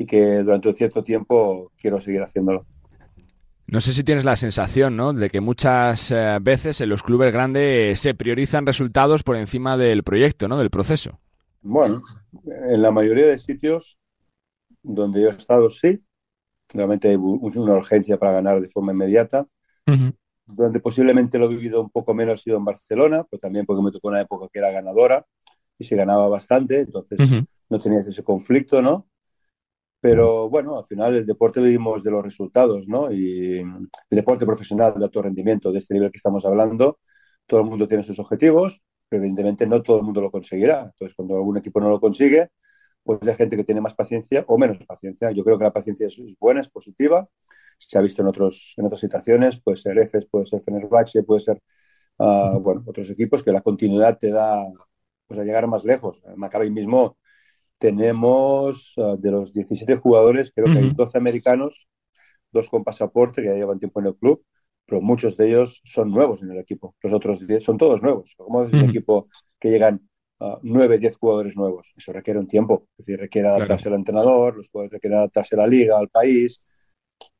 y 0.00 0.06
que 0.06 0.38
durante 0.38 0.68
un 0.68 0.74
cierto 0.74 1.02
tiempo 1.02 1.70
quiero 1.76 2.00
seguir 2.00 2.22
haciéndolo. 2.22 2.64
No 3.66 3.82
sé 3.82 3.92
si 3.92 4.02
tienes 4.02 4.24
la 4.24 4.34
sensación, 4.34 4.96
¿no? 4.96 5.12
De 5.12 5.28
que 5.28 5.40
muchas 5.40 6.10
eh, 6.10 6.38
veces 6.40 6.80
en 6.80 6.88
los 6.88 7.02
clubes 7.02 7.32
grandes 7.32 8.00
se 8.00 8.14
priorizan 8.14 8.64
resultados 8.64 9.22
por 9.22 9.36
encima 9.36 9.76
del 9.76 10.02
proyecto, 10.02 10.48
¿no? 10.48 10.56
Del 10.56 10.70
proceso. 10.70 11.20
Bueno, 11.60 12.00
en 12.46 12.80
la 12.80 12.90
mayoría 12.90 13.26
de 13.26 13.38
sitios 13.38 13.98
donde 14.82 15.20
yo 15.20 15.28
he 15.28 15.32
estado 15.32 15.68
sí, 15.68 16.02
Realmente 16.72 17.08
hay 17.08 17.16
una 17.16 17.74
urgencia 17.74 18.16
para 18.16 18.32
ganar 18.32 18.60
de 18.60 18.68
forma 18.68 18.92
inmediata. 18.92 19.46
Donde 20.46 20.78
posiblemente 20.80 21.36
lo 21.36 21.46
he 21.46 21.48
vivido 21.48 21.80
un 21.80 21.90
poco 21.90 22.14
menos 22.14 22.34
ha 22.34 22.42
sido 22.42 22.56
en 22.58 22.64
Barcelona, 22.64 23.24
pero 23.28 23.40
también 23.40 23.66
porque 23.66 23.82
me 23.82 23.90
tocó 23.90 24.08
una 24.08 24.20
época 24.20 24.46
que 24.52 24.60
era 24.60 24.70
ganadora 24.70 25.26
y 25.76 25.84
se 25.84 25.96
ganaba 25.96 26.28
bastante, 26.28 26.80
entonces 26.80 27.18
no 27.68 27.78
tenías 27.80 28.06
ese 28.06 28.22
conflicto, 28.22 28.80
¿no? 28.80 29.08
Pero 30.00 30.48
bueno, 30.48 30.78
al 30.78 30.84
final 30.84 31.16
el 31.16 31.26
deporte 31.26 31.60
vivimos 31.60 32.02
de 32.02 32.10
los 32.10 32.22
resultados, 32.24 32.88
¿no? 32.88 33.12
Y 33.12 33.58
el 33.58 33.88
deporte 34.10 34.46
profesional 34.46 34.94
de 34.96 35.04
alto 35.04 35.20
rendimiento, 35.22 35.70
de 35.72 35.78
este 35.78 35.94
nivel 35.94 36.10
que 36.10 36.16
estamos 36.16 36.44
hablando, 36.46 36.98
todo 37.46 37.60
el 37.60 37.66
mundo 37.66 37.86
tiene 37.86 38.02
sus 38.02 38.18
objetivos, 38.18 38.82
pero 39.08 39.22
evidentemente 39.22 39.66
no 39.66 39.82
todo 39.82 39.98
el 39.98 40.04
mundo 40.04 40.20
lo 40.22 40.30
conseguirá. 40.30 40.82
Entonces, 40.84 41.14
cuando 41.14 41.36
algún 41.36 41.58
equipo 41.58 41.80
no 41.80 41.90
lo 41.90 42.00
consigue, 42.00 42.48
pues 43.02 43.20
hay 43.26 43.34
gente 43.34 43.56
que 43.56 43.64
tiene 43.64 43.80
más 43.80 43.94
paciencia 43.94 44.44
o 44.48 44.58
menos 44.58 44.78
paciencia. 44.86 45.30
Yo 45.32 45.44
creo 45.44 45.58
que 45.58 45.64
la 45.64 45.72
paciencia 45.72 46.06
es, 46.06 46.18
buena, 46.38 46.60
es 46.60 46.68
positiva. 46.70 47.28
Se 47.78 47.98
ha 47.98 48.02
visto 48.02 48.22
en, 48.22 48.28
otros, 48.28 48.74
en 48.76 48.86
otras 48.86 49.00
situaciones, 49.00 49.60
puede 49.60 49.76
ser 49.76 49.98
EFES, 49.98 50.26
puede 50.26 50.44
ser 50.46 50.60
Fenerbahce, 50.60 51.22
puede 51.24 51.40
ser, 51.40 51.62
uh, 52.18 52.58
bueno, 52.60 52.84
otros 52.86 53.10
equipos 53.10 53.42
que 53.42 53.52
la 53.52 53.62
continuidad 53.62 54.18
te 54.18 54.30
da 54.30 54.64
pues, 55.26 55.40
a 55.40 55.44
llegar 55.44 55.66
más 55.66 55.84
lejos. 55.84 56.22
Maccabi 56.36 56.70
mismo 56.70 57.18
tenemos 57.80 58.92
uh, 58.98 59.16
de 59.16 59.30
los 59.30 59.54
17 59.54 59.96
jugadores, 59.96 60.52
creo 60.54 60.66
que 60.66 60.78
hay 60.78 60.90
12 60.90 61.16
americanos, 61.16 61.88
dos 62.52 62.68
con 62.68 62.84
pasaporte 62.84 63.40
que 63.40 63.48
ya 63.48 63.54
llevan 63.54 63.78
tiempo 63.78 64.00
en 64.00 64.06
el 64.06 64.16
club, 64.16 64.44
pero 64.84 65.00
muchos 65.00 65.36
de 65.38 65.48
ellos 65.48 65.80
son 65.84 66.10
nuevos 66.10 66.42
en 66.42 66.50
el 66.50 66.58
equipo. 66.58 66.94
Los 67.02 67.14
otros 67.14 67.46
10 67.46 67.64
son 67.64 67.78
todos 67.78 68.02
nuevos. 68.02 68.34
Como 68.36 68.64
es 68.64 68.72
un 68.74 68.84
equipo 68.84 69.28
que 69.58 69.70
llegan 69.70 70.06
uh, 70.40 70.58
9, 70.62 70.98
10 70.98 71.16
jugadores 71.16 71.56
nuevos? 71.56 71.94
Eso 71.96 72.12
requiere 72.12 72.38
un 72.38 72.46
tiempo. 72.46 72.86
Es 72.98 73.06
decir, 73.06 73.18
requiere 73.18 73.48
adaptarse 73.48 73.88
al 73.88 73.94
entrenador, 73.94 74.56
los 74.58 74.68
jugadores 74.68 74.92
requieren 74.92 75.18
adaptarse 75.18 75.54
a 75.54 75.58
la 75.58 75.66
liga, 75.66 75.98
al 75.98 76.10
país. 76.10 76.60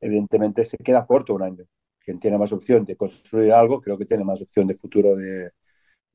Evidentemente 0.01 0.65
se 0.65 0.79
queda 0.79 1.05
corto 1.05 1.35
un 1.35 1.43
año. 1.43 1.65
Quien 1.99 2.19
tiene 2.19 2.39
más 2.39 2.51
opción 2.53 2.87
de 2.87 2.97
construir 2.97 3.53
algo, 3.53 3.83
creo 3.83 3.99
que 3.99 4.07
tiene 4.07 4.25
más 4.25 4.41
opción 4.41 4.67
de 4.67 4.75
futuro 4.75 5.15
de, 5.15 5.51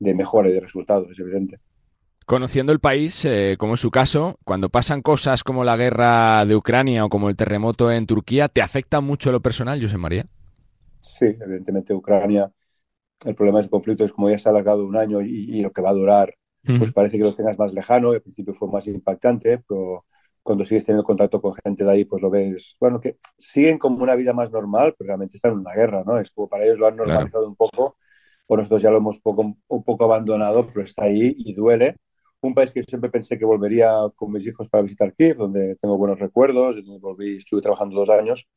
de 0.00 0.14
mejora 0.14 0.48
y 0.48 0.52
de 0.52 0.60
resultados, 0.60 1.10
es 1.10 1.18
evidente. 1.20 1.60
Conociendo 2.26 2.72
el 2.72 2.80
país, 2.80 3.24
eh, 3.24 3.54
como 3.56 3.74
es 3.74 3.80
su 3.80 3.92
caso, 3.92 4.36
cuando 4.42 4.68
pasan 4.68 5.00
cosas 5.00 5.44
como 5.44 5.62
la 5.62 5.76
guerra 5.76 6.44
de 6.44 6.56
Ucrania 6.56 7.04
o 7.04 7.08
como 7.08 7.28
el 7.28 7.36
terremoto 7.36 7.92
en 7.92 8.04
Turquía, 8.04 8.48
¿te 8.48 8.60
afecta 8.60 9.00
mucho 9.00 9.30
lo 9.30 9.38
personal, 9.38 9.80
José 9.80 9.96
María? 9.96 10.26
Sí, 10.98 11.26
evidentemente 11.26 11.94
Ucrania, 11.94 12.50
el 13.24 13.36
problema 13.36 13.60
del 13.60 13.70
conflicto 13.70 14.04
es 14.04 14.12
como 14.12 14.28
ya 14.28 14.38
se 14.38 14.48
ha 14.48 14.50
alargado 14.50 14.84
un 14.84 14.96
año 14.96 15.22
y, 15.22 15.60
lo 15.60 15.70
que 15.70 15.80
va 15.80 15.90
a 15.90 15.94
durar, 15.94 16.34
pues 16.64 16.90
parece 16.90 17.16
que 17.16 17.22
lo 17.22 17.32
tengas 17.32 17.60
más 17.60 17.72
lejano, 17.72 18.10
al 18.10 18.20
principio 18.20 18.54
fue 18.54 18.68
más 18.68 18.88
impactante, 18.88 19.58
pero 19.58 20.04
cuando 20.42 20.64
sigues 20.64 20.84
teniendo 20.84 21.04
contacto 21.04 21.40
con 21.40 21.54
gente 21.64 21.84
de 21.84 21.92
ahí, 21.92 22.04
pues 22.04 22.20
lo 22.20 22.28
ves, 22.28 22.74
bueno, 22.80 23.00
que 23.00 23.18
siguen 23.38 23.78
como 23.78 24.02
una 24.02 24.16
vida 24.16 24.32
más 24.32 24.50
normal, 24.50 24.96
pero 24.98 25.06
realmente 25.06 25.36
están 25.36 25.52
en 25.52 25.58
una 25.58 25.74
guerra, 25.74 26.02
¿no? 26.04 26.18
Es 26.18 26.32
como 26.32 26.48
para 26.48 26.64
ellos 26.64 26.80
lo 26.80 26.88
han 26.88 26.96
normalizado 26.96 27.46
un 27.46 27.54
poco, 27.54 27.98
o 28.48 28.56
nosotros 28.56 28.82
ya 28.82 28.90
lo 28.90 28.96
hemos 28.96 29.20
poco, 29.20 29.54
un 29.68 29.84
poco 29.84 30.04
abandonado, 30.04 30.66
pero 30.66 30.82
está 30.82 31.04
ahí 31.04 31.32
y 31.38 31.54
duele 31.54 31.94
un 32.40 32.54
país 32.54 32.72
que 32.72 32.82
siempre 32.82 33.10
pensé 33.10 33.38
que 33.38 33.44
volvería 33.44 33.92
con 34.14 34.32
mis 34.32 34.46
hijos 34.46 34.68
para 34.68 34.82
visitar 34.82 35.14
Kiev, 35.14 35.36
donde 35.38 35.76
tengo 35.76 35.96
buenos 35.98 36.18
recuerdos, 36.18 36.76
donde 36.76 37.00
volví, 37.00 37.36
estuve 37.36 37.60
trabajando 37.60 37.96
dos 37.96 38.08
años, 38.10 38.48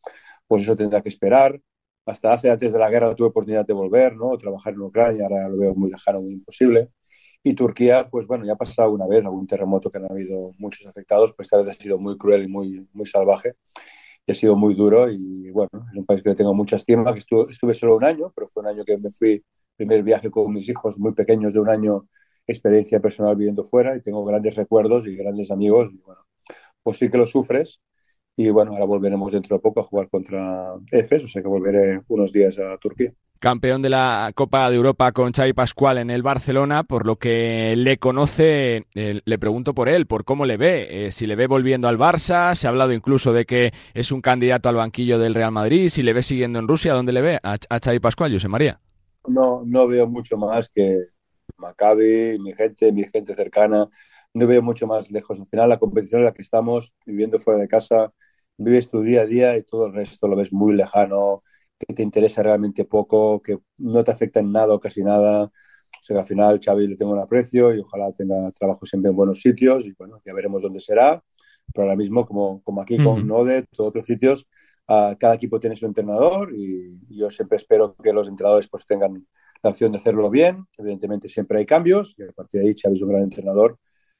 pues 0.47 0.61
eso 0.63 0.75
tendrá 0.75 1.01
que 1.01 1.09
esperar. 1.09 1.59
Hasta 2.05 2.33
hace 2.33 2.49
antes 2.49 2.73
de 2.73 2.79
la 2.79 2.89
guerra 2.89 3.15
tuve 3.15 3.27
oportunidad 3.27 3.65
de 3.65 3.73
volver, 3.73 4.15
¿no? 4.15 4.37
Trabajar 4.37 4.73
en 4.73 4.81
Ucrania, 4.81 5.23
ahora 5.23 5.49
lo 5.49 5.57
veo 5.57 5.75
muy 5.75 5.91
lejano, 5.91 6.21
muy 6.21 6.33
imposible. 6.33 6.89
Y 7.43 7.53
Turquía, 7.53 8.09
pues 8.09 8.27
bueno, 8.27 8.45
ya 8.45 8.53
ha 8.53 8.57
pasado 8.57 8.91
una 8.91 9.07
vez 9.07 9.23
algún 9.23 9.47
terremoto 9.47 9.89
que 9.91 9.97
han 9.99 10.11
habido 10.11 10.53
muchos 10.57 10.85
afectados, 10.87 11.33
pues 11.35 11.47
esta 11.47 11.57
vez 11.61 11.71
ha 11.71 11.81
sido 11.81 11.97
muy 11.99 12.17
cruel 12.17 12.43
y 12.43 12.47
muy, 12.47 12.87
muy 12.93 13.05
salvaje. 13.05 13.53
Y 14.25 14.31
ha 14.31 14.35
sido 14.35 14.55
muy 14.55 14.75
duro 14.75 15.09
y 15.09 15.49
bueno, 15.51 15.69
es 15.91 15.97
un 15.97 16.05
país 16.05 16.21
que 16.23 16.35
tengo 16.35 16.53
mucha 16.53 16.75
estima, 16.75 17.13
que 17.13 17.19
estuve, 17.19 17.51
estuve 17.51 17.73
solo 17.73 17.95
un 17.97 18.03
año, 18.05 18.31
pero 18.35 18.47
fue 18.47 18.61
un 18.63 18.69
año 18.69 18.85
que 18.85 18.97
me 18.97 19.11
fui, 19.11 19.43
primer 19.75 20.03
viaje 20.03 20.29
con 20.29 20.53
mis 20.53 20.67
hijos 20.69 20.99
muy 20.99 21.13
pequeños 21.13 21.53
de 21.53 21.59
un 21.59 21.69
año 21.69 22.07
experiencia 22.51 22.99
personal 22.99 23.35
viviendo 23.35 23.63
fuera 23.63 23.95
y 23.95 24.01
tengo 24.01 24.23
grandes 24.25 24.55
recuerdos 24.55 25.07
y 25.07 25.15
grandes 25.15 25.51
amigos. 25.51 25.89
Y 25.93 25.97
bueno, 26.05 26.21
pues 26.83 26.97
sí 26.97 27.09
que 27.09 27.17
lo 27.17 27.25
sufres. 27.25 27.81
Y 28.35 28.49
bueno, 28.51 28.71
ahora 28.71 28.85
volveremos 28.85 29.33
dentro 29.33 29.57
de 29.57 29.61
poco 29.61 29.81
a 29.81 29.83
jugar 29.83 30.09
contra 30.09 30.73
EFES, 30.91 31.25
o 31.25 31.27
sea 31.27 31.41
que 31.41 31.47
volveré 31.49 32.01
unos 32.07 32.31
días 32.31 32.57
a 32.57 32.77
Turquía. 32.77 33.11
Campeón 33.39 33.81
de 33.81 33.89
la 33.89 34.31
Copa 34.33 34.69
de 34.69 34.77
Europa 34.77 35.11
con 35.11 35.33
Xavi 35.33 35.53
Pascual 35.53 35.97
en 35.97 36.09
el 36.09 36.23
Barcelona, 36.23 36.83
por 36.83 37.05
lo 37.05 37.17
que 37.17 37.73
le 37.77 37.97
conoce, 37.97 38.85
eh, 38.95 39.21
le 39.23 39.39
pregunto 39.39 39.73
por 39.73 39.89
él, 39.89 40.07
por 40.07 40.25
cómo 40.25 40.45
le 40.45 40.57
ve, 40.57 41.07
eh, 41.07 41.11
si 41.11 41.27
le 41.27 41.35
ve 41.35 41.47
volviendo 41.47 41.87
al 41.87 41.97
Barça, 41.97 42.55
se 42.55 42.67
ha 42.67 42.69
hablado 42.69 42.93
incluso 42.93 43.33
de 43.33 43.45
que 43.45 43.71
es 43.93 44.11
un 44.11 44.21
candidato 44.21 44.69
al 44.69 44.75
banquillo 44.75 45.19
del 45.19 45.35
Real 45.35 45.51
Madrid, 45.51 45.89
si 45.89 46.03
le 46.03 46.13
ve 46.13 46.23
siguiendo 46.23 46.59
en 46.59 46.67
Rusia, 46.67 46.93
¿dónde 46.93 47.13
le 47.13 47.21
ve 47.21 47.39
a, 47.43 47.57
a 47.69 47.79
Xavi 47.79 47.99
Pascual, 47.99 48.33
José 48.33 48.47
María? 48.49 48.79
No, 49.27 49.63
no 49.65 49.87
veo 49.87 50.07
mucho 50.07 50.37
más 50.37 50.69
que, 50.69 50.97
Maccabi, 51.57 52.39
mi 52.39 52.53
gente, 52.53 52.91
mi 52.91 53.03
gente 53.05 53.35
cercana, 53.35 53.87
no 54.33 54.47
veo 54.47 54.61
mucho 54.61 54.87
más 54.87 55.11
lejos. 55.11 55.39
Al 55.39 55.47
final, 55.47 55.69
la 55.69 55.79
competición 55.79 56.21
en 56.21 56.25
la 56.25 56.33
que 56.33 56.41
estamos, 56.41 56.93
viviendo 57.05 57.39
fuera 57.39 57.59
de 57.59 57.67
casa, 57.67 58.11
vives 58.57 58.89
tu 58.89 59.01
día 59.01 59.21
a 59.21 59.25
día 59.25 59.57
y 59.57 59.63
todo 59.63 59.87
el 59.87 59.93
resto 59.93 60.27
lo 60.27 60.35
ves 60.35 60.51
muy 60.53 60.73
lejano, 60.75 61.43
que 61.77 61.93
te 61.93 62.03
interesa 62.03 62.43
realmente 62.43 62.85
poco, 62.85 63.41
que 63.41 63.59
no 63.77 64.03
te 64.03 64.11
afecta 64.11 64.39
en 64.39 64.51
nada 64.51 64.73
o 64.73 64.79
casi 64.79 65.03
nada. 65.03 65.45
O 65.45 66.01
sea, 66.01 66.19
al 66.19 66.25
final 66.25 66.59
Xavi 66.63 66.87
le 66.87 66.95
tengo 66.95 67.13
un 67.13 67.19
aprecio 67.19 67.73
y 67.73 67.79
ojalá 67.79 68.11
tenga 68.13 68.51
trabajo 68.51 68.85
siempre 68.85 69.09
en 69.11 69.15
buenos 69.17 69.41
sitios 69.41 69.85
y 69.87 69.93
bueno, 69.93 70.21
ya 70.25 70.33
veremos 70.33 70.61
dónde 70.61 70.79
será. 70.79 71.21
Pero 71.73 71.83
ahora 71.83 71.95
mismo, 71.95 72.25
como, 72.25 72.61
como 72.63 72.81
aquí 72.81 72.97
con 73.03 73.27
Node, 73.27 73.65
todos 73.75 73.89
otros 73.89 74.05
sitios, 74.05 74.47
uh, 74.87 75.15
cada 75.19 75.35
equipo 75.35 75.59
tiene 75.59 75.75
su 75.75 75.85
entrenador 75.85 76.53
y, 76.55 76.99
y 77.09 77.17
yo 77.17 77.29
siempre 77.29 77.57
espero 77.57 77.95
que 77.95 78.11
los 78.13 78.27
entrenadores 78.27 78.67
pues 78.67 78.85
tengan 78.85 79.25
la 79.61 79.69
opción 79.69 79.91
de 79.91 79.97
hacerlo 79.97 80.29
bien. 80.29 80.65
Evidentemente 80.77 81.27
siempre 81.29 81.59
hay 81.59 81.65
cambios 81.65 82.15
y 82.17 82.23
a 82.23 82.31
partir 82.31 82.61
de 82.61 82.67
ahí 82.67 82.75
Xavi 82.75 82.95
es 82.95 83.01
un 83.01 83.09
gran 83.09 83.23
entrenador 83.23 83.77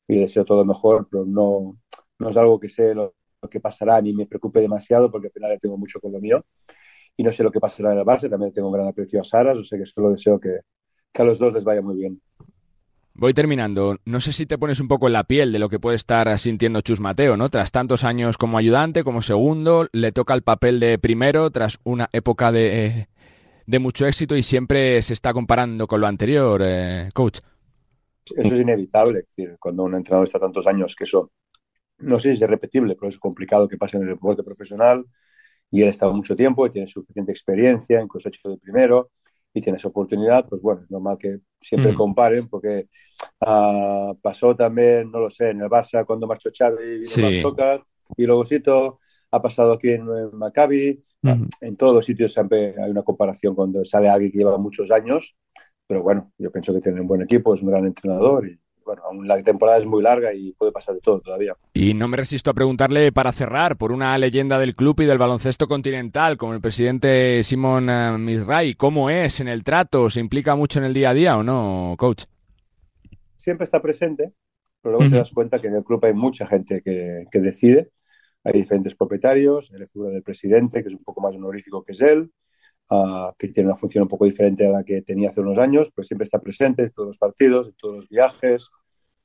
y 0.08 0.16
le 0.16 0.22
deseo 0.22 0.46
todo 0.46 0.60
lo 0.60 0.66
mejor, 0.66 1.08
pero 1.10 1.26
no, 1.26 1.78
no 2.18 2.30
es 2.30 2.38
algo 2.38 2.60
que 2.60 2.70
sé 2.70 2.94
lo, 2.94 3.16
que 3.50 3.60
pasará 3.60 4.02
ni 4.02 4.14
me 4.14 4.26
preocupe 4.26 4.60
demasiado 4.60 5.10
porque 5.10 5.28
al 5.28 5.34
final 5.34 5.58
tengo 5.60 5.78
mucho 5.78 6.00
con 6.00 6.12
lo 6.12 6.20
mío 6.20 6.46
y 7.16 7.24
no 7.24 7.32
sé 7.32 7.44
lo 7.44 7.52
que 7.52 7.60
pasará 7.60 7.94
en 7.94 8.00
el 8.00 8.06
base. 8.06 8.30
También 8.30 8.52
tengo 8.52 8.68
un 8.68 8.74
gran 8.74 8.88
aprecio 8.88 9.22
a 9.22 9.24
Saras, 9.24 9.60
o 9.60 9.64
sea 9.64 9.78
que 9.78 9.86
solo 9.86 10.12
deseo 10.12 10.40
que, 10.40 10.60
que 11.12 11.22
a 11.22 11.26
los 11.26 11.40
dos 11.40 11.54
les 11.54 11.64
vaya 11.64 11.82
muy 11.82 11.96
bien. 11.96 12.22
Voy 13.14 13.34
terminando. 13.34 13.98
No 14.06 14.22
sé 14.22 14.32
si 14.32 14.46
te 14.46 14.58
pones 14.58 14.80
un 14.80 14.88
poco 14.88 15.08
en 15.08 15.14
la 15.14 15.26
piel 15.26 15.52
de 15.52 15.60
lo 15.60 15.68
que 15.68 15.78
puede 15.78 15.98
estar 15.98 16.40
sintiendo 16.40 16.80
Chus 16.80 17.02
Mateo, 17.02 17.36
¿no? 17.36 17.50
Tras 17.50 17.72
tantos 17.72 18.06
años 18.06 18.38
como 18.38 18.58
ayudante, 18.58 19.04
como 19.04 19.22
segundo, 19.22 19.90
le 19.92 20.14
toca 20.14 20.34
el 20.34 20.42
papel 20.42 20.80
de 20.80 20.98
primero 21.00 21.50
tras 21.52 21.80
una 21.84 22.08
época 22.14 22.54
de, 22.54 22.86
eh, 22.86 23.09
de 23.70 23.78
mucho 23.78 24.08
éxito 24.08 24.36
y 24.36 24.42
siempre 24.42 25.00
se 25.04 25.14
está 25.14 25.32
comparando 25.32 25.86
con 25.86 26.02
lo 26.02 26.08
anterior, 26.08 26.60
eh, 26.66 27.10
coach. 27.14 27.38
Eso 28.26 28.56
es 28.56 28.62
inevitable, 28.62 29.20
es 29.20 29.26
decir, 29.36 29.58
cuando 29.60 29.84
un 29.84 29.94
entrenador 29.94 30.26
está 30.26 30.40
tantos 30.40 30.66
años, 30.66 30.96
que 30.96 31.04
eso 31.04 31.32
no 32.00 32.20
sé 32.20 32.36
si 32.36 32.44
es 32.44 32.50
repetible, 32.50 32.96
pero 32.96 33.10
es 33.10 33.20
complicado 33.20 33.68
que 33.68 33.78
pase 33.78 33.98
en 33.98 34.04
el 34.04 34.10
deporte 34.10 34.42
profesional 34.42 35.06
y 35.70 35.84
él 35.84 35.88
ha 35.88 35.92
estado 35.92 36.14
mucho 36.14 36.36
tiempo 36.36 36.66
y 36.66 36.72
tiene 36.72 36.88
suficiente 36.88 37.32
experiencia, 37.32 38.02
incluso 38.02 38.28
ha 38.28 38.32
hecho 38.32 38.50
de 38.50 38.58
primero 38.58 39.12
y 39.54 39.62
tiene 39.62 39.78
esa 39.78 39.90
oportunidad, 39.90 40.48
pues 40.48 40.64
bueno, 40.64 40.82
es 40.82 40.90
normal 40.90 41.18
que 41.20 41.38
siempre 41.62 41.92
mm. 41.92 41.96
comparen 41.96 42.50
porque 42.50 42.88
uh, 43.42 44.16
pasó 44.20 44.56
también, 44.56 45.12
no 45.12 45.20
lo 45.20 45.30
sé, 45.30 45.52
en 45.52 45.62
el 45.62 45.70
Barça 45.70 46.06
cuando 46.08 46.26
marchó 46.26 46.50
Xavi 46.52 47.02
y 47.02 47.44
y 48.18 48.26
luego 48.26 48.44
Sito, 48.46 49.00
ha 49.32 49.42
pasado 49.42 49.74
aquí 49.74 49.90
en, 49.90 50.06
Maccabi, 50.34 51.04
en 51.62 51.78
todos 51.78 51.94
los 51.94 52.06
sitios 52.06 52.34
siempre 52.34 52.76
hay 52.82 52.92
una 52.92 53.04
comparación 53.04 53.56
cuando 53.56 53.84
sale 53.86 54.10
alguien 54.10 54.32
que 54.32 54.40
lleva 54.40 54.58
muchos 54.58 54.92
años, 54.92 55.36
pero 55.88 56.04
bueno, 56.04 56.32
yo 56.38 56.52
pienso 56.52 56.74
que 56.74 56.82
tiene 56.82 57.02
un 57.02 57.08
buen 57.08 57.22
equipo, 57.22 57.54
es 57.54 57.62
un 57.62 57.70
gran 57.70 57.86
entrenador 57.86 58.48
y 58.48 58.60
bueno, 58.90 59.04
aún 59.06 59.28
la 59.28 59.40
temporada 59.44 59.78
es 59.78 59.86
muy 59.86 60.02
larga 60.02 60.34
y 60.34 60.52
puede 60.54 60.72
pasar 60.72 60.96
de 60.96 61.02
todo 61.02 61.22
todavía. 61.22 61.56
Y 61.76 61.94
no 61.94 62.08
me 62.08 62.18
resisto 62.18 62.50
a 62.50 62.56
preguntarle 62.56 63.12
para 63.12 63.32
cerrar 63.32 63.78
por 63.78 63.92
una 63.92 64.18
leyenda 64.18 64.58
del 64.58 64.76
club 64.76 65.02
y 65.02 65.06
del 65.06 65.20
baloncesto 65.20 65.68
continental, 65.68 66.38
como 66.38 66.56
el 66.56 66.62
presidente 66.62 67.44
Simón 67.44 67.88
uh, 67.88 68.18
Misray, 68.18 68.74
¿cómo 68.74 69.12
es 69.12 69.42
en 69.42 69.48
el 69.48 69.64
trato? 69.64 70.10
¿Se 70.10 70.20
implica 70.20 70.56
mucho 70.56 70.80
en 70.80 70.86
el 70.86 70.94
día 70.96 71.12
a 71.12 71.14
día 71.14 71.38
o 71.38 71.44
no, 71.44 71.94
coach? 72.00 72.24
Siempre 73.36 73.66
está 73.66 73.80
presente, 73.80 74.34
pero 74.82 74.98
luego 74.98 75.12
te 75.12 75.18
das 75.18 75.30
cuenta 75.30 75.62
que 75.62 75.68
en 75.68 75.76
el 75.76 75.84
club 75.84 76.04
hay 76.04 76.14
mucha 76.14 76.48
gente 76.48 76.82
que, 76.82 77.26
que 77.32 77.40
decide 77.42 77.92
hay 78.44 78.54
diferentes 78.54 78.96
propietarios, 78.96 79.72
la 79.72 79.88
figura 79.88 80.12
del 80.12 80.24
presidente, 80.24 80.82
que 80.82 80.90
es 80.90 80.96
un 80.96 81.04
poco 81.04 81.22
más 81.22 81.36
honorífico 81.36 81.84
que 81.84 81.92
es 81.94 82.02
él, 82.02 82.32
uh, 82.90 83.34
que 83.38 83.50
tiene 83.50 83.70
una 83.70 83.76
función 83.76 84.04
un 84.04 84.08
poco 84.08 84.26
diferente 84.26 84.66
a 84.68 84.72
la 84.72 84.84
que 84.84 85.02
tenía 85.02 85.30
hace 85.30 85.42
unos 85.42 85.58
años, 85.58 85.92
pero 85.94 86.06
siempre 86.06 86.26
está 86.26 86.40
presente 86.40 86.84
en 86.84 86.92
todos 86.92 87.08
los 87.08 87.18
partidos, 87.18 87.68
en 87.68 87.74
todos 87.76 87.96
los 87.96 88.10
viajes, 88.10 88.70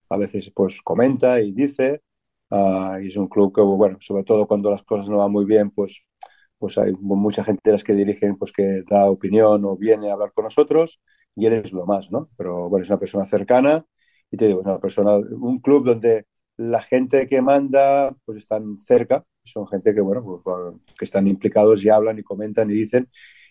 a 0.08 0.16
veces 0.16 0.50
pues 0.54 0.82
comenta 0.82 1.40
y 1.40 1.52
dice, 1.52 2.02
uh, 2.50 2.98
y 3.00 3.08
es 3.08 3.16
un 3.16 3.28
club 3.28 3.54
que, 3.54 3.60
bueno, 3.62 3.98
sobre 4.00 4.24
todo 4.24 4.46
cuando 4.46 4.70
las 4.70 4.82
cosas 4.84 5.08
no 5.08 5.18
van 5.18 5.32
muy 5.32 5.44
bien, 5.44 5.70
pues, 5.70 6.04
pues 6.58 6.78
hay 6.78 6.92
mucha 6.92 7.44
gente 7.44 7.60
de 7.64 7.72
las 7.72 7.84
que 7.84 7.94
dirigen 7.94 8.36
pues 8.36 8.52
que 8.52 8.82
da 8.88 9.10
opinión 9.10 9.64
o 9.64 9.76
viene 9.76 10.10
a 10.10 10.14
hablar 10.14 10.32
con 10.32 10.44
nosotros, 10.44 11.00
y 11.36 11.46
él 11.46 11.54
es 11.54 11.72
lo 11.72 11.86
más, 11.86 12.10
¿no? 12.10 12.30
Pero 12.36 12.68
bueno, 12.68 12.84
es 12.84 12.90
una 12.90 12.98
persona 12.98 13.26
cercana, 13.26 13.84
y 14.30 14.36
te 14.36 14.46
digo, 14.48 14.60
es 14.60 14.66
una 14.66 14.80
persona, 14.80 15.16
un 15.16 15.60
club 15.60 15.84
donde 15.84 16.26
la 16.56 16.80
gente 16.80 17.26
que 17.26 17.42
manda 17.42 18.14
pues 18.24 18.38
están 18.38 18.78
cerca, 18.78 19.24
son 19.44 19.66
gente 19.68 19.94
que, 19.94 20.00
bueno, 20.00 20.22
pues, 20.42 20.56
que 20.98 21.04
están 21.04 21.26
implicados 21.26 21.84
y 21.84 21.88
hablan 21.88 22.18
y 22.18 22.22
comentan 22.22 22.70
y 22.70 22.74
dicen, 22.74 23.08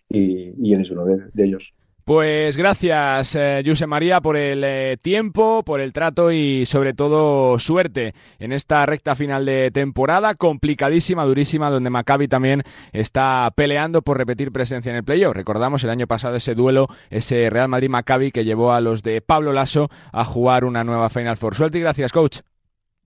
y, 0.10 0.54
y 0.58 0.74
él 0.74 0.82
es 0.82 0.92
uno 0.92 1.06
de 1.06 1.44
ellos. 1.44 1.74
Pues 2.06 2.58
gracias, 2.58 3.34
eh, 3.38 3.64
Jose 3.66 3.88
María, 3.88 4.20
por 4.20 4.36
el 4.36 4.62
eh, 4.66 4.98
tiempo, 5.02 5.64
por 5.64 5.80
el 5.80 5.94
trato 5.94 6.34
y 6.34 6.66
sobre 6.66 6.94
todo 6.94 7.58
suerte 7.60 8.14
en 8.40 8.52
esta 8.52 8.86
recta 8.86 9.16
final 9.16 9.46
de 9.46 9.72
temporada, 9.72 10.36
complicadísima, 10.36 11.24
durísima, 11.24 11.70
donde 11.70 11.90
Maccabi 11.90 12.28
también 12.28 12.64
está 12.92 13.50
peleando 13.56 14.02
por 14.02 14.18
repetir 14.18 14.52
presencia 14.52 14.90
en 14.90 14.98
el 14.98 15.06
playoff. 15.06 15.34
Recordamos 15.34 15.82
el 15.86 15.92
año 15.92 16.06
pasado 16.06 16.36
ese 16.36 16.56
duelo, 16.56 16.88
ese 17.10 17.50
Real 17.50 17.70
Madrid-Maccabi 17.70 18.34
que 18.34 18.44
llevó 18.44 18.74
a 18.74 18.82
los 18.82 19.02
de 19.02 19.22
Pablo 19.22 19.54
Lasso 19.54 19.90
a 20.12 20.26
jugar 20.26 20.66
una 20.66 20.84
nueva 20.84 21.10
Final 21.10 21.38
Four. 21.38 21.56
Suerte 21.56 21.78
y 21.78 21.82
gracias, 21.82 22.12
coach. 22.12 22.40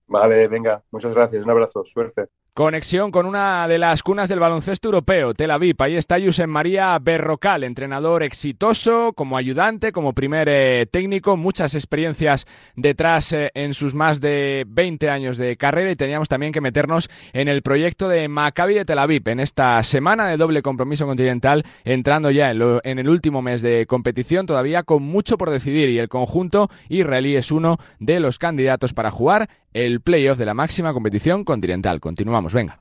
Vale, 0.08 0.48
venga, 0.48 0.82
muchas 0.90 1.12
gracias, 1.12 1.44
un 1.44 1.50
abrazo, 1.50 1.84
suerte. 1.84 2.28
Conexión 2.54 3.12
con 3.12 3.24
una 3.24 3.68
de 3.68 3.78
las 3.78 4.02
cunas 4.02 4.28
del 4.28 4.40
baloncesto 4.40 4.88
europeo, 4.88 5.32
Tel 5.32 5.52
Aviv. 5.52 5.76
Ahí 5.78 5.94
está 5.94 6.16
Josep 6.20 6.48
María 6.48 6.98
Berrocal, 6.98 7.62
entrenador 7.62 8.24
exitoso, 8.24 9.12
como 9.12 9.36
ayudante, 9.36 9.92
como 9.92 10.12
primer 10.12 10.48
eh, 10.50 10.86
técnico, 10.90 11.36
muchas 11.36 11.76
experiencias 11.76 12.46
detrás 12.74 13.32
eh, 13.32 13.52
en 13.54 13.74
sus 13.74 13.94
más 13.94 14.20
de 14.20 14.64
20 14.66 15.08
años 15.08 15.38
de 15.38 15.56
carrera 15.56 15.92
y 15.92 15.94
teníamos 15.94 16.28
también 16.28 16.50
que 16.50 16.60
meternos 16.60 17.08
en 17.32 17.46
el 17.46 17.62
proyecto 17.62 18.08
de 18.08 18.26
Maccabi 18.26 18.74
de 18.74 18.84
Tel 18.84 18.98
Aviv 18.98 19.28
en 19.28 19.38
esta 19.38 19.80
semana 19.84 20.26
de 20.26 20.36
doble 20.36 20.60
compromiso 20.60 21.06
continental, 21.06 21.64
entrando 21.84 22.32
ya 22.32 22.50
en, 22.50 22.80
en 22.82 22.98
el 22.98 23.08
último 23.08 23.40
mes 23.40 23.62
de 23.62 23.86
competición, 23.86 24.46
todavía 24.46 24.82
con 24.82 25.04
mucho 25.04 25.38
por 25.38 25.50
decidir 25.50 25.90
y 25.90 26.00
el 26.00 26.08
conjunto 26.08 26.70
israelí 26.88 27.36
es 27.36 27.52
uno 27.52 27.78
de 28.00 28.18
los 28.18 28.38
candidatos 28.38 28.94
para 28.94 29.12
jugar 29.12 29.48
el 29.84 30.00
playoff 30.00 30.38
de 30.38 30.46
la 30.46 30.54
máxima 30.54 30.92
competición 30.92 31.44
continental. 31.44 32.00
Continuamos, 32.00 32.52
venga. 32.52 32.80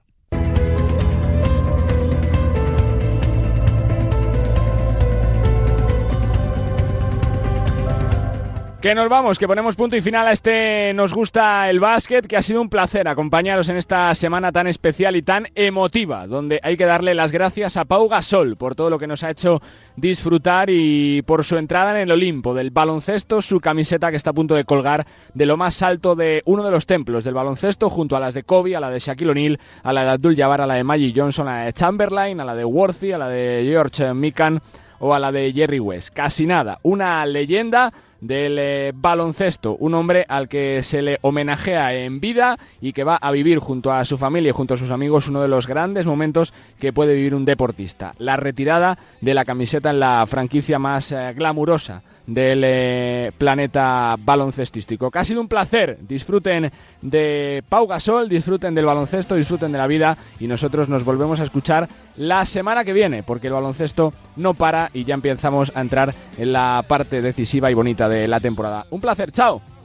Que 8.87 8.95
nos 8.95 9.09
vamos, 9.09 9.37
que 9.37 9.49
ponemos 9.49 9.75
punto 9.75 9.97
y 9.97 10.01
final 10.01 10.29
a 10.29 10.31
este 10.31 10.93
Nos 10.95 11.13
gusta 11.13 11.69
el 11.69 11.81
básquet, 11.81 12.25
que 12.25 12.37
ha 12.37 12.41
sido 12.41 12.61
un 12.61 12.69
placer 12.69 13.09
acompañaros 13.09 13.67
en 13.67 13.75
esta 13.75 14.15
semana 14.15 14.53
tan 14.53 14.65
especial 14.65 15.17
y 15.17 15.21
tan 15.23 15.47
emotiva, 15.55 16.25
donde 16.25 16.61
hay 16.63 16.77
que 16.77 16.85
darle 16.85 17.13
las 17.13 17.33
gracias 17.33 17.75
a 17.75 17.83
Pau 17.83 18.07
Gasol 18.07 18.55
por 18.55 18.75
todo 18.75 18.89
lo 18.89 18.97
que 18.97 19.05
nos 19.05 19.25
ha 19.25 19.31
hecho 19.31 19.61
disfrutar 19.97 20.69
y 20.69 21.21
por 21.23 21.43
su 21.43 21.57
entrada 21.57 21.91
en 21.91 21.97
el 21.97 22.11
Olimpo 22.13 22.53
del 22.53 22.71
baloncesto, 22.71 23.41
su 23.41 23.59
camiseta 23.59 24.09
que 24.09 24.15
está 24.15 24.29
a 24.29 24.33
punto 24.33 24.55
de 24.55 24.63
colgar 24.63 25.05
de 25.33 25.45
lo 25.45 25.57
más 25.57 25.81
alto 25.81 26.15
de 26.15 26.41
uno 26.45 26.63
de 26.63 26.71
los 26.71 26.85
templos 26.85 27.25
del 27.25 27.33
baloncesto, 27.33 27.89
junto 27.89 28.15
a 28.15 28.21
las 28.21 28.35
de 28.35 28.43
Kobe, 28.43 28.77
a 28.77 28.79
la 28.79 28.89
de 28.89 28.99
Shaquille 28.99 29.31
O'Neal, 29.31 29.59
a 29.83 29.91
la 29.91 30.05
de 30.05 30.09
Abdul 30.11 30.37
Jabbar, 30.37 30.61
a 30.61 30.65
la 30.65 30.75
de 30.75 30.85
Magic 30.85 31.13
Johnson, 31.13 31.49
a 31.49 31.57
la 31.57 31.65
de 31.65 31.73
Chamberlain, 31.73 32.39
a 32.39 32.45
la 32.45 32.55
de 32.55 32.63
Worthy, 32.63 33.11
a 33.11 33.17
la 33.17 33.27
de 33.27 33.67
George 33.69 34.13
Mikan 34.13 34.61
o 34.99 35.13
a 35.13 35.19
la 35.19 35.33
de 35.33 35.51
Jerry 35.51 35.81
West. 35.81 36.13
Casi 36.13 36.45
nada, 36.45 36.79
una 36.83 37.25
leyenda 37.25 37.91
del 38.21 38.57
eh, 38.59 38.91
baloncesto, 38.95 39.75
un 39.77 39.93
hombre 39.93 40.25
al 40.27 40.47
que 40.47 40.83
se 40.83 41.01
le 41.01 41.19
homenajea 41.21 41.93
en 41.93 42.19
vida 42.19 42.57
y 42.81 42.93
que 42.93 43.03
va 43.03 43.15
a 43.15 43.31
vivir 43.31 43.59
junto 43.59 43.91
a 43.91 44.05
su 44.05 44.17
familia 44.17 44.49
y 44.49 44.53
junto 44.53 44.73
a 44.73 44.77
sus 44.77 44.91
amigos 44.91 45.27
uno 45.27 45.41
de 45.41 45.47
los 45.47 45.67
grandes 45.67 46.05
momentos 46.05 46.53
que 46.79 46.93
puede 46.93 47.15
vivir 47.15 47.35
un 47.35 47.45
deportista, 47.45 48.13
la 48.17 48.37
retirada 48.37 48.97
de 49.21 49.33
la 49.33 49.45
camiseta 49.45 49.89
en 49.91 49.99
la 49.99 50.25
franquicia 50.27 50.79
más 50.79 51.11
eh, 51.11 51.33
glamurosa 51.35 52.03
del 52.27 52.61
eh, 52.63 53.31
planeta 53.37 54.15
baloncestístico. 54.19 55.09
Que 55.09 55.19
ha 55.19 55.25
sido 55.25 55.41
un 55.41 55.47
placer. 55.47 55.97
Disfruten 56.01 56.71
de 57.01 57.63
Pau 57.67 57.87
Gasol, 57.87 58.29
disfruten 58.29 58.75
del 58.75 58.85
baloncesto, 58.85 59.35
disfruten 59.35 59.71
de 59.71 59.77
la 59.77 59.87
vida 59.87 60.17
y 60.39 60.47
nosotros 60.47 60.89
nos 60.89 61.03
volvemos 61.03 61.39
a 61.39 61.45
escuchar 61.45 61.87
la 62.17 62.45
semana 62.45 62.83
que 62.83 62.93
viene 62.93 63.23
porque 63.23 63.47
el 63.47 63.53
baloncesto 63.53 64.13
no 64.35 64.53
para 64.53 64.91
y 64.93 65.05
ya 65.05 65.15
empezamos 65.15 65.71
a 65.73 65.81
entrar 65.81 66.13
en 66.37 66.53
la 66.53 66.83
parte 66.87 67.21
decisiva 67.21 67.71
y 67.71 67.73
bonita 67.73 68.07
de 68.09 68.27
la 68.27 68.39
temporada. 68.39 68.85
Un 68.91 69.01
placer, 69.01 69.31
chao. 69.31 69.76